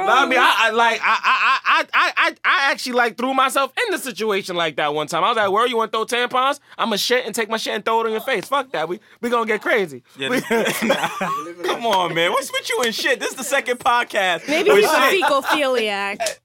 I 0.09 0.27
mean, 0.27 0.39
I, 0.39 0.55
I 0.59 0.71
like 0.71 1.01
I, 1.01 1.19
I 1.23 1.61
I 1.65 1.87
I 1.95 2.13
I 2.17 2.35
I 2.45 2.73
actually 2.73 2.95
like 2.95 3.17
threw 3.17 3.35
myself 3.35 3.73
in 3.87 3.93
the 3.93 3.99
situation 3.99 4.57
like 4.57 4.77
that 4.77 4.93
one 4.95 5.07
time. 5.07 5.23
I 5.23 5.29
was 5.29 5.37
like, 5.37 5.51
"Where 5.51 5.67
you 5.67 5.77
want 5.77 5.93
to 5.93 6.05
throw 6.05 6.07
tampons? 6.07 6.59
I'ma 6.77 6.97
shit 6.97 7.25
and 7.25 7.35
take 7.35 7.49
my 7.49 7.57
shit 7.57 7.75
and 7.75 7.85
throw 7.85 8.03
it 8.03 8.07
in 8.07 8.13
your 8.13 8.21
face. 8.21 8.49
Fuck 8.49 8.73
that. 8.73 8.89
We 8.89 8.99
we 9.21 9.31
gonna 9.31 9.47
get 9.47 9.63
crazy. 9.63 10.03
Come 11.69 11.87
on, 11.87 12.15
man. 12.15 12.33
What's 12.33 12.51
with 12.53 12.69
you 12.69 12.83
and 12.85 12.95
shit? 12.95 13.21
This 13.21 13.31
is 13.31 13.37
the 13.37 13.45
second 13.45 13.79
podcast. 13.79 14.49
Maybe 14.49 14.71
with 14.71 14.81
he's 14.81 14.91
a 14.91 14.95
shit. 14.95 15.11
fecal-philiac. 15.23 16.39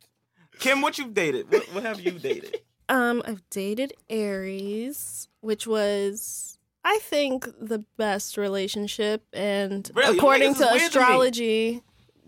Kim, 0.60 0.82
what 0.82 0.98
you've 0.98 1.14
dated? 1.14 1.52
What, 1.52 1.64
what 1.74 1.84
have 1.84 2.00
you 2.02 2.12
dated? 2.12 2.58
Um, 2.90 3.24
I've 3.26 3.42
dated 3.50 3.94
Aries, 4.10 5.28
which 5.42 5.66
was 5.66 6.58
I 6.84 7.00
think 7.02 7.46
the 7.60 7.86
best 7.98 8.38
relationship, 8.38 9.24
and 9.34 9.90
Really? 9.96 10.18
according 10.18 10.56
to 10.56 10.60
weird 10.72 10.80
to 10.80 10.86
astrology, 10.88 11.82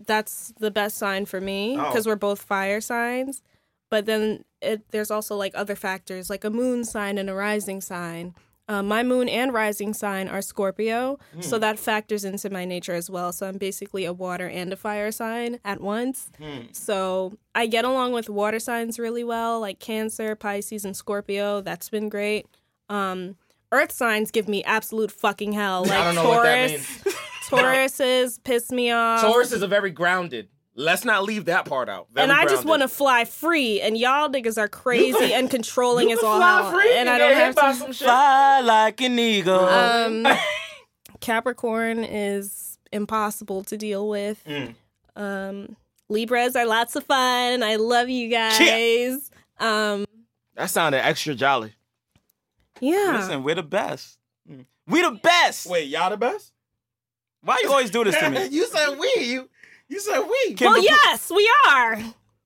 that's 0.05 0.53
the 0.59 0.71
best 0.71 0.97
sign 0.97 1.25
for 1.25 1.41
me 1.41 1.77
Oh. 1.77 1.87
because 1.87 2.07
we're 2.07 2.15
both 2.15 2.41
fire 2.41 2.79
signs. 2.81 3.41
But 3.89 4.05
then 4.05 4.43
it, 4.61 4.89
there's 4.91 5.11
also 5.11 5.35
like 5.35 5.51
other 5.55 5.75
factors, 5.75 6.29
like 6.29 6.43
a 6.43 6.49
moon 6.49 6.83
sign 6.85 7.17
and 7.17 7.29
a 7.29 7.35
rising 7.35 7.81
sign. 7.81 8.33
Uh, 8.68 8.82
my 8.82 9.03
moon 9.03 9.30
and 9.30 9.53
rising 9.53 9.93
sign 9.93 10.28
are 10.28 10.41
Scorpio, 10.41 11.20
Hmm. 11.36 11.41
so 11.41 11.59
that 11.59 11.78
factors 11.78 12.26
into 12.26 12.49
my 12.49 12.66
nature 12.66 12.93
as 12.93 13.09
well. 13.11 13.32
So 13.32 13.47
I'm 13.47 13.57
basically 13.59 14.05
a 14.05 14.13
water 14.13 14.47
and 14.49 14.74
a 14.74 14.76
fire 14.76 15.11
sign 15.11 15.59
at 15.63 15.82
once. 15.82 16.32
Hmm. 16.39 16.61
So 16.72 17.38
I 17.53 17.68
get 17.68 17.86
along 17.86 18.13
with 18.13 18.28
water 18.30 18.59
signs 18.59 18.97
really 18.97 19.24
well, 19.24 19.59
like 19.59 19.80
Cancer, 19.80 20.36
Pisces, 20.36 20.84
and 20.84 20.97
Scorpio. 20.97 21.61
That's 21.61 21.89
been 21.89 22.09
great. 22.09 22.47
Um, 22.89 23.36
Earth 23.72 23.91
signs 23.91 24.32
give 24.32 24.47
me 24.47 24.63
absolute 24.63 25.11
fucking 25.11 25.51
hell. 25.53 25.84
Like 25.88 25.91
I 25.99 26.03
don't 26.05 26.16
know 26.16 26.30
what 26.30 26.43
that 26.43 26.70
Taurus, 26.70 27.03
Tauruses 27.49 28.43
piss 28.43 28.72
me 28.72 28.89
off. 28.91 29.22
Taurus 29.22 29.51
is 29.51 29.61
a 29.61 29.68
very 29.68 29.91
grounded. 29.91 30.49
Let's 30.78 31.05
not 31.05 31.23
leave 31.23 31.45
that 31.45 31.63
part 31.65 31.88
out. 31.88 32.07
Very 32.11 32.23
and 32.23 32.34
I 32.34 32.45
just 32.45 32.65
want 32.65 32.82
to 32.82 32.89
fly 32.89 33.23
free, 33.23 33.80
and 33.80 33.97
y'all 33.97 34.30
niggas 34.30 34.57
are 34.57 34.67
crazy 34.67 35.34
and 35.34 35.49
controlling 35.49 36.11
as 36.11 36.19
all 36.19 36.38
fly 36.38 36.61
hell, 36.61 36.71
free 36.71 36.97
and 36.97 37.09
I 37.09 37.17
don't 37.17 37.34
have 37.34 37.47
hit 37.47 37.55
by 37.55 37.71
to. 37.71 37.78
some 37.78 37.91
shit. 37.93 38.05
Fly 38.05 38.59
like 38.61 38.99
an 38.99 39.17
eagle. 39.17 39.59
Um, 39.59 40.28
Capricorn 41.21 42.03
is 42.03 42.78
impossible 42.91 43.63
to 43.63 43.78
deal 43.78 44.09
with. 44.09 44.43
Mm. 44.45 44.76
Um, 45.15 45.76
Libras 46.09 46.55
are 46.57 46.65
lots 46.65 46.95
of 46.95 47.05
fun. 47.05 47.63
I 47.63 47.78
love 47.78 48.09
you 48.09 48.30
guys. 48.30 49.32
Um, 49.59 50.05
That 50.55 50.69
sounded 50.69 51.03
extra 51.05 51.36
jolly. 51.36 51.73
yeah. 52.82 53.17
Listen, 53.17 53.43
we're 53.43 53.55
the 53.55 53.63
best. 53.63 54.17
Mm. 54.49 54.65
We 54.88 55.01
the 55.01 55.11
best. 55.11 55.67
Wait, 55.67 55.88
y'all 55.88 56.09
the 56.09 56.17
best? 56.17 56.51
Why 57.41 57.59
you 57.63 57.69
always 57.71 57.91
do 57.91 58.03
this 58.03 58.17
to 58.17 58.30
me? 58.30 58.45
you 58.51 58.65
said 58.67 58.97
we. 58.99 59.13
You 59.19 59.49
you 59.89 59.99
said 59.99 60.19
we. 60.21 60.53
Kim, 60.55 60.67
well, 60.71 60.75
but- 60.75 60.83
yes, 60.83 61.29
we 61.33 61.49
are. 61.69 61.95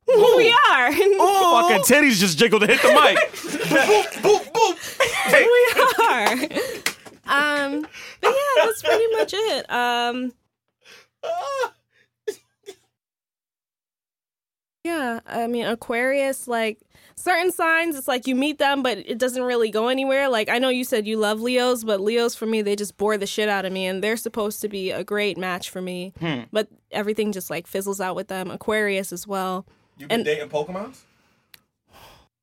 we 0.08 0.50
are. 0.70 0.90
Oh 1.22 1.68
fucking 1.68 1.84
titties 1.84 2.20
just 2.20 2.38
jiggled 2.38 2.62
to 2.62 2.68
hit 2.68 2.82
the 2.82 2.90
mic. 2.90 3.18
Boop 4.24 4.52
boop. 4.52 4.78
we 5.32 5.62
are. 6.06 6.32
Um, 7.32 7.86
but 8.22 8.30
yeah, 8.30 8.66
that's 8.66 8.82
pretty 8.82 9.08
much 9.16 9.34
it. 9.36 9.72
Um, 9.72 10.34
yeah, 14.84 15.20
I 15.28 15.48
mean 15.48 15.66
Aquarius, 15.66 16.48
like 16.48 16.80
certain 17.20 17.52
signs, 17.52 17.96
it's 17.96 18.08
like 18.08 18.28
you 18.28 18.36
meet 18.36 18.58
them, 18.58 18.82
but 18.82 18.98
it 18.98 19.18
doesn't 19.18 19.44
really 19.44 19.70
go 19.70 19.88
anywhere. 19.88 20.30
Like 20.30 20.50
I 20.50 20.58
know 20.60 20.70
you 20.70 20.84
said 20.84 21.06
you 21.06 21.18
love 21.18 21.42
Leos, 21.42 21.84
but 21.84 22.00
Leos 22.02 22.36
for 22.36 22.46
me, 22.46 22.62
they 22.62 22.76
just 22.76 22.98
bore 22.98 23.18
the 23.18 23.28
shit 23.28 23.50
out 23.50 23.66
of 23.66 23.72
me, 23.74 23.86
and 23.86 24.04
they're 24.04 24.18
supposed 24.18 24.62
to 24.62 24.70
be 24.70 24.92
a 24.92 25.04
great 25.04 25.38
match 25.38 25.70
for 25.70 25.82
me, 25.82 26.14
Hmm. 26.20 26.42
but 26.52 26.68
everything 26.92 27.32
just 27.32 27.50
like 27.50 27.68
fizzles 27.68 28.00
out 28.02 28.16
with 28.16 28.28
them. 28.28 28.50
Aquarius 28.50 29.12
as 29.14 29.28
well. 29.28 29.66
You 29.98 30.08
been 30.08 30.20
And- 30.20 30.26
dating 30.26 30.50
Pokemons? 30.50 31.02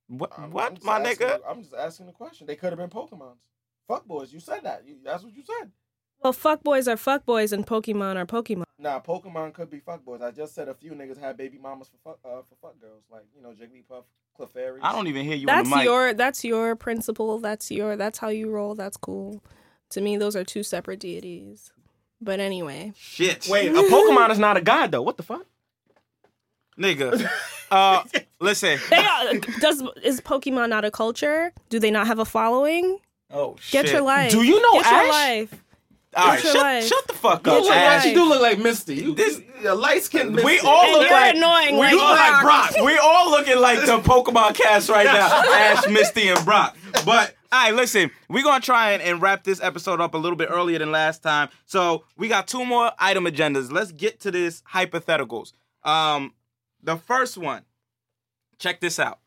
What, 0.09 0.33
I'm 0.39 0.51
what 0.53 0.75
just 0.75 0.85
my 0.87 1.01
asking- 1.01 1.27
nigga? 1.27 1.41
I'm 1.49 1.63
just 1.63 1.75
asking 1.75 2.07
the 2.07 2.13
question. 2.13 2.47
They 2.47 2.55
could 2.57 2.71
have 2.71 2.79
been 2.79 2.91
Pokemons. 2.91 3.39
Fuck 3.89 4.05
boys. 4.07 4.33
You 4.33 4.41
said 4.41 4.61
that. 4.65 4.83
You, 4.87 4.97
that's 5.05 5.25
what 5.25 5.35
you 5.35 5.43
said. 5.43 5.71
Well, 6.23 6.33
fuckboys 6.33 6.89
are 6.89 6.97
fuckboys, 6.97 7.53
and 7.53 7.67
Pokemon 7.67 8.17
are 8.17 8.27
Pokemon. 8.27 8.65
Nah, 8.79 9.01
Pokemon 9.01 9.53
could 9.55 9.71
be 9.71 9.79
fuck 9.81 10.05
boys. 10.05 10.21
I 10.23 10.31
just 10.31 10.55
said 10.55 10.69
a 10.69 10.75
few 10.75 10.93
niggas 10.93 11.19
had 11.19 11.37
baby 11.37 11.59
mamas 11.59 11.89
for 11.89 11.97
fuck 12.13 12.19
uh, 12.25 12.43
for 12.43 12.55
fuck 12.61 12.81
girls, 12.81 13.03
like 13.11 13.23
you 13.35 13.43
know 13.43 13.51
Jigglypuff, 13.51 14.05
Clefairy. 14.39 14.79
I 14.83 14.93
don't 14.93 15.07
even 15.07 15.25
hear 15.25 15.37
you 15.37 15.47
That's 15.47 15.67
on 15.67 15.71
the 15.71 15.77
mic. 15.77 15.85
your 15.85 16.15
that's 16.15 16.45
your 16.45 16.75
principle. 16.77 17.39
That's 17.39 17.71
your 17.71 17.97
that's 17.97 18.19
how 18.19 18.29
you 18.29 18.51
roll. 18.51 18.75
That's 18.75 18.97
cool. 18.97 19.43
To 19.91 20.01
me, 20.01 20.17
those 20.17 20.35
are 20.37 20.45
two 20.45 20.63
separate 20.63 20.99
deities. 21.01 21.73
But 22.21 22.41
anyway, 22.41 22.93
Shit. 22.97 23.47
Wait, 23.49 23.69
a 23.71 23.73
Pokemon 23.83 24.31
is 24.31 24.39
not 24.39 24.57
a 24.57 24.61
god 24.63 24.91
though. 24.91 25.03
What 25.03 25.17
the 25.17 25.23
fuck? 25.23 25.47
nigga. 26.79 27.29
Uh, 27.69 28.05
listen. 28.41 28.79
they 28.91 28.97
are, 29.05 29.35
does 29.59 29.83
is 30.05 30.21
Pokemon 30.21 30.69
not 30.69 30.85
a 30.85 30.91
culture? 30.93 31.51
Do 31.69 31.81
they 31.81 31.91
not 31.91 32.07
have 32.07 32.21
a 32.21 32.25
following? 32.25 33.01
Oh 33.33 33.57
shit. 33.59 33.83
Get 33.87 33.93
your 33.93 34.03
life. 34.03 34.31
Do 34.31 34.43
you 34.45 34.63
know 34.63 34.73
Get 34.81 34.85
your 34.89 35.01
Ash? 35.01 35.09
life. 35.11 35.65
All 36.17 36.27
right, 36.29 36.41
shut, 36.41 36.55
life. 36.57 36.87
shut 36.87 37.07
the 37.09 37.13
fuck 37.15 37.47
up, 37.49 37.63
your 37.65 37.73
Ash. 37.73 38.05
You 38.07 38.15
do 38.15 38.29
look 38.29 38.41
like 38.41 38.59
Misty. 38.59 38.97
You, 38.97 39.15
This- 39.15 39.41
this 39.61 39.75
light 39.75 40.03
skinned 40.03 40.33
Misty. 40.33 40.45
We 40.47 40.59
all 40.61 40.85
And 40.85 40.93
look 40.93 41.03
you're 41.03 41.11
like 41.19 41.35
annoying 41.37 41.75
we 41.75 41.81
like 41.87 41.93
look 41.93 42.03
like 42.03 42.43
Brock. 42.43 42.73
Brock. 42.73 42.85
We 42.87 42.99
all 42.99 43.31
looking 43.31 43.59
like 43.61 43.81
the 43.81 43.99
Pokemon 44.05 44.55
cast 44.55 44.89
right 44.89 45.07
now. 45.07 45.27
Ash, 45.55 45.87
Misty, 45.89 46.29
and 46.29 46.45
Brock. 46.45 46.77
But 47.05 47.35
all 47.53 47.63
right, 47.65 47.75
listen, 47.75 48.11
we're 48.29 48.43
gonna 48.43 48.61
try 48.61 48.93
and, 48.93 49.03
and 49.03 49.21
wrap 49.23 49.45
this 49.45 49.61
episode 49.63 50.01
up 50.01 50.15
a 50.15 50.19
little 50.19 50.37
bit 50.37 50.49
earlier 50.51 50.79
than 50.79 50.91
last 50.93 51.23
time. 51.23 51.49
So 51.65 52.05
we 52.17 52.29
got 52.29 52.47
two 52.49 52.65
more 52.65 52.93
item 52.99 53.25
agendas. 53.25 53.71
Let's 53.73 53.93
get 53.93 54.21
to 54.21 54.31
this 54.31 54.63
hypotheticals. 54.73 55.53
Um, 55.85 56.35
the 56.83 56.97
first 56.97 57.37
one. 57.39 57.63
Check 58.59 58.81
this 58.81 58.99
out. 58.99 59.19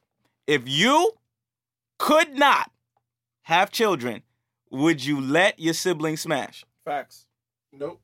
If 0.48 0.68
you 0.68 1.12
could 2.00 2.36
not 2.36 2.72
have 3.44 3.72
children, 3.72 4.24
would 4.72 5.04
you 5.06 5.22
let 5.22 5.60
your 5.60 5.74
sibling 5.76 6.18
smash? 6.18 6.66
Facts. 6.90 7.28
Nope. 7.72 8.02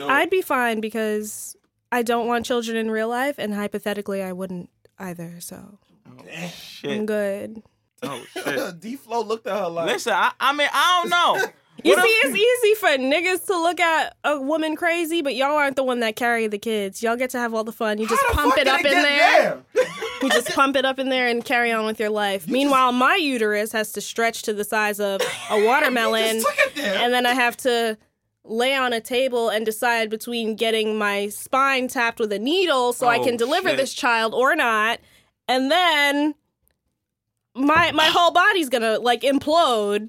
I'd 0.00 0.30
be 0.30 0.40
fine 0.40 0.80
because 0.80 1.58
I 1.92 2.02
don't 2.02 2.26
want 2.26 2.46
children 2.46 2.74
in 2.74 2.90
real 2.90 3.08
life, 3.08 3.34
and 3.38 3.52
hypothetically, 3.52 4.22
I 4.22 4.32
wouldn't 4.32 4.70
either. 4.98 5.40
So 5.40 5.78
oh, 6.08 6.50
I'm 6.84 7.04
good. 7.04 7.62
Oh 8.02 8.24
shit. 8.32 8.80
D 8.80 8.96
Flow 8.96 9.22
looked 9.22 9.46
at 9.46 9.58
her 9.58 9.68
like. 9.68 9.88
Listen, 9.88 10.14
I, 10.14 10.32
I 10.40 10.54
mean, 10.54 10.68
I 10.72 11.00
don't 11.02 11.10
know. 11.10 11.46
You 11.84 11.94
What 11.94 12.04
see, 12.04 12.08
it's 12.08 12.34
easy 12.64 12.74
for 12.74 12.88
niggas 12.88 13.46
to 13.46 13.60
look 13.60 13.78
at 13.80 14.16
a 14.24 14.40
woman 14.40 14.76
crazy, 14.76 15.22
but 15.22 15.34
y'all 15.36 15.56
aren't 15.56 15.76
the 15.76 15.84
one 15.84 16.00
that 16.00 16.16
carry 16.16 16.46
the 16.46 16.58
kids. 16.58 17.02
Y'all 17.02 17.16
get 17.16 17.30
to 17.30 17.38
have 17.38 17.54
all 17.54 17.64
the 17.64 17.72
fun. 17.72 17.98
You 17.98 18.08
just 18.08 18.22
How 18.22 18.28
the 18.28 18.34
pump 18.34 18.50
fuck 18.54 18.58
it 18.60 18.64
did 18.64 18.72
up 18.72 18.78
in 18.80 18.84
get 18.92 19.02
there. 19.02 19.62
You 20.22 20.30
just 20.30 20.48
pump 20.54 20.74
it 20.76 20.84
up 20.86 20.98
in 20.98 21.10
there 21.10 21.28
and 21.28 21.44
carry 21.44 21.70
on 21.70 21.84
with 21.84 22.00
your 22.00 22.08
life. 22.08 22.48
Meanwhile, 22.48 22.92
my 22.92 23.16
uterus 23.16 23.70
has 23.72 23.92
to 23.92 24.00
stretch 24.00 24.42
to 24.44 24.54
the 24.54 24.64
size 24.64 24.98
of 24.98 25.20
a 25.50 25.64
watermelon, 25.66 26.40
took 26.40 26.58
it 26.58 26.74
there. 26.74 26.94
and 26.96 27.12
then 27.12 27.26
I 27.26 27.34
have 27.34 27.56
to 27.58 27.98
lay 28.42 28.74
on 28.74 28.94
a 28.94 29.00
table 29.00 29.50
and 29.50 29.66
decide 29.66 30.08
between 30.08 30.56
getting 30.56 30.96
my 30.96 31.28
spine 31.28 31.86
tapped 31.88 32.18
with 32.18 32.32
a 32.32 32.38
needle 32.38 32.94
so 32.94 33.06
I 33.08 33.18
Oh, 33.18 33.24
can 33.24 33.36
deliver 33.36 33.68
shit. 33.68 33.76
this 33.76 33.92
child 33.92 34.32
or 34.34 34.56
not, 34.56 35.00
and 35.48 35.70
then 35.70 36.34
my 37.54 37.92
my 37.92 38.06
whole 38.06 38.30
body's 38.30 38.70
gonna 38.70 38.98
like 38.98 39.20
implode 39.20 40.08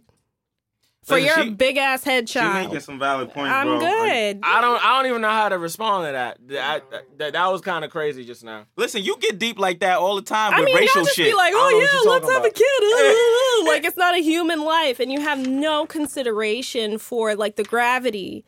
for 1.08 1.16
Listen, 1.16 1.26
your 1.38 1.46
she- 1.46 1.50
big 1.52 1.78
ass 1.78 2.04
head 2.04 2.28
She 2.28 2.34
child. 2.38 2.66
making 2.68 2.82
some 2.82 3.00
valid 3.00 3.32
points, 3.32 3.50
I'm 3.50 3.66
bro. 3.68 3.80
good. 3.80 4.40
I 4.44 4.60
don't. 4.60 4.84
I 4.86 4.98
don't 4.98 5.10
even 5.10 5.22
know 5.22 5.30
how 5.30 5.48
to 5.48 5.58
respond 5.58 6.06
to 6.08 6.12
that. 6.12 6.38
That 6.50 6.84
that, 7.18 7.34
that 7.34 7.48
was 7.48 7.62
kind 7.62 7.86
of 7.86 7.92
crazy 7.92 8.26
just 8.26 8.44
now. 8.44 8.66
Listen, 8.76 9.02
you 9.04 9.16
get 9.20 9.40
deep 9.40 9.58
like 9.58 9.80
that 9.80 10.00
all 10.00 10.16
the 10.18 10.22
time 10.22 10.54
I 10.54 10.60
with 10.60 10.66
mean, 10.66 10.76
y'all 10.76 10.82
racial 10.82 11.04
just 11.06 11.16
shit. 11.16 11.28
be 11.32 11.34
like, 11.34 11.50
I 11.50 11.52
don't 11.52 11.62
oh, 11.62 11.70
know 11.70 11.76
"Oh 11.76 11.80
yeah, 11.80 11.86
you're 12.04 12.12
let's 12.12 12.26
talking 12.26 12.36
have 12.36 12.44
a 12.44 12.48
about." 12.48 12.56
kid." 12.56 13.68
like 13.68 13.86
it's 13.86 13.98
not 13.98 14.16
a 14.16 14.22
human 14.22 14.62
life, 14.64 15.00
and 15.00 15.10
you 15.12 15.22
have 15.22 15.48
no 15.48 15.86
consideration 15.86 16.98
for 16.98 17.36
like 17.36 17.56
the 17.56 17.64
gravity 17.64 18.44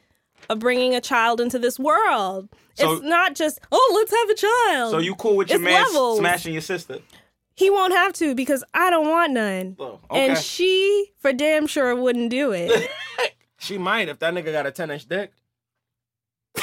of 0.49 0.59
bringing 0.59 0.93
a 0.95 1.01
child 1.01 1.39
into 1.39 1.59
this 1.59 1.79
world. 1.79 2.49
So- 2.75 2.93
it's 2.93 3.03
not 3.03 3.35
just, 3.35 3.59
"Oh, 3.71 3.91
let's 3.95 4.11
have 4.11 4.29
a 4.29 4.35
child." 4.35 4.91
so 4.91 4.97
you 4.99 5.15
cool 5.15 5.35
with 5.37 5.49
your 5.49 5.59
It's 5.59 5.65
man 5.65 5.83
levels. 5.83 6.19
smashing 6.19 6.53
your 6.53 6.61
sister? 6.61 6.99
He 7.59 7.69
won't 7.69 7.93
have 7.93 8.13
to 8.13 8.33
because 8.33 8.63
I 8.73 8.89
don't 8.89 9.07
want 9.09 9.33
none, 9.33 9.75
Oh, 9.79 9.99
okay. 10.09 10.29
and 10.29 10.37
she 10.37 11.11
for 11.19 11.31
damn 11.33 11.67
sure 11.67 11.95
wouldn't 11.95 12.29
do 12.31 12.51
it. 12.53 12.89
She 13.61 13.77
might 13.77 14.07
if 14.07 14.19
that 14.19 14.33
nigga 14.33 14.53
got 14.53 14.65
a 14.67 14.71
ten 14.71 14.89
inch 14.89 15.05
dick. 15.05 15.33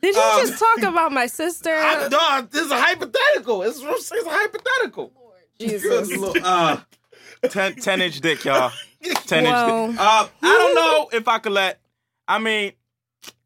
Did 0.00 0.16
you 0.16 0.20
Um, 0.20 0.40
just 0.46 0.58
talk 0.58 0.78
about 0.82 1.12
my 1.12 1.26
sister? 1.26 1.70
I, 1.76 2.08
dog, 2.08 2.50
this 2.50 2.64
is 2.64 2.70
a 2.70 2.80
hypothetical. 2.80 3.62
It's, 3.62 3.78
it's 3.82 4.10
a 4.10 4.16
hypothetical. 4.30 5.12
Jesus. 5.60 6.10
uh, 6.42 6.80
10, 7.48 7.76
10 7.76 8.00
inch 8.00 8.20
dick, 8.20 8.44
y'all. 8.44 8.72
10 9.02 9.44
Whoa. 9.44 9.84
inch 9.86 9.92
dick. 9.92 10.00
Uh, 10.00 10.28
I 10.42 10.48
don't 10.58 10.74
know 10.74 11.08
if 11.16 11.28
I 11.28 11.38
could 11.38 11.52
let. 11.52 11.78
I 12.26 12.38
mean, 12.38 12.72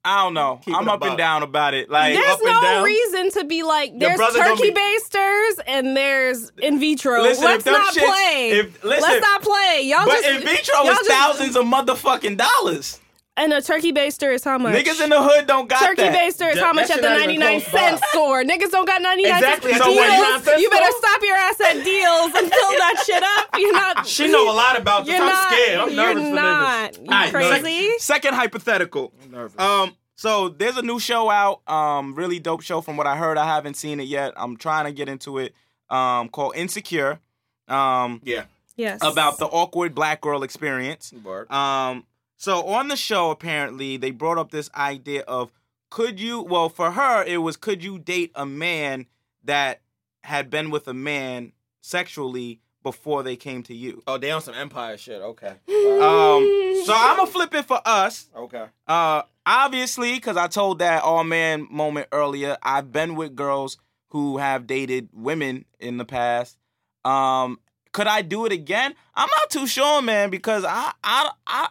I 0.07 0.23
don't 0.23 0.35
know. 0.35 0.61
Keep 0.65 0.77
I'm 0.77 0.85
it 0.89 0.91
up 0.93 1.03
and 1.03 1.19
down 1.19 1.43
about 1.43 1.75
it. 1.75 1.91
Like 1.91 2.15
There's 2.15 2.29
up 2.31 2.39
and 2.39 2.47
no 2.49 2.61
down. 2.63 2.85
reason 2.85 3.31
to 3.33 3.45
be 3.45 3.65
like 3.65 3.99
there's 3.99 4.19
turkey 4.19 4.63
be- 4.63 4.71
basters 4.71 5.59
and 5.67 5.97
there's 5.97 6.53
in 6.59 6.79
vitro. 6.79 7.23
Listen, 7.23 7.45
Let's 7.45 7.67
not 7.67 7.93
shits- 7.93 8.05
play. 8.07 8.51
if- 8.53 8.85
listen, 8.85 9.03
Let's 9.11 9.21
not 9.21 9.43
play. 9.43 9.81
Y'all 9.85 10.07
But 10.07 10.23
just 10.23 10.29
in 10.29 10.41
vitro 10.43 10.75
y'all 10.77 10.93
is 10.93 10.99
just- 10.99 11.11
thousands 11.11 11.57
of 11.57 11.65
motherfucking 11.65 12.37
dollars. 12.37 13.01
And 13.39 13.53
a 13.53 13.61
turkey 13.61 13.93
baster 13.93 14.33
is 14.33 14.43
how 14.45 14.57
much? 14.57 14.75
Niggas 14.75 15.03
in 15.03 15.11
the 15.11 15.23
hood 15.23 15.47
don't 15.47 15.69
got 15.69 15.81
that. 15.81 15.89
Turkey 15.89 16.03
that. 16.09 16.15
baster 16.15 16.49
is 16.49 16.55
That- 16.55 16.65
how 16.65 16.73
much 16.73 16.85
at 16.91 17.03
the 17.03 17.03
shit 17.03 17.03
not 17.03 17.21
even 17.29 17.41
99 17.41 17.61
close 17.61 18.09
store. 18.11 18.43
Niggas 18.45 18.71
don't 18.71 18.87
got 18.87 19.03
99 19.03 19.35
Exactly, 19.37 19.73
cent 19.73 19.85
so 19.85 19.91
deals. 19.91 20.47
you- 20.47 20.57
you 20.63 20.71
better 20.71 20.93
stop 20.99 21.23
your 21.23 21.37
ass 21.37 21.61
at 21.61 21.85
deals 21.85 22.35
and 22.35 22.51
fill 22.51 22.71
that 22.79 23.03
shit 23.07 23.23
up. 23.23 23.49
You're 23.59 23.73
not. 23.75 24.07
She 24.17 24.29
know 24.29 24.51
a 24.51 24.55
lot 24.55 24.79
about 24.79 25.05
this. 25.05 25.15
You're 25.15 25.23
I'm 25.23 25.29
not. 25.29 25.53
scared. 25.53 25.81
I'm 25.81 25.95
nervous 25.97 26.23
you're 26.23 26.31
for 26.31 26.35
not. 26.35 26.93
niggas. 26.93 26.99
You 26.99 27.05
Alright, 27.13 27.31
crazy? 27.63 27.91
sec- 27.99 28.01
second 28.01 28.35
hypothetical. 28.35 29.13
nervous. 29.31 29.61
Um, 29.61 29.95
so 30.15 30.49
there's 30.49 30.79
a 30.79 30.83
new 30.83 30.99
show 30.99 31.29
out. 31.29 31.61
Um, 31.69 32.15
really 32.15 32.39
dope 32.39 32.63
show 32.63 32.81
from 32.81 32.97
what 32.97 33.07
I 33.07 33.17
heard. 33.17 33.37
I 33.37 33.45
haven't 33.45 33.75
seen 33.75 34.01
it 34.01 34.05
yet. 34.09 34.33
I'm 34.39 34.57
trying 34.57 34.87
to 34.87 34.93
get 34.93 35.11
into 35.11 35.37
it. 35.39 35.55
Um, 35.91 36.31
called 36.31 36.57
Insecure. 36.57 37.21
Um, 37.69 38.23
Yeah. 38.25 38.45
yes. 38.77 39.01
about 39.03 39.37
the 39.39 39.47
awkward 39.47 39.95
black 39.95 40.23
girl 40.23 40.43
experience. 40.43 41.13
Word. 41.23 41.51
Um, 41.53 42.05
so 42.37 42.67
on 42.67 42.89
the 42.89 42.97
show, 42.97 43.31
apparently, 43.31 43.97
they 43.97 44.11
brought 44.11 44.39
up 44.39 44.51
this 44.51 44.71
idea 44.75 45.23
of 45.23 45.51
could 45.91 46.21
you, 46.21 46.43
well, 46.43 46.69
for 46.69 46.93
her, 46.93 47.25
it 47.25 47.39
was 47.39 47.57
could 47.57 47.83
you 47.83 47.99
date 47.99 48.33
a 48.35 48.45
man 48.45 49.07
that 49.45 49.81
had 50.25 50.51
been 50.51 50.71
with 50.71 50.89
a 50.89 50.95
man 50.95 51.53
sexually 51.81 52.61
before 52.83 53.23
they 53.23 53.37
came 53.37 53.63
to 53.65 53.75
you? 53.75 54.03
Oh, 54.07 54.19
they 54.19 54.31
on 54.31 54.43
some 54.43 54.55
empire 54.55 54.97
shit. 54.97 55.23
Okay. 55.23 55.49
Um, 55.49 56.83
so 56.85 56.93
I'm 56.95 57.17
gonna 57.17 57.27
flip 57.27 57.55
it 57.55 57.65
for 57.65 57.81
us. 57.85 58.29
Okay. 58.37 58.67
Uh, 58.87 59.23
obviously, 59.47 60.15
because 60.15 60.37
I 60.37 60.49
told 60.49 60.81
that 60.81 61.03
all 61.03 61.25
man 61.25 61.67
moment 61.71 62.09
earlier, 62.13 62.57
I've 62.63 62.93
been 62.93 63.15
with 63.15 63.35
girls 63.35 63.79
who 64.09 64.39
have 64.39 64.67
dated 64.67 65.09
women 65.13 65.65
in 65.79 65.97
the 65.97 66.05
past. 66.05 66.59
Um, 67.05 67.61
could 67.93 68.07
I 68.07 68.23
do 68.23 68.45
it 68.45 68.53
again? 68.53 68.95
I'm 69.15 69.29
not 69.39 69.51
too 69.51 69.67
sure, 69.67 70.03
man, 70.03 70.31
because 70.31 70.65
I, 70.65 70.93
I, 71.03 71.31
I, 71.47 71.69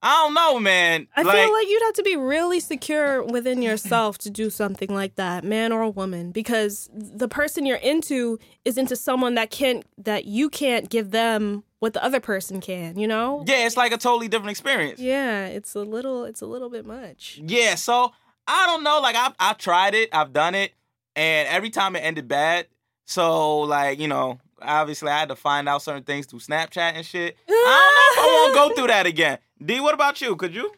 I 0.00 0.22
don't 0.22 0.34
know, 0.34 0.60
man. 0.60 1.08
I 1.16 1.24
feel 1.24 1.52
like 1.52 1.68
you'd 1.68 1.82
have 1.82 1.94
to 1.94 2.02
be 2.04 2.16
really 2.16 2.60
secure 2.60 3.22
within 3.22 3.62
yourself 3.62 4.16
to 4.18 4.30
do 4.30 4.48
something 4.48 4.94
like 4.94 5.16
that, 5.16 5.42
man 5.42 5.72
or 5.72 5.90
woman, 5.90 6.30
because 6.30 6.88
the 6.92 7.26
person 7.28 7.66
you're 7.66 7.78
into 7.78 8.38
is 8.64 8.78
into 8.78 8.94
someone 8.94 9.34
that 9.34 9.50
can't 9.50 9.84
that 9.98 10.24
you 10.24 10.50
can't 10.50 10.88
give 10.88 11.10
them 11.10 11.64
what 11.80 11.94
the 11.94 12.04
other 12.04 12.20
person 12.20 12.60
can, 12.60 12.98
you 12.98 13.06
know? 13.08 13.44
yeah, 13.46 13.66
it's 13.66 13.76
like 13.76 13.92
a 13.92 13.96
totally 13.98 14.28
different 14.28 14.50
experience. 14.50 15.00
Yeah, 15.00 15.46
it's 15.46 15.74
a 15.74 15.80
little 15.80 16.24
it's 16.24 16.42
a 16.42 16.46
little 16.46 16.70
bit 16.70 16.86
much. 16.86 17.40
Yeah, 17.44 17.74
so 17.74 18.12
I 18.46 18.66
don't 18.66 18.84
know. 18.84 19.00
Like 19.00 19.16
I've 19.16 19.34
I've 19.40 19.58
tried 19.58 19.94
it, 19.94 20.10
I've 20.12 20.32
done 20.32 20.54
it, 20.54 20.72
and 21.16 21.48
every 21.48 21.70
time 21.70 21.96
it 21.96 22.00
ended 22.00 22.28
bad. 22.28 22.68
So 23.04 23.60
like 23.60 23.98
you 23.98 24.06
know, 24.06 24.38
obviously 24.62 25.10
I 25.10 25.18
had 25.18 25.28
to 25.30 25.36
find 25.36 25.68
out 25.68 25.82
certain 25.82 26.04
things 26.04 26.26
through 26.26 26.40
Snapchat 26.40 26.94
and 26.94 27.04
shit. 27.04 27.36
I 27.48 27.50
don't 27.50 28.16
know 28.16 28.22
if 28.22 28.28
I 28.28 28.42
won't 28.44 28.54
go 28.54 28.76
through 28.76 28.88
that 28.88 29.06
again. 29.06 29.38
D, 29.64 29.80
what 29.80 29.94
about 29.94 30.20
you? 30.20 30.36
Could 30.36 30.54
you? 30.54 30.72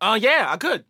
Uh, 0.00 0.18
yeah, 0.20 0.46
I 0.48 0.56
could. 0.56 0.84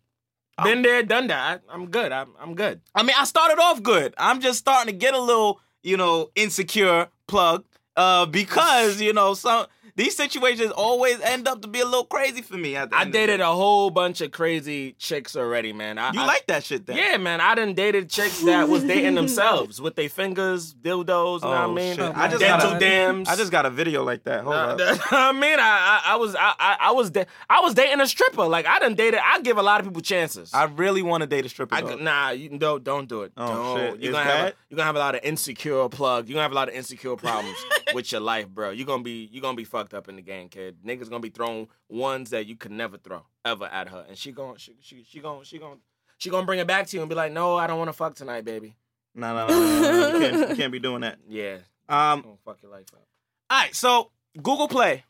Been 0.63 0.83
there, 0.83 1.01
done 1.01 1.27
that. 1.27 1.61
I, 1.67 1.73
I'm 1.73 1.87
good. 1.89 2.11
I'm, 2.11 2.33
I'm 2.39 2.53
good. 2.53 2.81
I 2.93 3.01
mean, 3.01 3.15
I 3.17 3.23
started 3.23 3.59
off 3.59 3.81
good. 3.81 4.13
I'm 4.17 4.41
just 4.41 4.59
starting 4.59 4.93
to 4.93 4.97
get 4.97 5.15
a 5.15 5.19
little, 5.19 5.59
you 5.81 5.97
know, 5.97 6.29
insecure 6.35 7.07
plug. 7.27 7.65
Uh, 7.97 8.25
because 8.25 9.01
you 9.01 9.11
know, 9.11 9.33
some 9.33 9.65
these 9.95 10.15
situations 10.15 10.71
always 10.71 11.19
end 11.21 11.47
up 11.47 11.61
to 11.61 11.67
be 11.67 11.79
a 11.81 11.85
little 11.85 12.05
crazy 12.05 12.41
for 12.41 12.55
me. 12.57 12.75
At 12.75 12.89
the 12.91 12.95
I 12.97 13.01
end 13.03 13.13
dated 13.13 13.37
day. 13.39 13.43
a 13.43 13.47
whole 13.51 13.89
bunch 13.89 14.21
of 14.21 14.31
crazy 14.31 14.93
chicks 14.97 15.35
already, 15.35 15.73
man. 15.73 15.97
I, 15.97 16.11
You 16.11 16.21
I- 16.21 16.25
like 16.25 16.47
that 16.47 16.63
shit 16.63 16.85
then? 16.85 16.97
Yeah, 16.97 17.17
man. 17.17 17.41
I 17.41 17.55
done 17.55 17.73
dated 17.73 18.09
chicks 18.09 18.39
that 18.43 18.67
was 18.69 18.83
dating 18.83 19.15
themselves 19.15 19.81
with 19.81 19.95
their 19.95 20.09
fingers, 20.09 20.73
dildos. 20.73 21.41
You 21.41 21.47
know 21.47 21.49
what 21.49 21.57
I 21.57 21.63
Oh, 21.65 21.73
mean? 21.73 21.95
shit. 21.95 22.17
I 22.17 22.27
just 22.27 22.39
dental 22.39 22.69
got 22.71 22.77
a- 22.77 22.79
dams. 22.79 23.29
I 23.29 23.35
just 23.35 23.51
got 23.51 23.65
a 23.65 23.69
video 23.69 24.03
like 24.03 24.23
that. 24.23 24.43
Hold 24.43 24.55
Uh, 24.55 24.83
up. 24.83 24.99
I 25.11 25.31
mean, 25.31 25.59
I, 25.59 26.01
I, 26.05 26.13
I 26.13 26.15
was, 26.15 26.35
I, 26.35 26.53
I, 26.59 26.77
I 26.79 26.91
was, 26.91 27.09
da- 27.09 27.25
I 27.49 27.59
was 27.61 27.73
dating 27.73 27.99
a 28.01 28.07
stripper. 28.07 28.45
Like 28.45 28.65
I 28.65 28.79
done 28.79 28.95
dated. 28.95 29.19
I 29.23 29.41
give 29.41 29.57
a 29.57 29.63
lot 29.63 29.79
of 29.79 29.85
people 29.87 30.01
chances. 30.01 30.53
I 30.53 30.63
really 30.65 31.01
want 31.01 31.21
to 31.21 31.27
date 31.27 31.45
a 31.45 31.49
stripper. 31.49 31.75
I, 31.75 31.81
nah, 31.95 32.29
you 32.31 32.49
don't, 32.57 32.83
don't 32.83 33.07
do 33.07 33.23
it. 33.23 33.31
Oh, 33.37 33.47
don't. 33.47 33.77
shit. 33.77 34.01
You're 34.01 34.11
It's 34.11 34.17
gonna 34.19 34.23
have, 34.29 34.47
a, 34.47 34.53
you're 34.69 34.77
gonna 34.77 34.85
have 34.85 34.95
a 34.95 34.99
lot 34.99 35.15
of 35.15 35.21
insecure 35.23 35.89
plug. 35.89 36.27
You're 36.27 36.35
gonna 36.35 36.43
have 36.43 36.51
a 36.51 36.55
lot 36.55 36.69
of 36.69 36.75
insecure 36.75 37.15
problems 37.15 37.57
with 37.93 38.11
your 38.11 38.21
life, 38.21 38.47
bro. 38.47 38.69
You're 38.71 38.85
gonna 38.87 39.03
be, 39.03 39.29
you're 39.31 39.41
gonna 39.41 39.55
be 39.57 39.63
fucked 39.63 39.80
up 39.93 40.07
in 40.09 40.15
the 40.15 40.21
game, 40.21 40.49
kid. 40.49 40.77
Niggas 40.85 41.09
gonna 41.09 41.19
be 41.19 41.29
throwing 41.29 41.67
ones 41.89 42.29
that 42.31 42.45
you 42.45 42.55
could 42.55 42.71
never 42.71 42.97
throw 42.97 43.23
ever 43.45 43.65
at 43.65 43.89
her, 43.89 44.05
and 44.07 44.17
she 44.17 44.31
gon' 44.31 44.57
she, 44.57 44.75
she, 44.81 45.03
she 45.07 45.19
gon' 45.19 45.43
she 45.43 45.57
gon' 45.59 45.79
she 46.17 46.29
gonna 46.29 46.45
bring 46.45 46.59
it 46.59 46.67
back 46.67 46.87
to 46.87 46.95
you 46.97 47.01
and 47.01 47.09
be 47.09 47.15
like, 47.15 47.31
no, 47.31 47.57
I 47.57 47.65
don't 47.67 47.77
want 47.79 47.89
to 47.89 47.93
fuck 47.93 48.13
tonight, 48.15 48.45
baby. 48.45 48.75
No, 49.15 49.35
no, 49.35 49.47
no, 49.47 49.59
no, 49.59 49.81
no, 49.81 49.91
no. 49.91 50.17
You, 50.17 50.19
can't, 50.31 50.49
you 50.51 50.55
can't 50.55 50.71
be 50.71 50.79
doing 50.79 51.01
that. 51.01 51.17
Yeah, 51.27 51.57
Um, 51.89 52.21
don't 52.21 52.39
fuck 52.45 52.57
your 52.61 52.71
life 52.71 52.85
up. 52.93 53.01
all 53.49 53.59
right. 53.63 53.75
So 53.75 54.11
Google 54.37 54.67
Play. 54.67 55.03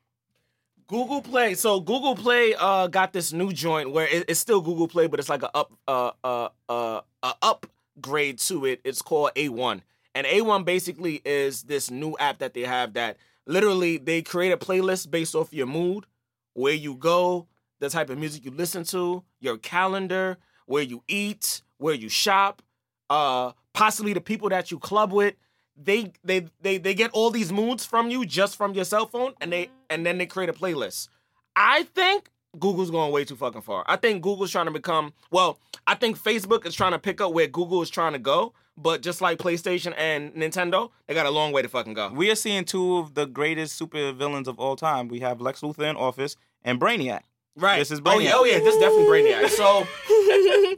Google 0.87 1.21
Play. 1.21 1.53
So 1.55 1.79
Google 1.79 2.15
Play 2.15 2.53
uh 2.57 2.87
got 2.87 3.13
this 3.13 3.31
new 3.31 3.51
joint 3.51 3.91
where 3.91 4.07
it- 4.07 4.25
it's 4.27 4.39
still 4.39 4.61
Google 4.61 4.87
Play, 4.87 5.07
but 5.07 5.19
it's 5.19 5.29
like 5.29 5.43
a 5.43 5.55
up 5.55 5.71
uh 5.87 6.11
uh 6.23 6.49
uh 6.67 7.01
a 7.23 7.33
upgrade 7.41 8.39
to 8.39 8.65
it. 8.65 8.81
It's 8.83 9.01
called 9.01 9.31
A1. 9.35 9.81
And 10.13 10.27
A1 10.27 10.65
basically 10.65 11.21
is 11.23 11.63
this 11.63 11.89
new 11.89 12.17
app 12.19 12.39
that 12.39 12.53
they 12.53 12.61
have 12.61 12.93
that 12.93 13.17
literally 13.45 13.97
they 13.97 14.21
create 14.21 14.51
a 14.51 14.57
playlist 14.57 15.09
based 15.11 15.35
off 15.35 15.53
your 15.53 15.67
mood, 15.67 16.05
where 16.53 16.73
you 16.73 16.95
go, 16.95 17.47
the 17.79 17.89
type 17.89 18.09
of 18.09 18.17
music 18.17 18.45
you 18.45 18.51
listen 18.51 18.83
to, 18.85 19.23
your 19.39 19.57
calendar, 19.57 20.37
where 20.65 20.83
you 20.83 21.03
eat, 21.07 21.61
where 21.77 21.93
you 21.95 22.09
shop, 22.09 22.61
uh 23.09 23.51
possibly 23.73 24.13
the 24.13 24.21
people 24.21 24.49
that 24.49 24.71
you 24.71 24.79
club 24.79 25.11
with. 25.11 25.35
They 25.75 26.11
they 26.23 26.47
they 26.61 26.77
they 26.77 26.93
get 26.93 27.11
all 27.11 27.31
these 27.31 27.51
moods 27.51 27.85
from 27.85 28.09
you 28.09 28.25
just 28.25 28.55
from 28.55 28.73
your 28.73 28.85
cell 28.85 29.07
phone 29.07 29.33
and 29.41 29.51
they 29.51 29.69
and 29.89 30.05
then 30.05 30.17
they 30.17 30.25
create 30.25 30.49
a 30.49 30.53
playlist. 30.53 31.09
I 31.55 31.83
think 31.83 32.29
Google's 32.59 32.91
going 32.91 33.11
way 33.11 33.23
too 33.25 33.35
fucking 33.35 33.61
far. 33.61 33.83
I 33.87 33.95
think 33.95 34.21
Google's 34.21 34.51
trying 34.51 34.65
to 34.65 34.71
become 34.71 35.13
well, 35.31 35.57
I 35.87 35.95
think 35.95 36.19
Facebook 36.19 36.65
is 36.65 36.75
trying 36.75 36.91
to 36.91 36.99
pick 36.99 37.21
up 37.21 37.33
where 37.33 37.47
Google 37.47 37.81
is 37.81 37.89
trying 37.89 38.13
to 38.13 38.19
go, 38.19 38.53
but 38.81 39.01
just 39.01 39.21
like 39.21 39.37
PlayStation 39.37 39.93
and 39.97 40.33
Nintendo, 40.33 40.89
they 41.07 41.13
got 41.13 41.25
a 41.25 41.31
long 41.31 41.51
way 41.51 41.61
to 41.61 41.69
fucking 41.69 41.93
go. 41.93 42.09
We 42.09 42.31
are 42.31 42.35
seeing 42.35 42.65
two 42.65 42.97
of 42.97 43.13
the 43.13 43.25
greatest 43.25 43.75
super 43.75 44.11
villains 44.11 44.47
of 44.47 44.59
all 44.59 44.75
time. 44.75 45.07
We 45.07 45.19
have 45.19 45.41
Lex 45.41 45.61
Luthor 45.61 45.89
in 45.89 45.95
Office 45.95 46.35
and 46.63 46.79
Brainiac. 46.79 47.21
Right. 47.55 47.79
This 47.79 47.91
is 47.91 47.99
oh 48.05 48.19
yeah, 48.19 48.31
oh 48.33 48.45
yeah, 48.45 48.59
this 48.59 48.75
is 48.75 48.79
definitely 48.79 49.05
Brainiac. 49.05 49.49
So 49.49 49.85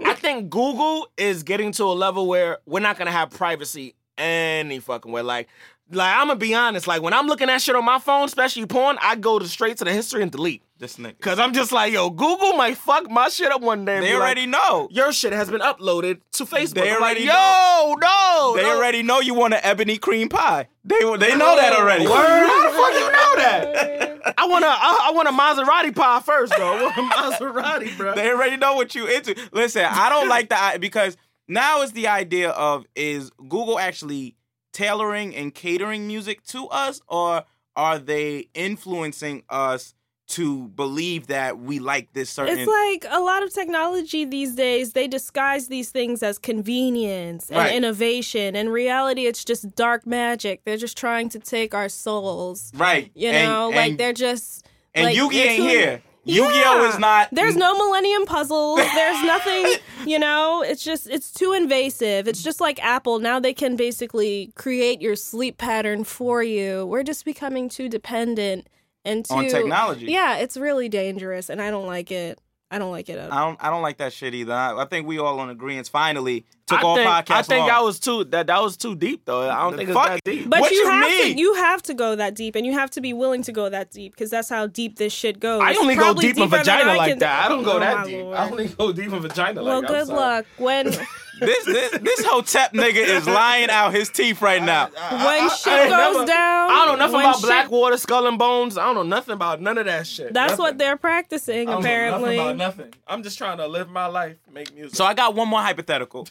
I 0.05 0.15
think 0.17 0.49
Google 0.49 1.07
is 1.17 1.43
getting 1.43 1.71
to 1.73 1.83
a 1.83 1.93
level 1.93 2.27
where 2.27 2.57
we're 2.65 2.79
not 2.79 2.97
gonna 2.97 3.11
have 3.11 3.29
privacy 3.29 3.95
any 4.17 4.79
fucking 4.79 5.11
way. 5.11 5.21
Like, 5.21 5.49
like 5.91 6.15
I'm 6.15 6.27
gonna 6.27 6.39
be 6.39 6.55
honest. 6.55 6.87
Like 6.87 7.01
when 7.03 7.13
I'm 7.13 7.27
looking 7.27 7.49
at 7.49 7.61
shit 7.61 7.75
on 7.75 7.85
my 7.85 7.99
phone, 7.99 8.25
especially 8.25 8.65
porn, 8.65 8.97
I 9.01 9.15
go 9.15 9.37
to 9.37 9.47
straight 9.47 9.77
to 9.77 9.85
the 9.85 9.93
history 9.93 10.23
and 10.23 10.31
delete. 10.31 10.63
This 10.83 10.97
nigga. 10.97 11.17
Cause 11.21 11.39
I'm 11.39 11.53
just 11.53 11.71
like, 11.71 11.93
yo, 11.93 12.09
Google 12.09 12.57
might 12.57 12.75
fuck 12.75 13.09
my 13.09 13.29
shit 13.29 13.49
up 13.53 13.61
one 13.61 13.85
day. 13.85 14.01
They 14.01 14.07
be 14.07 14.13
like, 14.15 14.21
already 14.21 14.45
know. 14.47 14.89
your 14.91 15.13
shit 15.13 15.31
has 15.31 15.49
been 15.49 15.61
uploaded 15.61 16.19
to 16.33 16.43
Facebook. 16.43 16.73
They 16.73 16.91
I'm 16.91 16.99
like, 16.99 17.15
already 17.15 17.23
yo, 17.23 17.95
no, 18.01 18.53
They 18.57 18.63
no. 18.63 18.75
already 18.77 19.01
know 19.01 19.21
you 19.21 19.33
want 19.33 19.53
an 19.53 19.61
ebony 19.63 19.97
cream 19.97 20.27
pie. 20.27 20.67
They 20.83 20.99
they 20.99 21.37
know 21.37 21.55
that 21.55 21.71
already. 21.71 22.05
Word? 22.05 22.11
How 22.11 22.69
the 22.69 22.75
fuck 22.75 22.93
you 22.95 23.11
know 23.13 23.35
that? 23.37 24.33
I 24.37 24.45
want 24.45 24.65
a, 24.65 24.67
I, 24.67 25.07
I 25.07 25.11
want 25.13 25.29
a 25.29 25.31
Maserati 25.31 25.95
pie 25.95 26.19
first, 26.19 26.53
though. 26.57 26.75
I 26.77 26.81
want 26.81 26.97
a 26.97 27.01
Maserati, 27.15 27.95
bro. 27.95 28.15
They 28.15 28.29
already 28.29 28.57
know 28.57 28.73
what 28.75 28.93
you 28.93 29.07
into. 29.07 29.37
Listen, 29.53 29.85
I 29.85 30.09
don't 30.09 30.27
like 30.27 30.49
that 30.49 30.81
because 30.81 31.15
now 31.47 31.81
is 31.83 31.93
the 31.93 32.09
idea 32.09 32.49
of 32.49 32.85
is 32.93 33.29
Google 33.37 33.79
actually 33.79 34.35
tailoring 34.73 35.33
and 35.33 35.55
catering 35.55 36.07
music 36.07 36.43
to 36.47 36.67
us, 36.67 36.99
or 37.07 37.45
are 37.77 37.99
they 37.99 38.49
influencing 38.53 39.43
us 39.49 39.93
to 40.25 40.69
believe 40.69 41.27
that 41.27 41.59
we 41.59 41.79
like 41.79 42.13
this 42.13 42.29
certain? 42.29 42.57
It's 42.59 42.67
like 42.69 43.05
a 43.13 43.19
lot 43.19 43.43
of 43.43 43.53
technology 43.53 44.25
these 44.25 44.55
days, 44.55 44.93
they 44.93 45.07
disguise 45.07 45.67
these 45.67 45.89
things 45.91 46.23
as 46.23 46.39
convenience 46.39 47.49
and 47.49 47.57
Right. 47.57 47.73
innovation. 47.75 48.55
In 48.55 48.69
reality, 48.69 49.25
it's 49.25 49.43
just 49.43 49.75
dark 49.75 50.05
magic. 50.07 50.61
They're 50.65 50.77
just 50.77 50.97
trying 50.97 51.29
to 51.29 51.39
take 51.39 51.73
our 51.73 51.89
souls. 51.89 52.71
right? 52.75 53.11
You 53.15 53.29
And- 53.29 53.49
know, 53.49 53.69
like 53.69 53.91
and- 53.91 53.97
they're 53.99 54.13
just. 54.13 54.65
and 54.95 55.05
like, 55.05 55.15
Yugi 55.17 55.35
ain't 55.45 55.57
too- 55.57 55.67
here. 55.67 56.01
Yu-Gi-Oh 56.25 56.87
is 56.87 56.97
not. 56.99 57.27
There's 57.33 57.57
no 57.57 57.75
Millennium 57.75 58.25
Puzzles. 58.25 58.77
There's 58.95 59.21
nothing, 59.25 59.73
you 60.05 60.17
know, 60.17 60.61
it's 60.61 60.81
just, 60.81 61.05
it's 61.09 61.29
too 61.33 61.51
invasive. 61.51 62.29
It's 62.29 62.41
just 62.41 62.61
like 62.61 62.81
Apple. 62.81 63.19
Now 63.19 63.41
they 63.41 63.53
can 63.53 63.75
basically 63.75 64.53
create 64.55 65.01
your 65.01 65.17
sleep 65.17 65.57
pattern 65.57 66.05
for 66.05 66.41
you. 66.41 66.85
We're 66.85 67.03
just 67.03 67.25
becoming 67.25 67.67
too 67.67 67.89
dependent 67.89 68.67
and 69.05 69.25
too. 69.25 69.33
on 69.35 69.47
technology. 69.47 70.05
Yeah, 70.07 70.37
it's 70.37 70.57
really 70.57 70.89
dangerous, 70.89 71.49
and 71.49 71.61
I 71.61 71.69
don't 71.71 71.87
like 71.87 72.11
it. 72.11 72.39
I 72.71 72.79
don't 72.79 72.89
like 72.91 73.07
it 73.07 73.19
at 73.19 73.29
all. 73.29 73.37
I 73.37 73.45
don't. 73.45 73.63
I 73.65 73.69
don't 73.69 73.81
like 73.83 73.97
that 73.97 74.13
shit 74.13 74.33
either. 74.33 74.53
I, 74.53 74.81
I 74.81 74.85
think 74.85 75.05
we 75.05 75.19
all 75.19 75.39
on 75.39 75.51
agreement. 75.51 75.87
Finally, 75.89 76.43
took 76.65 76.79
I 76.79 76.81
all 76.81 76.95
think, 76.95 77.07
podcasts 77.07 77.31
I 77.31 77.41
think 77.43 77.59
long. 77.59 77.67
that 77.67 77.83
was 77.83 77.99
too 77.99 78.23
that 78.25 78.47
that 78.47 78.61
was 78.63 78.77
too 78.77 78.95
deep 78.95 79.25
though. 79.25 79.47
I 79.47 79.61
don't 79.61 79.77
think 79.77 79.89
it's 79.89 79.99
that 79.99 80.23
deep. 80.23 80.49
But 80.49 80.61
What 80.61 80.71
you, 80.71 80.77
you 80.77 80.89
have 80.89 81.07
mean? 81.07 81.33
to 81.35 81.39
you 81.39 81.53
have 81.53 81.83
to 81.83 81.93
go 81.93 82.15
that 82.15 82.33
deep, 82.33 82.55
and 82.55 82.65
you 82.65 82.71
have 82.73 82.89
to 82.91 83.01
be 83.01 83.13
willing 83.13 83.43
to 83.43 83.51
go 83.51 83.69
that 83.69 83.91
deep 83.91 84.13
because 84.13 84.31
that's 84.31 84.49
how 84.49 84.65
deep 84.65 84.97
this 84.97 85.13
shit 85.13 85.39
goes. 85.39 85.61
I 85.63 85.75
only 85.75 85.95
go 85.95 86.15
deep 86.15 86.35
in 86.35 86.49
vagina 86.49 86.95
like 86.95 87.19
that. 87.19 87.45
I 87.45 87.49
don't 87.49 87.59
oh, 87.59 87.63
go 87.63 87.75
Oh, 87.75 87.79
that 87.79 87.97
my 87.97 88.05
deep. 88.05 88.23
Lord. 88.23 88.37
I 88.37 88.49
only 88.49 88.67
go 88.69 88.91
deep 88.91 89.13
in 89.13 89.19
vagina 89.21 89.63
well, 89.63 89.81
like 89.81 89.87
that. 89.87 89.99
I'm 89.99 90.05
good 90.07 90.13
luck 90.15 90.45
when 90.57 90.95
this 91.39 91.65
this 91.65 91.91
this 91.99 92.25
Hotep 92.25 92.73
nigga 92.73 92.95
is 93.05 93.25
lying 93.27 93.69
out 93.69 93.93
his 93.93 94.09
teeth 94.09 94.41
right 94.41 94.61
now. 94.61 94.85
when 94.87 95.49
shit 95.49 95.67
I 95.73 95.81
ain't 95.83 95.89
goes 95.89 96.13
never- 96.15 96.25
down. 96.25 96.71
I 96.71 96.85
don't 96.85 96.99
know 96.99 97.05
nothing 97.05 97.19
about 97.21 97.35
shit- 97.35 97.45
Blackwater, 97.45 97.97
Skull 97.97 98.27
and 98.27 98.37
Bones. 98.39 98.77
I 98.77 98.85
don't 98.85 98.95
know 98.95 99.03
nothing 99.03 99.33
about 99.33 99.61
none 99.61 99.77
of 99.77 99.85
that 99.85 100.05
shit. 100.07 100.33
That's 100.33 100.51
Nothing. 100.51 100.63
what 100.63 100.77
they're 100.77 100.97
practicing 100.97 101.67
I 101.67 101.71
don't 101.73 101.81
apparently. 101.81 102.37
Know 102.37 102.53
nothing 102.53 102.55
about 102.61 102.77
nothing. 102.77 102.93
I'm 103.07 103.23
just 103.23 103.37
trying 103.37 103.57
to 103.57 103.67
live 103.67 103.89
my 103.89 104.05
life, 104.07 104.37
make 104.51 104.73
music. 104.73 104.95
So 104.95 105.05
I 105.05 105.13
got 105.13 105.35
one 105.35 105.47
more 105.47 105.61
hypothetical. 105.61 106.27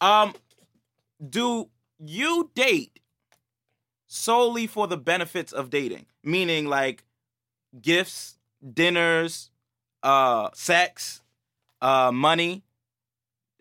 Um, 0.00 0.34
do 1.26 1.70
you 1.98 2.50
date 2.54 2.98
solely 4.06 4.66
for 4.66 4.86
the 4.86 4.96
benefits 4.96 5.52
of 5.52 5.70
dating? 5.70 6.06
Meaning 6.22 6.66
like 6.66 7.04
gifts, 7.80 8.38
dinners, 8.72 9.50
uh, 10.02 10.50
sex, 10.54 11.22
uh, 11.80 12.10
money. 12.12 12.62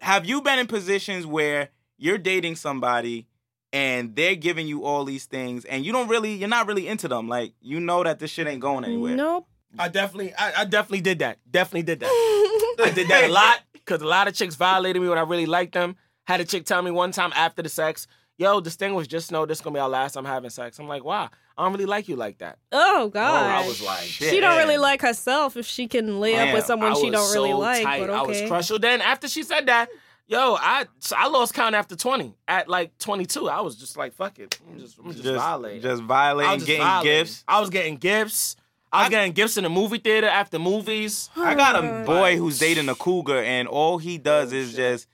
Have 0.04 0.26
you 0.26 0.42
been 0.42 0.60
in 0.60 0.68
positions 0.68 1.26
where 1.26 1.70
you're 1.98 2.18
dating 2.18 2.58
somebody 2.58 3.26
and 3.72 4.16
they're 4.16 4.36
giving 4.36 4.68
you 4.68 4.84
all 4.84 5.06
these 5.06 5.26
things 5.26 5.64
and 5.64 5.86
you 5.86 5.94
don't 5.94 6.10
really 6.10 6.34
you're 6.34 6.50
not 6.50 6.68
really 6.68 6.90
into 6.90 7.08
them? 7.08 7.30
Like 7.30 7.54
you 7.62 7.80
know 7.80 8.04
that 8.04 8.20
this 8.20 8.30
shit 8.30 8.46
ain't 8.46 8.60
going 8.60 8.84
anywhere. 8.84 9.16
Nope. 9.16 9.48
I 9.80 9.88
definitely, 9.88 10.34
I, 10.36 10.62
I 10.62 10.66
definitely 10.66 11.02
did 11.02 11.20
that. 11.20 11.40
Definitely 11.50 11.84
did 11.84 12.02
that. 12.02 12.08
I 12.84 12.92
did 12.94 13.08
that 13.08 13.30
a 13.30 13.32
lot 13.32 13.62
because 13.72 14.02
a 14.02 14.06
lot 14.06 14.28
of 14.28 14.34
chicks 14.34 14.56
violated 14.56 15.02
me 15.02 15.08
when 15.08 15.18
I 15.18 15.22
really 15.22 15.46
liked 15.46 15.74
them. 15.74 15.96
Had 16.26 16.42
a 16.42 16.46
chick 16.46 16.66
tell 16.66 16.82
me 16.82 16.92
one 16.92 17.12
time 17.12 17.32
after 17.36 17.62
the 17.62 17.70
sex, 17.70 18.06
"Yo, 18.38 18.60
distinguished, 18.60 19.10
just 19.12 19.32
know 19.32 19.46
this 19.46 19.62
gonna 19.62 19.74
be 19.76 19.80
our 19.80 19.90
last 19.90 20.14
time 20.14 20.26
having 20.26 20.50
sex." 20.50 20.80
I'm 20.80 20.88
like, 20.88 21.04
"Wow, 21.04 21.30
I 21.58 21.64
don't 21.64 21.72
really 21.74 21.86
like 21.86 22.08
you 22.08 22.16
like 22.16 22.40
that." 22.40 22.58
Oh 22.72 23.04
Oh, 23.04 23.10
god. 23.10 23.64
I 23.64 23.68
was 23.68 23.82
like, 23.82 24.04
she 24.04 24.40
don't 24.40 24.58
really 24.58 24.78
like 24.78 25.02
herself 25.02 25.58
if 25.58 25.66
she 25.66 25.88
can 25.88 26.20
lay 26.20 26.36
up 26.38 26.54
with 26.54 26.66
someone 26.66 26.92
I 26.92 26.96
she 26.96 27.10
don't 27.10 27.34
really 27.34 27.52
so 27.52 27.58
like. 27.60 27.84
tight. 27.84 28.00
But 28.02 28.10
I 28.10 28.22
was 28.22 28.38
okay. 28.38 28.48
crushed. 28.48 28.68
So 28.70 28.78
then 28.78 29.02
after 29.02 29.28
she 29.28 29.44
said 29.44 29.66
that, 29.68 29.90
yo, 30.28 30.56
I 30.60 30.86
so 31.00 31.16
I 31.18 31.28
lost 31.28 31.54
count 31.54 31.76
after 31.76 31.96
20. 31.96 32.34
At 32.48 32.68
like 32.70 32.98
22, 32.98 33.50
I 33.50 33.62
was 33.62 33.76
just 33.76 33.98
like, 33.98 34.14
fuck 34.14 34.40
it, 34.40 34.60
I'm 34.72 34.80
just, 34.80 34.98
I'm 35.00 35.12
just, 35.12 35.24
Just 35.24 35.36
violating. 35.38 35.82
just 35.82 36.04
violating, 36.04 36.54
just 36.56 36.66
getting 36.68 36.82
violating. 36.84 37.12
gifts. 37.20 37.44
I 37.48 37.60
was 37.60 37.70
getting 37.70 37.98
gifts. 37.98 38.56
I 38.92 39.02
was 39.02 39.10
getting 39.10 39.32
gifts 39.32 39.58
in 39.58 39.64
the 39.64 39.72
movie 39.72 39.98
theater 39.98 40.28
after 40.28 40.60
movies. 40.60 41.32
I 41.36 41.56
got 41.56 41.84
a 41.84 42.04
boy 42.06 42.38
who's 42.38 42.60
dating 42.60 42.90
a 42.90 42.94
cougar, 42.96 43.42
and 43.42 43.68
all 43.68 43.98
he 43.98 44.20
does 44.20 44.54
is 44.54 44.76
just 44.76 45.08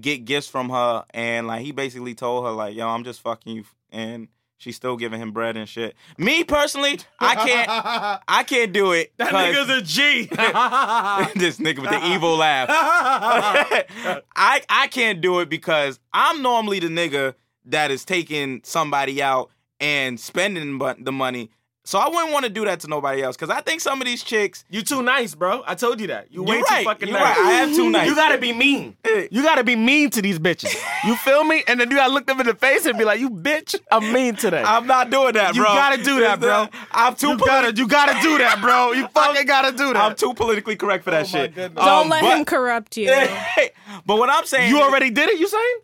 get 0.00 0.24
gifts 0.24 0.48
from 0.48 0.70
her, 0.70 1.04
and 1.10 1.46
like 1.46 1.62
he 1.62 1.72
basically 1.72 2.14
told 2.14 2.44
her 2.44 2.50
like, 2.52 2.74
"Yo, 2.76 2.88
I'm 2.88 3.04
just 3.04 3.20
fucking 3.20 3.56
you," 3.56 3.64
and 3.90 4.28
she's 4.58 4.76
still 4.76 4.96
giving 4.96 5.20
him 5.20 5.32
bread 5.32 5.56
and 5.56 5.68
shit. 5.68 5.94
Me 6.18 6.44
personally, 6.44 6.98
I 7.20 7.34
can't, 7.34 7.68
I 8.28 8.42
can't 8.44 8.72
do 8.72 8.92
it. 8.92 9.12
That 9.18 9.32
nigga's 9.32 9.68
a 9.70 9.82
G. 9.82 10.26
this 11.38 11.58
nigga 11.58 11.80
with 11.80 11.90
the 11.90 12.06
evil 12.14 12.36
laugh. 12.36 12.68
I 12.70 14.62
I 14.68 14.88
can't 14.88 15.20
do 15.20 15.40
it 15.40 15.48
because 15.48 15.98
I'm 16.12 16.42
normally 16.42 16.80
the 16.80 16.88
nigga 16.88 17.34
that 17.66 17.90
is 17.90 18.04
taking 18.04 18.60
somebody 18.64 19.22
out 19.22 19.50
and 19.80 20.18
spending 20.18 20.78
bu- 20.78 21.02
the 21.02 21.12
money. 21.12 21.50
So 21.86 22.00
I 22.00 22.08
wouldn't 22.08 22.32
want 22.32 22.44
to 22.44 22.50
do 22.50 22.64
that 22.64 22.80
to 22.80 22.88
nobody 22.88 23.22
else 23.22 23.36
because 23.36 23.48
I 23.48 23.60
think 23.60 23.80
some 23.80 24.00
of 24.00 24.06
these 24.06 24.24
chicks. 24.24 24.64
You 24.68 24.82
too 24.82 25.02
nice, 25.04 25.36
bro. 25.36 25.62
I 25.64 25.76
told 25.76 26.00
you 26.00 26.08
that. 26.08 26.32
You 26.32 26.42
way 26.42 26.56
You're 26.56 26.66
too 26.66 26.74
right. 26.74 26.84
fucking 26.84 27.08
You're 27.08 27.16
nice. 27.16 27.36
right. 27.38 27.46
I 27.46 27.52
am 27.60 27.74
too 27.76 27.90
nice. 27.90 28.08
You 28.08 28.16
gotta 28.16 28.38
be 28.38 28.52
mean. 28.52 28.96
You 29.30 29.42
gotta 29.44 29.62
be 29.62 29.76
mean 29.76 30.10
to 30.10 30.20
these 30.20 30.40
bitches. 30.40 30.74
You 31.06 31.14
feel 31.14 31.44
me? 31.44 31.62
And 31.68 31.78
then 31.78 31.88
you 31.88 31.96
gotta 31.96 32.12
look 32.12 32.26
them 32.26 32.40
in 32.40 32.46
the 32.46 32.56
face 32.56 32.86
and 32.86 32.98
be 32.98 33.04
like, 33.04 33.20
"You 33.20 33.30
bitch, 33.30 33.76
I'm 33.92 34.12
mean 34.12 34.34
today." 34.34 34.64
I'm 34.66 34.88
not 34.88 35.10
doing 35.10 35.34
that, 35.34 35.54
bro. 35.54 35.62
you 35.62 35.78
gotta 35.78 36.02
do 36.02 36.18
that, 36.22 36.40
bro. 36.40 36.66
I'm 36.90 37.14
too. 37.14 37.28
You 37.28 37.36
politi- 37.36 37.46
gotta, 37.46 37.76
you 37.76 37.86
gotta 37.88 38.20
do 38.20 38.38
that, 38.38 38.60
bro. 38.60 38.90
You 38.90 39.06
fucking 39.06 39.46
gotta 39.46 39.70
do 39.70 39.92
that. 39.92 39.96
I'm 39.96 40.16
too 40.16 40.34
politically 40.34 40.74
correct 40.74 41.04
for 41.04 41.12
that 41.12 41.28
shit. 41.28 41.54
goodness. 41.54 41.84
Don't 41.84 42.02
Um, 42.02 42.08
let 42.08 42.22
but- 42.22 42.36
him 42.36 42.44
corrupt 42.44 42.96
you. 42.96 43.06
but 44.06 44.16
what 44.18 44.28
I'm 44.28 44.44
saying, 44.44 44.70
you 44.70 44.82
already 44.82 45.10
did 45.10 45.28
it. 45.28 45.38
You 45.38 45.46
saying 45.46 45.76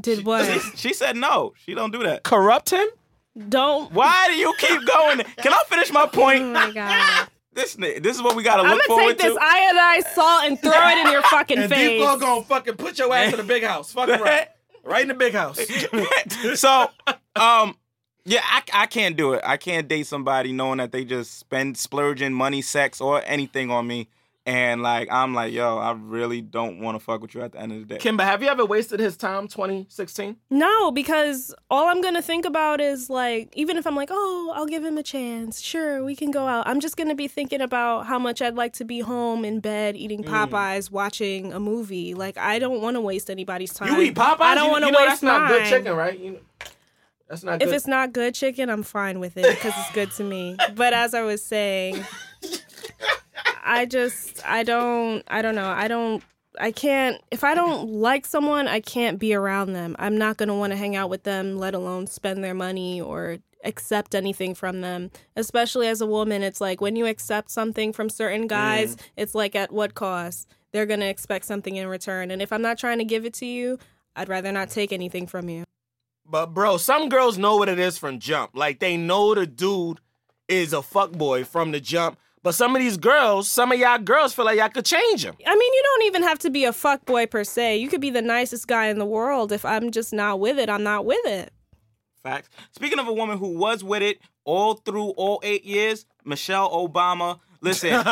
Did 0.00 0.24
what? 0.24 0.46
She 0.76 0.92
said 0.94 1.16
no. 1.16 1.54
She 1.64 1.74
don't 1.74 1.90
do 1.90 2.04
that. 2.04 2.22
corrupt 2.22 2.70
him? 2.70 2.86
Don't. 3.48 3.92
Why 3.92 4.28
do 4.28 4.34
you 4.34 4.54
keep 4.58 4.84
going? 4.86 5.18
Can 5.38 5.52
I 5.52 5.62
finish 5.68 5.92
my 5.92 6.06
point? 6.06 6.42
Oh 6.42 6.52
point? 6.52 6.52
my 6.52 6.70
god. 6.72 7.28
This 7.56 7.78
ni- 7.78 7.98
this 8.00 8.14
is 8.14 8.22
what 8.22 8.36
we 8.36 8.42
gotta 8.42 8.60
look 8.60 8.70
I'm 8.72 8.76
look 8.76 8.86
gonna 8.86 8.98
forward 9.00 9.18
take 9.18 9.28
this 9.28 9.34
to. 9.34 9.40
iodized 9.40 10.14
salt 10.14 10.44
and 10.44 10.60
throw 10.60 10.72
it 10.90 11.06
in 11.06 11.10
your 11.10 11.22
fucking 11.30 11.56
face. 11.56 11.64
And 11.64 11.72
face. 11.72 12.00
Default 12.00 12.20
gonna 12.20 12.42
fucking 12.42 12.74
put 12.74 12.98
your 12.98 13.14
ass 13.14 13.32
in 13.32 13.38
the 13.38 13.44
big 13.44 13.62
house. 13.64 13.92
Fucking 13.94 14.20
right, 14.20 14.48
right 14.84 15.00
in 15.00 15.08
the 15.08 15.14
big 15.14 15.32
house. 15.32 15.58
so, 16.60 16.90
um, 17.34 17.74
yeah, 18.26 18.42
I, 18.44 18.62
I 18.74 18.84
can't 18.84 19.16
do 19.16 19.32
it. 19.32 19.40
I 19.42 19.56
can't 19.56 19.88
date 19.88 20.06
somebody 20.06 20.52
knowing 20.52 20.76
that 20.78 20.92
they 20.92 21.06
just 21.06 21.38
spend 21.38 21.78
splurging 21.78 22.34
money, 22.34 22.60
sex, 22.60 23.00
or 23.00 23.22
anything 23.24 23.70
on 23.70 23.86
me, 23.86 24.08
and 24.46 24.80
like 24.82 25.08
I'm 25.10 25.34
like, 25.34 25.52
yo, 25.52 25.76
I 25.78 25.92
really 25.92 26.40
don't 26.40 26.78
want 26.80 26.96
to 26.96 27.04
fuck 27.04 27.20
with 27.20 27.34
you 27.34 27.42
at 27.42 27.52
the 27.52 27.60
end 27.60 27.72
of 27.72 27.80
the 27.80 27.84
day. 27.84 27.98
Kimba, 27.98 28.22
have 28.22 28.42
you 28.42 28.48
ever 28.48 28.64
wasted 28.64 29.00
his 29.00 29.16
time? 29.16 29.48
2016. 29.48 30.36
No, 30.50 30.90
because 30.92 31.52
all 31.68 31.88
I'm 31.88 32.00
gonna 32.00 32.22
think 32.22 32.44
about 32.44 32.80
is 32.80 33.10
like, 33.10 33.52
even 33.56 33.76
if 33.76 33.86
I'm 33.86 33.96
like, 33.96 34.08
oh, 34.12 34.52
I'll 34.54 34.66
give 34.66 34.84
him 34.84 34.96
a 34.98 35.02
chance. 35.02 35.60
Sure, 35.60 36.04
we 36.04 36.14
can 36.14 36.30
go 36.30 36.46
out. 36.46 36.66
I'm 36.68 36.78
just 36.80 36.96
gonna 36.96 37.14
be 37.16 37.26
thinking 37.28 37.60
about 37.60 38.06
how 38.06 38.18
much 38.18 38.40
I'd 38.40 38.54
like 38.54 38.72
to 38.74 38.84
be 38.84 39.00
home 39.00 39.44
in 39.44 39.60
bed 39.60 39.96
eating 39.96 40.22
Mm. 40.22 40.48
Popeyes, 40.48 40.90
watching 40.90 41.52
a 41.52 41.60
movie. 41.60 42.14
Like, 42.14 42.38
I 42.38 42.58
don't 42.58 42.80
want 42.80 42.94
to 42.96 43.00
waste 43.00 43.28
anybody's 43.28 43.74
time. 43.74 43.92
You 43.94 44.00
eat 44.00 44.14
Popeyes? 44.14 44.40
I 44.40 44.54
don't 44.54 44.66
You- 44.66 44.70
want 44.70 44.82
to 44.84 44.86
you 44.86 44.92
know 44.92 44.98
waste 45.00 45.20
that's 45.20 45.22
not 45.22 45.48
good 45.48 45.66
chicken, 45.68 45.94
right? 45.96 46.18
You 46.18 46.30
know, 46.32 46.38
that's 47.28 47.42
not 47.42 47.60
If 47.60 47.72
it's 47.72 47.86
not 47.88 48.12
good 48.12 48.34
chicken, 48.34 48.70
I'm 48.70 48.84
fine 48.84 49.18
with 49.18 49.36
it 49.36 49.42
because 49.56 49.72
it's 49.76 49.90
good 49.92 50.12
to 50.12 50.22
me. 50.24 50.56
But 50.76 50.92
as 50.94 51.12
I 51.14 51.22
was 51.22 51.44
saying, 51.44 52.04
I 53.66 53.84
just 53.84 54.46
I 54.46 54.62
don't 54.62 55.24
I 55.26 55.42
don't 55.42 55.56
know. 55.56 55.68
I 55.68 55.88
don't 55.88 56.22
I 56.58 56.70
can't 56.70 57.20
if 57.30 57.44
I 57.44 57.54
don't 57.54 57.90
like 57.90 58.24
someone, 58.24 58.68
I 58.68 58.80
can't 58.80 59.18
be 59.18 59.34
around 59.34 59.72
them. 59.72 59.96
I'm 59.98 60.16
not 60.16 60.36
going 60.36 60.48
to 60.48 60.54
want 60.54 60.72
to 60.72 60.76
hang 60.76 60.96
out 60.96 61.10
with 61.10 61.24
them, 61.24 61.58
let 61.58 61.74
alone 61.74 62.06
spend 62.06 62.42
their 62.42 62.54
money 62.54 63.00
or 63.00 63.38
accept 63.64 64.14
anything 64.14 64.54
from 64.54 64.80
them. 64.80 65.10
Especially 65.34 65.88
as 65.88 66.00
a 66.00 66.06
woman, 66.06 66.42
it's 66.42 66.60
like 66.60 66.80
when 66.80 66.94
you 66.94 67.06
accept 67.06 67.50
something 67.50 67.92
from 67.92 68.08
certain 68.08 68.44
mm. 68.44 68.48
guys, 68.48 68.96
it's 69.16 69.34
like 69.34 69.56
at 69.56 69.72
what 69.72 69.94
cost? 69.94 70.48
They're 70.72 70.86
going 70.86 71.00
to 71.00 71.08
expect 71.08 71.46
something 71.46 71.74
in 71.74 71.88
return. 71.88 72.30
And 72.30 72.40
if 72.40 72.52
I'm 72.52 72.62
not 72.62 72.78
trying 72.78 72.98
to 72.98 73.04
give 73.04 73.24
it 73.24 73.34
to 73.34 73.46
you, 73.46 73.78
I'd 74.14 74.28
rather 74.28 74.52
not 74.52 74.70
take 74.70 74.92
anything 74.92 75.26
from 75.26 75.48
you. 75.48 75.64
But 76.24 76.54
bro, 76.54 76.76
some 76.76 77.08
girls 77.08 77.36
know 77.36 77.56
what 77.56 77.68
it 77.68 77.78
is 77.78 77.98
from 77.98 78.18
jump. 78.18 78.52
Like 78.54 78.78
they 78.78 78.96
know 78.96 79.34
the 79.34 79.46
dude 79.46 80.00
is 80.48 80.72
a 80.72 80.82
fuck 80.82 81.12
boy 81.12 81.44
from 81.44 81.72
the 81.72 81.80
jump. 81.80 82.18
But 82.46 82.54
some 82.54 82.76
of 82.76 82.80
these 82.80 82.96
girls, 82.96 83.48
some 83.48 83.72
of 83.72 83.78
y'all 83.80 83.98
girls 83.98 84.32
feel 84.32 84.44
like 84.44 84.56
y'all 84.56 84.68
could 84.68 84.84
change 84.84 85.24
him. 85.24 85.34
I 85.44 85.52
mean, 85.52 85.74
you 85.74 85.82
don't 85.82 86.02
even 86.04 86.22
have 86.22 86.38
to 86.38 86.48
be 86.48 86.64
a 86.64 86.72
fuck 86.72 87.04
boy 87.04 87.26
per 87.26 87.42
se. 87.42 87.78
You 87.78 87.88
could 87.88 88.00
be 88.00 88.10
the 88.10 88.22
nicest 88.22 88.68
guy 88.68 88.86
in 88.86 89.00
the 89.00 89.04
world. 89.04 89.50
If 89.50 89.64
I'm 89.64 89.90
just 89.90 90.12
not 90.12 90.38
with 90.38 90.56
it, 90.56 90.70
I'm 90.70 90.84
not 90.84 91.04
with 91.04 91.26
it. 91.26 91.52
Facts. 92.22 92.48
Speaking 92.70 93.00
of 93.00 93.08
a 93.08 93.12
woman 93.12 93.38
who 93.38 93.58
was 93.58 93.82
with 93.82 94.00
it 94.00 94.20
all 94.44 94.74
through 94.74 95.08
all 95.16 95.40
eight 95.42 95.64
years, 95.64 96.06
Michelle 96.24 96.70
Obama. 96.70 97.40
Listen, 97.62 97.90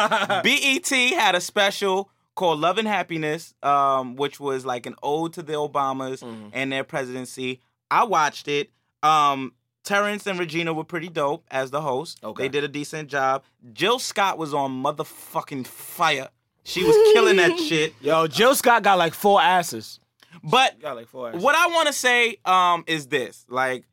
BET 0.42 0.88
had 0.88 1.36
a 1.36 1.40
special 1.40 2.10
called 2.34 2.58
Love 2.58 2.78
and 2.78 2.88
Happiness, 2.88 3.54
um, 3.62 4.16
which 4.16 4.40
was 4.40 4.66
like 4.66 4.86
an 4.86 4.96
ode 5.00 5.34
to 5.34 5.44
the 5.44 5.52
Obamas 5.52 6.24
and 6.52 6.72
their 6.72 6.82
presidency. 6.82 7.60
I 7.88 8.02
watched 8.02 8.48
it. 8.48 8.72
Um, 9.04 9.52
Terrence 9.84 10.26
and 10.26 10.38
Regina 10.38 10.72
were 10.72 10.84
pretty 10.84 11.08
dope 11.08 11.44
as 11.50 11.70
the 11.70 11.80
host. 11.82 12.18
Okay. 12.24 12.44
They 12.44 12.48
did 12.48 12.64
a 12.64 12.68
decent 12.68 13.08
job. 13.08 13.44
Jill 13.72 13.98
Scott 13.98 14.38
was 14.38 14.54
on 14.54 14.82
motherfucking 14.82 15.66
fire. 15.66 16.28
She 16.64 16.82
was 16.82 16.96
killing 17.12 17.36
that 17.36 17.58
shit. 17.68 17.92
Yo, 18.00 18.26
Jill 18.26 18.54
Scott 18.54 18.82
got 18.82 18.96
like 18.98 19.12
four 19.14 19.40
asses. 19.40 20.00
But 20.42 20.80
Got 20.80 20.96
like 20.96 21.08
four 21.08 21.28
asses. 21.28 21.42
what 21.42 21.54
I 21.54 21.66
want 21.68 21.86
to 21.88 21.92
say 21.92 22.38
um 22.44 22.84
is 22.86 23.06
this: 23.08 23.44
like, 23.48 23.84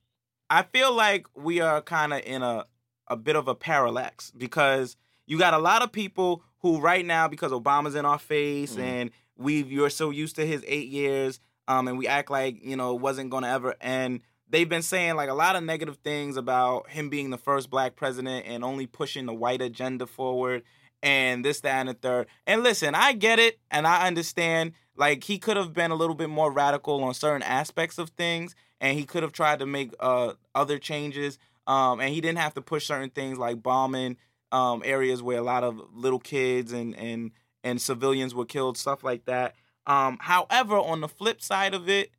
I 0.49 0.63
feel 0.63 0.93
like 0.93 1.27
we 1.35 1.59
are 1.61 1.81
kind 1.81 2.13
of 2.13 2.22
in 2.26 2.41
a 2.41 2.65
a 3.07 3.18
bit 3.18 3.35
of 3.35 3.47
a 3.49 3.55
parallax 3.55 4.31
because 4.31 4.95
you 5.27 5.38
got 5.38 5.53
a 5.53 5.59
lot 5.59 5.81
of 5.81 5.91
people 5.91 6.43
who 6.59 6.80
right 6.80 7.05
now 7.05 7.27
because 7.27 7.51
Obama's 7.51 7.95
in 7.95 8.05
our 8.05 8.18
face 8.19 8.77
and 8.77 9.11
we 9.38 9.63
you're 9.63 9.89
so 9.89 10.09
used 10.09 10.38
to 10.38 10.45
his 10.45 10.63
eight 10.68 10.88
years 10.88 11.39
um 11.68 11.88
and 11.89 11.97
we 11.97 12.07
act 12.07 12.31
like 12.31 12.63
you 12.63 12.76
know 12.77 12.95
it 12.95 13.01
wasn't 13.01 13.30
gonna 13.30 13.49
ever 13.49 13.76
end. 13.81 14.22
They've 14.51 14.67
been 14.67 14.81
saying 14.81 15.15
like 15.15 15.29
a 15.29 15.33
lot 15.33 15.55
of 15.55 15.63
negative 15.63 15.97
things 16.03 16.35
about 16.35 16.89
him 16.89 17.09
being 17.09 17.29
the 17.29 17.37
first 17.37 17.69
black 17.69 17.95
president 17.95 18.45
and 18.45 18.65
only 18.65 18.85
pushing 18.85 19.25
the 19.25 19.33
white 19.33 19.61
agenda 19.61 20.05
forward 20.05 20.63
and 21.01 21.43
this, 21.43 21.61
that, 21.61 21.79
and 21.79 21.89
the 21.89 21.93
third. 21.93 22.27
And 22.45 22.61
listen, 22.61 22.93
I 22.93 23.13
get 23.13 23.39
it 23.39 23.59
and 23.71 23.87
I 23.87 24.05
understand. 24.07 24.73
Like 24.95 25.23
he 25.23 25.39
could 25.39 25.55
have 25.55 25.73
been 25.73 25.91
a 25.91 25.95
little 25.95 26.15
bit 26.15 26.29
more 26.29 26.51
radical 26.51 27.01
on 27.03 27.13
certain 27.13 27.43
aspects 27.43 27.97
of 27.97 28.09
things, 28.09 28.53
and 28.81 28.97
he 28.97 29.05
could 29.05 29.23
have 29.23 29.31
tried 29.31 29.59
to 29.59 29.65
make 29.65 29.93
uh 29.99 30.33
other 30.53 30.77
changes. 30.77 31.39
Um, 31.65 32.01
and 32.01 32.13
he 32.13 32.19
didn't 32.19 32.39
have 32.39 32.53
to 32.55 32.61
push 32.61 32.87
certain 32.87 33.09
things 33.09 33.37
like 33.37 33.63
bombing 33.63 34.17
um 34.51 34.83
areas 34.85 35.23
where 35.23 35.37
a 35.37 35.43
lot 35.43 35.63
of 35.63 35.79
little 35.93 36.19
kids 36.19 36.73
and 36.73 36.93
and 36.97 37.31
and 37.63 37.81
civilians 37.81 38.35
were 38.35 38.45
killed, 38.45 38.77
stuff 38.77 39.01
like 39.03 39.25
that. 39.25 39.55
Um, 39.87 40.17
however, 40.19 40.77
on 40.77 40.99
the 41.01 41.07
flip 41.07 41.41
side 41.41 41.73
of 41.73 41.89
it, 41.89 42.11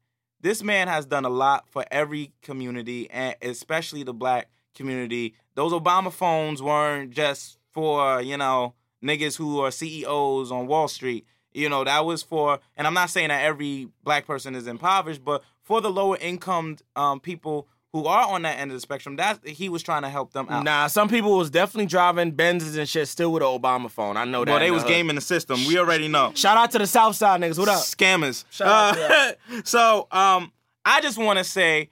this 0.43 0.63
man 0.63 0.89
has 0.89 1.07
done 1.07 1.25
a 1.25 1.31
lot 1.31 1.69
for 1.69 1.85
every 1.91 2.33
community, 2.43 3.09
and 3.11 3.37
especially 3.41 4.03
the 4.03 4.13
black 4.13 4.49
community. 4.75 5.35
Those 5.55 5.73
Obama 5.73 6.13
phones 6.13 6.61
weren't 6.63 7.13
just 7.13 7.59
for 7.71 8.21
you 8.21 8.37
know 8.37 8.75
niggas 9.03 9.37
who 9.37 9.61
are 9.61 9.71
CEOs 9.71 10.51
on 10.53 10.67
Wall 10.67 10.89
Street. 10.89 11.27
You 11.53 11.69
know 11.69 11.85
that 11.85 12.05
was 12.05 12.23
for, 12.23 12.59
and 12.77 12.87
I'm 12.87 12.95
not 12.95 13.11
saying 13.11 13.29
that 13.29 13.43
every 13.45 13.89
black 14.03 14.27
person 14.27 14.55
is 14.55 14.67
impoverished, 14.67 15.25
but 15.25 15.43
for 15.63 15.81
the 15.81 15.91
lower 15.91 16.17
income 16.19 16.77
um, 16.97 17.21
people 17.21 17.69
who 17.93 18.07
are 18.07 18.27
on 18.29 18.43
that 18.43 18.59
end 18.59 18.71
of 18.71 18.75
the 18.77 18.81
spectrum, 18.81 19.17
that 19.17 19.47
he 19.47 19.69
was 19.69 19.83
trying 19.83 20.03
to 20.03 20.09
help 20.09 20.33
them 20.33 20.47
out. 20.49 20.65
Nah, 20.65 20.87
some 20.87 21.09
people 21.09 21.37
was 21.37 21.51
definitely 21.51 21.87
driving 21.87 22.33
Benzes 22.33 22.79
and 22.79 22.89
shit 22.89 23.07
still 23.09 23.33
with 23.33 23.43
an 23.43 23.49
Obama 23.49 23.91
phone. 23.91 24.17
I 24.17 24.25
know 24.25 24.45
that. 24.45 24.51
well, 24.51 24.61
they 24.61 24.67
in 24.69 24.73
the 24.73 24.75
was 24.77 24.85
gaming 24.85 25.15
the 25.15 25.21
system. 25.21 25.65
We 25.67 25.79
already 25.79 26.09
know. 26.09 26.33
Shout 26.35 26.57
out 26.57 26.71
to 26.71 26.79
the 26.79 26.87
South 26.87 27.17
Side 27.17 27.41
niggas. 27.41 27.59
What 27.59 27.69
up? 27.69 27.81
Scammers. 27.81 28.45
Shout 28.51 28.69
out 28.69 28.95
to 28.95 29.37
Uh, 29.51 29.61
so, 29.65 30.09
um, 30.11 30.53
I 30.85 31.01
just 31.03 31.19
want 31.19 31.39
to 31.39 31.45
say, 31.45 31.91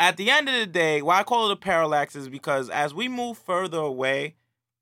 at 0.00 0.16
the 0.16 0.30
end 0.30 0.48
of 0.48 0.54
the 0.54 0.66
day, 0.66 1.02
why 1.02 1.20
I 1.20 1.22
call 1.24 1.50
it 1.50 1.52
a 1.52 1.56
parallax 1.56 2.16
is 2.16 2.28
because 2.28 2.70
as 2.70 2.94
we 2.94 3.08
move 3.08 3.36
further 3.38 3.78
away, 3.78 4.34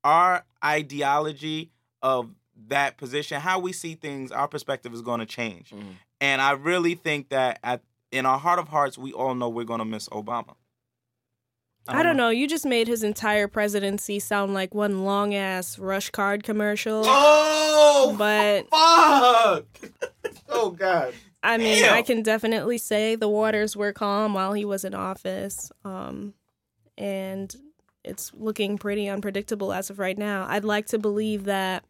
our 0.05 0.45
ideology 0.63 1.71
of 2.01 2.29
that 2.67 2.97
position, 2.97 3.41
how 3.41 3.59
we 3.59 3.73
see 3.73 3.95
things, 3.95 4.31
our 4.31 4.47
perspective 4.47 4.93
is 4.93 5.01
going 5.01 5.19
to 5.19 5.25
change. 5.25 5.71
Mhm. 5.71 5.95
And 6.21 6.41
I 6.41 6.51
really 6.51 6.95
think 6.95 7.29
that 7.29 7.59
at 7.63 7.81
in 8.13 8.25
our 8.25 8.37
heart 8.37 8.59
of 8.59 8.69
hearts, 8.69 8.97
we 8.97 9.11
all 9.11 9.33
know 9.35 9.49
we're 9.49 9.65
going 9.65 9.79
to 9.79 9.85
miss 9.85 10.07
Obama. 10.09 10.55
I 11.85 12.01
don't 12.01 12.15
know. 12.15 12.29
You 12.29 12.47
just 12.47 12.65
made 12.65 12.87
his 12.87 13.03
entire 13.03 13.49
presidency 13.49 14.19
sound 14.19 14.53
like 14.53 14.73
one 14.73 15.03
long 15.03 15.35
ass 15.35 15.75
RushCard 15.75 16.43
commercial. 16.43 17.03
Oh, 17.05 18.15
But 18.17 18.69
fuck! 20.21 20.31
oh 20.49 20.71
God. 20.71 21.13
I 21.41 21.57
mean, 21.57 21.83
Damn. 21.83 21.93
I 21.93 22.01
can 22.01 22.21
definitely 22.21 22.77
say 22.77 23.15
the 23.15 23.27
waters 23.27 23.75
were 23.75 23.91
calm 23.91 24.33
while 24.33 24.53
he 24.53 24.63
was 24.63 24.85
in 24.85 24.93
office. 24.93 25.73
Um, 25.83 26.35
and 26.97 27.53
it's 28.05 28.31
looking 28.33 28.77
pretty 28.77 29.09
unpredictable 29.09 29.73
as 29.73 29.89
of 29.89 29.99
right 29.99 30.17
now. 30.17 30.45
I'd 30.47 30.63
like 30.63 30.85
to 30.87 30.99
believe 30.99 31.45
that, 31.45 31.83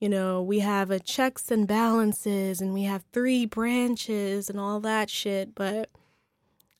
you 0.00 0.08
know, 0.08 0.42
we 0.42 0.60
have 0.60 0.90
a 0.90 1.00
checks 1.00 1.50
and 1.50 1.66
balances 1.66 2.60
and 2.60 2.74
we 2.74 2.82
have 2.82 3.04
three 3.12 3.46
branches 3.46 4.50
and 4.50 4.60
all 4.60 4.80
that 4.80 5.08
shit. 5.08 5.54
But 5.54 5.90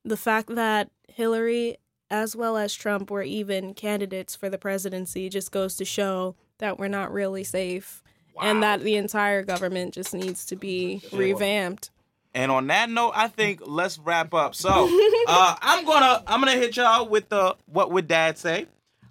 the 0.05 0.17
fact 0.17 0.55
that 0.55 0.91
Hillary 1.09 1.79
as 2.11 2.37
well 2.37 2.57
as 2.57 2.73
Trump 2.75 3.11
were 3.11 3.23
even 3.23 3.75
candidates 3.75 4.37
for 4.37 4.49
the 4.49 4.59
presidency 4.59 5.29
just 5.29 5.51
goes 5.51 5.77
to 5.77 5.85
show 5.85 6.37
that 6.59 6.79
we're 6.79 6.89
not 6.89 7.13
really 7.13 7.43
safe 7.43 8.03
and 8.41 8.63
that 8.63 8.83
the 8.83 8.97
entire 8.97 9.43
government 9.43 9.95
just 9.95 10.15
needs 10.15 10.45
to 10.47 10.57
be 10.57 11.03
revamped. 11.13 11.91
And 12.35 12.53
on 12.53 12.67
that 12.67 12.91
note, 12.91 13.13
I 13.15 13.29
think 13.29 13.63
let's 13.65 13.99
wrap 13.99 14.35
up. 14.35 14.55
So 14.55 14.69
uh, 15.27 15.57
I'm 15.61 15.87
gonna 15.87 16.23
I'm 16.27 16.41
gonna 16.41 16.53
hit 16.53 16.77
y'all 16.77 17.09
with 17.09 17.31
the 17.31 17.57
what 17.65 17.91
would 17.93 18.07
Dad 18.09 18.37
say? 18.37 18.67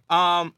Um, 0.10 0.53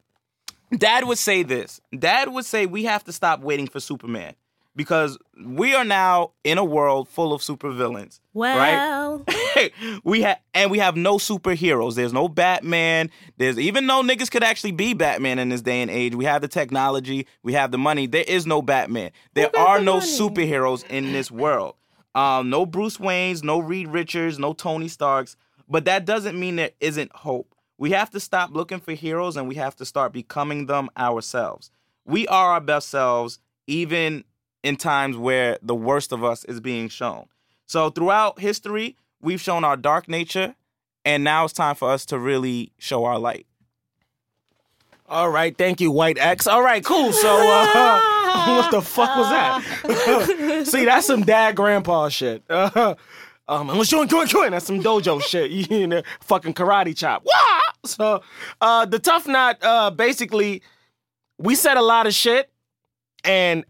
Dad 0.76 1.06
would 1.06 1.18
say 1.18 1.44
this. 1.44 1.80
Dad 1.98 2.30
would 2.30 2.46
say 2.46 2.66
we 2.66 2.84
have 2.86 3.04
to 3.06 3.14
stop 3.14 3.42
waiting 3.42 3.68
for 3.68 3.80
Superman 3.80 4.36
because 4.76 5.18
we 5.46 5.74
are 5.74 5.84
now 5.86 6.32
in 6.44 6.58
a 6.58 6.64
world 6.64 7.08
full 7.10 7.34
of 7.34 7.42
supervillains. 7.42 8.20
Well, 8.34 9.24
Right? 9.28 9.72
we 10.04 10.22
have 10.22 10.40
and 10.54 10.70
we 10.70 10.80
have 10.80 10.96
no 10.96 11.18
superheroes. 11.18 11.96
There's 11.96 12.14
no 12.14 12.28
Batman. 12.28 13.10
There's 13.38 13.58
even 13.58 13.88
though 13.88 14.04
niggas 14.04 14.30
could 14.30 14.44
actually 14.44 14.74
be 14.74 14.94
Batman 14.94 15.40
in 15.40 15.50
this 15.50 15.62
day 15.62 15.82
and 15.82 15.90
age. 15.90 16.14
We 16.16 16.26
have 16.26 16.42
the 16.42 16.48
technology. 16.48 17.28
We 17.44 17.54
have 17.54 17.72
the 17.72 17.78
money. 17.78 18.06
There 18.08 18.26
is 18.28 18.46
no 18.46 18.62
Batman. 18.62 19.12
There 19.34 19.56
are 19.58 19.80
the 19.80 19.86
no 19.86 19.98
money? 19.98 20.08
superheroes 20.08 20.86
in 20.90 21.12
this 21.12 21.32
world. 21.32 21.76
Um, 22.14 22.50
no 22.50 22.66
Bruce 22.66 22.98
Waynes, 22.98 23.44
no 23.44 23.60
Reed 23.60 23.88
Richards, 23.88 24.38
no 24.40 24.54
Tony 24.54 24.88
Starks. 24.88 25.36
But 25.70 25.86
that 25.86 26.06
doesn't 26.06 26.40
mean 26.40 26.56
there 26.56 26.72
isn't 26.80 27.14
hope. 27.16 27.54
We 27.78 27.92
have 27.92 28.10
to 28.12 28.20
stop 28.20 28.52
looking 28.52 28.80
for 28.80 28.94
heroes 28.94 29.38
and 29.38 29.48
we 29.48 29.56
have 29.56 29.76
to 29.78 29.86
start 29.86 30.12
becoming 30.12 30.66
them 30.66 30.90
ourselves. 30.98 31.70
We 32.06 32.28
are 32.28 32.54
our 32.54 32.62
best 32.62 32.90
selves, 32.90 33.40
even 33.68 34.24
in 34.64 34.78
times 34.78 35.18
where 35.18 35.58
the 35.62 35.76
worst 35.76 36.12
of 36.12 36.24
us 36.24 36.44
is 36.46 36.60
being 36.60 36.90
shown. 36.90 37.28
So 37.66 37.90
throughout 37.90 38.40
history, 38.40 38.96
we've 39.22 39.42
shown 39.42 39.64
our 39.64 39.78
dark 39.78 40.08
nature, 40.08 40.56
and 41.06 41.24
now 41.24 41.46
it's 41.46 41.54
time 41.54 41.76
for 41.76 41.92
us 41.92 42.06
to 42.08 42.18
really 42.18 42.72
show 42.80 43.06
our 43.06 43.20
light. 43.20 43.46
All 45.10 45.30
right, 45.30 45.58
thank 45.58 45.80
you, 45.80 45.92
White 45.92 46.18
X. 46.18 46.48
All 46.48 46.62
right, 46.62 46.84
cool. 46.84 47.14
So, 47.14 47.30
uh, 47.30 48.00
what 48.48 48.72
the 48.72 48.82
fuck 48.82 49.16
was 49.16 49.30
that? 49.30 50.66
See, 50.68 50.84
that's 50.84 51.08
some 51.08 51.22
dad 51.24 51.56
grandpa 51.56 52.10
shit. 52.10 52.44
um, 53.50 53.68
let's 53.68 53.90
join, 53.90 54.08
join, 54.08 54.28
join. 54.28 54.52
That's 54.52 54.66
some 54.66 54.82
dojo 54.82 55.22
shit. 55.28 55.52
You 55.52 55.88
know, 55.88 56.02
fucking 56.22 56.54
karate 56.54 56.96
chop. 56.96 57.24
Wah! 57.26 57.62
So, 57.86 58.22
uh, 58.60 58.86
the 58.86 59.00
tough 59.00 59.28
knot, 59.28 59.58
uh, 59.62 59.92
basically, 59.92 60.62
we 61.38 61.56
said 61.56 61.78
a 61.78 61.82
lot 61.82 62.08
of 62.08 62.14
shit, 62.14 62.50
and 63.24 63.64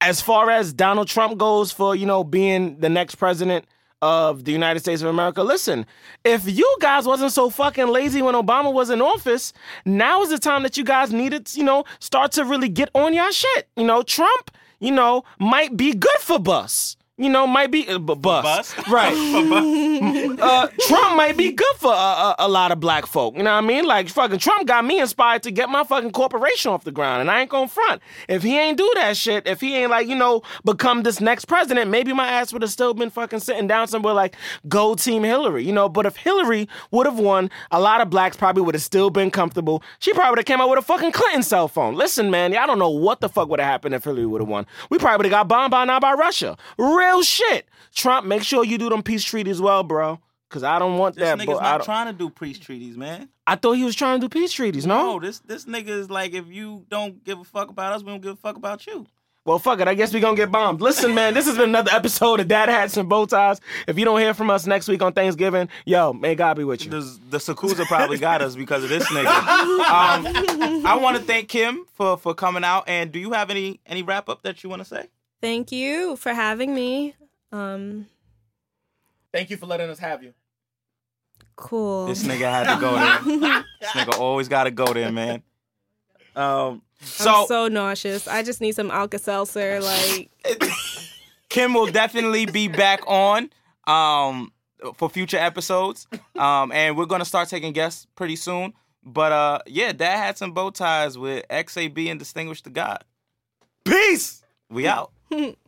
as 0.00 0.20
far 0.20 0.50
as 0.50 0.72
Donald 0.72 1.08
Trump 1.08 1.38
goes 1.38 1.72
for 1.72 1.96
you 1.96 2.06
know 2.06 2.24
being 2.24 2.78
the 2.78 2.88
next 2.88 3.16
president 3.16 3.64
of 4.00 4.44
the 4.44 4.52
United 4.52 4.80
States 4.80 5.02
of 5.02 5.08
America, 5.08 5.42
listen, 5.42 5.86
if 6.24 6.46
you 6.46 6.76
guys 6.80 7.04
wasn't 7.06 7.32
so 7.32 7.50
fucking 7.50 7.88
lazy 7.88 8.22
when 8.22 8.34
Obama 8.34 8.72
was 8.72 8.90
in 8.90 9.00
office, 9.00 9.52
now 9.84 10.22
is 10.22 10.28
the 10.28 10.38
time 10.38 10.62
that 10.62 10.76
you 10.76 10.84
guys 10.84 11.12
needed, 11.12 11.46
to, 11.46 11.58
you 11.58 11.64
know, 11.64 11.84
start 11.98 12.30
to 12.32 12.44
really 12.44 12.68
get 12.68 12.90
on 12.94 13.12
your 13.12 13.32
shit. 13.32 13.68
You 13.76 13.84
know, 13.84 14.02
Trump, 14.02 14.52
you 14.78 14.92
know, 14.92 15.24
might 15.40 15.76
be 15.76 15.94
good 15.94 16.20
for 16.20 16.38
bus. 16.38 16.96
You 17.18 17.28
know, 17.28 17.46
might 17.46 17.70
be 17.72 17.86
uh, 17.88 17.98
bu- 17.98 18.14
bus. 18.14 18.74
bus? 18.74 18.88
right? 18.88 19.14
uh, 20.40 20.68
Trump 20.86 21.16
might 21.16 21.36
be 21.36 21.52
good 21.52 21.76
for 21.76 21.92
a, 21.92 21.96
a, 21.96 22.34
a 22.40 22.48
lot 22.48 22.72
of 22.72 22.80
black 22.80 23.06
folk. 23.06 23.36
You 23.36 23.42
know 23.42 23.52
what 23.52 23.64
I 23.64 23.66
mean? 23.66 23.84
Like 23.84 24.08
fucking 24.08 24.38
Trump 24.38 24.66
got 24.66 24.84
me 24.84 25.00
inspired 25.00 25.42
to 25.44 25.50
get 25.50 25.68
my 25.68 25.84
fucking 25.84 26.12
corporation 26.12 26.72
off 26.72 26.84
the 26.84 26.92
ground, 26.92 27.20
and 27.20 27.30
I 27.30 27.40
ain't 27.40 27.50
gonna 27.50 27.68
front. 27.68 28.02
If 28.28 28.42
he 28.42 28.58
ain't 28.58 28.78
do 28.78 28.90
that 28.96 29.16
shit, 29.16 29.46
if 29.46 29.60
he 29.60 29.76
ain't 29.76 29.90
like 29.90 30.08
you 30.08 30.14
know 30.14 30.42
become 30.64 31.02
this 31.02 31.20
next 31.20 31.46
president, 31.46 31.90
maybe 31.90 32.12
my 32.12 32.28
ass 32.28 32.52
would 32.52 32.62
have 32.62 32.70
still 32.70 32.94
been 32.94 33.10
fucking 33.10 33.40
sitting 33.40 33.66
down 33.66 33.88
somewhere 33.88 34.14
like 34.14 34.36
go 34.68 34.94
team 34.94 35.22
Hillary. 35.22 35.64
You 35.64 35.72
know, 35.72 35.88
but 35.88 36.06
if 36.06 36.16
Hillary 36.16 36.68
would 36.90 37.06
have 37.06 37.18
won, 37.18 37.50
a 37.70 37.80
lot 37.80 38.00
of 38.00 38.10
blacks 38.10 38.36
probably 38.36 38.62
would 38.62 38.74
have 38.74 38.82
still 38.82 39.10
been 39.10 39.30
comfortable. 39.30 39.82
She 39.98 40.12
probably 40.12 40.30
would 40.30 40.38
have 40.38 40.46
came 40.46 40.60
out 40.60 40.70
with 40.70 40.78
a 40.78 40.82
fucking 40.82 41.12
Clinton 41.12 41.42
cell 41.42 41.68
phone. 41.68 41.94
Listen, 41.94 42.30
man, 42.30 42.56
I 42.56 42.66
don't 42.66 42.78
know 42.78 42.90
what 42.90 43.20
the 43.20 43.28
fuck 43.28 43.48
would 43.48 43.60
have 43.60 43.68
happened 43.68 43.94
if 43.94 44.04
Hillary 44.04 44.26
would 44.26 44.40
have 44.40 44.48
won. 44.48 44.66
We 44.90 44.98
probably 44.98 45.18
would 45.18 45.32
have 45.32 45.40
got 45.42 45.48
bombed 45.48 45.70
by 45.70 45.84
now 45.84 46.00
by 46.00 46.12
Russia. 46.12 46.56
Real 46.78 47.22
shit. 47.22 47.66
Trump, 47.94 48.26
make 48.26 48.42
sure 48.42 48.64
you 48.64 48.78
do 48.78 48.88
them 48.88 49.02
peace 49.02 49.24
treaties 49.24 49.60
well, 49.60 49.82
bro. 49.82 50.20
Cause 50.50 50.62
I 50.62 50.78
don't 50.78 50.96
want 50.96 51.14
This 51.16 51.24
that. 51.24 51.36
nigga's 51.38 51.46
But 51.46 51.56
I, 51.58 51.62
not 51.62 51.78
don't- 51.78 51.84
trying 51.84 52.06
to 52.06 52.12
do 52.14 52.30
peace 52.30 52.58
treaties, 52.58 52.96
man. 52.96 53.28
I 53.46 53.56
thought 53.56 53.72
he 53.72 53.84
was 53.84 53.94
trying 53.94 54.18
to 54.20 54.28
do 54.28 54.30
peace 54.30 54.50
treaties. 54.52 54.86
No, 54.86 55.12
No. 55.12 55.20
this 55.20 55.40
this 55.40 55.66
nigga 55.66 55.88
is 55.88 56.08
like, 56.10 56.32
if 56.32 56.48
you 56.48 56.86
don't 56.88 57.22
give 57.22 57.38
a 57.38 57.44
fuck 57.44 57.68
about 57.68 57.92
us, 57.92 58.02
we 58.02 58.08
don't 58.10 58.22
give 58.22 58.32
a 58.32 58.36
fuck 58.36 58.56
about 58.56 58.86
you. 58.86 59.06
Well, 59.44 59.58
fuck 59.58 59.80
it. 59.80 59.88
I 59.88 59.94
guess 59.94 60.12
we 60.12 60.20
gonna 60.20 60.36
get 60.36 60.50
bombed. 60.50 60.80
Listen, 60.82 61.14
man, 61.14 61.32
this 61.32 61.46
has 61.46 61.56
been 61.56 61.70
another 61.70 61.90
episode 61.92 62.40
of 62.40 62.48
Dad 62.48 62.68
Hats 62.68 62.96
and 62.98 63.08
Bow 63.08 63.24
Ties. 63.26 63.60
If 63.86 63.98
you 63.98 64.04
don't 64.04 64.20
hear 64.20 64.34
from 64.34 64.50
us 64.50 64.66
next 64.66 64.88
week 64.88 65.00
on 65.02 65.12
Thanksgiving, 65.14 65.68
yo, 65.86 66.12
may 66.12 66.34
God 66.34 66.56
be 66.58 66.64
with 66.64 66.84
you. 66.84 66.90
The, 66.90 67.00
the 67.30 67.38
Yakuza 67.38 67.86
probably 67.86 68.18
got 68.18 68.42
us 68.42 68.56
because 68.56 68.84
of 68.84 68.90
this 68.90 69.04
nigga. 69.06 69.26
Um, 69.26 70.86
I 70.86 70.98
want 71.00 71.16
to 71.16 71.22
thank 71.22 71.48
Kim 71.48 71.84
for 71.94 72.16
for 72.18 72.34
coming 72.34 72.64
out. 72.64 72.84
And 72.88 73.10
do 73.12 73.18
you 73.18 73.32
have 73.32 73.48
any 73.50 73.80
any 73.86 74.02
wrap 74.02 74.28
up 74.28 74.42
that 74.42 74.62
you 74.64 74.70
want 74.70 74.80
to 74.80 74.88
say? 74.88 75.08
thank 75.40 75.72
you 75.72 76.16
for 76.16 76.32
having 76.34 76.74
me. 76.74 77.14
Um, 77.52 78.06
Thank 79.32 79.50
you 79.50 79.56
for 79.58 79.66
letting 79.66 79.88
us 79.90 79.98
have 79.98 80.22
you. 80.22 80.32
Cool. 81.58 82.06
This 82.06 82.22
nigga 82.22 82.48
had 82.50 82.72
to 82.72 82.80
go 82.80 82.94
there. 82.94 83.64
this 83.80 83.90
nigga 83.90 84.16
always 84.16 84.46
got 84.46 84.64
to 84.64 84.70
go 84.70 84.86
there, 84.94 85.10
man. 85.10 85.42
Um, 86.36 86.82
so, 87.00 87.30
I'm 87.30 87.46
so 87.48 87.66
nauseous. 87.66 88.28
I 88.28 88.44
just 88.44 88.60
need 88.60 88.76
some 88.76 88.92
Alka 88.92 89.18
Seltzer. 89.18 89.80
Like, 89.80 90.30
Kim 91.48 91.74
will 91.74 91.88
definitely 91.90 92.46
be 92.46 92.68
back 92.68 93.00
on 93.08 93.50
um, 93.88 94.52
for 94.94 95.10
future 95.10 95.36
episodes, 95.36 96.06
um, 96.36 96.70
and 96.70 96.96
we're 96.96 97.06
gonna 97.06 97.24
start 97.24 97.48
taking 97.48 97.72
guests 97.72 98.06
pretty 98.14 98.36
soon. 98.36 98.72
But 99.02 99.32
uh, 99.32 99.58
yeah, 99.66 99.92
Dad 99.92 100.16
Hats 100.16 100.42
and 100.42 100.54
Bow 100.54 100.70
Ties 100.70 101.18
with 101.18 101.44
XAB 101.50 102.08
and 102.08 102.20
Distinguished 102.20 102.64
the 102.64 102.70
God. 102.70 103.02
Peace. 103.84 104.42
We 104.70 104.86
out. 104.86 105.10